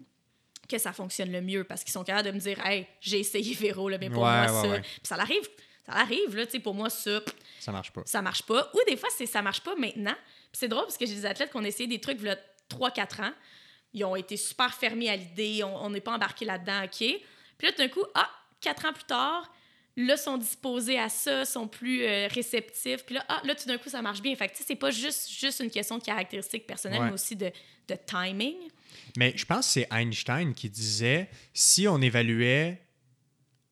que 0.68 0.78
ça 0.78 0.92
fonctionne 0.92 1.30
le 1.30 1.40
mieux 1.40 1.64
parce 1.64 1.84
qu'ils 1.84 1.92
sont 1.92 2.04
capables 2.04 2.28
de 2.28 2.34
me 2.34 2.40
dire 2.40 2.64
hey, 2.66 2.86
j'ai 3.00 3.20
essayé 3.20 3.54
Véro, 3.54 3.88
là, 3.88 3.98
mais 3.98 4.10
pour 4.10 4.24
moi, 4.24 4.48
ça. 4.48 4.80
Puis 4.80 5.00
ça 5.04 5.16
l'arrive. 5.16 5.48
Ça 5.84 5.94
arrive, 5.94 6.36
là, 6.36 6.46
tu 6.46 6.52
sais, 6.52 6.60
pour 6.60 6.74
moi, 6.74 6.88
ça. 6.90 7.20
Ça 7.58 7.72
marche 7.72 7.90
pas. 7.92 8.02
Ça 8.04 8.22
marche 8.22 8.42
pas. 8.42 8.70
Ou 8.72 8.78
des 8.88 8.96
fois, 8.96 9.08
c'est 9.16 9.26
ça 9.26 9.42
marche 9.42 9.60
pas 9.60 9.74
maintenant 9.74 10.14
c'est 10.52 10.68
drôle 10.68 10.84
parce 10.84 10.98
que 10.98 11.06
j'ai 11.06 11.14
des 11.14 11.26
athlètes 11.26 11.50
qui 11.50 11.56
ont 11.56 11.62
essayé 11.62 11.86
des 11.86 12.00
trucs 12.00 12.18
il 12.20 12.26
y 12.26 12.30
a 12.30 12.38
3-4 12.70 13.22
ans. 13.22 13.32
Ils 13.94 14.04
ont 14.04 14.16
été 14.16 14.36
super 14.36 14.72
fermés 14.74 15.10
à 15.10 15.16
l'idée, 15.16 15.62
on 15.64 15.90
n'est 15.90 16.00
pas 16.00 16.14
embarqué 16.14 16.44
là-dedans, 16.44 16.84
OK. 16.84 16.98
Puis 16.98 17.66
là, 17.66 17.72
tout 17.72 17.78
d'un 17.78 17.88
coup, 17.88 18.04
ah, 18.14 18.28
4 18.60 18.86
ans 18.86 18.92
plus 18.92 19.04
tard, 19.04 19.52
là, 19.96 20.16
sont 20.16 20.38
disposés 20.38 20.98
à 20.98 21.08
ça, 21.08 21.44
sont 21.44 21.68
plus 21.68 22.04
euh, 22.04 22.28
réceptifs. 22.28 23.04
Puis 23.04 23.14
là, 23.14 23.24
ah, 23.28 23.42
là, 23.44 23.54
tout 23.54 23.66
d'un 23.66 23.78
coup, 23.78 23.90
ça 23.90 24.00
marche 24.02 24.22
bien. 24.22 24.34
Fait 24.34 24.48
que, 24.48 24.52
tu 24.52 24.58
sais, 24.58 24.64
c'est 24.66 24.76
pas 24.76 24.90
juste, 24.90 25.30
juste 25.30 25.60
une 25.60 25.70
question 25.70 25.98
de 25.98 26.02
caractéristiques 26.02 26.66
personnelles, 26.66 27.02
mais 27.02 27.12
aussi 27.12 27.36
de, 27.36 27.50
de 27.88 27.96
timing. 28.06 28.56
Mais 29.16 29.32
je 29.36 29.44
pense 29.44 29.66
que 29.66 29.72
c'est 29.72 29.88
Einstein 29.90 30.54
qui 30.54 30.70
disait 30.70 31.28
si 31.52 31.86
on 31.86 32.00
évaluait 32.00 32.80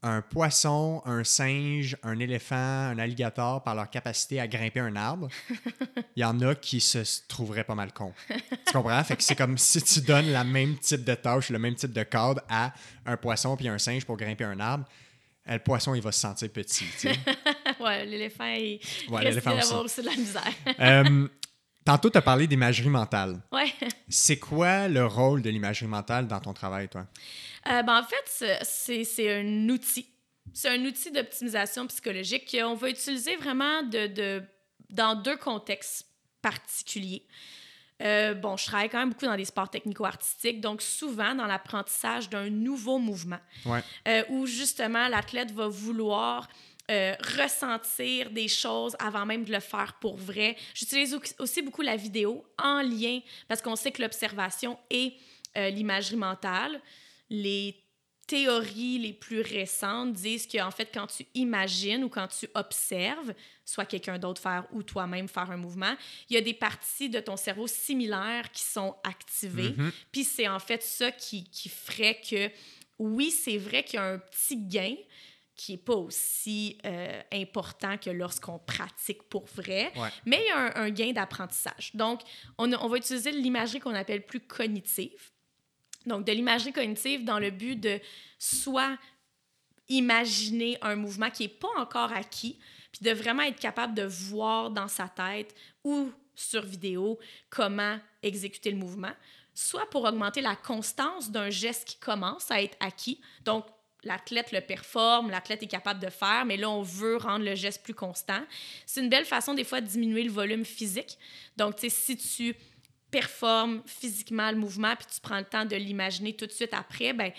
un 0.03 0.23
poisson, 0.23 1.03
un 1.05 1.25
singe, 1.25 1.97
un 2.03 2.19
éléphant, 2.19 2.57
un 2.57 2.99
alligator 2.99 3.63
par 3.63 3.75
leur 3.75 3.91
capacité 3.91 4.41
à 4.41 4.49
grimper 4.49 4.81
un 4.81 4.97
arbre, 4.97 5.29
il 6.17 6.21
y 6.21 6.25
en 6.25 6.41
a 6.41 6.55
qui 6.55 6.81
se 6.81 6.99
trouveraient 7.29 7.65
pas 7.65 7.75
mal 7.75 7.93
cons. 7.93 8.15
Tu 8.29 8.73
comprends? 8.73 9.03
Fait 9.05 9.17
que 9.17 9.23
c'est 9.23 9.35
comme 9.37 9.59
si 9.59 9.83
tu 9.83 10.01
donnes 10.01 10.33
le 10.33 10.45
même 10.45 10.79
type 10.79 11.05
de 11.05 11.15
tâche, 11.15 11.51
le 11.51 11.59
même 11.59 11.75
type 11.75 11.93
de 11.93 12.03
cadre 12.03 12.41
à 12.49 12.73
un 13.05 13.17
poisson 13.17 13.57
puis 13.57 13.69
un 13.69 13.79
singe 13.79 14.05
pour 14.07 14.17
grimper 14.17 14.45
un 14.45 14.59
arbre. 14.59 14.87
Le 15.47 15.59
poisson, 15.59 15.95
il 15.95 16.03
va 16.03 16.13
se 16.13 16.21
sentir 16.21 16.49
petit. 16.51 16.85
Ouais, 17.81 18.05
l'éléphant, 18.05 18.45
il 18.45 18.79
ouais, 19.09 19.35
d'avoir 19.35 19.85
aussi. 19.85 20.03
de 20.03 20.07
la 20.07 20.15
misère. 20.15 20.53
Euh, 20.81 21.29
tantôt, 21.83 22.11
tu 22.11 22.19
as 22.19 22.23
parlé 22.23 22.47
d'imagerie 22.47 22.91
mentale. 22.91 23.41
Ouais. 23.51 23.73
C'est 24.07 24.39
quoi 24.39 24.87
le 24.87 25.07
rôle 25.07 25.41
de 25.41 25.49
l'imagerie 25.49 25.87
mentale 25.87 26.27
dans 26.27 26.41
ton 26.41 26.53
travail, 26.53 26.89
toi? 26.89 27.07
Euh, 27.69 27.83
ben, 27.83 28.01
en 28.01 28.05
fait, 28.05 28.65
c'est 28.65 29.41
un 29.41 29.69
outil. 29.69 30.07
C'est 30.53 30.69
un 30.69 30.85
outil 30.85 31.11
d'optimisation 31.11 31.87
psychologique 31.87 32.51
qu'on 32.51 32.75
va 32.75 32.91
utiliser 32.91 33.37
vraiment 33.37 33.83
de, 33.83 34.07
de, 34.09 34.43
dans 34.89 35.15
deux 35.15 35.37
contextes 35.37 36.07
particuliers. 36.43 37.25
Euh, 38.03 38.35
bon, 38.35 38.57
je 38.57 38.65
travaille 38.65 38.89
quand 38.89 38.99
même 38.99 39.11
beaucoup 39.11 39.27
dans 39.27 39.37
des 39.37 39.45
sports 39.45 39.69
technico-artistiques, 39.69 40.61
donc 40.61 40.81
souvent 40.81 41.35
dans 41.35 41.47
l'apprentissage 41.47 42.31
d'un 42.31 42.49
nouveau 42.49 42.99
mouvement, 42.99 43.39
euh, 44.09 44.25
où 44.31 44.47
justement 44.47 45.07
l'athlète 45.09 45.53
va 45.53 45.69
vouloir 45.69 46.49
ressentir 47.39 48.33
des 48.33 48.49
choses 48.49 48.97
avant 48.99 49.25
même 49.25 49.45
de 49.45 49.53
le 49.53 49.61
faire 49.61 49.95
pour 50.01 50.17
vrai. 50.17 50.57
J'utilise 50.75 51.17
aussi 51.39 51.63
beaucoup 51.63 51.83
la 51.83 51.95
vidéo 51.95 52.45
en 52.61 52.83
lien 52.83 53.21
parce 53.47 53.63
qu'on 53.63 53.77
sait 53.77 53.93
que 53.93 54.03
l'observation 54.03 54.77
et 54.91 55.15
l'imagerie 55.55 56.17
mentale 56.17 56.81
les 57.31 57.85
théories 58.31 58.99
les 58.99 59.13
plus 59.13 59.41
récentes 59.41 60.13
disent 60.13 60.47
qu'en 60.47 60.71
fait, 60.71 60.89
quand 60.95 61.09
tu 61.09 61.27
imagines 61.35 62.05
ou 62.05 62.09
quand 62.09 62.29
tu 62.29 62.49
observes, 62.55 63.35
soit 63.65 63.85
quelqu'un 63.85 64.19
d'autre 64.19 64.41
faire 64.41 64.67
ou 64.71 64.85
toi-même 64.85 65.27
faire 65.27 65.51
un 65.51 65.57
mouvement, 65.57 65.97
il 66.29 66.35
y 66.35 66.37
a 66.37 66.41
des 66.41 66.55
parties 66.55 67.09
de 67.09 67.19
ton 67.19 67.37
cerveau 67.37 67.67
similaires 67.67 68.53
qui 68.53 68.63
sont 68.63 68.95
activées. 69.03 69.71
Mm-hmm. 69.71 69.93
Puis 70.13 70.23
c'est 70.23 70.47
en 70.47 70.61
fait 70.61 70.81
ça 70.81 71.11
qui, 71.11 71.43
qui 71.51 71.69
ferait 71.69 72.21
que, 72.21 72.51
oui, 73.01 73.33
c'est 73.33 73.59
vrai 73.59 73.83
qu'il 73.83 73.97
y 73.97 74.03
a 74.03 74.07
un 74.07 74.19
petit 74.19 74.57
gain, 74.57 74.95
qui 75.57 75.73
n'est 75.73 75.79
pas 75.79 75.97
aussi 75.97 76.79
euh, 76.87 77.21
important 77.33 77.99
que 77.99 78.11
lorsqu'on 78.11 78.61
pratique 78.61 79.25
pour 79.25 79.45
vrai, 79.47 79.93
mais 80.25 80.41
il 80.41 80.47
y 80.47 80.51
a 80.51 80.79
un, 80.79 80.85
un 80.87 80.91
gain 80.91 81.13
d'apprentissage. 81.13 81.91
Donc, 81.95 82.21
on, 82.57 82.73
on, 82.73 82.89
va 82.89 82.97
utiliser 82.97 83.33
l'imagerie 83.33 83.81
qu'on 83.81 83.95
appelle 83.95 84.25
plus 84.25 84.41
cognitive. 84.41 85.33
Donc, 86.07 86.25
de 86.25 86.33
l'imagerie 86.33 86.73
cognitive 86.73 87.25
dans 87.25 87.39
le 87.39 87.51
but 87.51 87.77
de 87.77 88.01
soit 88.39 88.97
imaginer 89.89 90.79
un 90.83 90.97
mouvement 90.97 91.31
qui 91.31 91.43
n'est 91.45 91.49
pas 91.49 91.69
encore 91.77 92.13
acquis, 92.13 92.59
puis 92.93 93.05
de 93.05 93.11
vraiment 93.11 93.43
être 93.43 93.59
capable 93.59 93.95
de 93.95 94.05
voir 94.05 94.71
dans 94.71 94.89
sa 94.89 95.09
tête 95.09 95.55
ou 95.85 96.11
sur 96.35 96.65
vidéo 96.65 97.19
comment 97.51 97.99
exécuter 98.23 98.71
le 98.71 98.77
mouvement, 98.77 99.13
soit 99.55 99.89
pour 99.91 100.05
augmenter 100.05 100.41
la 100.41 100.57
constance 100.57 101.31
d'un 101.31 101.51
geste 101.51 101.87
qui 101.87 101.97
commence 101.97 102.51
à 102.51 102.63
être 102.63 102.77
acquis. 102.81 103.21
Donc, 103.45 103.67
l'athlète 104.05 104.53
le 104.53 104.61
performe, 104.61 105.31
l'athlète 105.31 105.63
est 105.63 105.69
capable 105.69 106.01
de 106.01 106.09
faire, 106.09 106.45
mais 106.47 106.57
là, 106.57 106.71
on 106.71 106.83
veut 106.83 107.17
rendre 107.17 107.45
le 107.45 107.55
geste 107.55 107.83
plus 107.83 107.95
constant. 107.95 108.43
C'est 108.87 109.01
une 109.01 109.11
belle 109.11 109.27
façon, 109.27 109.55
des 109.55 109.65
fois, 109.65 109.81
de 109.81 109.87
diminuer 109.87 110.23
le 110.23 110.31
volume 110.31 110.65
physique. 110.65 111.19
Donc, 111.57 111.77
tu 111.77 111.91
sais, 111.91 111.91
si 111.91 112.17
tu 112.17 112.57
performe 113.11 113.83
physiquement 113.87 114.51
le 114.51 114.57
mouvement, 114.57 114.95
puis 114.97 115.07
tu 115.13 115.21
prends 115.21 115.39
le 115.39 115.45
temps 115.45 115.65
de 115.65 115.77
l'imaginer 115.77 116.35
tout 116.35 116.47
de 116.47 116.53
suite 116.53 116.73
après, 116.73 117.13
ben, 117.13 117.33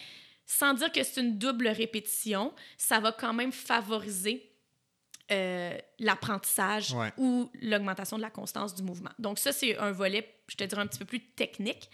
sans 0.46 0.74
dire 0.74 0.92
que 0.92 1.04
c'est 1.04 1.22
une 1.22 1.38
double 1.38 1.68
répétition, 1.70 2.54
ça 2.78 3.00
va 3.00 3.12
quand 3.12 3.34
même 3.34 3.52
favoriser 3.52 4.52
euh, 5.32 5.78
l'apprentissage 6.00 6.94
ou 7.18 7.50
l'augmentation 7.62 8.18
de 8.18 8.22
la 8.22 8.30
constance 8.30 8.76
du 8.76 8.84
mouvement. 8.84 9.12
Donc 9.18 9.40
ça, 9.40 9.54
c'est 9.54 9.78
un 9.78 9.92
volet, 9.92 10.36
je 10.48 10.58
te 10.58 10.64
dirais, 10.66 10.82
un 10.82 10.88
petit 10.88 11.00
peu 11.00 11.06
plus 11.06 11.22
technique. 11.22 11.90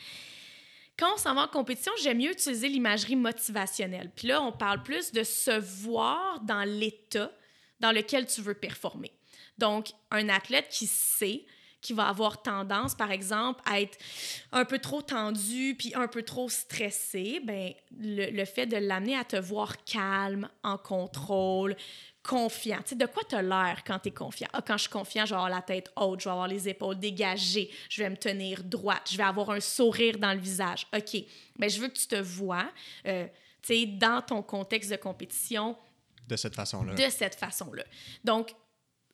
Quand 0.98 1.14
on 1.14 1.18
s'en 1.18 1.36
va 1.36 1.44
en 1.44 1.48
compétition, 1.48 1.92
j'aime 2.02 2.18
mieux 2.18 2.32
utiliser 2.32 2.68
l'imagerie 2.68 3.16
motivationnelle. 3.16 4.12
Puis 4.16 4.28
là, 4.28 4.42
on 4.42 4.52
parle 4.52 4.82
plus 4.82 5.12
de 5.12 5.24
se 5.24 5.52
voir 5.52 6.42
dans 6.42 6.64
l'état 6.64 7.32
dans 7.80 7.92
lequel 7.92 8.26
tu 8.26 8.42
veux 8.42 8.56
performer. 8.56 9.12
Donc, 9.60 9.90
un 10.10 10.30
athlète 10.30 10.70
qui 10.70 10.88
sait 10.88 11.46
qui 11.88 11.94
va 11.94 12.10
avoir 12.10 12.42
tendance, 12.42 12.96
par 12.96 13.12
exemple, 13.12 13.62
à 13.66 13.80
être 13.80 13.98
un 14.52 14.66
peu 14.66 14.78
trop 14.78 15.02
tendu 15.02 15.74
puis 15.80 15.94
un 15.96 16.10
peu 16.10 16.22
trop 16.22 16.50
stressé, 16.50 17.40
ben, 17.46 17.72
le, 17.98 18.30
le 18.30 18.44
fait 18.46 18.66
de 18.66 18.76
l'amener 18.76 19.16
à 19.16 19.24
te 19.24 19.38
voir 19.38 19.82
calme, 19.86 20.50
en 20.64 20.78
contrôle, 20.78 21.78
confiant. 22.24 22.80
Tu 22.80 22.90
sais, 22.90 22.96
de 22.96 23.06
quoi 23.06 23.24
tu 23.24 23.36
as 23.36 23.42
l'air 23.42 23.84
quand 23.86 24.00
tu 24.00 24.10
es 24.10 24.12
confiant? 24.12 24.50
Ah, 24.52 24.62
quand 24.62 24.76
je 24.76 24.82
suis 24.82 24.90
confiant, 24.90 25.26
je 25.26 25.30
vais 25.30 25.38
avoir 25.38 25.50
la 25.50 25.62
tête 25.62 25.90
haute, 25.96 26.20
je 26.20 26.26
vais 26.26 26.32
avoir 26.32 26.50
les 26.50 26.68
épaules 26.68 27.00
dégagées, 27.00 27.72
je 27.90 28.04
vais 28.04 28.10
me 28.10 28.18
tenir 28.18 28.66
droite, 28.66 29.08
je 29.10 29.16
vais 29.16 29.24
avoir 29.24 29.52
un 29.52 29.62
sourire 29.62 30.18
dans 30.18 30.34
le 30.34 30.40
visage. 30.40 30.88
OK, 30.94 31.14
mais 31.14 31.24
ben, 31.58 31.70
je 31.70 31.80
veux 31.80 31.88
que 31.88 31.98
tu 31.98 32.08
te 32.08 32.20
vois, 32.20 32.70
euh, 33.06 33.28
tu 33.62 33.76
sais, 33.76 33.86
dans 33.86 34.22
ton 34.22 34.42
contexte 34.42 34.92
de 34.92 34.98
compétition. 34.98 35.78
De 36.28 36.36
cette 36.36 36.56
façon-là. 36.56 36.96
De 36.96 37.10
cette 37.10 37.36
façon-là. 37.36 37.86
Donc, 38.26 38.54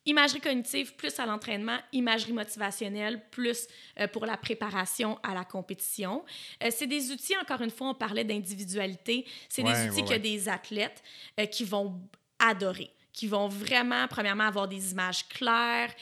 Imagerie 0.06 0.42
cognitive 0.42 0.96
plus 0.96 1.18
à 1.20 1.26
l'entraînement, 1.26 1.78
imagerie 1.94 2.34
motivationnelle 2.34 3.22
plus 3.32 3.68
euh, 4.00 4.08
pour 4.08 4.26
la 4.26 4.36
préparation 4.36 5.18
à 5.24 5.34
la 5.34 5.46
compétition. 5.46 6.26
Euh, 6.62 6.70
c'est 6.72 6.88
des 6.88 7.12
outils, 7.12 7.38
encore 7.38 7.62
une 7.62 7.70
fois, 7.70 7.90
on 7.90 7.94
parlait 7.94 8.26
d'individualité, 8.26 9.26
c'est 9.48 9.64
des 9.64 9.88
outils 9.88 10.04
que 10.04 10.18
des 10.18 10.50
athlètes 10.50 11.02
euh, 11.40 11.46
qui 11.46 11.64
vont 11.64 12.00
adorer 12.40 12.92
qui 13.14 13.28
vont 13.28 13.48
vraiment, 13.48 14.08
premièrement, 14.08 14.46
avoir 14.46 14.68
des 14.68 14.92
images 14.92 15.28
claires, 15.28 15.94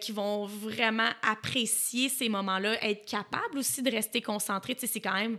qui 0.00 0.12
vont 0.12 0.46
vraiment 0.46 1.08
apprécier 1.28 2.08
ces 2.08 2.28
moments-là, 2.28 2.80
être 2.88 3.04
capable 3.04 3.58
aussi 3.58 3.82
de 3.82 3.90
rester 3.90 4.22
concentré. 4.22 4.76
Tu 4.76 4.82
sais, 4.82 4.86
c'est 4.86 5.00
quand 5.00 5.14
même 5.14 5.36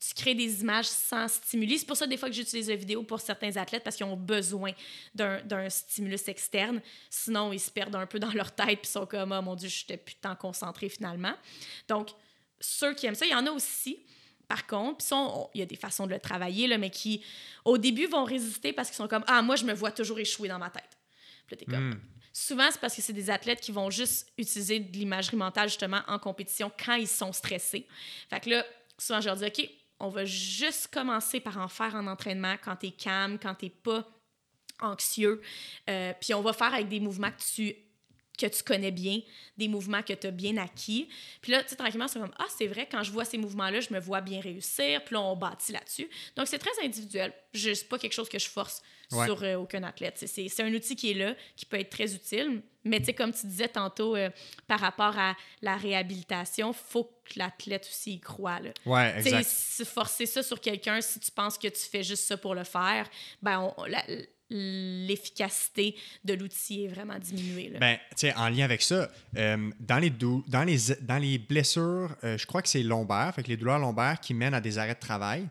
tu 0.00 0.14
crées 0.14 0.34
des 0.34 0.60
images 0.60 0.86
sans 0.86 1.26
stimuli. 1.28 1.78
C'est 1.78 1.86
pour 1.86 1.96
ça, 1.96 2.06
des 2.06 2.16
fois, 2.16 2.28
que 2.28 2.34
j'utilise 2.34 2.68
la 2.68 2.76
vidéo 2.76 3.02
pour 3.02 3.20
certains 3.20 3.56
athlètes 3.56 3.82
parce 3.82 3.96
qu'ils 3.96 4.06
ont 4.06 4.16
besoin 4.16 4.72
d'un 5.14 5.68
stimulus 5.68 6.28
externe. 6.28 6.80
Sinon, 7.10 7.52
ils 7.52 7.60
se 7.60 7.70
perdent 7.70 7.96
un 7.96 8.06
peu 8.06 8.18
dans 8.18 8.30
leur 8.30 8.54
tête 8.54 8.80
puis 8.80 8.90
sont 8.90 9.06
comme, 9.06 9.32
oh 9.32 9.42
mon 9.42 9.56
Dieu, 9.56 9.68
je 9.68 9.82
n'étais 9.82 9.96
plus 9.96 10.14
tant 10.14 10.36
concentré 10.36 10.88
finalement. 10.88 11.34
Donc, 11.88 12.10
ceux 12.60 12.94
qui 12.94 13.06
aiment 13.06 13.16
ça, 13.16 13.26
il 13.26 13.32
y 13.32 13.34
en 13.34 13.46
a 13.46 13.50
aussi. 13.50 14.04
Par 14.46 14.66
contre, 14.66 15.04
il 15.54 15.60
y 15.60 15.62
a 15.62 15.66
des 15.66 15.76
façons 15.76 16.06
de 16.06 16.12
le 16.12 16.20
travailler, 16.20 16.68
là, 16.68 16.78
mais 16.78 16.90
qui, 16.90 17.22
au 17.64 17.76
début, 17.76 18.06
vont 18.06 18.24
résister 18.24 18.72
parce 18.72 18.88
qu'ils 18.88 18.96
sont 18.96 19.08
comme 19.08 19.24
Ah, 19.26 19.42
moi, 19.42 19.56
je 19.56 19.64
me 19.64 19.74
vois 19.74 19.90
toujours 19.90 20.18
échouer 20.18 20.48
dans 20.48 20.58
ma 20.58 20.70
tête. 20.70 20.96
Puis 21.46 21.56
là, 21.56 21.64
comme. 21.68 21.90
Hmm. 21.90 22.00
Souvent, 22.32 22.68
c'est 22.70 22.80
parce 22.80 22.94
que 22.94 23.02
c'est 23.02 23.12
des 23.12 23.30
athlètes 23.30 23.60
qui 23.60 23.72
vont 23.72 23.90
juste 23.90 24.32
utiliser 24.38 24.78
de 24.78 24.96
l'imagerie 24.96 25.36
mentale, 25.36 25.68
justement, 25.68 26.02
en 26.06 26.20
compétition 26.20 26.70
quand 26.84 26.94
ils 26.94 27.08
sont 27.08 27.32
stressés. 27.32 27.86
Fait 28.30 28.38
que 28.38 28.50
là, 28.50 28.64
souvent, 28.96 29.20
je 29.20 29.26
leur 29.26 29.36
dis 29.36 29.44
OK, 29.44 29.68
on 30.00 30.08
va 30.08 30.24
juste 30.24 30.88
commencer 30.92 31.40
par 31.40 31.58
en 31.58 31.68
faire 31.68 31.94
en 31.94 32.06
entraînement 32.06 32.54
quand 32.62 32.76
tu 32.76 32.86
es 32.86 32.90
calme, 32.90 33.38
quand 33.40 33.54
tu 33.54 33.66
n'es 33.66 33.70
pas 33.70 34.06
anxieux. 34.80 35.40
Euh, 35.90 36.12
puis 36.20 36.34
on 36.34 36.40
va 36.40 36.52
faire 36.52 36.72
avec 36.74 36.88
des 36.88 37.00
mouvements 37.00 37.30
que 37.30 37.42
tu 37.54 37.74
que 38.38 38.46
tu 38.46 38.62
connais 38.62 38.90
bien, 38.90 39.20
des 39.56 39.68
mouvements 39.68 40.02
que 40.02 40.12
tu 40.12 40.26
as 40.26 40.30
bien 40.30 40.56
acquis. 40.56 41.08
Puis 41.42 41.52
là, 41.52 41.62
tu 41.62 41.70
sais, 41.70 41.76
tranquillement, 41.76 42.08
c'est 42.08 42.20
comme, 42.20 42.34
ah, 42.38 42.46
c'est 42.56 42.66
vrai, 42.66 42.88
quand 42.90 43.02
je 43.02 43.10
vois 43.10 43.24
ces 43.24 43.38
mouvements-là, 43.38 43.80
je 43.80 43.92
me 43.92 44.00
vois 44.00 44.20
bien 44.20 44.40
réussir. 44.40 45.04
Puis 45.04 45.14
là, 45.14 45.20
on 45.20 45.36
bâtit 45.36 45.72
là-dessus. 45.72 46.08
Donc, 46.36 46.46
c'est 46.46 46.58
très 46.58 46.70
individuel. 46.82 47.32
Je 47.52 47.70
n'est 47.70 47.76
pas 47.88 47.98
quelque 47.98 48.12
chose 48.12 48.28
que 48.28 48.38
je 48.38 48.48
force 48.48 48.82
sur 49.10 49.42
euh, 49.42 49.56
aucun 49.56 49.82
athlète. 49.82 50.22
C'est 50.26 50.62
un 50.62 50.72
outil 50.72 50.94
qui 50.94 51.10
est 51.10 51.14
là, 51.14 51.34
qui 51.56 51.66
peut 51.66 51.78
être 51.78 51.90
très 51.90 52.14
utile. 52.14 52.62
Mais 52.84 53.00
tu 53.00 53.06
sais, 53.06 53.14
comme 53.14 53.32
tu 53.32 53.46
disais 53.46 53.68
tantôt, 53.68 54.16
euh, 54.16 54.30
par 54.66 54.80
rapport 54.80 55.18
à 55.18 55.34
la 55.62 55.76
réhabilitation, 55.76 56.72
faut 56.72 57.04
que 57.04 57.38
l'athlète 57.38 57.86
aussi 57.90 58.14
y 58.14 58.20
croit. 58.20 58.60
Là. 58.60 58.70
Ouais, 58.86 59.14
exact. 59.18 59.84
forcer 59.84 60.26
ça 60.26 60.42
sur 60.42 60.60
quelqu'un, 60.60 61.00
si 61.00 61.20
tu 61.20 61.30
penses 61.30 61.58
que 61.58 61.68
tu 61.68 61.80
fais 61.80 62.02
juste 62.02 62.24
ça 62.24 62.36
pour 62.36 62.54
le 62.54 62.64
faire, 62.64 63.08
ben 63.42 63.74
on, 63.76 63.84
l'efficacité 64.50 65.94
de 66.24 66.34
l'outil 66.34 66.84
est 66.84 66.88
vraiment 66.88 67.18
diminuée. 67.18 67.72
Ben, 67.78 67.98
en 68.36 68.48
lien 68.48 68.64
avec 68.64 68.82
ça, 68.82 69.10
euh, 69.36 69.70
dans, 69.80 69.98
les 69.98 70.10
dans, 70.10 70.64
les, 70.64 70.78
dans 71.02 71.18
les 71.18 71.38
blessures, 71.38 72.16
euh, 72.24 72.38
je 72.38 72.46
crois 72.46 72.62
que 72.62 72.68
c'est 72.68 72.82
lombaire, 72.82 73.34
fait 73.34 73.42
que 73.42 73.48
les 73.48 73.56
douleurs 73.56 73.78
lombaires 73.78 74.20
qui 74.20 74.34
mènent 74.34 74.54
à 74.54 74.60
des 74.60 74.78
arrêts 74.78 74.94
de 74.94 75.00
travail, 75.00 75.46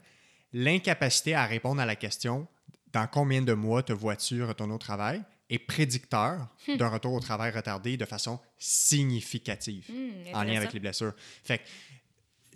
l'incapacité 0.54 1.36
à 1.36 1.46
répondre 1.46 1.80
à 1.82 1.86
la 1.86 1.96
question 1.96 2.48
dans 2.94 3.06
combien 3.06 3.42
de 3.42 3.54
mois 3.54 3.84
te 3.84 3.94
vois-tu 3.94 4.44
retourner 4.44 4.74
au 4.74 4.80
travail 4.80 5.22
est 5.50 5.60
prédicteur 5.60 6.48
hmm. 6.68 6.78
d'un 6.78 6.90
retour 6.90 7.14
au 7.14 7.20
travail 7.20 7.52
retardé 7.52 7.98
de 7.98 8.06
façon 8.06 8.40
significative 8.58 9.86
hmm, 9.90 10.36
en 10.36 10.44
lien 10.44 10.58
avec 10.58 10.74
les 10.74 10.80
blessures. 10.80 11.14
Fait 11.44 11.62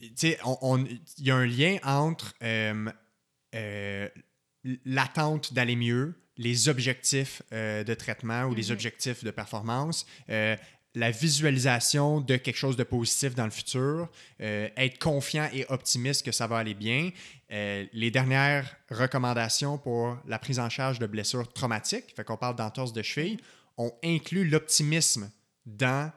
tu 0.01 0.09
sais, 0.15 0.39
il 0.41 1.25
y 1.27 1.31
a 1.31 1.35
un 1.35 1.45
lien 1.45 1.77
entre 1.83 2.33
euh, 2.43 4.09
l'attente 4.85 5.53
d'aller 5.53 5.75
mieux, 5.75 6.15
les 6.37 6.69
objectifs 6.69 7.41
euh, 7.51 7.83
de 7.83 7.93
traitement 7.93 8.43
ou 8.45 8.55
les 8.55 8.67
mhm. 8.67 8.73
objectifs 8.73 9.23
de 9.23 9.31
performance, 9.31 10.05
euh, 10.29 10.55
la 10.93 11.11
visualisation 11.11 12.19
de 12.19 12.35
quelque 12.35 12.57
chose 12.57 12.75
de 12.75 12.83
positif 12.83 13.33
dans 13.33 13.45
le 13.45 13.51
futur, 13.51 14.09
euh, 14.41 14.67
être 14.75 14.99
confiant 14.99 15.49
et 15.53 15.65
optimiste 15.69 16.25
que 16.25 16.33
ça 16.33 16.47
va 16.47 16.57
aller 16.57 16.73
bien. 16.73 17.11
les 17.49 18.11
dernières 18.11 18.77
recommandations 18.89 19.77
pour 19.77 20.17
la 20.25 20.39
prise 20.39 20.59
en 20.59 20.69
charge 20.69 20.99
de 20.99 21.07
blessures 21.07 21.51
traumatiques, 21.51 22.13
fait 22.15 22.23
qu'on 22.23 22.37
parle 22.37 22.55
d'entorse 22.55 22.93
de 22.93 23.01
cheville, 23.01 23.39
ont 23.77 23.93
inclus 24.03 24.45
l'optimisme 24.45 25.29
dans 25.65 26.11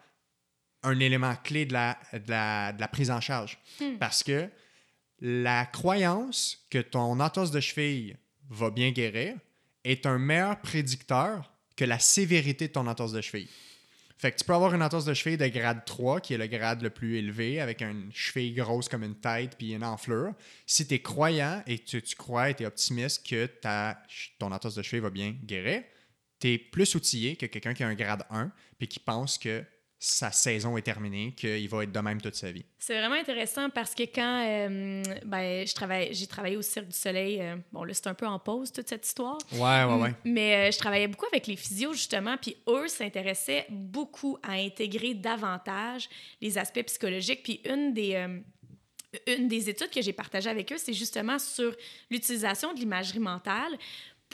un 0.82 1.01
élément 1.01 1.35
clé 1.36 1.66
de 1.66 1.73
la, 1.73 1.99
de 2.12 2.31
la, 2.81 2.89
prise 2.89 3.11
en 3.11 3.20
charge. 3.20 3.59
Hmm. 3.81 3.97
Parce 3.99 4.23
que 4.23 4.49
la 5.20 5.66
croyance 5.66 6.66
que 6.70 6.78
ton 6.78 7.19
entorse 7.20 7.51
de 7.51 7.61
cheville 7.61 8.16
va 8.51 8.70
bien 8.70 8.91
guérir 8.91 9.36
est 9.85 10.06
un 10.06 10.19
meilleur 10.19 10.61
prédicteur 10.61 11.52
que 11.77 11.85
la 11.85 11.98
sévérité 11.98 12.69
de 12.69 12.73
ton 12.73 12.86
entorse 12.86 13.12
de 13.12 13.20
cheville. 13.20 13.48
Fait 14.16 14.32
que 14.32 14.39
tu 14.39 14.44
peux 14.44 14.55
avoir 14.55 14.73
une 14.74 14.82
entorse 14.82 15.05
de 15.05 15.12
cheville 15.12 15.36
de 15.36 15.47
grade 15.48 15.85
3, 15.85 16.20
qui 16.20 16.35
est 16.35 16.39
le 16.39 16.47
grade 16.47 16.82
le 16.82 16.90
plus 16.90 17.19
élevé, 17.19 17.61
avec 17.61 17.82
une 17.82 18.11
cheville 18.12 18.55
grosse 18.55 18.89
comme 18.89 19.02
une 19.02 19.16
tête 19.16 19.56
puis 19.59 19.73
une 19.73 19.85
enflure. 19.85 20.32
Si 20.66 20.86
tu 20.86 20.94
es 20.94 21.02
croyant 21.02 21.62
et 21.66 21.78
tu, 21.81 22.01
tu 22.01 22.16
crois 22.16 22.51
et 22.51 22.55
tu 22.55 22.62
es 22.62 22.66
optimiste 22.66 23.27
que 23.27 23.47
ta, 23.47 24.01
ton 24.39 24.52
entorse 24.52 24.77
de 24.77 24.82
cheville 24.82 25.02
va 25.02 25.11
bien 25.11 25.35
guérir, 25.44 25.82
tu 26.40 26.52
es 26.52 26.59
plus 26.59 26.94
outillé 26.94 27.36
que 27.36 27.47
quelqu'un 27.47 27.74
qui 27.74 27.82
a 27.82 27.89
un 27.89 27.94
grade 27.94 28.24
1 28.31 28.51
puis 28.78 28.89
qui 28.89 29.01
pense 29.01 29.36
que 29.36 29.65
sa 30.05 30.31
saison 30.31 30.76
est 30.76 30.82
terminée, 30.82 31.32
qu'il 31.32 31.66
va 31.68 31.82
être 31.82 31.93
de 31.93 31.98
même 32.01 32.20
toute 32.20 32.35
sa 32.35 32.52
vie. 32.52 32.64
C'est 32.78 32.98
vraiment 32.98 33.14
intéressant 33.14 33.70
parce 33.70 33.94
que 33.94 34.02
quand 34.02 34.44
euh, 34.47 35.02
ben, 35.24 35.66
je 35.66 35.74
travaille, 35.74 36.12
j'ai 36.12 36.26
travaillé 36.26 36.59
au 36.59 36.62
Cirque 36.62 36.89
du 36.89 36.97
Soleil, 36.97 37.40
euh, 37.40 37.56
bon 37.72 37.85
là 37.85 37.94
c'est 37.94 38.06
un 38.06 38.14
peu 38.14 38.26
en 38.26 38.39
pause 38.39 38.70
toute 38.70 38.86
cette 38.86 39.06
histoire. 39.06 39.39
Ouais, 39.52 39.85
ouais, 39.85 40.02
ouais. 40.02 40.14
Mais 40.24 40.68
euh, 40.68 40.70
je 40.70 40.78
travaillais 40.78 41.09
beaucoup 41.09 41.26
avec 41.26 41.47
les 41.47 41.56
physios 41.56 41.94
justement, 41.94 42.36
puis 42.36 42.55
eux 42.68 42.86
s'intéressaient 42.86 43.66
beaucoup 43.70 44.36
à 44.43 44.52
intégrer 44.52 45.14
davantage 45.14 46.10
les 46.43 46.59
aspects 46.59 46.82
psychologiques. 46.82 47.43
Puis 47.43 47.62
une 47.64 47.94
des 47.94 48.43
une 49.26 49.47
des 49.47 49.70
études 49.70 49.90
que 49.90 50.02
j'ai 50.02 50.12
partagées 50.12 50.51
avec 50.51 50.72
eux, 50.72 50.76
c'est 50.76 50.93
justement 50.93 51.39
sur 51.39 51.74
l'utilisation 52.10 52.74
de 52.74 52.81
l'imagerie 52.81 53.20
mentale 53.20 53.78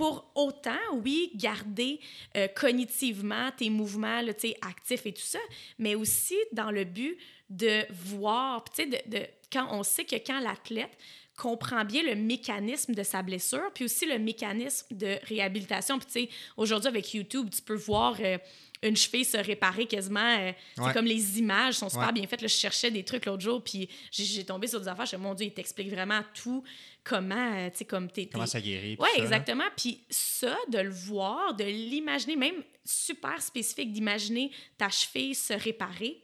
pour 0.01 0.31
autant, 0.35 0.79
oui, 1.05 1.31
garder 1.35 2.01
euh, 2.35 2.49
cognitivement 2.49 3.51
tes 3.55 3.69
mouvements 3.69 4.23
là, 4.23 4.33
actifs 4.63 5.05
et 5.05 5.13
tout 5.13 5.21
ça, 5.21 5.39
mais 5.79 5.95
aussi 5.95 6.37
dans 6.53 6.71
le 6.71 6.85
but 6.85 7.19
de 7.51 7.85
voir, 7.93 8.65
de, 8.79 8.85
de, 9.11 9.27
quand 9.53 9.69
on 9.73 9.83
sait 9.83 10.05
que 10.05 10.17
quand 10.17 10.41
l'athlète 10.41 10.97
comprend 11.37 11.85
bien 11.85 12.03
le 12.03 12.15
mécanisme 12.15 12.95
de 12.95 13.03
sa 13.03 13.21
blessure, 13.21 13.71
puis 13.75 13.85
aussi 13.85 14.07
le 14.07 14.19
mécanisme 14.19 14.87
de 14.97 15.19
réhabilitation. 15.25 15.99
Puis, 15.99 16.07
tu 16.07 16.13
sais, 16.13 16.29
aujourd'hui, 16.57 16.89
avec 16.89 17.13
YouTube, 17.13 17.51
tu 17.51 17.61
peux 17.61 17.77
voir 17.77 18.17
euh, 18.21 18.39
une 18.83 18.97
cheville 18.97 19.25
se 19.25 19.37
réparer 19.37 19.87
quasiment. 19.87 20.39
Euh, 20.39 20.53
c'est 20.77 20.93
comme 20.93 21.05
les 21.05 21.39
images 21.39 21.75
sont 21.75 21.89
super 21.89 22.13
bien 22.13 22.27
faites. 22.27 22.41
je 22.41 22.47
cherchais 22.47 22.91
des 22.91 23.05
trucs 23.05 23.27
l'autre 23.27 23.43
jour, 23.43 23.63
puis 23.63 23.89
j'ai 24.11 24.45
tombé 24.45 24.67
sur 24.67 24.81
des 24.81 24.89
affaires. 24.89 25.07
Je 25.07 25.17
me 25.17 25.23
mon 25.23 25.35
Dieu, 25.35 25.47
il 25.47 25.53
t'explique 25.53 25.91
vraiment 25.91 26.23
tout, 26.35 26.63
comment, 27.05 27.55
euh, 27.57 27.71
tu 27.71 27.79
sais, 27.79 27.85
comme 27.85 28.11
t'es... 28.11 28.27
Comment 28.27 28.47
ça 28.47 28.61
guérit. 28.61 28.97
Oui, 28.99 29.09
exactement. 29.17 29.65
Puis 29.77 30.05
ça, 30.11 30.57
de 30.69 30.79
le 30.79 30.91
voir, 30.91 31.55
de 31.55 31.65
l'imaginer, 31.65 32.37
même 32.37 32.63
super 32.85 33.41
spécifique, 33.41 33.93
d'imaginer 33.93 34.51
ta 34.79 34.89
cheville 34.89 35.35
se 35.35 35.53
réparer, 35.53 36.23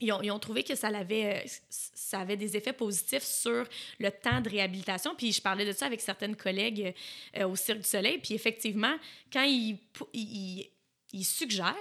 ils 0.00 0.12
ont, 0.12 0.38
trouvé 0.38 0.62
que 0.62 0.76
ça 0.76 0.88
avait, 0.88 1.42
euh, 1.44 1.48
ça 1.68 2.20
avait 2.20 2.36
des 2.36 2.56
effets 2.56 2.72
positifs 2.72 3.24
sur 3.24 3.64
le 3.98 4.10
temps 4.12 4.40
de 4.40 4.48
réhabilitation. 4.48 5.16
Puis 5.16 5.32
je 5.32 5.42
parlais 5.42 5.66
de 5.66 5.72
ça 5.72 5.86
avec 5.86 6.00
certaines 6.00 6.36
collègues 6.36 6.94
au 7.44 7.56
Cirque 7.56 7.80
du 7.80 7.88
Soleil. 7.88 8.18
Puis 8.18 8.34
effectivement, 8.34 8.94
quand 9.32 9.42
ils, 9.42 9.76
ils 10.12 10.70
il 11.12 11.24
suggère 11.24 11.74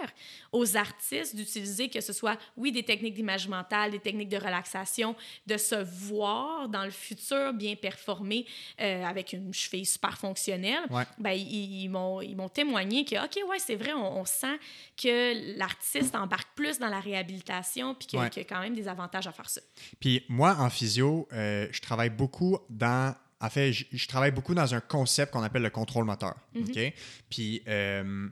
aux 0.52 0.78
artistes 0.78 1.36
d'utiliser 1.36 1.90
que 1.90 2.02
ce 2.02 2.14
soit, 2.14 2.38
oui, 2.56 2.72
des 2.72 2.84
techniques 2.84 3.14
d'image 3.14 3.48
mentale, 3.48 3.92
des 3.92 4.00
techniques 4.00 4.30
de 4.30 4.38
relaxation, 4.38 5.16
de 5.46 5.58
se 5.58 5.76
voir 5.76 6.70
dans 6.70 6.86
le 6.86 6.92
futur 6.92 7.54
bien 7.54 7.76
performer 7.76 8.46
euh, 8.80 9.04
avec 9.04 9.34
une 9.34 9.54
cheville 9.54 9.86
super 9.86 10.18
fonctionnelle. 10.18 10.84
Ben, 11.18 11.32
ils, 11.32 11.84
ils 11.84 11.90
m'ont 11.90 12.50
témoigné 12.50 13.06
que, 13.06 13.16
OK, 13.24 13.50
ouais, 13.50 13.60
c'est 13.60 13.76
vrai, 13.76 13.94
on, 13.94 14.26
sent 14.26 14.60
que 15.02 15.58
l'artiste 15.58 16.16
embarque 16.16 16.50
plus 16.56 16.80
dans 16.80 16.90
la 16.90 17.00
réhabilitation 17.00 17.96
puis 17.96 18.08
qu'il 18.08 18.20
y 18.20 18.22
a 18.22 18.44
quand 18.44 18.60
même 18.60 18.76
des 18.76 18.88
avantages 18.88 19.28
à 19.28 19.32
faire 19.32 19.50
ça. 19.50 19.62
Puis 20.00 20.24
moi, 20.28 20.56
en 20.60 20.70
physio, 20.70 21.28
euh, 21.32 21.68
je 21.72 21.82
travaille 21.82 22.10
beaucoup 22.10 22.58
dans 22.70 23.16
en 23.40 23.50
fait, 23.50 23.72
je, 23.72 24.08
travaille 24.08 24.32
beaucoup 24.32 24.56
dans 24.56 24.74
un 24.74 24.80
concept 24.80 25.32
qu'on 25.32 25.44
appelle 25.44 25.62
le 25.62 25.70
contrôle 25.70 26.06
moteur. 26.06 26.36
OK? 26.56 26.94
Puis, 27.30 27.62
euh, 27.68 28.30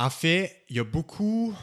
en 0.00 0.08
fait, 0.08 0.64
il 0.70 0.76
y 0.76 0.80
a 0.80 0.84
beaucoup. 0.84 1.54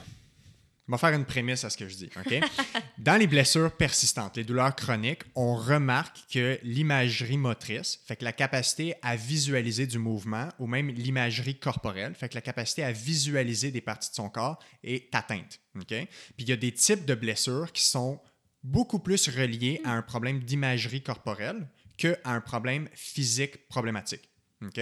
On 0.87 0.91
va 0.91 0.97
faire 0.99 1.13
une 1.13 1.25
prémisse 1.25 1.65
à 1.65 1.71
ce 1.71 1.75
que 1.75 1.87
je 1.87 1.95
dis. 1.95 2.09
OK? 2.15 2.39
Dans 2.99 3.17
les 3.17 3.25
blessures 3.25 3.75
persistantes, 3.75 4.37
les 4.37 4.43
douleurs 4.43 4.75
chroniques, 4.75 5.23
on 5.35 5.55
remarque 5.55 6.19
que 6.31 6.59
l'imagerie 6.61 7.37
motrice, 7.37 7.99
fait 8.05 8.15
que 8.15 8.23
la 8.23 8.31
capacité 8.31 8.93
à 9.01 9.15
visualiser 9.15 9.87
du 9.87 9.97
mouvement, 9.97 10.49
ou 10.59 10.67
même 10.67 10.89
l'imagerie 10.89 11.57
corporelle, 11.59 12.13
fait 12.13 12.29
que 12.29 12.35
la 12.35 12.41
capacité 12.41 12.83
à 12.83 12.91
visualiser 12.91 13.71
des 13.71 13.81
parties 13.81 14.11
de 14.11 14.15
son 14.15 14.29
corps 14.29 14.59
est 14.83 15.13
atteinte. 15.15 15.59
OK? 15.75 15.87
Puis 15.87 16.07
il 16.37 16.49
y 16.49 16.53
a 16.53 16.57
des 16.57 16.71
types 16.71 17.05
de 17.05 17.15
blessures 17.15 17.71
qui 17.73 17.83
sont 17.83 18.21
beaucoup 18.63 18.99
plus 18.99 19.29
reliés 19.29 19.81
à 19.83 19.91
un 19.91 20.03
problème 20.03 20.39
d'imagerie 20.41 21.01
corporelle 21.01 21.67
qu'à 21.97 22.15
un 22.23 22.39
problème 22.39 22.87
physique 22.93 23.67
problématique. 23.67 24.29
OK? 24.63 24.79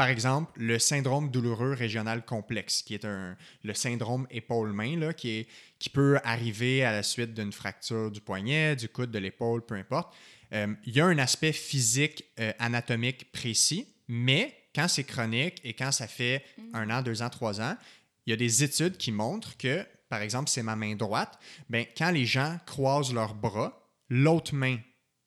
Par 0.00 0.08
exemple, 0.08 0.52
le 0.58 0.78
syndrome 0.78 1.30
douloureux 1.30 1.74
régional 1.74 2.24
complexe, 2.24 2.80
qui 2.80 2.94
est 2.94 3.04
un, 3.04 3.36
le 3.62 3.74
syndrome 3.74 4.26
épaule-main, 4.30 5.12
qui, 5.12 5.46
qui 5.78 5.90
peut 5.90 6.18
arriver 6.24 6.82
à 6.82 6.92
la 6.92 7.02
suite 7.02 7.34
d'une 7.34 7.52
fracture 7.52 8.10
du 8.10 8.22
poignet, 8.22 8.76
du 8.76 8.88
coude, 8.88 9.10
de 9.10 9.18
l'épaule, 9.18 9.60
peu 9.60 9.74
importe. 9.74 10.16
Euh, 10.54 10.72
il 10.86 10.96
y 10.96 11.02
a 11.02 11.04
un 11.04 11.18
aspect 11.18 11.52
physique 11.52 12.24
euh, 12.38 12.50
anatomique 12.58 13.30
précis, 13.30 13.88
mais 14.08 14.56
quand 14.74 14.88
c'est 14.88 15.04
chronique 15.04 15.60
et 15.64 15.74
quand 15.74 15.92
ça 15.92 16.06
fait 16.08 16.46
mm. 16.56 16.62
un 16.76 16.98
an, 16.98 17.02
deux 17.02 17.20
ans, 17.20 17.28
trois 17.28 17.60
ans, 17.60 17.76
il 18.24 18.30
y 18.30 18.32
a 18.32 18.36
des 18.36 18.64
études 18.64 18.96
qui 18.96 19.12
montrent 19.12 19.54
que, 19.58 19.86
par 20.08 20.22
exemple, 20.22 20.48
c'est 20.48 20.62
ma 20.62 20.76
main 20.76 20.94
droite, 20.94 21.38
ben, 21.68 21.84
quand 21.94 22.10
les 22.10 22.24
gens 22.24 22.58
croisent 22.64 23.12
leurs 23.12 23.34
bras, 23.34 23.86
l'autre 24.08 24.54
main 24.54 24.78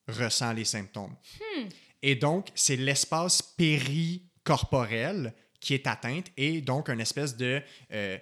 ressent 0.07 0.51
les 0.51 0.65
symptômes. 0.65 1.15
Hmm. 1.39 1.67
Et 2.01 2.15
donc, 2.15 2.47
c'est 2.55 2.75
l'espace 2.75 3.43
péri 3.43 4.23
corporelle 4.43 5.33
qui 5.59 5.73
est 5.73 5.87
atteinte 5.87 6.27
et 6.37 6.61
donc 6.61 6.89
une 6.89 6.99
espèce 6.99 7.37
de, 7.37 7.61
euh, 7.93 8.17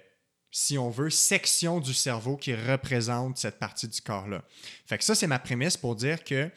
si 0.50 0.78
on 0.78 0.90
veut, 0.90 1.10
section 1.10 1.80
du 1.80 1.92
cerveau 1.92 2.36
qui 2.36 2.54
représente 2.54 3.38
cette 3.38 3.58
partie 3.58 3.88
du 3.88 4.00
corps-là. 4.00 4.44
Fait 4.86 4.98
que 4.98 5.04
ça, 5.04 5.14
c'est 5.14 5.26
ma 5.26 5.38
prémisse 5.38 5.76
pour 5.76 5.96
dire 5.96 6.22
que 6.22 6.50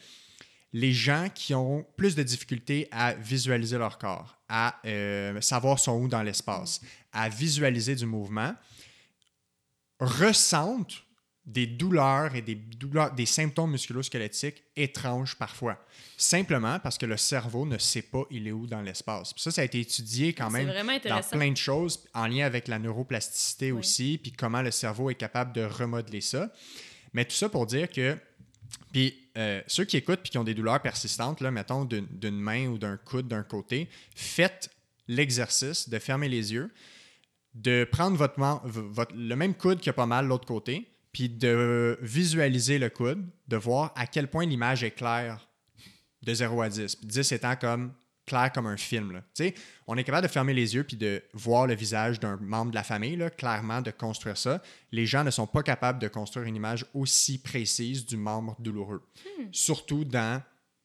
les 0.72 0.92
gens 0.92 1.28
qui 1.34 1.54
ont 1.54 1.86
plus 1.96 2.14
de 2.14 2.22
difficultés 2.22 2.88
à 2.90 3.14
visualiser 3.14 3.78
leur 3.78 3.98
corps, 3.98 4.38
à 4.48 4.78
euh, 4.84 5.40
savoir 5.40 5.78
son 5.78 5.92
où 5.92 6.08
dans 6.08 6.22
l'espace, 6.22 6.80
à 7.12 7.28
visualiser 7.28 7.94
du 7.94 8.06
mouvement, 8.06 8.54
ressentent 9.98 11.05
des 11.46 11.68
douleurs 11.68 12.34
et 12.34 12.42
des, 12.42 12.56
douleurs, 12.56 13.12
des 13.12 13.24
symptômes 13.24 13.70
musculo-squelettiques 13.70 14.64
étranges 14.74 15.36
parfois. 15.36 15.78
Simplement 16.16 16.80
parce 16.80 16.98
que 16.98 17.06
le 17.06 17.16
cerveau 17.16 17.64
ne 17.64 17.78
sait 17.78 18.02
pas 18.02 18.24
il 18.30 18.48
est 18.48 18.52
où 18.52 18.66
dans 18.66 18.82
l'espace. 18.82 19.32
Ça, 19.36 19.52
ça 19.52 19.60
a 19.60 19.64
été 19.64 19.78
étudié 19.78 20.32
quand 20.32 20.50
même 20.50 20.66
dans 21.04 21.20
plein 21.20 21.52
de 21.52 21.56
choses, 21.56 22.04
en 22.14 22.26
lien 22.26 22.44
avec 22.44 22.66
la 22.66 22.80
neuroplasticité 22.80 23.70
aussi, 23.70 24.18
puis 24.20 24.32
comment 24.32 24.60
le 24.60 24.72
cerveau 24.72 25.08
est 25.08 25.14
capable 25.14 25.52
de 25.52 25.62
remodeler 25.62 26.20
ça. 26.20 26.50
Mais 27.12 27.24
tout 27.24 27.36
ça 27.36 27.48
pour 27.48 27.66
dire 27.66 27.88
que, 27.90 28.18
puis 28.92 29.28
euh, 29.38 29.62
ceux 29.68 29.84
qui 29.84 29.96
écoutent 29.96 30.20
puis 30.22 30.30
qui 30.30 30.38
ont 30.38 30.44
des 30.44 30.54
douleurs 30.54 30.82
persistantes, 30.82 31.40
là, 31.40 31.52
mettons 31.52 31.84
d'une 31.84 32.40
main 32.40 32.66
ou 32.66 32.76
d'un 32.76 32.96
coude 32.96 33.28
d'un 33.28 33.44
côté, 33.44 33.88
faites 34.16 34.70
l'exercice 35.06 35.88
de 35.88 35.98
fermer 36.00 36.28
les 36.28 36.52
yeux, 36.52 36.72
de 37.54 37.84
prendre 37.84 38.16
votre, 38.16 38.40
votre 38.64 39.14
le 39.14 39.36
même 39.36 39.54
coude 39.54 39.78
qui 39.78 39.88
a 39.88 39.92
pas 39.92 40.06
mal 40.06 40.26
l'autre 40.26 40.46
côté, 40.46 40.90
puis 41.16 41.30
de 41.30 41.98
visualiser 42.02 42.78
le 42.78 42.90
coude, 42.90 43.24
de 43.48 43.56
voir 43.56 43.90
à 43.96 44.06
quel 44.06 44.28
point 44.28 44.44
l'image 44.44 44.84
est 44.84 44.90
claire 44.90 45.48
de 46.20 46.34
0 46.34 46.60
à 46.60 46.68
10. 46.68 46.98
10 47.04 47.32
étant 47.32 47.56
comme 47.56 47.94
clair 48.26 48.52
comme 48.52 48.66
un 48.66 48.76
film. 48.76 49.12
Là. 49.12 49.50
On 49.86 49.96
est 49.96 50.04
capable 50.04 50.26
de 50.26 50.30
fermer 50.30 50.52
les 50.52 50.74
yeux 50.74 50.84
puis 50.84 50.98
de 50.98 51.22
voir 51.32 51.66
le 51.66 51.74
visage 51.74 52.20
d'un 52.20 52.36
membre 52.36 52.72
de 52.72 52.74
la 52.74 52.82
famille, 52.82 53.16
là, 53.16 53.30
clairement, 53.30 53.80
de 53.80 53.90
construire 53.90 54.36
ça. 54.36 54.60
Les 54.92 55.06
gens 55.06 55.24
ne 55.24 55.30
sont 55.30 55.46
pas 55.46 55.62
capables 55.62 56.00
de 56.00 56.08
construire 56.08 56.44
une 56.44 56.56
image 56.56 56.84
aussi 56.92 57.38
précise 57.38 58.04
du 58.04 58.18
membre 58.18 58.54
douloureux, 58.58 59.02
hmm. 59.24 59.44
surtout 59.52 60.04
dans 60.04 60.42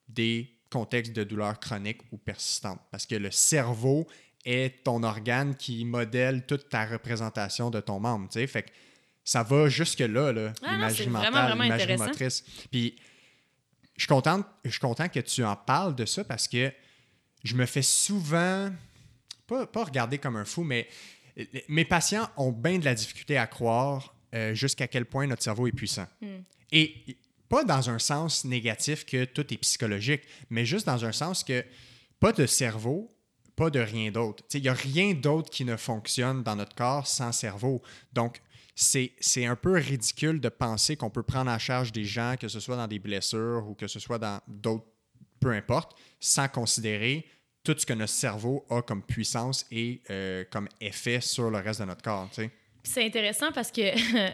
des 0.07 0.49
contextes 0.71 1.11
de 1.11 1.25
douleur 1.25 1.59
chronique 1.59 1.99
ou 2.09 2.17
persistante, 2.17 2.79
parce 2.89 3.05
que 3.05 3.15
le 3.15 3.31
cerveau 3.31 4.07
est 4.45 4.85
ton 4.85 5.03
organe 5.03 5.55
qui 5.57 5.83
modèle 5.83 6.45
toute 6.45 6.69
ta 6.69 6.85
représentation 6.85 7.69
de 7.69 7.81
ton 7.81 7.99
membre. 7.99 8.29
Fait 8.31 8.63
que 8.63 8.71
ça 9.23 9.43
va 9.43 9.69
jusque-là, 9.69 10.31
là, 10.31 10.53
ah 10.64 10.73
l'imagerie 10.73 11.10
mentale, 11.10 11.52
l'imagerie 11.52 11.98
motrice. 11.98 12.43
Puis, 12.72 12.95
je 13.95 14.02
suis, 14.02 14.07
content, 14.07 14.43
je 14.65 14.72
suis 14.72 14.80
content 14.80 15.07
que 15.10 15.19
tu 15.19 15.43
en 15.43 15.56
parles 15.56 15.95
de 15.95 16.06
ça 16.06 16.23
parce 16.23 16.48
que 16.48 16.72
je 17.43 17.56
me 17.56 17.65
fais 17.65 17.81
souvent, 17.81 18.72
pas, 19.48 19.68
pas 19.68 19.84
regarder 19.84 20.18
comme 20.18 20.35
un 20.35 20.45
fou, 20.45 20.64
mais 20.64 20.88
mes 21.68 21.85
patients 21.85 22.30
ont 22.38 22.52
bien 22.52 22.80
de 22.80 22.85
la 22.85 22.93
difficulté 22.93 23.38
à 23.38 23.48
croire 23.48 24.15
euh, 24.34 24.53
jusqu'à 24.53 24.88
quel 24.88 25.06
point 25.06 25.27
notre 25.27 25.43
cerveau 25.43 25.68
est 25.68 25.72
puissant. 25.72 26.07
Hmm. 26.22 26.41
Et 26.72 27.18
pas 27.49 27.64
dans 27.64 27.89
un 27.89 27.99
sens 27.99 28.45
négatif 28.45 29.06
que 29.06 29.26
tout 29.26 29.53
est 29.53 29.57
psychologique, 29.57 30.22
mais 30.49 30.65
juste 30.65 30.85
dans 30.85 31.03
un 31.03 31.11
sens 31.11 31.43
que 31.43 31.65
pas 32.19 32.31
de 32.31 32.45
cerveau, 32.45 33.14
pas 33.56 33.69
de 33.69 33.80
rien 33.80 34.10
d'autre. 34.10 34.43
Il 34.53 34.61
n'y 34.61 34.69
a 34.69 34.73
rien 34.73 35.14
d'autre 35.14 35.49
qui 35.49 35.65
ne 35.65 35.76
fonctionne 35.76 36.43
dans 36.43 36.56
notre 36.56 36.76
corps 36.76 37.07
sans 37.07 37.31
cerveau. 37.31 37.81
Donc, 38.14 38.41
c'est 38.76 39.45
un 39.45 39.56
peu 39.56 39.73
ridicule 39.73 40.39
de 40.39 40.49
penser 40.49 40.95
qu'on 40.95 41.10
peut 41.10 41.23
prendre 41.23 41.52
en 41.52 41.60
charge 41.60 41.91
des 41.91 42.06
gens, 42.06 42.35
que 42.39 42.48
ce 42.48 42.60
soit 42.60 42.76
dans 42.76 42.88
des 42.88 42.99
blessures 42.99 43.65
ou 43.68 43.76
que 43.76 43.88
ce 43.88 43.99
soit 43.99 44.18
dans 44.18 44.39
d'autres, 44.48 44.85
peu 45.39 45.52
importe, 45.52 45.98
sans 46.19 46.48
considérer 46.48 47.26
tout 47.64 47.76
ce 47.77 47.85
que 47.85 47.93
notre 47.93 48.14
cerveau 48.14 48.65
a 48.69 48.81
comme 48.81 49.03
puissance 49.03 49.65
et 49.72 50.02
euh, 50.10 50.43
comme 50.52 50.68
effet 50.80 51.22
sur 51.22 51.49
le 51.49 51.60
reste 51.60 51.81
de 51.81 51.85
notre 51.85 52.02
corps. 52.02 52.30
C'est 52.84 53.06
intéressant 53.06 53.52
parce 53.52 53.72
que, 53.72 53.81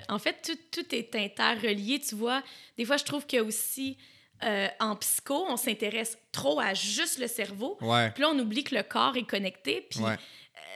en 0.12 0.20
fait, 0.20 0.38
tout, 0.42 0.58
tout, 0.72 0.96
est 0.96 1.14
interrelié, 1.16 2.00
tu 2.00 2.16
vois. 2.16 2.42
Des 2.78 2.86
fois, 2.86 2.98
je 2.98 3.04
trouve 3.04 3.26
que 3.26 3.42
aussi, 3.42 3.98
euh, 4.44 4.68
en 4.80 4.96
psycho, 4.96 5.46
on 5.50 5.58
s'intéresse 5.58 6.18
trop 6.32 6.60
à 6.60 6.74
juste 6.74 7.20
le 7.20 7.28
cerveau. 7.28 7.78
Puis 7.80 8.22
là, 8.22 8.30
on 8.32 8.40
oublie 8.40 8.64
que 8.64 8.76
le 8.76 8.84
corps 8.84 9.18
est 9.18 9.28
connecté. 9.28 9.88
Puis 9.90 10.00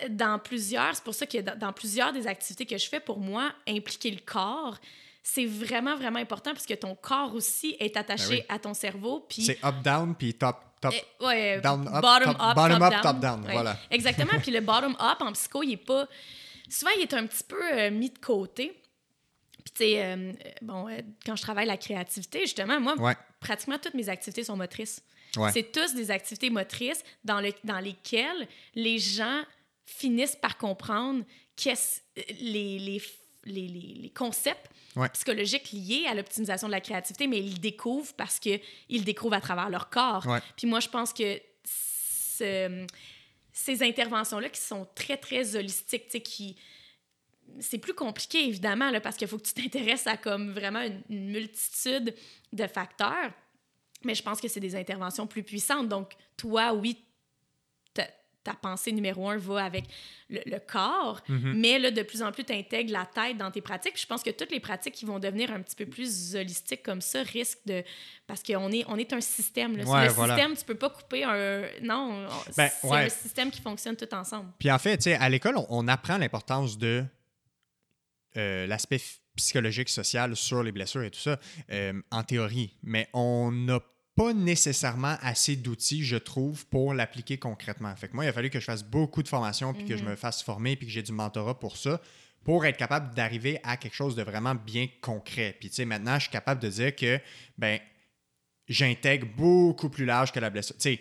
dans 0.09 0.39
plusieurs, 0.39 0.95
c'est 0.95 1.03
pour 1.03 1.13
ça 1.13 1.25
que 1.25 1.37
dans, 1.39 1.73
plusieurs 1.73 2.13
des 2.13 2.27
activités 2.27 2.65
que 2.65 2.77
je 2.77 2.87
fais, 2.87 2.99
pour 2.99 3.19
moi, 3.19 3.51
impliquer 3.67 4.11
le 4.11 4.19
corps, 4.25 4.77
c'est 5.23 5.45
vraiment, 5.45 5.95
vraiment 5.95 6.19
important 6.19 6.51
parce 6.51 6.65
que 6.65 6.73
ton 6.73 6.95
corps 6.95 7.33
aussi 7.35 7.75
est 7.79 7.95
attaché 7.95 8.45
ben 8.47 8.55
à 8.55 8.59
ton 8.59 8.73
cerveau. 8.73 9.27
C'est 9.29 9.63
up-down, 9.63 10.15
puis 10.15 10.33
top, 10.33 10.57
top, 10.81 10.93
eh, 10.95 11.25
ouais, 11.25 11.61
down, 11.61 11.87
up, 11.87 12.01
bottom 12.01 12.35
up, 12.39 12.55
bottom 12.55 12.81
up, 12.81 12.93
top 13.01 13.19
down. 13.19 13.41
Voilà. 13.49 13.77
Exactement. 13.91 14.33
puis 14.41 14.51
le 14.51 14.61
bottom 14.61 14.93
up 14.93 15.21
en 15.21 15.31
psycho, 15.33 15.63
il 15.63 15.73
est 15.73 15.77
pas. 15.77 16.07
Souvent, 16.69 16.91
il 16.97 17.03
est 17.03 17.13
un 17.13 17.27
petit 17.27 17.43
peu 17.43 17.61
euh, 17.73 17.91
mis 17.91 18.09
de 18.09 18.17
côté. 18.17 18.81
Puis, 19.63 19.73
tu 19.75 19.83
sais, 19.83 20.03
euh, 20.03 20.33
bon, 20.61 20.87
euh, 20.87 21.01
quand 21.25 21.35
je 21.35 21.41
travaille 21.43 21.67
la 21.67 21.77
créativité, 21.77 22.41
justement, 22.41 22.79
moi, 22.79 23.15
pratiquement 23.39 23.77
toutes 23.77 23.93
mes 23.93 24.09
activités 24.09 24.43
sont 24.43 24.57
motrices. 24.57 25.03
C'est 25.53 25.71
tous 25.71 25.93
des 25.93 26.11
activités 26.11 26.49
motrices 26.49 27.03
dans, 27.23 27.39
le, 27.39 27.53
dans 27.63 27.79
lesquelles 27.79 28.47
les 28.75 28.99
gens 28.99 29.43
finissent 29.91 30.35
par 30.35 30.57
comprendre 30.57 31.23
les, 31.65 32.79
les, 32.79 33.01
les, 33.45 33.67
les, 33.67 34.09
concepts 34.09 34.71
psychologiques 35.13 35.71
liés 35.71 36.05
à 36.07 36.15
l'optimisation 36.15 36.67
de 36.67 36.71
la 36.71 36.81
créativité, 36.81 37.27
mais 37.27 37.39
ils 37.39 37.53
le 37.53 37.59
découvrent 37.59 38.13
parce 38.13 38.39
qu'ils 38.39 38.59
le 38.89 39.03
découvrent 39.03 39.35
à 39.35 39.41
travers 39.41 39.69
leur 39.69 39.89
corps. 39.89 40.25
Puis 40.57 40.67
moi, 40.67 40.79
je 40.79 40.89
pense 40.89 41.13
que 41.13 41.39
ces 43.53 43.83
interventions-là 43.83 44.49
qui 44.49 44.61
sont 44.61 44.87
très, 44.95 45.17
très 45.17 45.55
holistiques, 45.55 46.07
qui 46.23 46.55
c'est 47.59 47.77
plus 47.77 47.93
compliqué, 47.93 48.47
évidemment, 48.47 48.89
là, 48.91 49.01
parce 49.01 49.17
qu'il 49.17 49.27
faut 49.27 49.37
que 49.37 49.43
tu 49.43 49.53
t'intéresses 49.53 50.07
à 50.07 50.17
comme 50.17 50.51
vraiment 50.51 50.81
une, 50.81 51.31
multitude 51.31 52.15
de 52.53 52.67
facteurs. 52.67 53.31
Mais 54.03 54.15
je 54.15 54.23
pense 54.23 54.39
que 54.39 54.47
c'est 54.47 54.59
des 54.59 54.75
interventions 54.75 55.27
plus 55.27 55.43
puissantes. 55.43 55.89
Donc, 55.89 56.13
toi, 56.37 56.73
oui, 56.73 57.03
ta 58.43 58.53
pensée 58.53 58.91
numéro 58.91 59.29
un 59.29 59.37
va 59.37 59.63
avec 59.65 59.85
le, 60.29 60.59
corps, 60.59 61.21
mhm. 61.27 61.53
mais 61.57 61.77
là, 61.77 61.91
de 61.91 62.01
plus 62.03 62.21
en 62.21 62.31
plus, 62.31 62.43
tu 62.43 62.53
intègres 62.53 62.91
la 62.91 63.05
tête 63.05 63.37
dans 63.37 63.51
tes 63.51 63.61
pratiques. 63.61 63.99
je 63.99 64.05
pense 64.05 64.23
que 64.23 64.29
toutes 64.29 64.51
les 64.51 64.59
pratiques 64.59 64.93
qui 64.93 65.05
vont 65.05 65.19
devenir 65.19 65.51
un 65.51 65.61
petit 65.61 65.75
peu 65.75 65.85
plus 65.85 66.35
holistiques 66.35 66.83
comme 66.83 67.01
ça 67.01 67.21
risquent 67.23 67.65
de... 67.65 67.83
Parce 68.27 68.41
qu'on 68.43 68.71
est, 68.71 68.85
on 68.87 68.97
est 68.97 69.11
un 69.11 69.21
système. 69.21 69.75
Là. 69.75 70.03
le 70.05 70.09
système, 70.09 70.55
tu 70.55 70.65
peux 70.65 70.75
pas 70.75 70.89
couper 70.89 71.23
un... 71.23 71.63
Non, 71.81 72.27
ben, 72.55 72.69
c'est 72.81 72.91
un 72.91 73.09
système 73.09 73.51
qui 73.51 73.61
fonctionne 73.61 73.95
tout 73.95 74.13
ensemble. 74.13 74.49
Puis 74.57 74.71
en 74.71 74.79
fait, 74.79 74.97
tu 74.97 75.03
sais, 75.03 75.15
à 75.15 75.27
l'école, 75.27 75.55
on, 75.69 75.87
apprend 75.87 76.17
l'importance 76.17 76.77
de 76.77 77.03
euh, 78.37 78.65
l'aspect 78.67 79.01
psychologique, 79.35 79.89
social 79.89 80.35
sur 80.35 80.63
les 80.63 80.71
blessures 80.71 81.03
et 81.03 81.11
tout 81.11 81.19
ça, 81.19 81.39
euh, 81.71 81.93
en 82.11 82.23
théorie. 82.23 82.77
Mais 82.83 83.09
on 83.13 83.51
n'a 83.51 83.79
pas 84.15 84.33
nécessairement 84.33 85.17
assez 85.21 85.55
d'outils, 85.55 86.03
je 86.03 86.17
trouve, 86.17 86.65
pour 86.67 86.93
l'appliquer 86.93 87.37
concrètement. 87.37 87.95
Fait 87.95 88.07
que 88.07 88.13
moi, 88.13 88.25
il 88.25 88.27
a 88.27 88.33
fallu 88.33 88.49
que 88.49 88.59
je 88.59 88.65
fasse 88.65 88.83
beaucoup 88.83 89.23
de 89.23 89.27
formations, 89.27 89.73
puis 89.73 89.85
que 89.85 89.97
je 89.97 90.03
mhm. 90.03 90.11
me 90.11 90.15
fasse 90.15 90.43
former, 90.43 90.75
puis 90.75 90.87
que 90.87 90.91
j'ai 90.91 91.01
du 91.01 91.11
mentorat 91.11 91.59
pour 91.59 91.77
ça, 91.77 92.01
pour 92.43 92.65
être 92.65 92.77
capable 92.77 93.13
d'arriver 93.15 93.59
à 93.63 93.77
quelque 93.77 93.95
chose 93.95 94.15
de 94.15 94.23
vraiment 94.23 94.55
bien 94.55 94.87
concret. 95.01 95.55
Puis, 95.59 95.69
tu 95.69 95.75
sais, 95.75 95.85
maintenant, 95.85 96.15
je 96.15 96.23
suis 96.23 96.31
capable 96.31 96.61
de 96.61 96.69
dire 96.69 96.95
que, 96.95 97.19
ben, 97.57 97.79
j'intègre 98.67 99.27
beaucoup 99.35 99.89
plus 99.89 100.05
large 100.05 100.31
que 100.31 100.39
la 100.39 100.49
blessure. 100.49 100.75
Tu 100.77 100.97
sais, 100.97 100.99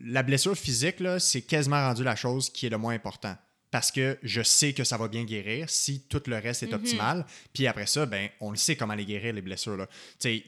la 0.00 0.22
blessure 0.22 0.56
physique, 0.56 0.96
c'est 1.18 1.42
quasiment 1.42 1.76
rendu 1.76 2.04
la 2.04 2.16
chose 2.16 2.50
qui 2.50 2.66
est 2.66 2.70
le 2.70 2.78
moins 2.78 2.94
important 2.94 3.36
parce 3.70 3.92
que 3.92 4.18
je 4.22 4.42
sais 4.42 4.72
que 4.72 4.84
ça 4.84 4.96
va 4.96 5.08
bien 5.08 5.24
guérir 5.24 5.70
si 5.70 6.00
tout 6.08 6.22
le 6.26 6.36
reste 6.36 6.62
est 6.62 6.68
mhm. 6.68 6.74
optimal. 6.74 7.26
Puis 7.52 7.66
après 7.66 7.86
ça, 7.86 8.06
ben, 8.06 8.28
on 8.40 8.50
le 8.50 8.56
sait 8.56 8.76
comment 8.76 8.94
les 8.94 9.04
guérir, 9.04 9.32
les 9.32 9.42
blessures. 9.42 9.76
Là. 9.76 9.86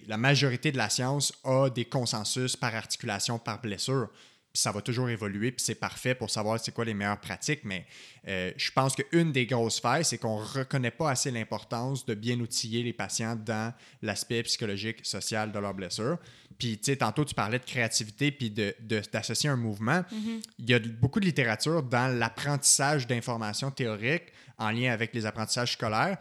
La 0.07 0.17
majorité 0.17 0.73
de 0.73 0.77
la 0.77 0.91
science 0.91 1.33
a 1.45 1.69
des 1.71 1.85
consensus 1.85 2.57
par 2.57 2.75
articulation, 2.75 3.39
par 3.39 3.61
blessure. 3.61 4.09
Puis 4.53 4.61
ça 4.61 4.71
va 4.71 4.83
toujours 4.83 5.09
évoluer, 5.09 5.51
puis 5.51 5.65
c'est 5.65 5.77
parfait 5.77 6.15
pour 6.15 6.29
savoir 6.29 6.61
c'est 6.61 6.73
quoi 6.73 6.85
les 6.85 6.93
meilleures 6.93 7.21
pratiques. 7.21 7.65
Mais 7.65 7.87
euh, 8.29 8.53
je 8.57 8.71
pense 8.71 8.95
qu'une 8.95 9.33
des 9.33 9.47
grosses 9.47 9.81
failles, 9.81 10.05
c'est 10.05 10.19
qu'on 10.19 10.41
ne 10.41 10.45
reconnaît 10.45 10.91
pas 10.91 11.11
assez 11.11 11.31
l'importance 11.31 12.05
de 12.05 12.13
bien 12.13 12.39
outiller 12.39 12.83
les 12.83 12.93
patients 12.93 13.35
dans 13.35 13.73
l'aspect 14.03 14.43
psychologique, 14.43 14.99
social 15.05 15.53
de 15.53 15.59
leurs 15.59 15.73
blessures. 15.73 16.19
Puis, 16.59 16.79
tu 16.79 16.85
sais, 16.85 16.97
tantôt, 16.97 17.25
tu 17.25 17.35
parlais 17.35 17.59
de 17.59 17.65
créativité 17.65 18.33
puis 18.33 18.51
d'associer 18.51 19.49
de, 19.49 19.55
un 19.55 19.57
mouvement. 19.57 20.01
Mm-hmm. 20.01 20.43
Il 20.59 20.71
y 20.71 20.75
a 20.75 20.79
beaucoup 20.79 21.21
de 21.21 21.25
littérature 21.25 21.83
dans 21.83 22.17
l'apprentissage 22.19 23.07
d'informations 23.07 23.71
théoriques 23.71 24.33
en 24.59 24.71
lien 24.71 24.93
avec 24.93 25.15
les 25.15 25.27
apprentissages 25.27 25.73
scolaires 25.73 26.19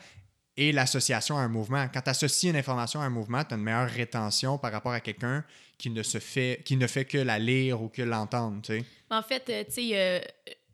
et 0.58 0.72
l'association 0.72 1.38
à 1.38 1.42
un 1.42 1.48
mouvement. 1.48 1.88
Quand 1.94 2.02
tu 2.02 2.10
associes 2.10 2.50
une 2.50 2.56
information 2.56 3.02
à 3.02 3.06
un 3.06 3.10
mouvement, 3.10 3.44
tu 3.44 3.54
as 3.54 3.58
une 3.58 3.64
meilleure 3.64 3.90
rétention 3.90 4.58
par 4.58 4.72
rapport 4.72 4.92
à 4.92 5.00
quelqu'un 5.00 5.44
qui 5.78 5.90
ne 5.90 6.04
se 6.04 6.20
fait 6.20 6.62
qui 6.64 6.76
ne 6.78 6.88
fait 6.88 7.06
que 7.06 7.18
la 7.18 7.40
lire 7.40 7.82
ou 7.82 7.90
que 7.90 8.02
l'entendre, 8.02 8.62
tu 8.62 8.80
sais. 8.80 8.86
En 9.10 9.24
fait, 9.24 9.50
euh, 9.50 9.64
tu 9.64 9.72
sais, 9.72 9.90
euh, 9.94 10.20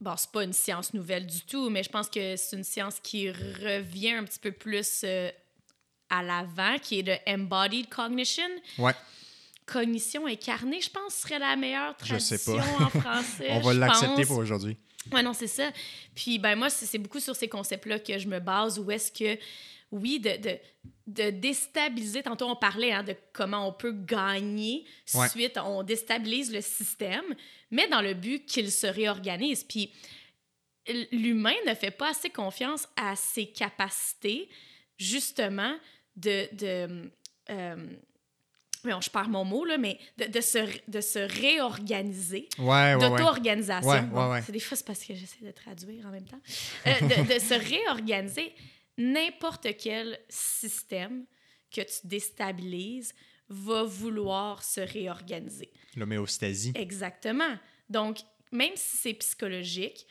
bon, 0.01 0.13
c'est 0.17 0.31
pas 0.31 0.43
une 0.43 0.53
science 0.53 0.93
nouvelle 0.93 1.25
du 1.25 1.41
tout, 1.41 1.69
mais 1.69 1.83
je 1.83 1.89
pense 1.89 2.09
que 2.09 2.35
c'est 2.35 2.57
une 2.57 2.63
science 2.63 2.99
qui 3.01 3.31
revient 3.31 4.13
un 4.13 4.23
petit 4.23 4.39
peu 4.39 4.51
plus 4.51 5.01
euh, 5.03 5.29
à 6.09 6.23
l'avant, 6.23 6.77
qui 6.81 6.99
est 6.99 7.03
de 7.03 7.15
embodied 7.27 7.87
cognition. 7.87 8.49
Ouais 8.77 8.93
cognition 9.67 10.25
incarnée, 10.25 10.81
je 10.81 10.89
pense, 10.89 11.13
serait 11.13 11.37
la 11.37 11.55
meilleure 11.55 11.95
traduction 11.95 12.57
en 12.57 12.89
français. 12.89 13.47
On 13.51 13.59
va 13.59 13.73
l'accepter 13.73 14.25
pour 14.25 14.37
aujourd'hui. 14.37 14.77
Oui, 15.11 15.23
non, 15.23 15.33
c'est 15.33 15.47
ça. 15.47 15.69
Puis, 16.15 16.39
ben 16.39 16.55
moi, 16.55 16.69
c'est 16.69 16.97
beaucoup 16.97 17.19
sur 17.19 17.35
ces 17.35 17.47
concepts-là 17.47 17.99
que 17.99 18.17
je 18.17 18.27
me 18.27 18.39
base, 18.39 18.79
où 18.79 18.89
est-ce 18.89 19.11
que, 19.11 19.39
oui, 19.91 20.19
de, 20.19 20.37
de, 20.37 20.57
de, 21.07 21.29
déstabiliser, 21.29 22.23
tantôt 22.23 22.47
on 22.47 22.55
parlait 22.55 22.91
hein, 22.91 23.03
de 23.03 23.15
comment 23.33 23.67
on 23.67 23.73
peut 23.73 23.93
gagner 23.93 24.85
suite, 25.05 25.57
on 25.63 25.83
déstabilise 25.83 26.51
le 26.51 26.61
système, 26.61 27.25
mais 27.69 27.87
dans 27.87 28.01
le 28.01 28.13
but 28.13 28.45
qu'il 28.45 28.71
se 28.71 28.87
réorganise. 28.87 29.63
Puis, 29.63 29.91
l'humain 31.11 31.55
ne 31.67 31.73
fait 31.73 31.91
pas 31.91 32.11
assez 32.11 32.29
confiance 32.29 32.87
à 32.95 33.15
ses 33.15 33.47
capacités 33.47 34.49
justement 34.97 35.75
de... 36.15 36.47
de 36.53 37.11
euh, 37.49 37.75
je 38.83 39.09
perds 39.09 39.29
mon 39.29 39.43
mot, 39.43 39.65
là, 39.65 39.77
mais 39.77 39.99
de, 40.17 40.25
de, 40.25 40.41
se, 40.41 40.59
de 40.87 41.01
se 41.01 41.19
réorganiser, 41.19 42.47
ouais, 42.59 42.95
ouais, 42.95 42.97
d'auto-organisation. 42.97 44.09
Ouais, 44.13 44.41
c'est 44.45 44.51
des 44.51 44.59
fois, 44.59 44.77
c'est 44.77 44.85
parce 44.85 45.03
que 45.03 45.13
j'essaie 45.13 45.45
de 45.45 45.51
traduire 45.51 46.05
en 46.05 46.11
même 46.11 46.25
temps. 46.25 46.39
Euh, 46.85 46.93
de, 47.01 47.33
de, 47.33 47.39
se 47.39 47.53
réorganiser. 47.53 48.53
N'importe 48.97 49.67
quel 49.77 50.19
système 50.29 51.25
que 51.71 51.81
tu 51.81 52.05
déstabilises 52.05 53.13
va 53.49 53.83
vouloir 53.83 54.63
se 54.63 54.81
réorganiser. 54.81 55.71
L'homéostasie. 55.95 56.73
Exactement. 56.75 57.57
Donc, 57.89 58.19
même 58.51 58.73
si 58.75 58.97
c'est 58.97 59.13
psychologique, 59.13 60.07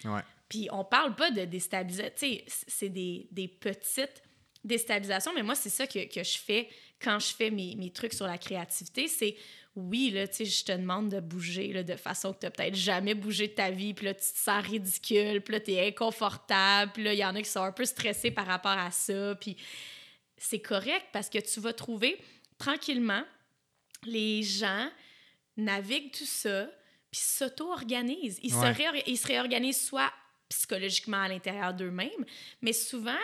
puis 0.48 0.68
on 0.72 0.84
parle 0.84 1.14
pas 1.14 1.30
de 1.30 1.44
déstabiliser, 1.44 2.12
c'est 2.46 2.88
des, 2.88 3.28
des, 3.30 3.48
petites 3.48 4.22
déstabilisations, 4.66 5.32
mais 5.34 5.42
moi, 5.42 5.54
c'est 5.54 5.70
ça 5.70 5.86
que, 5.86 6.12
que, 6.12 6.22
je 6.22 6.38
fais 6.38 6.68
quand 7.00 7.18
je 7.18 7.34
fais 7.34 7.50
mes, 7.50 7.74
mes 7.76 7.90
trucs 7.90 8.12
sur 8.12 8.26
la 8.26 8.38
créativité, 8.38 9.08
c'est 9.08 9.36
oui, 9.76 10.10
là, 10.10 10.26
tu 10.26 10.36
sais, 10.36 10.44
je 10.46 10.64
te 10.64 10.72
demande 10.72 11.10
de 11.10 11.20
bouger 11.20 11.72
là, 11.72 11.82
de 11.82 11.96
façon 11.96 12.32
que 12.32 12.40
tu 12.40 12.46
n'as 12.46 12.50
peut-être 12.50 12.74
jamais 12.74 13.14
bougé 13.14 13.48
de 13.48 13.52
ta 13.52 13.70
vie, 13.70 13.92
puis 13.92 14.06
là, 14.06 14.14
tu 14.14 14.20
te 14.20 14.38
sens 14.38 14.64
ridicule, 14.64 15.42
puis 15.42 15.52
là, 15.52 15.60
tu 15.60 15.72
es 15.72 15.88
inconfortable, 15.88 16.92
puis 16.92 17.04
là, 17.04 17.12
il 17.12 17.18
y 17.18 17.24
en 17.24 17.34
a 17.34 17.42
qui 17.42 17.50
sont 17.50 17.62
un 17.62 17.72
peu 17.72 17.84
stressés 17.84 18.30
par 18.30 18.46
rapport 18.46 18.78
à 18.78 18.90
ça, 18.90 19.34
puis 19.38 19.56
c'est 20.38 20.60
correct 20.60 21.06
parce 21.12 21.28
que 21.28 21.38
tu 21.38 21.60
vas 21.60 21.74
trouver 21.74 22.18
tranquillement 22.58 23.22
les 24.04 24.42
gens 24.42 24.88
naviguent 25.58 26.12
tout 26.12 26.26
ça, 26.26 26.70
puis 27.10 27.20
s'auto-organisent. 27.20 28.40
Ils, 28.42 28.52
se 28.52 29.10
ils 29.10 29.18
se 29.18 29.26
réorganisent 29.26 29.86
soit 29.86 30.12
psychologiquement 30.48 31.22
à 31.22 31.28
l'intérieur 31.28 31.74
d'eux-mêmes, 31.74 32.24
mais 32.62 32.72
souvent, 32.72 33.18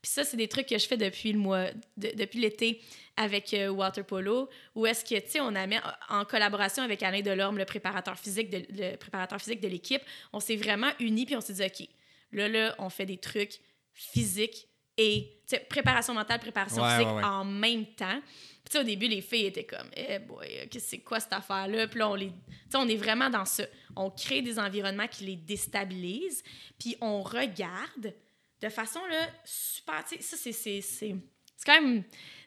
puis 0.00 0.10
ça, 0.10 0.24
c'est 0.24 0.36
des 0.36 0.48
trucs 0.48 0.66
que 0.66 0.78
je 0.78 0.86
fais 0.86 0.96
depuis 0.96 1.32
le 1.32 1.38
mois, 1.38 1.66
depuis 1.96 2.40
l'été 2.40 2.80
avec 3.16 3.52
euh, 3.52 3.68
Water 3.68 4.04
Polo, 4.04 4.48
où 4.76 4.86
est-ce 4.86 5.04
que, 5.04 5.18
tu 5.18 5.30
sais, 5.30 5.40
on 5.40 5.54
a 5.56 5.66
mis 5.66 5.76
en 6.08 6.24
collaboration 6.24 6.84
avec 6.84 7.02
Alain 7.02 7.20
Delorme, 7.20 7.58
le 7.58 7.64
préparateur 7.64 8.16
physique 8.16 8.48
de, 8.48 8.64
le 8.70 8.96
préparateur 8.96 9.40
physique 9.40 9.60
de 9.60 9.66
l'équipe, 9.66 10.02
on 10.32 10.38
s'est 10.38 10.56
vraiment 10.56 10.90
unis, 11.00 11.26
puis 11.26 11.34
on 11.34 11.40
s'est 11.40 11.54
dit, 11.54 11.64
OK, 11.64 11.88
là, 12.30 12.48
là, 12.48 12.76
on 12.78 12.90
fait 12.90 13.06
des 13.06 13.18
trucs 13.18 13.58
physiques 13.92 14.67
et, 14.98 15.34
préparation 15.70 16.12
mentale, 16.12 16.40
préparation 16.40 16.84
physique 16.84 17.06
en 17.06 17.44
même 17.44 17.86
temps. 17.86 18.20
Puis, 18.68 18.78
au 18.78 18.82
début, 18.82 19.08
les 19.08 19.22
filles 19.22 19.46
étaient 19.46 19.64
comme, 19.64 19.88
eh 19.96 20.18
boy, 20.18 20.68
c'est 20.78 20.98
quoi 20.98 21.20
cette 21.20 21.32
affaire-là? 21.32 21.86
Puis 21.86 21.98
là, 21.98 22.10
on, 22.10 22.14
les... 22.14 22.30
on 22.74 22.86
est 22.86 22.96
vraiment 22.96 23.30
dans 23.30 23.46
ça. 23.46 23.64
On 23.96 24.10
crée 24.10 24.42
des 24.42 24.58
environnements 24.58 25.08
qui 25.08 25.24
les 25.24 25.36
déstabilisent, 25.36 26.42
puis 26.78 26.96
on 27.00 27.22
regarde 27.22 28.12
de 28.60 28.68
façon 28.68 29.00
là, 29.06 29.28
super. 29.44 30.04
Ça, 30.20 30.36
c'est 30.36 31.16
quand 31.64 31.80
même 31.80 32.02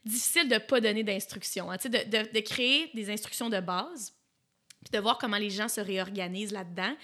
difficile 0.06 0.48
de 0.48 0.56
ne 0.56 0.60
pas 0.60 0.80
donner 0.80 1.04
d'instructions, 1.04 1.72
hein, 1.72 1.78
de, 1.84 1.90
de, 1.90 2.34
de, 2.34 2.40
créer 2.42 2.90
des 2.94 3.10
instructions 3.10 3.50
de 3.50 3.60
base, 3.60 4.14
puis 4.84 4.92
de 4.92 5.00
voir 5.00 5.18
comment 5.18 5.38
les 5.38 5.50
gens 5.50 5.68
se 5.68 5.82
réorganisent 5.82 6.52
là-dedans. 6.52 6.96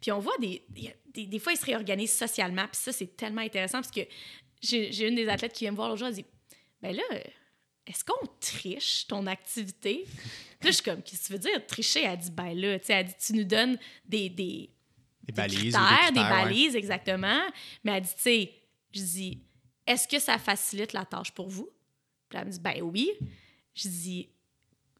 Puis 0.00 0.12
on 0.12 0.18
voit 0.18 0.36
des, 0.38 0.64
des, 0.68 1.26
des, 1.26 1.38
fois, 1.38 1.52
ils 1.52 1.58
se 1.58 1.64
réorganisent 1.64 2.16
socialement, 2.16 2.66
puis 2.66 2.80
ça, 2.80 2.92
c'est 2.92 3.16
tellement 3.16 3.42
intéressant 3.42 3.80
parce 3.80 3.92
que 3.92 4.00
j'ai 4.62 5.08
une 5.08 5.16
des 5.16 5.28
athlètes 5.28 5.52
qui 5.52 5.64
vient 5.64 5.72
me 5.72 5.76
voir 5.76 5.88
l'autre 5.88 5.98
jour, 5.98 6.08
elle 6.08 6.14
dit 6.14 6.24
Ben 6.80 6.94
là, 6.94 7.02
est-ce 7.86 8.04
qu'on 8.04 8.26
triche 8.40 9.06
ton 9.06 9.26
activité? 9.26 10.04
Puis 10.04 10.68
là, 10.68 10.70
je 10.70 10.70
suis 10.70 10.82
comme, 10.82 11.02
qu'est-ce 11.02 11.22
que 11.22 11.26
tu 11.26 11.32
veux 11.32 11.38
dire, 11.38 11.66
tricher? 11.66 12.02
Elle 12.04 12.18
dit, 12.18 12.30
ben 12.30 12.54
là, 12.54 12.78
tu 12.78 12.86
sais, 12.86 12.92
elle 12.92 13.06
dit, 13.06 13.14
tu 13.18 13.32
nous 13.32 13.44
donnes 13.44 13.76
des, 14.04 14.28
des, 14.28 14.70
des 15.24 15.32
balises. 15.32 15.74
Critères, 15.74 16.12
des, 16.12 16.20
balises, 16.20 16.76
exactement. 16.76 17.42
Mais 17.82 17.92
elle 17.92 18.02
dit, 18.02 18.14
tu 18.14 18.22
sais, 18.22 18.52
je 18.92 19.00
dis, 19.00 19.42
est-ce 19.86 20.06
que 20.06 20.20
ça 20.20 20.38
facilite 20.38 20.92
la 20.92 21.04
tâche 21.04 21.32
pour 21.32 21.48
vous? 21.48 21.70
Puis 22.28 22.38
elle 22.38 22.46
me 22.46 22.52
dit, 22.52 22.60
ben 22.60 22.80
oui. 22.82 23.10
Je 23.74 23.88
dis, 23.88 24.28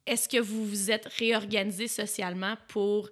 est-ce 0.06 0.28
que 0.28 0.38
vous 0.38 0.66
vous 0.66 0.90
êtes 0.90 1.06
réorganisé 1.06 1.86
socialement 1.86 2.56
pour 2.66 3.08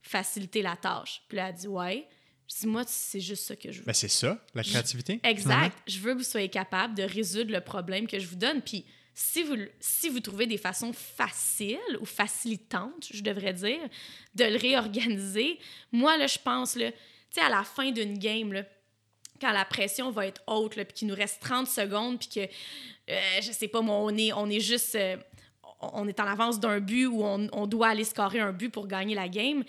faciliter 0.00 0.62
la 0.62 0.76
tâche? 0.76 1.22
Puis 1.28 1.36
là, 1.36 1.50
elle 1.50 1.54
dit, 1.54 1.68
ouais. 1.68 2.08
Je 2.52 2.60
dis, 2.60 2.66
moi, 2.66 2.82
c'est 2.86 3.20
juste 3.20 3.44
ça 3.44 3.56
que 3.56 3.70
je 3.70 3.78
veux. 3.78 3.84
Ben 3.84 3.92
c'est 3.92 4.08
ça, 4.08 4.38
la 4.54 4.62
créativité. 4.62 5.20
exact. 5.22 5.76
Je 5.86 5.98
veux 5.98 6.12
que 6.12 6.18
vous 6.18 6.24
soyez 6.24 6.48
capable 6.48 6.94
de 6.94 7.02
résoudre 7.02 7.52
le 7.52 7.60
problème 7.60 8.06
que 8.06 8.18
je 8.18 8.26
vous 8.26 8.36
donne. 8.36 8.60
Puis 8.60 8.84
si 9.14 9.42
vous, 9.42 9.56
si 9.80 10.08
vous 10.08 10.20
trouvez 10.20 10.46
des 10.46 10.58
façons 10.58 10.92
faciles 10.92 11.78
ou 12.00 12.04
facilitantes, 12.04 13.08
je 13.12 13.22
devrais 13.22 13.52
dire, 13.52 13.80
de 14.34 14.44
le 14.44 14.56
réorganiser, 14.56 15.58
moi, 15.92 16.16
là, 16.16 16.26
je 16.26 16.38
pense, 16.38 16.72
tu 16.72 16.80
sais, 17.30 17.40
à 17.40 17.48
la 17.48 17.64
fin 17.64 17.90
d'une 17.90 18.18
game, 18.18 18.52
là, 18.52 18.64
quand 19.40 19.52
la 19.52 19.64
pression 19.64 20.10
va 20.10 20.26
être 20.26 20.42
haute, 20.46 20.74
puis 20.74 20.86
qu'il 20.94 21.08
nous 21.08 21.14
reste 21.14 21.40
30 21.42 21.66
secondes, 21.66 22.18
puis 22.18 22.28
que, 22.28 22.40
euh, 23.12 23.40
je 23.40 23.50
sais 23.50 23.68
pas, 23.68 23.80
moi, 23.80 23.96
on 23.96 24.16
est, 24.16 24.32
on 24.32 24.48
est 24.48 24.60
juste... 24.60 24.94
Euh, 24.94 25.16
on 25.94 26.06
est 26.06 26.20
en 26.20 26.26
avance 26.26 26.60
d'un 26.60 26.78
but 26.78 27.06
ou 27.06 27.24
on, 27.24 27.48
on, 27.52 27.66
doit 27.66 27.88
aller 27.88 28.04
scorer 28.04 28.38
un 28.38 28.52
but 28.52 28.68
pour 28.68 28.86
gagner 28.86 29.16
la 29.16 29.28
game, 29.28 29.64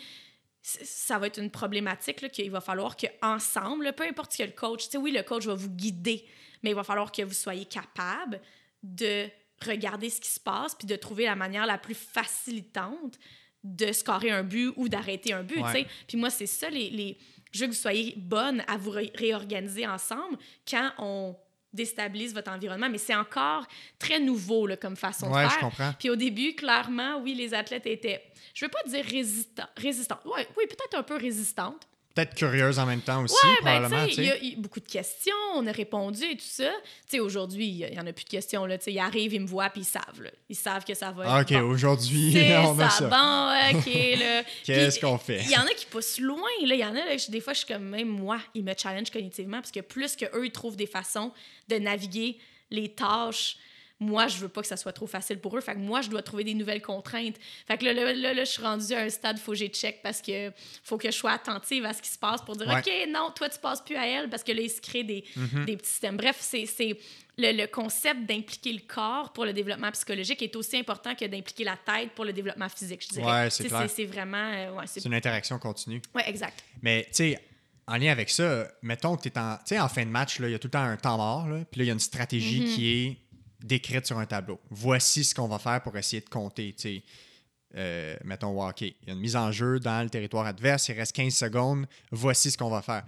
ça 0.63 1.19
va 1.19 1.27
être 1.27 1.39
une 1.39 1.51
problématique 1.51 2.31
qu'il 2.31 2.49
va 2.49 2.61
falloir 2.61 2.95
qu'ensemble, 2.95 3.91
peu 3.93 4.03
importe 4.03 4.31
ce 4.31 4.37
que 4.39 4.43
le 4.43 4.51
coach, 4.53 4.85
tu 4.85 4.91
sais, 4.91 4.97
oui, 4.97 5.11
le 5.11 5.21
coach 5.21 5.45
va 5.45 5.55
vous 5.55 5.69
guider, 5.69 6.25
mais 6.63 6.69
il 6.69 6.75
va 6.75 6.83
falloir 6.83 7.11
que 7.11 7.21
vous 7.21 7.33
soyez 7.33 7.65
capable 7.65 8.39
de 8.81 9.27
regarder 9.61 10.09
ce 10.09 10.21
qui 10.21 10.29
se 10.29 10.39
passe 10.39 10.73
puis 10.75 10.87
de 10.87 10.95
trouver 10.95 11.25
la 11.25 11.35
manière 11.35 11.65
la 11.65 11.77
plus 11.77 11.95
facilitante 11.95 13.19
de 13.63 13.91
scorer 13.91 14.31
un 14.31 14.43
but 14.43 14.73
ou 14.75 14.89
d'arrêter 14.89 15.33
un 15.33 15.43
but. 15.43 15.63
Puis 16.07 16.17
moi, 16.17 16.29
c'est 16.29 16.47
ça, 16.47 16.69
les, 16.69 16.89
les, 16.89 17.17
je 17.51 17.59
veux 17.61 17.67
que 17.67 17.71
vous 17.71 17.77
soyez 17.77 18.13
bonne 18.17 18.63
à 18.67 18.77
vous 18.77 18.91
réorganiser 18.91 19.85
ensemble 19.87 20.37
quand 20.67 20.91
on 20.97 21.35
déstabilise 21.73 22.33
votre 22.33 22.51
environnement, 22.51 22.89
mais 22.89 22.97
c'est 22.97 23.15
encore 23.15 23.65
très 23.99 24.19
nouveau 24.19 24.67
là, 24.67 24.77
comme 24.77 24.95
façon 24.95 25.29
de 25.29 25.33
faire. 25.33 25.49
Je 25.49 25.59
comprends. 25.59 25.93
Puis 25.97 26.09
au 26.09 26.15
début, 26.15 26.55
clairement, 26.55 27.19
oui, 27.21 27.33
les 27.33 27.53
athlètes 27.53 27.87
étaient, 27.87 28.23
je 28.53 28.65
veux 28.65 28.71
pas 28.71 28.83
dire 28.87 29.03
résistants, 29.03 29.67
résistants, 29.75 30.19
ouais, 30.25 30.47
oui, 30.57 30.65
peut-être 30.67 30.97
un 30.97 31.03
peu 31.03 31.17
résistantes, 31.17 31.87
peut-être 32.13 32.35
curieuse 32.35 32.79
en 32.79 32.85
même 32.85 33.01
temps 33.01 33.23
aussi, 33.23 33.35
ouais, 33.43 33.55
ben, 33.63 33.81
probablement. 33.81 34.05
Il 34.05 34.23
y, 34.23 34.53
a 34.53 34.55
beaucoup 34.57 34.79
de 34.79 34.87
questions, 34.87 35.33
on 35.55 35.65
a 35.65 35.71
répondu 35.71 36.23
et 36.23 36.37
tout 36.37 36.43
ça. 36.43 36.71
Aujourd'hui, 37.19 37.67
il 37.67 37.91
n'y 37.91 37.99
en 37.99 38.07
a 38.07 38.13
plus 38.13 38.25
de 38.25 38.29
questions. 38.29 38.65
Là, 38.65 38.77
ils 38.85 38.99
arrivent, 38.99 39.33
ils 39.33 39.41
me 39.41 39.47
voient, 39.47 39.69
puis 39.69 39.81
ils 39.81 39.85
savent. 39.85 40.21
Là. 40.21 40.29
Ils 40.49 40.55
savent 40.55 40.83
que 40.83 40.93
ça 40.93 41.11
va 41.11 41.41
être. 41.41 41.53
OK, 41.53 41.63
aujourd'hui, 41.63 42.35
on 42.65 42.79
a 42.79 42.89
ça. 42.89 43.07
Bon, 43.07 43.77
OK. 43.77 43.85
Qu'est-ce 44.63 44.99
qu'on 44.99 45.17
fait? 45.17 45.41
Il 45.43 45.51
y 45.51 45.57
en 45.57 45.63
a 45.63 45.73
qui 45.75 45.85
poussent 45.85 46.19
loin. 46.19 46.49
Il 46.61 46.73
y 46.73 46.85
en 46.85 46.91
a, 46.91 47.05
là, 47.05 47.15
des 47.29 47.39
fois, 47.39 47.53
je 47.53 47.59
suis 47.59 47.67
comme, 47.67 47.83
même 47.83 48.07
moi, 48.07 48.39
ils 48.53 48.63
me 48.63 48.73
challenge 48.77 49.09
cognitivement 49.09 49.57
parce 49.57 49.71
que 49.71 49.81
plus 49.81 50.15
qu'eux, 50.15 50.45
ils 50.45 50.51
trouvent 50.51 50.75
des 50.75 50.87
façons 50.87 51.31
de 51.67 51.77
naviguer 51.77 52.37
les 52.69 52.89
tâches 52.89 53.57
moi, 53.99 54.27
je 54.27 54.37
veux 54.37 54.49
pas 54.49 54.61
que 54.61 54.67
ça 54.67 54.77
soit 54.77 54.91
trop 54.91 55.07
facile 55.07 55.39
pour 55.39 55.55
eux. 55.57 55.61
Fait 55.61 55.73
que 55.73 55.79
moi, 55.79 56.01
je 56.01 56.09
dois 56.09 56.21
trouver 56.21 56.43
des 56.43 56.53
nouvelles 56.53 56.81
contraintes. 56.81 57.35
Fait 57.67 57.77
que 57.77 57.85
là, 57.85 57.93
là, 57.93 58.13
là, 58.13 58.43
je 58.43 58.49
suis 58.49 58.61
rendue 58.61 58.93
à 58.93 59.01
un 59.01 59.09
stade, 59.09 59.37
faut 59.39 59.51
que 59.51 59.57
j'ai 59.57 59.69
check 59.69 60.01
parce 60.01 60.21
que 60.21 60.51
faut 60.83 60.97
que 60.97 61.09
je 61.09 61.15
sois 61.15 61.31
attentive 61.31 61.85
à 61.85 61.93
ce 61.93 62.01
qui 62.01 62.09
se 62.09 62.19
passe 62.19 62.41
pour 62.41 62.55
dire, 62.55 62.67
OK, 62.67 62.91
non, 63.09 63.31
toi, 63.35 63.49
tu 63.49 63.59
passes 63.59 63.81
plus 63.81 63.95
à 63.95 64.07
elle 64.07 64.29
parce 64.29 64.43
que 64.43 64.51
là, 64.51 64.61
il 64.61 64.69
se 64.69 64.81
crée 64.81 65.03
des, 65.03 65.23
mm-hmm. 65.37 65.65
des 65.65 65.77
petits 65.77 65.89
systèmes. 65.89 66.17
Bref, 66.17 66.37
c'est 66.39 66.67
le, 67.37 67.51
le, 67.51 67.67
concept 67.67 68.25
d'impliquer 68.25 68.73
le 68.73 68.81
corps 68.87 69.33
pour 69.33 69.45
le 69.45 69.53
développement 69.53 69.91
psychologique 69.91 70.41
est 70.41 70.55
aussi 70.55 70.77
important 70.77 71.15
que 71.15 71.25
d'impliquer 71.25 71.63
la 71.63 71.77
tête 71.77 72.11
pour 72.11 72.25
le 72.25 72.33
développement 72.33 72.69
physique, 72.69 73.03
je 73.07 73.13
dirais. 73.15 73.45
Ouais, 73.45 73.49
c'est 73.49 74.05
vraiment... 74.05 74.51
Euh, 74.53 74.73
ouais, 74.73 74.85
c'est 74.85 75.05
une 75.05 75.15
interaction 75.15 75.57
continue. 75.57 76.01
Oui, 76.13 76.21
exact. 76.27 76.63
Mais, 76.81 77.05
tu 77.05 77.09
sais, 77.13 77.39
en 77.87 77.97
lien 77.97 78.11
avec 78.11 78.29
ça, 78.29 78.67
mettons 78.81 79.17
que 79.17 79.23
tu 79.23 79.29
es 79.29 79.37
en, 79.37 79.83
en 79.83 79.89
fin 79.89 80.05
de 80.05 80.11
match, 80.11 80.37
il 80.39 80.49
y 80.49 80.53
a 80.53 80.59
tout 80.59 80.67
le 80.67 80.71
temps 80.71 80.83
un 80.83 80.97
temps 80.97 81.17
mort, 81.17 81.47
là, 81.47 81.63
puis 81.69 81.79
là, 81.79 81.85
il 81.85 81.87
y 81.87 81.89
a 81.89 81.93
une 81.93 81.99
stratégie 81.99 82.61
mm-hmm. 82.61 82.75
qui 82.75 82.91
est 82.91 83.17
décrite 83.63 84.05
sur 84.05 84.19
un 84.19 84.25
tableau. 84.25 84.59
Voici 84.69 85.23
ce 85.23 85.33
qu'on 85.33 85.47
va 85.47 85.57
faire 85.57 85.81
pour 85.81 85.97
essayer 85.97 86.21
de 86.21 86.29
compter. 86.29 86.75
Euh, 87.75 88.15
mettons, 88.23 88.67
OK, 88.67 88.81
il 88.81 88.95
y 89.07 89.09
a 89.09 89.13
une 89.13 89.19
mise 89.19 89.35
en 89.35 89.51
jeu 89.51 89.79
dans 89.79 90.03
le 90.03 90.09
territoire 90.09 90.45
adverse, 90.45 90.89
il 90.89 90.93
reste 90.93 91.15
15 91.15 91.33
secondes, 91.33 91.87
voici 92.11 92.51
ce 92.51 92.57
qu'on 92.57 92.69
va 92.69 92.81
faire. 92.81 93.03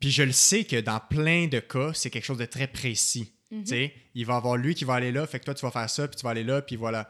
Puis 0.00 0.10
je 0.10 0.24
le 0.24 0.32
sais 0.32 0.64
que 0.64 0.80
dans 0.80 0.98
plein 0.98 1.46
de 1.46 1.60
cas, 1.60 1.92
c'est 1.94 2.10
quelque 2.10 2.24
chose 2.24 2.38
de 2.38 2.44
très 2.44 2.66
précis. 2.66 3.32
Mhm. 3.52 3.90
Il 4.14 4.26
va 4.26 4.34
y 4.34 4.36
avoir 4.36 4.56
lui 4.56 4.74
qui 4.74 4.84
va 4.84 4.94
aller 4.94 5.12
là, 5.12 5.26
fait 5.26 5.38
que 5.38 5.44
toi, 5.44 5.54
tu 5.54 5.64
vas 5.64 5.70
faire 5.70 5.88
ça, 5.88 6.08
puis 6.08 6.16
tu 6.16 6.24
vas 6.24 6.30
aller 6.30 6.42
là, 6.42 6.62
puis 6.62 6.74
voilà. 6.74 7.08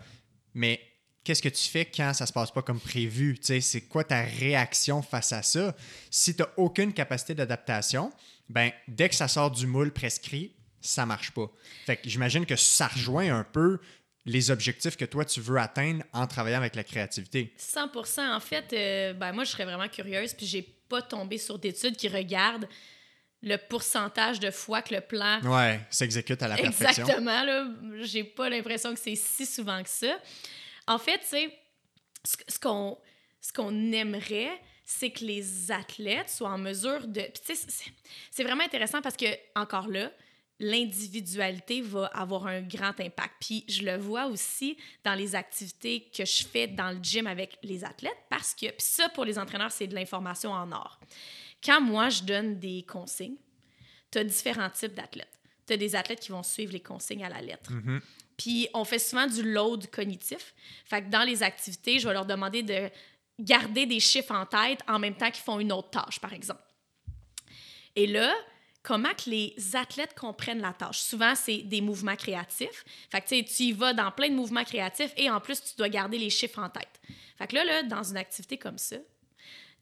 Mais 0.52 0.80
qu'est-ce 1.24 1.40
que 1.40 1.48
tu 1.48 1.68
fais 1.68 1.86
quand 1.86 2.12
ça 2.12 2.26
se 2.26 2.32
passe 2.32 2.50
pas 2.50 2.62
comme 2.62 2.80
prévu? 2.80 3.38
C'est 3.40 3.88
quoi 3.88 4.04
ta 4.04 4.22
réaction 4.22 5.00
face 5.00 5.32
à 5.32 5.42
ça? 5.42 5.74
Si 6.10 6.34
tu 6.34 6.42
n'as 6.42 6.48
aucune 6.58 6.92
capacité 6.92 7.34
d'adaptation, 7.34 8.12
ben, 8.48 8.70
dès 8.88 9.08
que 9.08 9.14
ça 9.14 9.28
sort 9.28 9.50
du 9.50 9.66
moule 9.66 9.92
prescrit, 9.92 10.52
ça 10.82 11.06
marche 11.06 11.30
pas. 11.30 11.50
Fait 11.86 11.96
que 11.96 12.08
j'imagine 12.08 12.44
que 12.44 12.56
ça 12.56 12.88
rejoint 12.88 13.34
un 13.34 13.44
peu 13.44 13.78
les 14.24 14.50
objectifs 14.50 14.96
que 14.96 15.04
toi 15.04 15.24
tu 15.24 15.40
veux 15.40 15.58
atteindre 15.58 16.04
en 16.12 16.26
travaillant 16.26 16.58
avec 16.58 16.74
la 16.74 16.84
créativité. 16.84 17.54
100% 17.58 18.34
En 18.34 18.40
fait, 18.40 18.72
euh, 18.72 19.12
ben 19.14 19.32
moi 19.32 19.44
je 19.44 19.50
serais 19.50 19.64
vraiment 19.64 19.88
curieuse 19.88 20.34
puis 20.34 20.46
j'ai 20.46 20.62
pas 20.88 21.02
tombé 21.02 21.38
sur 21.38 21.58
d'études 21.58 21.96
qui 21.96 22.08
regardent 22.08 22.68
le 23.42 23.56
pourcentage 23.56 24.38
de 24.38 24.52
fois 24.52 24.82
que 24.82 24.94
le 24.94 25.00
plan 25.00 25.40
ouais, 25.42 25.80
s'exécute 25.90 26.40
à 26.42 26.48
la 26.48 26.56
perfection. 26.56 27.04
Exactement 27.04 27.42
là, 27.42 27.66
j'ai 28.02 28.22
pas 28.22 28.48
l'impression 28.48 28.94
que 28.94 29.00
c'est 29.00 29.16
si 29.16 29.46
souvent 29.46 29.82
que 29.82 29.88
ça. 29.88 30.16
En 30.86 30.98
fait, 30.98 31.18
tu 31.18 31.26
sais 31.26 31.58
ce 32.24 32.58
qu'on 32.58 32.98
ce 33.40 33.52
qu'on 33.52 33.92
aimerait 33.92 34.60
c'est 34.84 35.10
que 35.10 35.24
les 35.24 35.70
athlètes 35.70 36.28
soient 36.28 36.50
en 36.50 36.58
mesure 36.58 37.06
de 37.06 37.22
c'est 38.30 38.42
vraiment 38.42 38.64
intéressant 38.64 39.00
parce 39.00 39.16
que 39.16 39.26
encore 39.54 39.88
là, 39.88 40.12
l'individualité 40.58 41.80
va 41.80 42.06
avoir 42.06 42.46
un 42.46 42.62
grand 42.62 42.98
impact. 43.00 43.34
Puis 43.40 43.64
je 43.68 43.82
le 43.82 43.96
vois 43.96 44.26
aussi 44.26 44.76
dans 45.04 45.14
les 45.14 45.34
activités 45.34 46.08
que 46.16 46.24
je 46.24 46.44
fais 46.44 46.66
dans 46.66 46.90
le 46.90 47.02
gym 47.02 47.26
avec 47.26 47.58
les 47.62 47.84
athlètes 47.84 48.18
parce 48.30 48.54
que 48.54 48.66
puis 48.66 48.76
ça, 48.78 49.08
pour 49.08 49.24
les 49.24 49.38
entraîneurs, 49.38 49.72
c'est 49.72 49.86
de 49.86 49.94
l'information 49.94 50.52
en 50.52 50.70
or. 50.72 51.00
Quand 51.64 51.80
moi, 51.80 52.08
je 52.08 52.22
donne 52.22 52.58
des 52.58 52.84
consignes, 52.88 53.36
tu 54.10 54.18
as 54.18 54.24
différents 54.24 54.70
types 54.70 54.94
d'athlètes. 54.94 55.38
Tu 55.66 55.72
as 55.72 55.76
des 55.76 55.96
athlètes 55.96 56.20
qui 56.20 56.30
vont 56.30 56.42
suivre 56.42 56.72
les 56.72 56.80
consignes 56.80 57.24
à 57.24 57.28
la 57.28 57.40
lettre. 57.40 57.72
Mhm. 57.72 58.00
Puis 58.36 58.68
on 58.74 58.84
fait 58.84 58.98
souvent 58.98 59.26
du 59.26 59.42
load 59.42 59.88
cognitif. 59.90 60.54
Fait 60.84 61.02
que 61.02 61.08
dans 61.08 61.22
les 61.22 61.42
activités, 61.42 61.98
je 61.98 62.06
vais 62.06 62.14
leur 62.14 62.26
demander 62.26 62.62
de 62.62 62.90
garder 63.38 63.86
des 63.86 64.00
chiffres 64.00 64.34
en 64.34 64.46
tête 64.46 64.80
en 64.88 64.98
même 64.98 65.14
temps 65.14 65.30
qu'ils 65.30 65.42
font 65.42 65.60
une 65.60 65.72
autre 65.72 65.90
tâche, 65.90 66.20
par 66.20 66.32
exemple. 66.32 66.62
Et 67.94 68.06
là, 68.06 68.34
comment 68.82 69.12
que 69.14 69.30
les 69.30 69.54
athlètes 69.74 70.14
comprennent 70.14 70.60
la 70.60 70.72
tâche? 70.72 71.00
Souvent, 71.00 71.34
c'est 71.34 71.58
des 71.58 71.80
mouvements 71.80 72.16
créatifs. 72.16 72.84
Fait 73.10 73.20
que 73.20 73.28
tu 73.42 73.62
y 73.62 73.72
vas 73.72 73.92
dans 73.92 74.10
plein 74.10 74.28
de 74.28 74.34
mouvements 74.34 74.64
créatifs 74.64 75.12
et 75.16 75.30
en 75.30 75.40
plus, 75.40 75.62
tu 75.62 75.76
dois 75.76 75.88
garder 75.88 76.18
les 76.18 76.30
chiffres 76.30 76.58
en 76.58 76.68
tête. 76.68 77.00
Fait 77.38 77.46
que 77.46 77.54
là, 77.54 77.64
là 77.64 77.82
dans 77.82 78.02
une 78.02 78.16
activité 78.16 78.58
comme 78.58 78.78
ça, 78.78 78.96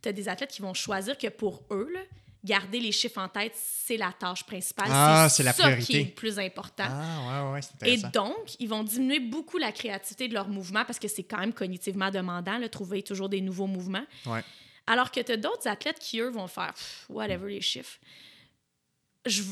tu 0.02 0.08
as 0.08 0.12
des 0.12 0.28
athlètes 0.28 0.50
qui 0.50 0.62
vont 0.62 0.74
choisir 0.74 1.16
que 1.18 1.28
pour 1.28 1.62
eux, 1.70 1.90
là, 1.92 2.00
garder 2.44 2.80
les 2.80 2.92
chiffres 2.92 3.18
en 3.18 3.28
tête, 3.28 3.52
c'est 3.54 3.96
la 3.96 4.12
tâche 4.12 4.44
principale. 4.44 4.88
Ah, 4.90 5.28
c'est 5.30 5.42
la 5.42 5.52
ça 5.52 5.76
qui 5.76 5.96
est 5.96 6.04
le 6.04 6.10
plus 6.10 6.38
important. 6.38 6.84
Ah, 6.88 7.44
ouais, 7.44 7.52
ouais, 7.52 7.60
c'est 7.60 7.88
Et 7.88 7.98
donc, 7.98 8.58
ils 8.58 8.68
vont 8.68 8.82
diminuer 8.82 9.20
beaucoup 9.20 9.58
la 9.58 9.72
créativité 9.72 10.28
de 10.28 10.34
leur 10.34 10.48
mouvement 10.48 10.84
parce 10.84 10.98
que 10.98 11.08
c'est 11.08 11.22
quand 11.22 11.38
même 11.38 11.52
cognitivement 11.52 12.10
demandant, 12.10 12.58
là, 12.58 12.68
trouver 12.68 13.02
toujours 13.02 13.28
des 13.28 13.40
nouveaux 13.40 13.66
mouvements. 13.66 14.04
Ouais. 14.26 14.42
Alors 14.86 15.10
que 15.10 15.20
tu 15.20 15.32
as 15.32 15.36
d'autres 15.36 15.68
athlètes 15.68 15.98
qui, 15.98 16.20
eux, 16.20 16.30
vont 16.30 16.48
faire 16.48 16.72
whatever 17.08 17.52
les 17.52 17.60
chiffres. 17.60 17.98
Je, 19.26 19.42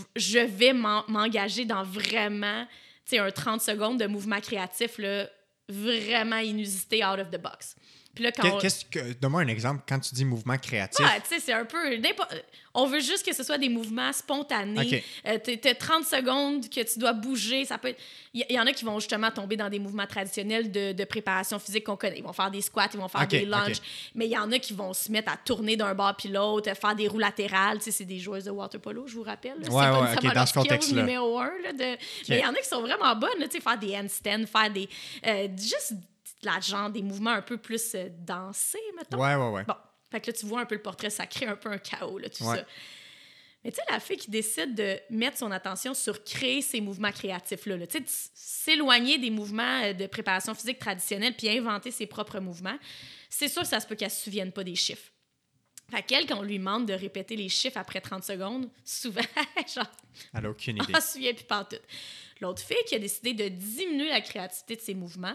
vais 0.41 0.73
m'en- 0.73 1.05
m'engager 1.09 1.65
dans 1.65 1.83
vraiment 1.83 2.67
un 3.13 3.31
30 3.31 3.61
secondes 3.61 3.99
de 4.01 4.07
mouvement 4.07 4.41
créatif 4.41 4.99
là, 4.99 5.29
vraiment 5.69 6.39
inusité 6.39 7.05
out 7.05 7.19
of 7.19 7.31
the 7.31 7.41
box. 7.41 7.75
Qu'est-ce 8.61 8.85
que... 8.85 9.13
Donne-moi 9.15 9.43
un 9.43 9.49
exemple 9.49 9.83
quand 9.89 9.99
tu 10.01 10.15
dis 10.15 10.25
mouvement 10.25 10.57
créatif. 10.59 11.05
Ouais, 11.05 11.21
tu 11.21 11.29
sais, 11.35 11.41
c'est 11.41 11.53
un 11.53 11.65
peu. 11.65 11.79
On 12.75 12.87
veut 12.87 13.01
juste 13.01 13.25
que 13.27 13.35
ce 13.35 13.43
soit 13.43 13.59
des 13.59 13.69
mouvements 13.69 14.13
spontanés. 14.13 14.81
OK. 14.81 15.03
Euh, 15.27 15.39
t'es- 15.39 15.57
t'as 15.57 15.75
30 15.75 16.05
secondes 16.05 16.69
que 16.69 16.81
tu 16.93 16.99
dois 16.99 17.13
bouger. 17.13 17.65
Ça 17.65 17.79
peut 17.79 17.95
Il 18.35 18.45
y, 18.51 18.61
en 18.61 18.67
a 18.67 18.73
qui 18.73 18.85
vont 18.85 19.01
justement 19.01 19.31
tomber 19.31 19.57
dans 19.57 19.69
des 19.69 19.79
mouvements 19.81 20.07
traditionnels 20.07 20.71
de, 20.71 20.93
de 20.93 21.05
préparation 21.05 21.59
physique 21.59 21.85
qu'on 21.85 21.97
connaît. 21.97 22.19
Ils 22.19 22.23
vont 22.25 22.33
faire 22.33 22.51
des 22.51 22.61
squats, 22.61 22.89
ils 22.95 23.01
vont 23.01 23.09
faire 23.09 23.27
des 23.27 23.45
lunges. 23.47 23.81
Mais 24.15 24.27
il 24.27 24.31
y 24.33 24.39
en 24.39 24.53
a 24.53 24.59
qui 24.59 24.75
vont 24.75 24.93
se 24.93 25.11
mettre 25.11 25.33
à 25.33 25.37
tourner 25.37 25.77
d'un 25.77 25.95
bord 25.95 26.15
puis 26.17 26.29
l'autre, 26.29 26.73
faire 26.77 26.95
des 26.95 27.09
roues 27.09 27.19
latérales. 27.19 27.79
Tu 27.79 27.85
sais, 27.85 27.91
c'est 27.91 28.05
des 28.05 28.19
joueuses 28.19 28.45
de 28.45 28.51
water 28.51 28.81
polo, 28.81 29.07
je 29.07 29.15
vous 29.15 29.23
rappelle. 29.23 29.57
C'est 29.63 29.71
Ouais, 29.71 29.77
ouais, 29.89 30.35
dans 30.35 30.47
ce 30.47 30.53
contexte-là. 30.53 31.01
numéro 31.03 31.39
un. 31.39 31.51
là, 31.65 31.73
de... 31.73 31.99
Mais 32.29 32.39
il 32.39 32.41
y 32.41 32.47
en 32.47 32.53
a 32.53 32.59
qui 32.59 32.69
sont 32.69 32.81
vraiment 32.81 33.17
bonnes. 33.17 33.31
tu 33.45 33.51
sais, 33.53 33.61
faire 33.61 33.79
des 33.79 33.97
handstands, 33.97 34.47
faire 34.47 34.71
des. 34.71 34.89
euh, 35.27 35.49
juste 35.57 35.95
la 36.43 36.61
genre 36.61 36.91
des 36.91 37.03
mouvements 37.03 37.31
un 37.33 37.43
peu 37.43 37.57
plus 37.59 37.95
euh, 37.95 38.09
dansés, 38.19 38.79
mettons. 38.97 39.19
Ouais, 39.19 39.35
ouais, 39.35 39.51
ouais. 39.51 39.65
Bon, 39.65 39.75
fait 40.11 40.21
que 40.21 40.29
là, 40.29 40.33
tu 40.33 40.47
vois 40.47 40.61
un 40.61 40.67
peu 40.67 40.75
le 40.77 40.83
portrait, 40.83 41.11
ça 41.11 41.27
crée 41.27 41.47
un 41.47 41.57
peu 41.57 41.71
un 41.71 41.79
chaos, 41.79 42.19
là, 42.19 42.29
tout 42.29 42.45
Ouais. 42.45 42.57
ça. 42.59 42.65
Mais 43.65 43.73
tu 43.73 43.77
sais, 43.77 43.83
la 43.91 43.99
fille 43.99 44.17
qui 44.17 44.31
décide 44.31 44.75
de 44.77 44.99
mettre 45.11 45.37
son 45.37 45.51
attention 45.51 45.93
sur 45.93 46.23
créer 46.23 46.63
ces 46.63 46.81
mouvements 46.81 47.11
créatifs-là, 47.11 47.77
là, 47.77 47.87
tu 47.89 47.99
sais, 47.99 48.05
s'éloigner 48.35 49.19
des 49.19 49.31
mouvements 49.31 49.83
euh, 49.83 49.93
de 49.93 50.07
préparation 50.07 50.55
physique 50.55 50.79
traditionnelle 50.79 51.35
puis 51.37 51.49
inventer 51.49 51.91
ses 51.91 52.07
propres 52.07 52.39
mouvements, 52.39 52.79
c'est 53.29 53.49
sûr 53.49 53.63
que 53.63 53.69
ça 53.69 53.81
se 53.81 53.87
peut 53.87 53.97
qu'elle 53.97 54.11
se 54.13 54.23
souvienne 54.23 54.53
pas 54.53 54.63
des 54.65 54.77
chiffres. 54.77 55.11
Fait 55.91 56.03
qu'elle, 56.03 56.27
quand 56.27 56.39
on 56.39 56.43
lui 56.43 56.59
demande 56.59 56.87
de 56.87 56.93
répéter 56.93 57.35
les 57.35 57.49
chiffres 57.49 57.79
après 57.79 58.01
30 58.01 58.23
secondes, 58.23 58.71
souvent, 58.85 59.21
genre, 59.75 59.91
Elle 60.35 60.43
n'a 60.43 60.51
aucune 60.51 60.77
idée. 60.77 60.93
on 60.97 61.01
se 61.01 61.13
souvient 61.15 61.35
plus 61.35 61.45
pas 61.45 61.65
tout. 61.65 61.77
L'autre 62.41 62.63
fille 62.63 62.77
qui 62.87 62.95
a 62.95 62.99
décidé 63.01 63.33
de 63.35 63.49
diminuer 63.49 64.11
la 64.11 64.21
créativité 64.21 64.77
de 64.77 64.81
ses 64.81 64.95
mouvements, 64.95 65.35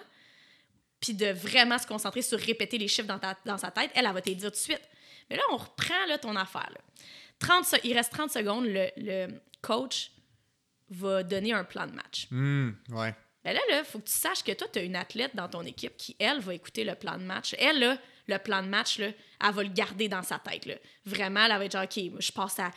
puis 1.04 1.14
de 1.14 1.28
vraiment 1.34 1.78
se 1.78 1.86
concentrer 1.86 2.22
sur 2.22 2.40
répéter 2.40 2.78
les 2.78 2.88
chiffres 2.88 3.08
dans, 3.10 3.20
ta- 3.20 3.38
dans 3.46 3.58
sa 3.58 3.72
tête, 3.72 3.92
elle, 3.94 4.06
elle 4.06 4.14
va 4.14 4.22
te 4.22 4.30
les 4.30 4.36
dire 4.36 4.50
tout 4.50 4.56
de 4.56 4.62
suite. 4.62 4.82
Mais 5.30 5.36
là, 5.36 5.42
on 5.52 5.58
reprend 5.58 6.06
là, 6.08 6.18
ton 6.18 6.34
affaire. 6.38 6.70
là. 6.74 6.80
30 7.40 7.66
se- 7.66 7.76
il 7.84 7.94
reste 7.94 8.14
30 8.14 8.32
secondes, 8.32 8.64
le, 8.66 8.88
le 8.96 9.28
coach 9.62 10.12
va 10.90 11.24
donner 11.24 11.52
un 11.54 11.66
plan 11.66 11.86
de 11.88 11.92
match. 11.92 12.28
Hum, 12.32 12.78
ouais. 12.92 13.14
Ben 13.44 13.54
là, 13.54 13.60
il 13.70 13.84
faut 13.84 14.00
que 14.00 14.06
tu 14.08 14.14
saches 14.14 14.44
que 14.44 14.54
toi, 14.54 14.68
tu 14.72 14.80
as 14.80 14.84
une 14.84 14.96
athlète 14.96 15.36
dans 15.36 15.50
ton 15.50 15.64
équipe 15.64 15.98
qui, 15.98 16.16
elle, 16.20 16.40
va 16.40 16.54
écouter 16.54 16.86
le 16.86 16.96
plan 16.96 17.18
de 17.18 17.24
match. 17.24 17.54
Elle, 17.60 17.80
là, 17.80 17.98
le 18.28 18.38
plan 18.38 18.64
de 18.64 18.70
match, 18.70 19.00
là, 19.00 19.08
elle 19.44 19.52
va 19.54 19.64
le 19.64 19.70
garder 19.70 20.08
dans 20.08 20.22
sa 20.24 20.40
tête. 20.40 20.66
là. 20.66 20.76
Vraiment, 21.06 21.44
elle 21.44 21.58
va 21.58 21.66
être 21.66 21.74
genre, 21.74 21.84
OK, 21.84 22.00
je 22.20 22.32
passe 22.32 22.60
à 22.60 22.72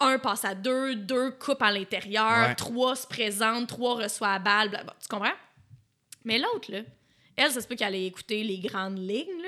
un, 0.00 0.18
passe 0.18 0.44
à 0.44 0.54
deux, 0.56 0.96
deux 0.96 1.30
coupe 1.32 1.62
à 1.62 1.70
l'intérieur, 1.70 2.48
Ouais. 2.48 2.54
trois 2.56 2.96
se 2.96 3.06
présente, 3.06 3.68
trois 3.68 3.94
reçoit 3.94 4.32
la 4.32 4.38
balle. 4.40 4.70
bla, 4.70 4.82
bla. 4.82 4.96
tu 5.00 5.06
comprends? 5.08 5.34
Mais 6.24 6.38
l'autre, 6.38 6.72
là, 6.72 6.80
elle, 7.38 7.52
ça 7.52 7.60
se 7.60 7.66
peut 7.66 7.76
qu'elle 7.76 7.94
ait 7.94 8.06
écouté 8.06 8.42
les 8.42 8.58
grandes 8.58 8.98
lignes, 8.98 9.46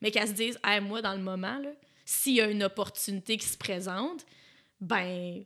mais 0.00 0.10
qu'elle 0.10 0.28
se 0.28 0.32
dise, 0.32 0.58
Hey, 0.64 0.80
moi, 0.80 1.02
dans 1.02 1.14
le 1.14 1.20
moment, 1.20 1.60
s'il 2.04 2.34
y 2.34 2.40
a 2.40 2.46
une 2.46 2.62
opportunité 2.62 3.36
qui 3.36 3.46
se 3.46 3.56
présente, 3.56 4.26
ben, 4.80 5.44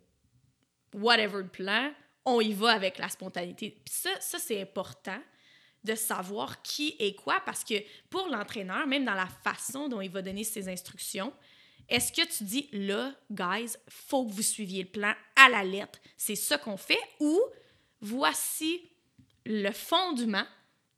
whatever 0.93 1.39
le 1.39 1.49
plan, 1.49 1.93
on 2.25 2.41
y 2.41 2.53
va 2.53 2.73
avec 2.73 2.99
la 2.99 3.09
spontanéité. 3.09 3.71
Puis 3.85 3.95
ça, 3.95 4.11
ça 4.21 4.39
c'est 4.39 4.61
important 4.61 5.21
de 5.83 5.95
savoir 5.95 6.63
qui 6.63 6.97
est 6.99 7.15
quoi 7.15 7.41
parce 7.45 7.63
que 7.63 7.75
pour 8.09 8.29
l'entraîneur, 8.29 8.87
même 8.87 9.05
dans 9.05 9.15
la 9.15 9.27
façon 9.27 9.89
dont 9.89 10.01
il 10.01 10.11
va 10.11 10.23
donner 10.23 10.45
ses 10.45 10.69
instructions, 10.69 11.33
est-ce 11.89 12.13
que 12.13 12.27
tu 12.27 12.45
dis 12.45 12.69
là, 12.73 13.13
guys, 13.31 13.77
faut 13.89 14.25
que 14.25 14.33
vous 14.33 14.43
suiviez 14.43 14.85
le 14.85 14.89
plan 14.89 15.13
à 15.37 15.51
la 15.51 15.63
lettre, 15.63 15.99
c'est 16.17 16.37
ça 16.37 16.57
qu'on 16.57 16.79
fait 16.79 17.01
ou 17.21 17.39
voici 18.01 18.91
le 19.45 19.71
fondement 19.71 20.47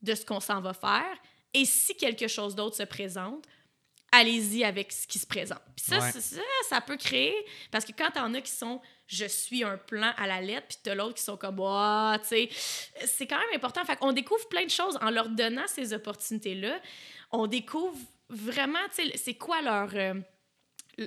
de 0.06 0.14
ce 0.14 0.24
qu'on 0.24 0.40
s'en 0.40 0.60
va 0.62 0.72
faire 0.72 1.16
et 1.52 1.64
si 1.66 1.94
quelque 1.96 2.28
chose 2.28 2.54
d'autre 2.54 2.76
se 2.76 2.82
présente, 2.84 3.44
allez-y 4.12 4.64
avec 4.64 4.92
ce 4.92 5.06
qui 5.06 5.18
se 5.18 5.26
présente. 5.26 5.60
Puis 5.76 5.84
ça, 5.88 5.98
Ouais. 5.98 6.12
ça, 6.12 6.40
ça 6.68 6.80
peut 6.80 6.96
créer, 6.96 7.34
parce 7.70 7.84
que 7.84 7.92
quand 7.92 8.10
t'en 8.12 8.32
as 8.34 8.40
qui 8.40 8.52
sont 8.52 8.80
je 9.08 9.24
suis 9.26 9.62
un 9.62 9.76
plan 9.78 10.12
à 10.16 10.26
la 10.26 10.40
lettre, 10.40 10.66
puis 10.68 10.78
t'as 10.82 10.94
l'autre 10.96 11.14
qui 11.14 11.22
sont 11.22 11.36
comme 11.36 11.58
tu 12.22 12.28
sais, 12.28 12.48
c'est 13.06 13.26
quand 13.28 13.38
même 13.38 13.54
important. 13.54 13.84
Fait 13.84 13.94
qu'on 13.96 14.12
découvre 14.12 14.48
plein 14.48 14.64
de 14.64 14.70
choses 14.70 14.98
en 15.00 15.10
leur 15.10 15.28
donnant 15.28 15.66
ces 15.68 15.92
opportunités-là. 15.92 16.80
On 17.30 17.46
découvre 17.46 17.96
vraiment, 18.28 18.80
tu 18.94 19.06
sais, 19.08 19.16
c'est 19.16 19.34
quoi 19.34 19.62
leur, 19.62 19.90
euh, 19.94 20.14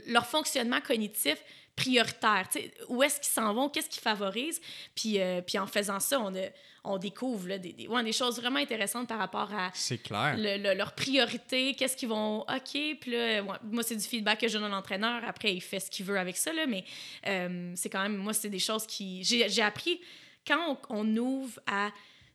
leur 0.08 0.26
fonctionnement 0.26 0.82
cognitif 0.82 1.38
prioritaire. 1.76 2.48
où 2.90 3.02
est-ce 3.04 3.22
qu'ils 3.22 3.32
s'en 3.32 3.54
vont, 3.54 3.70
qu'est-ce 3.70 3.88
qu'ils 3.90 4.02
favorisent. 4.02 4.60
Puis, 4.96 5.20
euh, 5.22 5.42
puis 5.42 5.58
en 5.58 5.66
faisant 5.66 6.02
ça, 6.02 6.20
on, 6.20 6.36
a- 6.36 6.50
on 6.84 6.98
découvre 6.98 7.48
là, 7.48 7.58
des, 7.58 7.72
des, 7.72 7.88
ouais, 7.88 8.04
des 8.04 8.12
choses 8.12 8.38
vraiment 8.38 8.60
intéressantes 8.60 9.08
par 9.08 9.18
rapport 9.18 9.50
à 9.54 9.72
clair. 10.04 10.36
le- 10.38 10.58
le- 10.62 10.74
leurs 10.76 10.94
priorités, 10.94 11.76
qu'est-ce 11.76 11.96
qu'ils 11.96 12.10
vont. 12.10 12.42
OK, 12.42 12.98
puis 13.00 13.12
là, 13.12 13.42
ouais, 13.42 13.58
moi, 13.64 13.82
c'est 13.84 13.96
du 13.96 14.04
feedback 14.04 14.42
que 14.42 14.48
je 14.50 14.54
donne 14.58 14.66
à 14.66 14.70
l'entraîneur. 14.70 15.22
Après, 15.26 15.54
il 15.54 15.62
fait 15.62 15.80
ce 15.80 15.90
qu'il 15.90 16.06
veut 16.06 16.20
avec 16.20 16.36
ça, 16.36 16.52
là, 16.52 16.66
mais 16.68 16.84
euh, 17.28 17.72
c'est 17.76 17.90
quand 17.90 18.02
même, 18.04 18.18
moi, 18.18 18.34
c'est 18.34 18.50
des 18.50 18.60
choses 18.60 18.86
qui. 18.86 19.24
J'ai 19.24 19.48
j'ai 19.48 19.62
appris 19.62 20.02
quand 20.46 20.78
on, 20.90 20.98
on 21.00 21.18
ouvre 21.18 21.60
à 21.66 21.92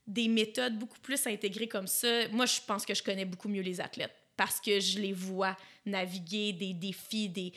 des 0.06 0.28
méthodes 0.28 0.78
beaucoup 0.78 1.00
plus 1.00 1.26
intégrées 1.26 1.68
comme 1.68 1.86
ça. 1.86 2.28
Moi, 2.28 2.46
je 2.46 2.60
pense 2.66 2.86
que 2.86 2.94
je 2.94 3.02
connais 3.02 3.24
beaucoup 3.26 3.48
mieux 3.48 3.62
les 3.62 3.80
athlètes 3.80 4.14
parce 4.36 4.60
que 4.60 4.80
je 4.80 4.98
les 4.98 5.12
vois 5.12 5.56
naviguer 5.86 6.52
des 6.52 6.72
défis, 6.74 7.28
des, 7.28 7.52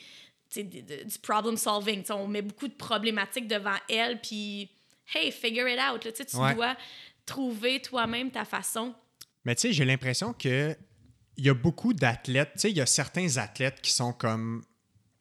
du 0.55 1.19
problem 1.21 1.57
solving. 1.57 2.03
On 2.09 2.27
met 2.27 2.41
beaucoup 2.41 2.67
de 2.67 2.73
problématiques 2.73 3.47
devant 3.47 3.77
elles, 3.89 4.19
puis 4.21 4.69
hey, 5.13 5.31
figure 5.31 5.67
it 5.67 5.79
out. 5.79 6.03
là, 6.05 6.11
tu 6.11 6.37
Ouais. 6.37 6.53
dois 6.55 6.75
trouver 7.25 7.81
toi-même 7.81 8.31
ta 8.31 8.45
façon. 8.45 8.93
Mais 9.45 9.55
tu 9.55 9.61
sais, 9.61 9.73
j'ai 9.73 9.85
l'impression 9.85 10.33
que 10.33 10.75
il 11.37 11.45
y 11.45 11.49
a 11.49 11.53
beaucoup 11.53 11.93
d'athlètes. 11.93 12.51
Tu 12.53 12.59
sais, 12.61 12.71
il 12.71 12.77
y 12.77 12.81
a 12.81 12.85
certains 12.85 13.37
athlètes 13.37 13.79
qui 13.81 13.91
sont 13.91 14.11
comme 14.13 14.63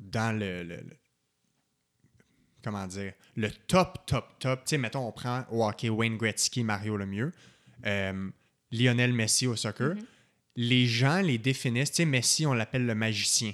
dans 0.01 0.37
le, 0.37 0.63
le- 0.63 0.77
le- 0.77 0.97
comment 2.63 2.87
dire 2.87 3.13
le 3.37 3.51
top, 3.51 4.07
top, 4.07 4.39
top. 4.39 4.61
Tu 4.65 4.71
sais, 4.71 4.79
mettons, 4.79 5.07
on 5.07 5.13
prend 5.13 5.45
au 5.51 5.65
hockey 5.65 5.89
Wayne 5.91 6.17
Gretzky, 6.17 6.65
Mario 6.65 6.97
Lemieux, 6.97 7.33
euh, 7.85 8.31
Lionel 8.73 9.13
Messi 9.13 9.47
au 9.47 9.57
soccer. 9.57 9.95
Les 10.57 10.87
gens 10.87 11.21
les 11.21 11.39
définissent. 11.39 11.91
Tu 11.91 11.97
sais, 11.97 12.05
Messi, 12.05 12.47
on 12.47 12.55
l'appelle 12.55 12.87
le 12.87 12.95
magicien. 12.95 13.53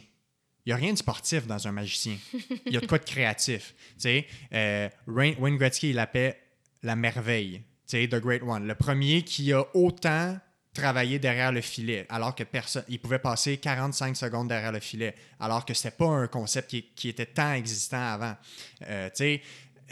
Il 0.64 0.68
n'y 0.68 0.72
a 0.72 0.76
rien 0.76 0.92
de 0.92 0.98
sportif 0.98 1.46
dans 1.46 1.66
un 1.66 1.72
magicien. 1.72 2.16
Il 2.66 2.72
y 2.72 2.76
a 2.76 2.80
de 2.80 2.86
quoi 2.86 2.98
de 2.98 3.04
créatif. 3.04 3.74
Tu 3.94 4.02
sais, 4.02 4.26
euh, 4.52 4.88
Wayne 5.08 5.56
Gretzky, 5.56 5.90
il 5.90 5.96
l'appelle 5.96 6.36
la 6.82 6.94
merveille. 6.94 7.62
Tu 7.88 7.98
sais, 7.98 8.08
The 8.08 8.20
Great 8.20 8.42
One. 8.42 8.66
Le 8.66 8.74
premier 8.76 9.22
qui 9.22 9.52
a 9.52 9.64
autant 9.74 10.38
travaillé 10.72 11.18
derrière 11.18 11.52
le 11.52 11.60
filet, 11.60 12.06
alors 12.08 12.34
que 12.34 12.44
personne, 12.44 12.84
il 12.88 12.98
pouvait 12.98 13.18
passer 13.18 13.58
45 13.58 14.16
secondes 14.16 14.48
derrière 14.48 14.72
le 14.72 14.80
filet, 14.80 15.14
alors 15.38 15.66
que 15.66 15.74
c'était 15.74 15.94
pas 15.94 16.06
un 16.06 16.26
concept 16.28 16.70
qui, 16.70 16.82
qui 16.94 17.08
était 17.08 17.26
tant 17.26 17.52
existant 17.52 18.00
avant. 18.00 18.34
Euh, 18.82 19.08
tu 19.10 19.16
sais, 19.16 19.42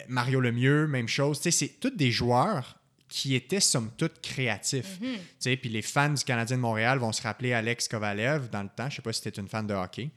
Mario 0.09 0.41
Lemieux, 0.41 0.87
même 0.87 1.09
chose. 1.09 1.39
Tu 1.41 1.51
sais, 1.51 1.67
c'est 1.67 1.81
tous 1.81 1.91
des 1.91 2.11
joueurs 2.11 2.80
qui 3.11 3.35
étaient 3.35 3.61
somme 3.61 3.91
toute 3.99 4.21
créatifs. 4.23 4.99
Tu 5.01 5.19
sais, 5.39 5.57
Puis 5.57 5.69
les 5.69 5.83
fans 5.83 6.11
du 6.11 6.25
Canadien 6.25 6.57
de 6.57 6.63
Montréal 6.63 6.99
vont 6.99 7.13
se 7.13 7.21
rappeler 7.21 7.53
Alex 7.53 7.89
Kovalev 7.89 8.49
dans 8.49 8.63
le 8.63 8.71
temps. 8.75 8.89
Je 8.89 8.97
sais 8.97 9.03
pas 9.03 9.13
si 9.13 9.21
tu 9.21 9.41
une 9.41 9.49
fan 9.49 9.67
de 9.67 9.75
hockey. 9.75 10.11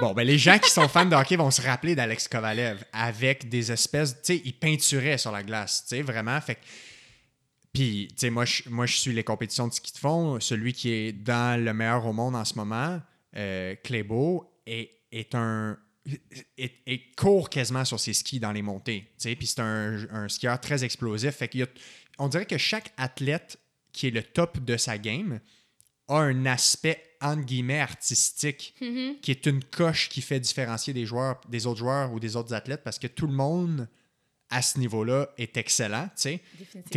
Bon, 0.00 0.14
ben 0.14 0.26
les 0.26 0.38
gens 0.38 0.58
qui 0.58 0.70
sont 0.70 0.88
fans 0.88 1.04
de 1.04 1.14
hockey 1.14 1.36
vont 1.36 1.50
se 1.50 1.60
rappeler 1.60 1.94
d'Alex 1.94 2.26
Kovalev 2.26 2.82
avec 2.92 3.48
des 3.50 3.70
espèces, 3.70 4.14
tu 4.14 4.34
sais, 4.34 4.42
il 4.44 4.54
peinturait 4.54 5.18
sur 5.18 5.30
la 5.30 5.42
glace, 5.42 5.84
tu 5.86 5.96
sais, 5.96 6.02
vraiment. 6.02 6.40
Fait 6.40 6.58
Puis, 7.72 8.08
tu 8.10 8.14
sais, 8.16 8.30
moi, 8.30 8.46
je, 8.46 8.62
moi, 8.68 8.86
suis 8.86 9.12
les 9.12 9.24
compétitions 9.24 9.68
de 9.68 9.74
ski 9.74 9.92
de 9.92 9.98
fond. 9.98 10.40
Celui 10.40 10.72
qui 10.72 10.90
est 10.90 11.12
dans 11.12 11.62
le 11.62 11.74
meilleur 11.74 12.06
au 12.06 12.14
monde 12.14 12.34
en 12.34 12.46
ce 12.46 12.54
moment, 12.54 12.98
euh, 13.36 13.74
Clébo, 13.84 14.50
est, 14.66 14.90
est 15.12 15.34
un. 15.34 15.76
Est, 16.56 16.72
est 16.86 17.14
court 17.14 17.50
quasiment 17.50 17.84
sur 17.84 18.00
ses 18.00 18.14
skis 18.14 18.40
dans 18.40 18.52
les 18.52 18.62
montées. 18.62 19.06
Puis 19.22 19.46
c'est 19.46 19.60
un, 19.60 19.98
un 20.10 20.28
skieur 20.28 20.58
très 20.60 20.82
explosif. 20.82 21.36
Fait 21.36 21.48
qu'il 21.48 21.60
y 21.60 21.62
a- 21.62 21.68
on 22.18 22.28
dirait 22.28 22.46
que 22.46 22.56
chaque 22.58 22.92
athlète 22.96 23.58
qui 23.92 24.06
est 24.06 24.10
le 24.10 24.22
top 24.22 24.58
de 24.64 24.76
sa 24.78 24.96
game 24.98 25.40
a 26.08 26.16
un 26.18 26.46
aspect 26.46 27.02
entre 27.20 27.42
guillemets 27.42 27.80
artistique 27.80 28.74
Mhm. 28.80 29.20
qui 29.20 29.30
est 29.30 29.44
une 29.46 29.62
coche 29.62 30.08
qui 30.08 30.22
fait 30.22 30.40
différencier 30.40 30.94
des 30.94 31.04
joueurs, 31.04 31.40
des 31.48 31.66
autres 31.66 31.78
joueurs 31.80 32.12
ou 32.12 32.18
des 32.18 32.34
autres 32.34 32.54
athlètes 32.54 32.82
parce 32.82 32.98
que 32.98 33.06
tout 33.06 33.26
le 33.26 33.34
monde 33.34 33.86
à 34.48 34.62
ce 34.62 34.78
niveau-là 34.78 35.28
est 35.38 35.56
excellent. 35.58 36.08
Tu 36.16 36.40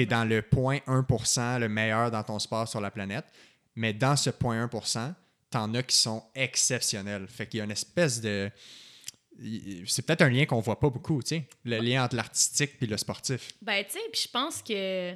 es 0.01 0.05
dans 0.05 0.23
le 0.23 0.41
0.1% 0.41 1.59
le 1.59 1.67
meilleur 1.69 2.09
dans 2.09 2.23
ton 2.23 2.39
sport 2.39 2.67
sur 2.67 2.79
la 2.81 2.89
planète, 2.89 3.25
mais 3.75 3.93
dans 3.93 4.15
ce 4.15 4.29
0.1%, 4.31 5.13
tu 5.51 5.57
en 5.57 5.73
as 5.75 5.83
qui 5.83 5.95
sont 5.97 6.23
exceptionnels. 6.33 7.27
Fait 7.27 7.45
qu'il 7.47 7.57
y 7.59 7.61
a 7.61 7.65
une 7.65 7.71
espèce 7.71 8.21
de. 8.21 8.49
C'est 9.87 10.05
peut-être 10.05 10.21
un 10.21 10.29
lien 10.29 10.45
qu'on 10.45 10.59
voit 10.59 10.79
pas 10.79 10.89
beaucoup, 10.89 11.21
tu 11.21 11.29
sais, 11.29 11.47
le 11.65 11.79
lien 11.79 12.03
entre 12.03 12.15
l'artistique 12.15 12.71
et 12.81 12.85
le 12.85 12.97
sportif. 12.97 13.51
Ben, 13.61 13.83
tu 13.83 13.93
sais, 13.93 13.99
puis 14.11 14.21
je 14.21 14.27
pense 14.29 14.61
que 14.61 15.15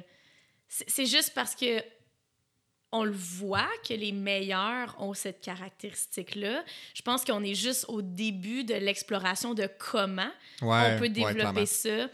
c'est 0.68 1.06
juste 1.06 1.32
parce 1.34 1.54
que 1.54 1.82
on 2.90 3.04
le 3.04 3.12
voit 3.12 3.68
que 3.86 3.92
les 3.92 4.12
meilleurs 4.12 4.96
ont 4.98 5.12
cette 5.12 5.42
caractéristique-là. 5.42 6.64
Je 6.94 7.02
pense 7.02 7.24
qu'on 7.24 7.44
est 7.44 7.54
juste 7.54 7.84
au 7.88 8.00
début 8.00 8.64
de 8.64 8.74
l'exploration 8.74 9.52
de 9.52 9.68
comment 9.78 10.30
Ouais, 10.62 10.94
on 10.94 10.98
peut 10.98 11.08
développer 11.10 11.66
ça 11.66 12.08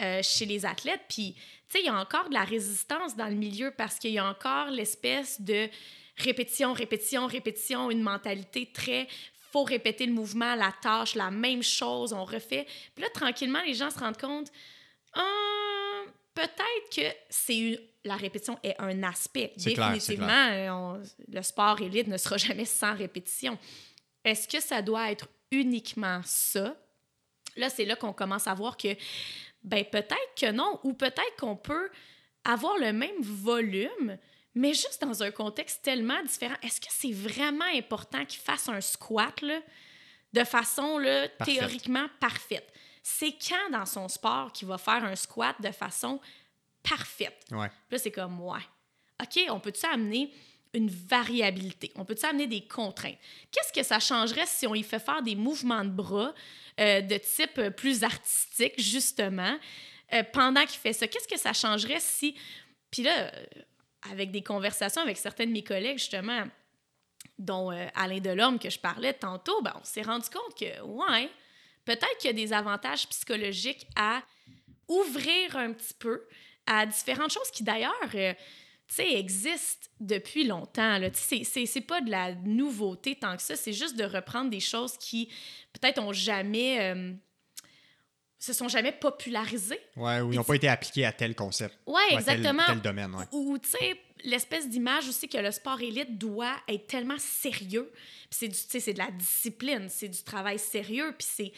euh, 0.00 0.22
chez 0.22 0.46
les 0.46 0.64
athlètes. 0.64 1.02
Puis, 1.08 1.34
tu 1.34 1.40
sais, 1.68 1.80
il 1.80 1.86
y 1.86 1.88
a 1.88 1.98
encore 1.98 2.28
de 2.28 2.34
la 2.34 2.44
résistance 2.44 3.16
dans 3.16 3.26
le 3.26 3.34
milieu 3.34 3.72
parce 3.76 3.98
qu'il 3.98 4.12
y 4.12 4.18
a 4.18 4.24
encore 4.24 4.70
l'espèce 4.70 5.40
de 5.40 5.68
répétition, 6.16 6.72
répétition, 6.72 7.26
répétition, 7.26 7.90
une 7.90 8.02
mentalité 8.02 8.70
très 8.72 9.08
faut 9.52 9.64
répéter 9.64 10.06
le 10.06 10.12
mouvement, 10.12 10.54
la 10.54 10.72
tâche, 10.82 11.14
la 11.14 11.30
même 11.30 11.62
chose, 11.62 12.12
on 12.12 12.24
refait. 12.24 12.66
Puis 12.94 13.02
là, 13.02 13.10
tranquillement, 13.12 13.60
les 13.66 13.74
gens 13.74 13.90
se 13.90 13.98
rendent 13.98 14.18
compte, 14.20 14.48
Ah, 15.12 16.02
peut-être 16.34 16.94
que 16.94 17.02
c'est 17.28 17.58
une- 17.58 17.80
la 18.04 18.14
répétition 18.16 18.56
est 18.62 18.76
un 18.78 19.02
aspect. 19.02 19.52
Définitivement, 19.56 20.48
euh, 20.52 20.70
on- 20.70 21.02
le 21.28 21.42
sport 21.42 21.80
élite 21.80 22.06
ne 22.06 22.16
sera 22.16 22.36
jamais 22.54 22.64
sans 22.64 22.94
répétition. 22.94 23.58
Est-ce 24.24 24.46
que 24.46 24.60
ça 24.60 24.82
doit 24.82 25.10
être 25.10 25.26
uniquement 25.50 26.20
ça? 26.24 26.76
Là, 27.56 27.68
c'est 27.68 27.84
là 27.84 27.96
qu'on 27.96 28.12
commence 28.12 28.46
à 28.46 28.54
voir 28.54 28.76
que, 28.76 28.88
ben 29.64 29.84
peut-être 29.84 30.34
que 30.40 30.52
non, 30.52 30.78
ou 30.84 30.92
peut-être 30.92 31.36
qu'on 31.38 31.56
peut 31.56 31.90
avoir 32.44 32.78
le 32.78 32.92
même 32.92 33.20
volume, 33.20 34.16
mais 34.54 34.74
juste 34.74 35.00
dans 35.00 35.22
un 35.22 35.30
contexte 35.30 35.82
tellement 35.82 36.22
différent. 36.22 36.56
Est-ce 36.62 36.80
que 36.80 36.88
c'est 36.90 37.12
vraiment 37.12 37.68
important 37.74 38.24
qu'il 38.24 38.40
fasse 38.40 38.68
un 38.68 38.80
squat 38.80 39.40
là, 39.42 39.60
de 40.32 40.44
façon 40.44 40.98
là, 40.98 41.28
théoriquement 41.44 42.06
parfaite? 42.18 42.72
C'est 43.02 43.32
quand 43.32 43.70
dans 43.70 43.86
son 43.86 44.08
sport 44.08 44.52
qu'il 44.52 44.68
va 44.68 44.78
faire 44.78 45.04
un 45.04 45.16
squat 45.16 45.56
de 45.60 45.70
façon 45.70 46.20
parfaite? 46.82 47.44
Ouais. 47.50 47.68
Puis 47.68 47.92
là, 47.92 47.98
c'est 47.98 48.10
comme, 48.10 48.40
ouais. 48.40 48.60
OK, 49.22 49.40
on 49.50 49.60
peut-tu 49.60 49.86
amener 49.86 50.32
une 50.72 50.88
variabilité? 50.88 51.92
On 51.96 52.04
peut-tu 52.04 52.26
amener 52.26 52.46
des 52.46 52.62
contraintes? 52.62 53.18
Qu'est-ce 53.50 53.72
que 53.72 53.82
ça 53.82 54.00
changerait 54.00 54.46
si 54.46 54.66
on 54.66 54.74
y 54.74 54.82
fait 54.82 54.98
faire 54.98 55.22
des 55.22 55.34
mouvements 55.34 55.84
de 55.84 55.90
bras 55.90 56.34
euh, 56.78 57.00
de 57.00 57.18
type 57.18 57.58
euh, 57.58 57.70
plus 57.70 58.04
artistique, 58.04 58.80
justement, 58.80 59.58
euh, 60.12 60.22
pendant 60.32 60.64
qu'il 60.64 60.78
fait 60.78 60.92
ça? 60.92 61.06
Qu'est-ce 61.06 61.28
que 61.28 61.38
ça 61.38 61.52
changerait 61.52 62.00
si... 62.00 62.36
Puis 62.90 63.02
là, 63.02 63.32
avec 64.10 64.30
des 64.30 64.42
conversations 64.42 65.02
avec 65.02 65.16
certains 65.18 65.46
de 65.46 65.52
mes 65.52 65.64
collègues, 65.64 65.98
justement, 65.98 66.44
dont 67.38 67.70
euh, 67.70 67.86
Alain 67.94 68.20
Delorme 68.20 68.58
que 68.58 68.70
je 68.70 68.78
parlais 68.78 69.12
tantôt, 69.12 69.60
ben, 69.62 69.74
on 69.80 69.84
s'est 69.84 70.02
rendu 70.02 70.28
compte 70.30 70.58
que, 70.58 70.82
ouais, 70.82 71.28
peut-être 71.84 72.16
qu'il 72.18 72.28
y 72.28 72.30
a 72.30 72.46
des 72.46 72.52
avantages 72.52 73.08
psychologiques 73.08 73.86
à 73.96 74.22
ouvrir 74.88 75.56
un 75.56 75.72
petit 75.72 75.94
peu 75.94 76.26
à 76.66 76.86
différentes 76.86 77.32
choses 77.32 77.50
qui, 77.50 77.62
d'ailleurs, 77.62 77.92
euh, 78.14 78.32
existent 78.98 79.88
depuis 80.00 80.44
longtemps. 80.44 80.98
C'est 81.12 81.86
pas 81.86 82.00
de 82.00 82.10
la 82.10 82.34
nouveauté 82.34 83.16
tant 83.16 83.36
que 83.36 83.42
ça, 83.42 83.56
c'est 83.56 83.72
juste 83.72 83.96
de 83.96 84.04
reprendre 84.04 84.50
des 84.50 84.60
choses 84.60 84.96
qui, 84.96 85.28
peut-être, 85.72 86.02
ont 86.02 86.12
jamais... 86.12 86.94
euh, 86.94 87.12
se 88.40 88.52
sont 88.54 88.68
jamais 88.68 88.92
popularisées. 88.92 89.78
Ouais, 89.96 90.20
ou 90.22 90.32
ils 90.32 90.36
n'ont 90.36 90.44
pas 90.44 90.54
été 90.56 90.66
appliqués 90.68 91.04
à 91.04 91.12
tel 91.12 91.34
concept. 91.36 91.76
Ouais, 91.86 92.00
ou 92.14 92.16
à 92.16 92.22
tel- 92.22 92.40
domaine, 92.82 93.14
ouais. 93.14 93.26
Ou, 93.32 93.58
tu 93.58 93.68
sais, 93.68 94.00
l'espèce 94.24 94.66
d'image 94.68 95.06
aussi 95.08 95.28
que 95.28 95.36
le 95.38 95.50
sport 95.52 95.80
élite 95.80 96.16
doit 96.18 96.56
être 96.66 96.86
tellement 96.86 97.18
sérieux. 97.18 97.90
Puis 97.92 98.28
c'est 98.30 98.48
du, 98.48 98.54
tu 98.56 98.64
sais, 98.66 98.80
c'est 98.80 98.94
de 98.94 98.98
la 98.98 99.10
discipline, 99.10 99.88
c'est 99.90 100.08
du 100.08 100.22
travail 100.22 100.58
sérieux. 100.58 101.14
Puis 101.18 101.28
c'est... 101.30 101.52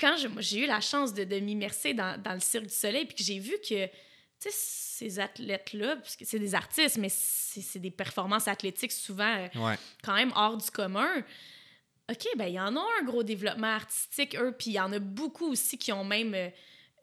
Quand 0.00 0.16
j'ai 0.38 0.64
eu 0.64 0.66
la 0.66 0.80
chance 0.80 1.12
de, 1.14 1.24
de 1.24 1.38
m'immerser 1.38 1.94
dans, 1.94 2.20
dans 2.20 2.32
le 2.34 2.40
Cirque 2.40 2.64
du 2.66 2.74
Soleil, 2.74 3.04
puis 3.06 3.16
que 3.16 3.22
j'ai 3.22 3.38
vu 3.38 3.52
que, 3.66 3.86
tu 3.86 3.90
sais, 4.40 4.50
ces 4.50 5.18
athlètes-là, 5.18 5.96
parce 5.96 6.16
que 6.16 6.24
c'est 6.24 6.38
des 6.38 6.54
artistes, 6.54 6.96
mais 6.98 7.08
c'est 7.10 7.78
des 7.78 7.90
performances 7.90 8.46
athlétiques 8.48 8.92
souvent 8.92 9.36
euh, 9.36 9.48
Ouais. 9.58 9.76
quand 10.02 10.14
même 10.14 10.32
hors 10.36 10.56
du 10.56 10.70
commun. 10.70 11.22
OK, 12.10 12.26
ben 12.36 12.46
il 12.46 12.54
y 12.54 12.60
en 12.60 12.76
a 12.76 12.84
un 13.00 13.04
gros 13.04 13.22
développement 13.22 13.74
artistique, 13.74 14.36
eux, 14.36 14.52
puis 14.58 14.70
il 14.72 14.74
y 14.74 14.80
en 14.80 14.92
a 14.92 14.98
beaucoup 14.98 15.46
aussi 15.50 15.78
qui 15.78 15.90
ont 15.92 16.04
même 16.04 16.34
euh, 16.34 16.48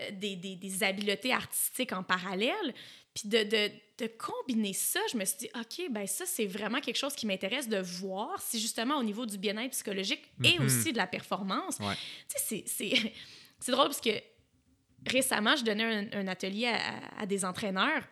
euh, 0.02 0.11
des, 0.11 0.36
des, 0.36 0.56
des 0.56 0.84
habiletés 0.84 1.34
artistiques 1.34 1.91
en 1.91 2.03
parallèle. 2.03 2.73
Puis 3.14 3.28
de, 3.28 3.44
de, 3.44 3.72
de 3.98 4.07
combiner 4.07 4.73
ça, 4.73 4.99
je 5.11 5.18
me 5.18 5.26
suis 5.26 5.38
dit, 5.40 5.49
OK, 5.60 5.91
ben 5.91 6.06
ça, 6.07 6.26
c'est 6.26 6.45
vraiment 6.45 6.80
quelque 6.80 6.98
chose 6.98 7.14
qui 7.15 7.26
m'intéresse 7.26 7.68
de 7.68 7.78
voir 7.80 8.41
si 8.41 8.60
justement 8.60 8.98
au 8.98 9.03
niveau 9.03 9.26
du 9.26 9.38
bien-être 9.38 9.72
psychologique 9.72 10.22
et 10.44 10.57
Mhm. 10.60 10.65
aussi 10.65 10.94
de 10.94 10.98
la 10.98 11.07
performance. 11.07 11.78
Ouais. 11.80 11.95
Tu 12.30 12.36
sais, 12.38 12.64
c'est- 12.68 13.11
drôle 13.72 13.88
parce 13.88 14.02
que 14.02 14.11
récemment, 15.07 15.56
je 15.56 15.64
donnais 15.64 15.84
un, 16.14 16.19
un 16.22 16.28
atelier 16.28 16.68
à, 16.68 16.76
à- 16.76 17.22
à 17.22 17.26
des 17.26 17.44
entraîneurs 17.44 18.03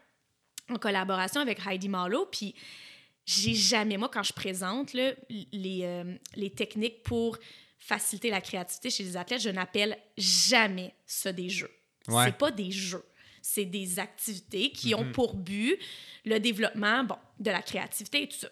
en 0.70 0.76
collaboration 0.78 1.40
avec 1.42 1.60
Heidi 1.66 1.88
Marlowe, 1.88 2.28
puis 2.32 2.54
j'ai 3.30 3.54
jamais, 3.54 3.98
moi, 3.98 4.10
quand 4.12 4.24
je 4.24 4.34
présente 4.34 4.94
là, 4.94 5.12
les, 5.52 5.82
euh, 5.84 6.16
les 6.36 6.50
techniques 6.50 7.04
pour 7.04 7.38
faciliter 7.78 8.30
la 8.32 8.42
créativité 8.42 8.90
chez 8.90 9.04
les 9.04 9.16
athlètes, 9.18 9.42
je 9.42 9.50
n'appelle 9.50 9.98
jamais 10.18 10.94
ça 11.06 11.32
des 11.32 11.48
jeux. 11.50 11.72
Ouais. 12.08 12.26
C'est 12.26 12.38
pas 12.38 12.50
des 12.52 12.72
jeux. 12.72 13.06
C'est 13.42 13.66
des 13.66 14.00
activités 14.00 14.72
qui 14.72 14.94
ont 14.96 15.06
Mhm. 15.06 15.12
pour 15.12 15.36
but 15.36 15.78
le 16.26 16.40
développement 16.40 17.04
bon, 17.04 17.16
de 17.40 17.52
la 17.52 17.62
créativité 17.62 18.24
et 18.24 18.28
tout 18.28 18.38
ça. 18.38 18.50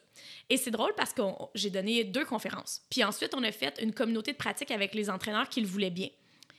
Et 0.50 0.58
c'est 0.58 0.72
drôle 0.72 0.94
parce 0.96 1.12
que 1.12 1.22
j'ai 1.56 1.70
donné 1.70 2.04
deux 2.04 2.24
conférences. 2.26 2.82
Puis 2.90 3.04
ensuite, 3.04 3.34
on 3.36 3.44
a 3.44 3.52
fait 3.52 3.78
une 3.82 3.94
communauté 3.94 4.32
de 4.32 4.38
pratique 4.38 4.72
avec 4.72 4.94
les 4.96 5.10
entraîneurs 5.10 5.50
qui 5.50 5.60
le 5.62 5.68
voulaient 5.68 5.90
bien. 5.90 6.10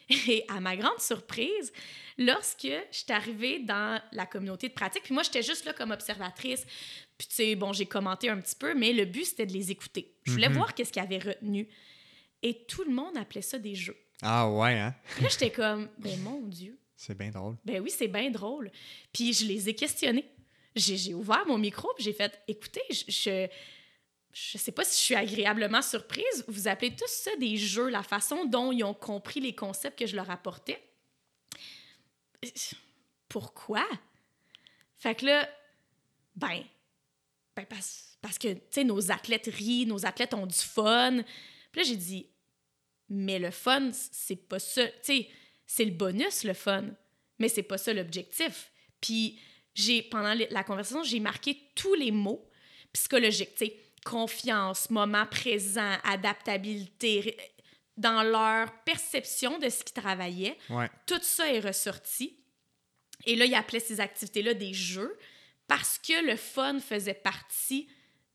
Et 0.28 0.44
à 0.48 0.60
ma 0.60 0.76
grande 0.76 1.00
surprise, 1.00 1.72
lorsque 2.16 2.62
je 2.66 2.78
suis 2.96 3.12
arrivée 3.12 3.58
dans 3.60 4.00
la 4.12 4.26
communauté 4.26 4.68
de 4.68 4.74
pratique, 4.74 5.02
puis 5.04 5.14
moi, 5.14 5.22
j'étais 5.22 5.42
juste 5.42 5.64
là 5.64 5.72
comme 5.72 5.90
observatrice, 5.90 6.64
puis 7.16 7.26
tu 7.28 7.34
sais, 7.34 7.54
bon, 7.54 7.72
j'ai 7.72 7.86
commenté 7.86 8.28
un 8.28 8.40
petit 8.40 8.56
peu, 8.56 8.74
mais 8.74 8.92
le 8.92 9.04
but, 9.04 9.24
c'était 9.24 9.46
de 9.46 9.52
les 9.52 9.70
écouter. 9.70 10.14
Je 10.24 10.32
voulais 10.32 10.48
Mhm. 10.48 10.54
voir 10.54 10.74
qu'est-ce 10.74 10.92
qu'ils 10.92 11.02
avaient 11.02 11.18
retenu. 11.18 11.68
Et 12.42 12.64
tout 12.66 12.84
le 12.84 12.90
monde 12.92 13.16
appelait 13.16 13.42
ça 13.42 13.58
des 13.58 13.74
jeux. 13.74 13.96
Ah 14.22 14.48
ouais, 14.50 14.74
hein? 14.78 14.94
Là, 15.20 15.28
j'étais 15.30 15.50
comme, 15.50 15.88
ben 15.98 16.18
mon 16.20 16.40
Dieu, 16.46 16.78
C'est 16.96 17.16
bien 17.16 17.30
drôle. 17.30 17.56
ben 17.64 17.80
oui, 17.80 17.90
c'est 17.90 18.08
bien 18.08 18.30
drôle. 18.30 18.70
Puis 19.12 19.32
je 19.32 19.44
les 19.46 19.68
ai 19.68 19.74
questionnés. 19.74 20.24
J'ai 20.76 20.96
j'ai 20.96 21.14
ouvert 21.14 21.44
mon 21.46 21.58
micro, 21.58 21.88
puis 21.96 22.04
j'ai 22.04 22.12
fait, 22.12 22.40
écoutez, 22.48 22.82
je, 22.90 23.04
je, 23.08 23.48
je 24.32 24.58
sais 24.58 24.72
pas 24.72 24.84
si 24.84 24.96
je 24.96 25.04
suis 25.04 25.14
agréablement 25.14 25.82
surprise. 25.82 26.44
Vous 26.48 26.68
appelez 26.68 26.94
tous 26.94 27.10
ça 27.10 27.34
des 27.36 27.56
jeux, 27.56 27.88
la 27.88 28.02
façon 28.02 28.44
dont 28.44 28.72
ils 28.72 28.84
ont 28.84 28.94
compris 28.94 29.40
les 29.40 29.54
concepts 29.54 29.98
que 29.98 30.06
je 30.06 30.16
leur 30.16 30.30
apportais. 30.30 30.82
Pourquoi? 33.28 33.86
Fait 34.98 35.14
que 35.14 35.26
là, 35.26 35.48
ben, 36.36 36.62
ben 37.56 37.66
parce, 37.66 38.16
parce 38.20 38.38
que, 38.38 38.52
tu 38.52 38.60
sais, 38.70 38.84
nos 38.84 39.10
athlètes 39.10 39.50
rient, 39.52 39.86
nos 39.86 40.06
athlètes 40.06 40.34
ont 40.34 40.46
du 40.46 40.54
fun. 40.54 41.22
Puis 41.72 41.80
là, 41.80 41.88
j'ai 41.88 41.96
dit, 41.96 42.30
mais 43.08 43.38
le 43.38 43.50
fun, 43.50 43.90
c'est 43.92 44.48
pas 44.48 44.58
ça. 44.58 44.86
Tu 44.86 44.92
sais, 45.02 45.28
c'est 45.66 45.84
le 45.84 45.92
bonus, 45.92 46.44
le 46.44 46.54
fun. 46.54 46.84
Mais 47.38 47.48
c'est 47.48 47.62
pas 47.62 47.78
ça 47.78 47.92
l'objectif. 47.92 48.70
Puis, 49.00 49.40
j'ai, 49.74 50.02
pendant 50.02 50.34
la 50.50 50.64
conversation, 50.64 51.02
j'ai 51.02 51.20
marqué 51.20 51.56
tous 51.74 51.94
les 51.94 52.10
mots 52.10 52.48
psychologiques. 52.92 53.54
Tu 53.54 53.66
sais, 53.66 53.87
confiance, 54.08 54.88
moment 54.88 55.26
présent, 55.26 55.96
adaptabilité, 56.02 57.36
dans 57.98 58.22
leur 58.22 58.72
perception 58.84 59.58
de 59.58 59.68
ce 59.68 59.84
qu'ils 59.84 60.00
travaillaient. 60.00 60.56
Ouais. 60.70 60.88
Tout 61.06 61.20
ça 61.20 61.52
est 61.52 61.60
ressorti. 61.60 62.36
Et 63.26 63.36
là, 63.36 63.44
il 63.44 63.54
appelait 63.54 63.80
ces 63.80 64.00
activités-là 64.00 64.54
des 64.54 64.72
jeux 64.72 65.18
parce 65.66 65.98
que 65.98 66.24
le 66.24 66.36
fun 66.36 66.80
faisait 66.80 67.12
partie 67.12 67.88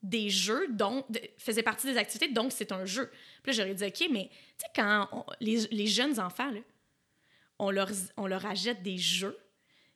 des 0.04 0.30
jeux, 0.30 0.68
donc 0.70 1.08
faisait 1.38 1.64
partie 1.64 1.88
des 1.88 1.98
activités, 1.98 2.32
donc 2.32 2.52
c'est 2.52 2.72
un 2.72 2.86
jeu. 2.86 3.10
Puis 3.41 3.52
là, 3.52 3.64
j'aurais 3.64 3.74
dit, 3.74 3.86
OK, 3.86 4.10
mais 4.12 4.30
tu 4.30 4.36
sais, 4.58 4.68
quand 4.76 5.26
les, 5.40 5.66
les, 5.72 5.88
jeunes 5.88 6.20
enfants, 6.20 6.52
là, 6.52 6.60
on, 7.58 7.72
leur, 7.72 7.90
on 8.18 8.28
leur 8.28 8.45
achète 8.45 8.84
des 8.84 8.98
jeux, 8.98 9.38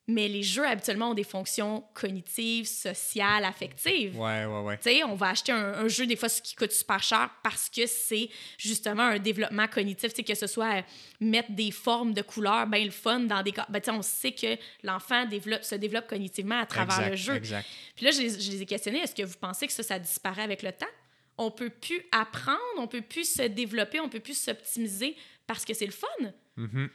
mais 0.09 0.29
les 0.29 0.41
jeux 0.41 0.65
habituellement 0.65 1.11
ont 1.11 1.13
des 1.13 1.25
fonctions 1.25 1.83
cognitives, 1.93 2.65
sociales, 2.65 3.43
affectives. 3.43 4.17
Ouais, 4.17 4.45
ouais, 4.45 4.61
ouais. 4.61 4.77
Tu 4.77 4.83
sais, 4.83 5.03
on 5.03 5.15
va 5.15 5.29
acheter 5.29 5.51
un, 5.51 5.87
jeu 5.89 6.07
des 6.07 6.15
fois 6.15 6.29
qui 6.29 6.55
coûte 6.55 6.71
super 6.71 7.03
cher 7.03 7.29
parce 7.43 7.69
que 7.69 7.85
c'est 7.85 8.29
justement 8.57 9.03
un 9.03 9.19
développement 9.19 9.67
cognitif, 9.67 10.13
tu 10.13 10.17
sais, 10.17 10.23
que 10.23 10.35
ce 10.35 10.47
soit 10.47 10.77
euh, 10.77 10.81
mettre 11.19 11.51
des 11.51 11.71
formes 11.71 12.13
de 12.13 12.21
couleurs 12.21 12.67
bien 12.67 12.85
le 12.85 12.91
fun 12.91 13.19
dans 13.19 13.43
des 13.43 13.51
ben, 13.51 13.81
tu 13.81 13.85
sais, 13.85 13.91
on 13.91 14.01
sait 14.01 14.31
que 14.31 14.57
l'enfant 14.83 15.25
développe 15.25 15.63
se 15.63 15.75
développe 15.75 16.07
cognitivement 16.07 16.59
à 16.59 16.65
travers 16.65 17.09
le 17.09 17.15
jeu. 17.17 17.35
Exact. 17.35 17.67
Puis 17.95 18.05
là 18.05 18.11
je 18.11 18.21
les, 18.21 18.29
je 18.39 18.51
les 18.51 18.61
ai 18.61 18.65
questionnés, 18.65 18.99
est-ce 18.99 19.15
que 19.15 19.23
vous 19.23 19.37
pensez 19.37 19.67
que 19.67 19.73
ça 19.73 19.83
ça 19.83 19.99
disparaît 19.99 20.43
avec 20.43 20.63
le 20.63 20.71
temps? 20.71 20.85
On 21.37 21.51
peut 21.51 21.69
plus 21.69 22.01
apprendre, 22.13 22.57
on 22.77 22.87
peut 22.87 23.01
plus 23.01 23.29
se 23.29 23.43
développer, 23.43 23.99
on 23.99 24.09
peut 24.09 24.21
plus 24.21 24.37
s'optimiser 24.37 25.17
parce 25.45 25.65
que 25.65 25.73
c'est 25.73 25.85
le 25.85 25.91
fun. 25.91 26.07
Mm-hmm. 26.57 26.89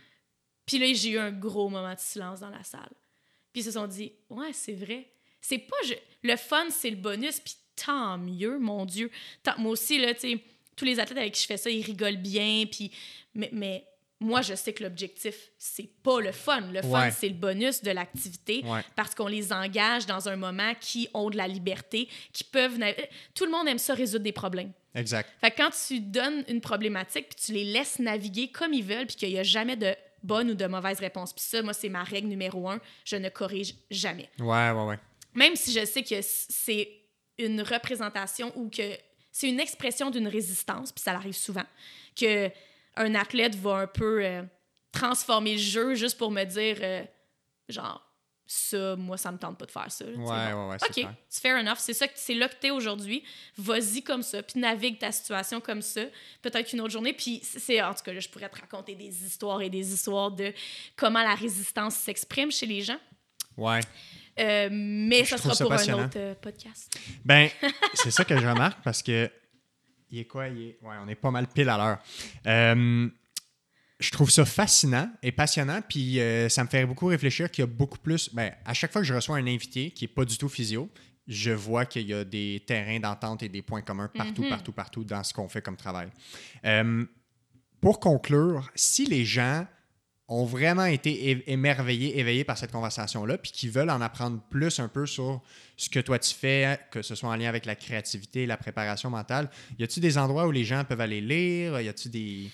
Puis 0.66 0.78
là, 0.78 0.86
j'ai 0.94 1.10
eu 1.10 1.18
un 1.18 1.30
gros 1.30 1.68
moment 1.68 1.94
de 1.94 1.98
silence 1.98 2.40
dans 2.40 2.51
la 2.51 2.62
salle. 2.64 2.90
Puis 3.53 3.62
ils 3.62 3.65
se 3.65 3.73
sont 3.73 3.87
dit, 3.87 4.12
ouais, 4.31 4.53
c'est 4.53 4.74
vrai. 4.74 5.07
C'est 5.41 5.59
pas. 5.59 5.77
Le 6.23 6.37
fun, 6.37 6.66
c'est 6.70 6.91
le 6.91 6.97
bonus, 6.97 7.41
puis 7.41 7.57
tant 7.85 8.16
mieux, 8.19 8.59
mon 8.59 8.85
Dieu. 8.85 9.11
moi 9.59 9.73
aussi, 9.73 9.99
là, 9.99 10.15
tu 10.15 10.20
sais, 10.20 10.39
tous 10.77 10.85
les 10.85 11.01
athlètes 11.01 11.19
avec 11.19 11.35
qui 11.35 11.43
je 11.43 11.47
fais 11.47 11.57
ça, 11.57 11.70
ils 11.70 11.85
rigolent 11.85 12.16
bien, 12.16 12.65
puis. 12.70 12.91
Mais, 13.35 13.51
mais 13.53 13.87
moi, 14.23 14.41
je 14.41 14.55
sais 14.55 14.73
que 14.73 14.85
l'objectif, 14.85 15.35
c'est 15.59 15.91
pas 16.03 16.20
le 16.20 16.33
fun. 16.33 16.61
Le 16.73 16.81
fun, 16.81 17.11
c'est 17.11 17.29
le 17.29 17.35
bonus 17.35 17.83
de 17.83 17.91
l'activité 17.91 18.65
parce 18.95 19.15
qu'on 19.15 19.27
les 19.27 19.53
engage 19.53 20.07
dans 20.07 20.29
un 20.29 20.37
moment 20.37 20.73
qui 20.81 21.09
ont 21.12 21.29
de 21.29 21.37
la 21.37 21.49
liberté, 21.49 22.09
qui 22.33 22.45
peuvent. 22.45 22.79
Tout 23.35 23.45
le 23.45 23.51
monde 23.51 23.69
aime 23.69 23.79
ça 23.79 23.95
résoudre 23.95 24.24
des 24.24 24.33
problèmes. 24.33 24.73
Exact. 24.95 25.29
Fait 25.41 25.51
que 25.51 25.57
quand 25.57 25.70
tu 25.87 26.01
donnes 26.01 26.45
une 26.49 26.61
problématique, 26.61 27.29
puis 27.31 27.47
tu 27.47 27.53
les 27.53 27.65
laisses 27.65 27.99
naviguer 27.99 28.49
comme 28.49 28.73
ils 28.73 28.85
veulent, 28.85 29.07
puis 29.07 29.16
qu'il 29.16 29.31
n'y 29.31 29.39
a 29.39 29.43
jamais 29.43 29.77
de 29.77 29.95
bonne 30.23 30.51
ou 30.51 30.55
de 30.55 30.66
mauvaise 30.66 30.99
réponse. 31.01 31.32
Puis 31.32 31.44
ça, 31.44 31.62
moi, 31.62 31.73
c'est 31.73 31.89
ma 31.89 32.05
règle 32.05 32.28
numéro 32.28 32.69
un. 32.69 32.81
Je 33.05 33.16
ne 33.16 33.28
corrige 33.28 33.74
jamais. 33.90 34.28
Ouais, 34.39 34.70
ouais, 34.70 34.85
ouais. 34.85 34.99
Même 35.35 35.57
si 35.57 35.73
je 35.73 35.85
sais 35.85 36.03
que 36.03 36.20
c'est 36.20 36.89
une 37.39 37.62
représentation 37.62 38.53
ou 38.57 38.69
que 38.69 38.97
c'est 39.31 39.49
une 39.49 39.61
expression 39.61 40.11
d'une 40.11 40.28
résistance, 40.28 40.93
puis 40.93 41.03
ça 41.03 41.12
arrive 41.12 41.35
souvent, 41.35 41.65
que 42.15 42.51
un 42.97 43.15
athlète 43.15 43.55
va 43.55 43.77
un 43.77 43.86
peu 43.86 44.24
euh, 44.24 44.43
transformer 44.93 45.53
le 45.53 45.59
jeu 45.59 45.94
juste 45.94 46.19
pour 46.19 46.31
me 46.31 46.44
dire, 46.44 46.77
euh, 46.82 47.03
genre, 47.69 48.07
ça, 48.47 48.97
moi, 48.97 49.16
ça 49.16 49.32
me 49.32 49.39
tente 49.39 49.56
pas 49.56 49.66
de 49.66 49.70
faire 49.70 49.90
ça. 49.90 50.05
ouais, 50.05 50.14
ouais, 50.16 50.52
ouais, 50.52 50.77
OK, 50.77 51.06
c'est 51.28 51.40
fair 51.40 51.56
enough. 51.59 51.78
C'est 51.78 51.94
ça, 51.94 52.06
c'est 52.14 52.35
là 52.35 52.48
que 52.48 52.56
t'es 52.60 52.70
aujourd'hui. 52.70 53.23
Vas-y 53.56 54.02
comme 54.02 54.23
ça, 54.23 54.43
puis 54.43 54.60
navigue 54.60 54.98
ta 54.98 55.12
situation 55.12 55.60
comme 55.60 55.82
ça. 55.82 56.02
Peut-être 56.43 56.69
qu'une 56.69 56.81
autre 56.81 56.93
journée. 56.93 57.12
Puis 57.12 57.40
c'est, 57.43 57.81
en 57.82 57.94
tout 57.94 58.02
cas, 58.05 58.12
là, 58.12 58.20
je 58.20 58.28
pourrais 58.28 58.48
te 58.48 58.60
raconter 58.60 58.94
des 58.94 59.24
histoires 59.24 59.62
et 59.62 59.70
des 59.70 59.93
histoires 59.94 60.31
de 60.31 60.52
comment 60.97 61.23
la 61.23 61.35
résistance 61.35 61.94
s'exprime 61.94 62.51
chez 62.51 62.66
les 62.66 62.82
gens. 62.82 62.98
Ouais. 63.56 63.81
Euh, 64.39 64.69
mais 64.70 65.24
ça 65.24 65.36
sera 65.36 65.55
pour 65.55 65.73
un 65.73 66.05
autre 66.05 66.16
euh, 66.16 66.35
podcast. 66.35 66.98
Ben, 67.24 67.48
c'est 67.94 68.10
ça 68.10 68.24
que 68.24 68.39
je 68.39 68.47
remarque 68.47 68.82
parce 68.82 69.02
que 69.02 69.31
il 70.10 70.20
est 70.20 70.24
quoi? 70.27 70.48
Il 70.48 70.62
est... 70.62 70.78
Ouais, 70.82 70.97
on 71.02 71.09
est 71.09 71.14
pas 71.14 71.31
mal 71.31 71.47
pile 71.48 71.69
à 71.70 71.77
l'heure. 71.78 71.98
Euh, 72.47 73.09
je 74.03 74.11
trouve 74.11 74.31
ça 74.31 74.45
fascinant 74.45 75.11
et 75.23 75.33
passionnant, 75.33 75.81
puis 75.89 76.20
euh, 76.20 76.49
ça 76.49 76.65
me 76.65 76.69
fait 76.69 76.85
beaucoup 76.85 77.07
réfléchir 77.07 77.51
qu'il 77.51 77.62
y 77.62 77.65
a 77.65 77.66
beaucoup 77.66 77.99
plus. 77.99 78.31
Ben, 78.35 78.53
à 78.65 78.74
chaque 78.74 78.93
fois 78.93 79.01
que 79.01 79.07
je 79.07 79.15
reçois 79.15 79.37
un 79.37 79.47
invité 79.47 79.91
qui 79.91 80.05
n'est 80.05 80.09
pas 80.09 80.24
du 80.24 80.37
tout 80.37 80.49
physio, 80.49 80.91
je 81.29 81.53
vois 81.53 81.87
qu'il 81.87 82.09
y 82.09 82.15
a 82.15 82.24
des 82.24 82.62
terrains 82.66 82.99
d'entente 82.99 83.43
et 83.43 83.49
des 83.49 83.62
points 83.62 83.83
communs 83.83 84.09
partout, 84.09 84.43
mhm. 84.43 84.49
partout, 84.49 84.73
partout 84.73 85.05
dans 85.05 85.23
ce 85.23 85.33
qu'on 85.33 85.49
fait 85.49 85.62
comme 85.62 85.77
travail. 85.77 86.09
Euh, 86.65 87.05
pour 87.81 88.01
conclure, 88.01 88.70
si 88.74 89.07
les 89.07 89.24
gens 89.24 89.66
ont 90.29 90.45
vraiment 90.45 90.87
été 90.87 91.51
émerveillés, 91.51 92.19
éveillés 92.19 92.45
par 92.45 92.57
cette 92.57 92.73
conversation-là, 92.73 93.39
puis 93.39 93.53
qui 93.53 93.69
veulent 93.69 93.91
en 93.91 94.01
apprendre 94.01 94.41
plus 94.51 94.81
un 94.81 94.89
peu 94.89 95.05
sur 95.05 95.43
ce 95.77 95.91
que 95.91 96.01
toi 96.01 96.19
tu 96.19 96.35
fais, 96.35 96.81
que 96.91 97.03
ce 97.03 97.15
soit 97.15 97.29
en 97.29 97.37
lien 97.37 97.49
avec 97.49 97.66
la 97.66 97.74
créativité, 97.74 98.47
la 98.47 98.57
préparation 98.57 99.11
mentale, 99.11 99.51
y 99.79 99.85
a-t-il 99.85 100.01
des 100.01 100.16
endroits 100.16 100.47
où 100.47 100.51
les 100.51 100.65
gens 100.65 100.85
peuvent 100.85 101.01
aller 101.01 101.20
lire? 101.20 101.81
Y 101.81 101.89
a-t-il 101.89 102.11
des 102.11 102.51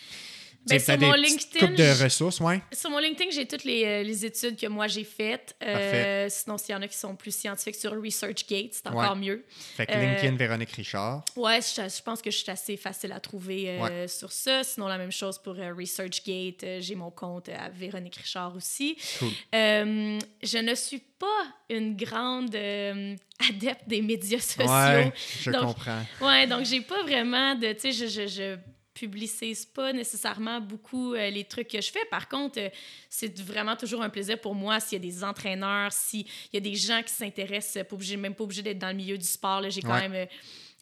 ben, 0.67 0.79
sur 0.79 0.99
mon 0.99 1.13
LinkedIn, 1.13 1.67
de 1.73 2.03
ressources, 2.03 2.41
ouais. 2.41 2.61
Sur 2.73 2.91
mon 2.91 2.99
LinkedIn, 2.99 3.31
j'ai 3.31 3.47
toutes 3.47 3.65
les, 3.65 3.85
euh, 3.85 4.03
les, 4.03 4.27
études 4.27 4.57
que 4.57 4.67
moi 4.67 4.87
j'ai 4.87 5.05
faites. 5.05 5.57
Euh, 5.63 6.27
sinon, 6.31 6.59
s'il 6.59 6.75
y 6.75 6.79
en 6.79 6.83
a 6.83 6.89
qui 6.89 6.97
sont 6.97 7.17
plus 7.17 7.35
scientifiques 7.35 7.77
sur 7.77 7.93
ResearchGate, 7.93 8.75
c'est 8.75 8.87
encore 8.89 9.17
mieux. 9.17 9.45
Fait 9.49 9.87
que 9.87 9.93
LinkedIn, 9.93 10.35
euh, 10.35 10.37
Véronique 10.37 10.73
Richard. 10.73 11.25
Ouais, 11.37 11.61
je, 11.61 12.03
pense 12.03 12.21
que 12.21 12.31
je 12.31 12.37
suis 12.37 12.51
assez 12.51 12.77
facile 12.77 13.13
à 13.13 13.21
trouver 13.21 13.79
sur 14.09 14.33
ça. 14.33 14.65
Sinon, 14.65 14.89
la 14.89 14.99
même 14.99 15.13
chose 15.13 15.39
pour 15.39 15.55
ResearchGate. 15.55 16.81
j'ai 16.81 16.95
mon 16.95 17.11
compte 17.11 17.49
à 17.49 17.69
Véronique 17.71 18.17
Richard 18.17 18.55
aussi. 18.57 18.97
Cool. 19.19 19.29
je 19.53 20.59
ne 20.59 20.75
suis 20.75 21.03
pas 21.19 21.27
une 21.71 21.97
grande 21.97 22.55
adepte 22.55 23.89
des 23.89 24.03
médias 24.03 24.41
sociaux. 24.41 24.71
Ouais, 24.71 25.13
je 25.41 25.51
comprends. 25.51 26.05
Ouais, 26.21 26.47
donc 26.47 26.65
j'ai 26.65 26.81
pas 26.81 27.03
vraiment 27.03 27.55
de. 27.55 27.73
Tu 27.73 27.93
sais, 27.93 27.93
je, 27.93 28.07
je, 28.07 28.27
je 28.27 28.57
publicise 28.99 29.65
pas 29.65 29.93
nécessairement 29.93 30.61
beaucoup 30.61 31.15
euh, 31.15 31.31
les 31.31 31.45
trucs 31.45 31.69
que 31.69 31.81
je 31.81 31.91
fais. 31.91 32.05
Par 32.11 32.29
contre, 32.29 32.59
euh, 32.59 32.69
c'est 33.09 33.39
vraiment 33.41 33.77
toujours 33.77 34.03
un 34.03 34.11
plaisir 34.11 34.41
pour 34.41 34.55
moi 34.55 34.81
s'il 34.81 35.03
y 35.03 35.09
a 35.09 35.11
des 35.11 35.25
entraîneurs, 35.25 35.93
s'il 35.93 36.27
y 36.53 36.57
a 36.57 36.61
des 36.61 36.75
gens 36.75 37.03
qui 37.03 37.13
s'intéressent, 37.13 37.85
pas 37.85 37.95
obligé, 37.95 38.17
même 38.17 38.35
pas 38.35 38.45
obligé 38.45 38.63
d'être 38.63 38.79
dans 38.79 38.89
le 38.89 38.95
milieu 38.95 39.19
du 39.19 39.27
sport. 39.27 39.63
J'ai 39.71 39.83
quand 39.83 40.01
même 40.01 40.27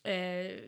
euh, 0.07 0.61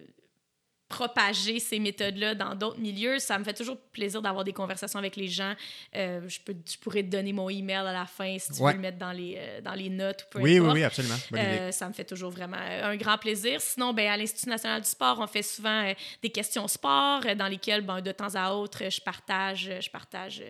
propager 0.89 1.61
ces 1.61 1.79
méthodes-là 1.79 2.35
dans 2.35 2.55
d'autres 2.55 2.81
milieux. 2.81 3.19
Ça 3.19 3.39
me 3.39 3.45
fait 3.45 3.53
toujours 3.53 3.77
plaisir 3.77 4.23
d'avoir 4.23 4.43
des 4.43 4.55
conversations 4.55 4.99
avec 4.99 5.17
les 5.17 5.29
gens. 5.29 5.55
Euh, 5.95 6.27
je, 6.29 6.41
peux, 6.41 6.55
je 6.67 6.79
pourrais 6.79 7.03
te 7.03 7.09
donner 7.09 7.33
mon 7.33 7.49
email 7.51 7.77
à 7.77 7.93
la 7.93 8.07
fin 8.07 8.39
si 8.39 8.53
tu 8.53 8.63
veux 8.63 8.73
le 8.73 8.79
mettre 8.79 8.99
dans 8.99 9.13
les, 9.13 9.37
euh, 9.37 9.61
dans 9.61 9.75
les 9.75 9.91
notes 9.91 10.27
ou 10.27 10.31
peu 10.31 10.43
oui, 10.43 10.59
Oui, 10.59 10.71
oui, 10.73 10.85
absolument. 10.85 11.17
Euh, 11.35 11.71
ça 11.73 11.89
me 11.89 11.93
fait 11.93 12.05
toujours 12.05 12.31
vraiment 12.31 12.57
un 12.57 12.97
grand 12.97 13.19
plaisir. 13.19 13.61
Sinon, 13.61 13.93
ben, 13.93 14.09
à 14.09 14.17
l'Institut 14.17 14.49
national 14.49 14.81
du 14.81 14.89
sport, 14.89 15.19
on 15.21 15.27
fait 15.27 15.43
souvent 15.43 15.93
des 16.23 16.31
questions 16.31 16.67
sport 16.67 17.21
dans 17.37 17.49
lesquelles, 17.49 17.83
ben, 17.83 18.01
de 18.01 18.13
temps 18.13 18.35
à 18.35 18.53
autre, 18.53 18.89
je 18.89 19.01
partage, 19.01 19.71
je 19.81 19.91
partage 19.91 20.43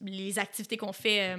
les 0.00 0.38
activités 0.38 0.78
qu'on 0.78 0.92
fait 0.92 1.36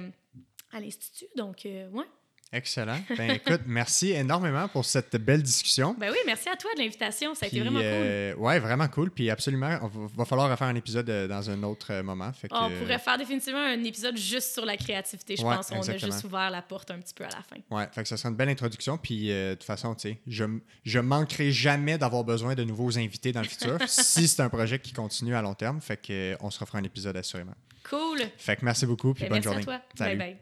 à 0.72 0.78
l'Institut. 0.78 1.26
Donc, 1.34 1.62
ouais. 1.64 2.06
Excellent. 2.52 2.98
Ben 3.16 3.30
écoute, 3.30 3.62
merci 3.66 4.10
énormément 4.10 4.68
pour 4.68 4.84
cette 4.84 5.16
belle 5.16 5.42
discussion. 5.42 5.96
Ben 5.98 6.10
oui, 6.10 6.18
merci 6.26 6.50
à 6.50 6.56
toi 6.56 6.70
de 6.76 6.80
l'invitation. 6.80 7.34
Ça 7.34 7.46
a 7.46 7.48
été 7.48 7.60
vraiment 7.60 7.78
cool. 7.78 7.88
Euh, 7.88 8.34
ouais, 8.34 8.58
vraiment 8.58 8.88
cool. 8.88 9.10
Puis 9.10 9.30
absolument, 9.30 9.78
il 9.82 10.16
va 10.16 10.24
falloir 10.26 10.50
refaire 10.50 10.68
un 10.68 10.74
épisode 10.74 11.08
euh, 11.08 11.26
dans 11.26 11.48
un 11.48 11.62
autre 11.62 11.92
euh, 11.92 12.02
moment. 12.02 12.30
Fait 12.34 12.48
On 12.50 12.70
pourrait 12.70 12.98
faire 12.98 13.16
définitivement 13.16 13.64
un 13.64 13.82
épisode 13.84 14.18
juste 14.18 14.52
sur 14.52 14.66
la 14.66 14.76
créativité. 14.76 15.36
Je 15.36 15.42
pense 15.42 15.68
qu'on 15.68 15.80
a 15.80 15.96
juste 15.96 16.24
ouvert 16.24 16.50
la 16.50 16.60
porte 16.60 16.90
un 16.90 16.98
petit 16.98 17.14
peu 17.14 17.24
à 17.24 17.28
la 17.28 17.42
fin. 17.42 17.56
Ouais, 17.70 17.88
fait 17.90 18.02
que 18.02 18.08
ça 18.08 18.18
sera 18.18 18.28
une 18.28 18.36
belle 18.36 18.50
introduction. 18.50 18.98
Puis 18.98 19.28
de 19.28 19.54
toute 19.54 19.64
façon, 19.64 19.94
tu 19.94 20.10
sais, 20.10 20.18
je, 20.26 20.44
je 20.84 20.98
manquerai 20.98 21.52
jamais 21.52 21.96
d'avoir 21.96 22.22
besoin 22.22 22.54
de 22.54 22.64
nouveaux 22.64 22.98
invités 22.98 23.32
dans 23.32 23.40
le 23.40 23.48
futur 23.48 23.78
si 23.88 24.28
c'est 24.28 24.42
un 24.42 24.50
projet 24.50 24.78
qui 24.78 24.92
continue 24.92 25.34
à 25.34 25.40
long 25.40 25.54
terme. 25.54 25.80
Fait 25.80 25.96
que 25.96 26.36
on 26.40 26.50
se 26.50 26.58
refera 26.58 26.78
un 26.78 26.84
épisode 26.84 27.16
assurément. 27.16 27.54
Cool. 27.88 28.18
Fait 28.36 28.56
que 28.56 28.64
merci 28.64 28.86
beaucoup. 28.86 29.14
Puis 29.14 29.24
ben, 29.24 29.30
bonne 29.30 29.36
merci 29.36 29.48
journée. 29.48 29.62
À 29.62 29.80
toi. 29.96 30.06
Bye 30.06 30.16
bye. 30.16 30.30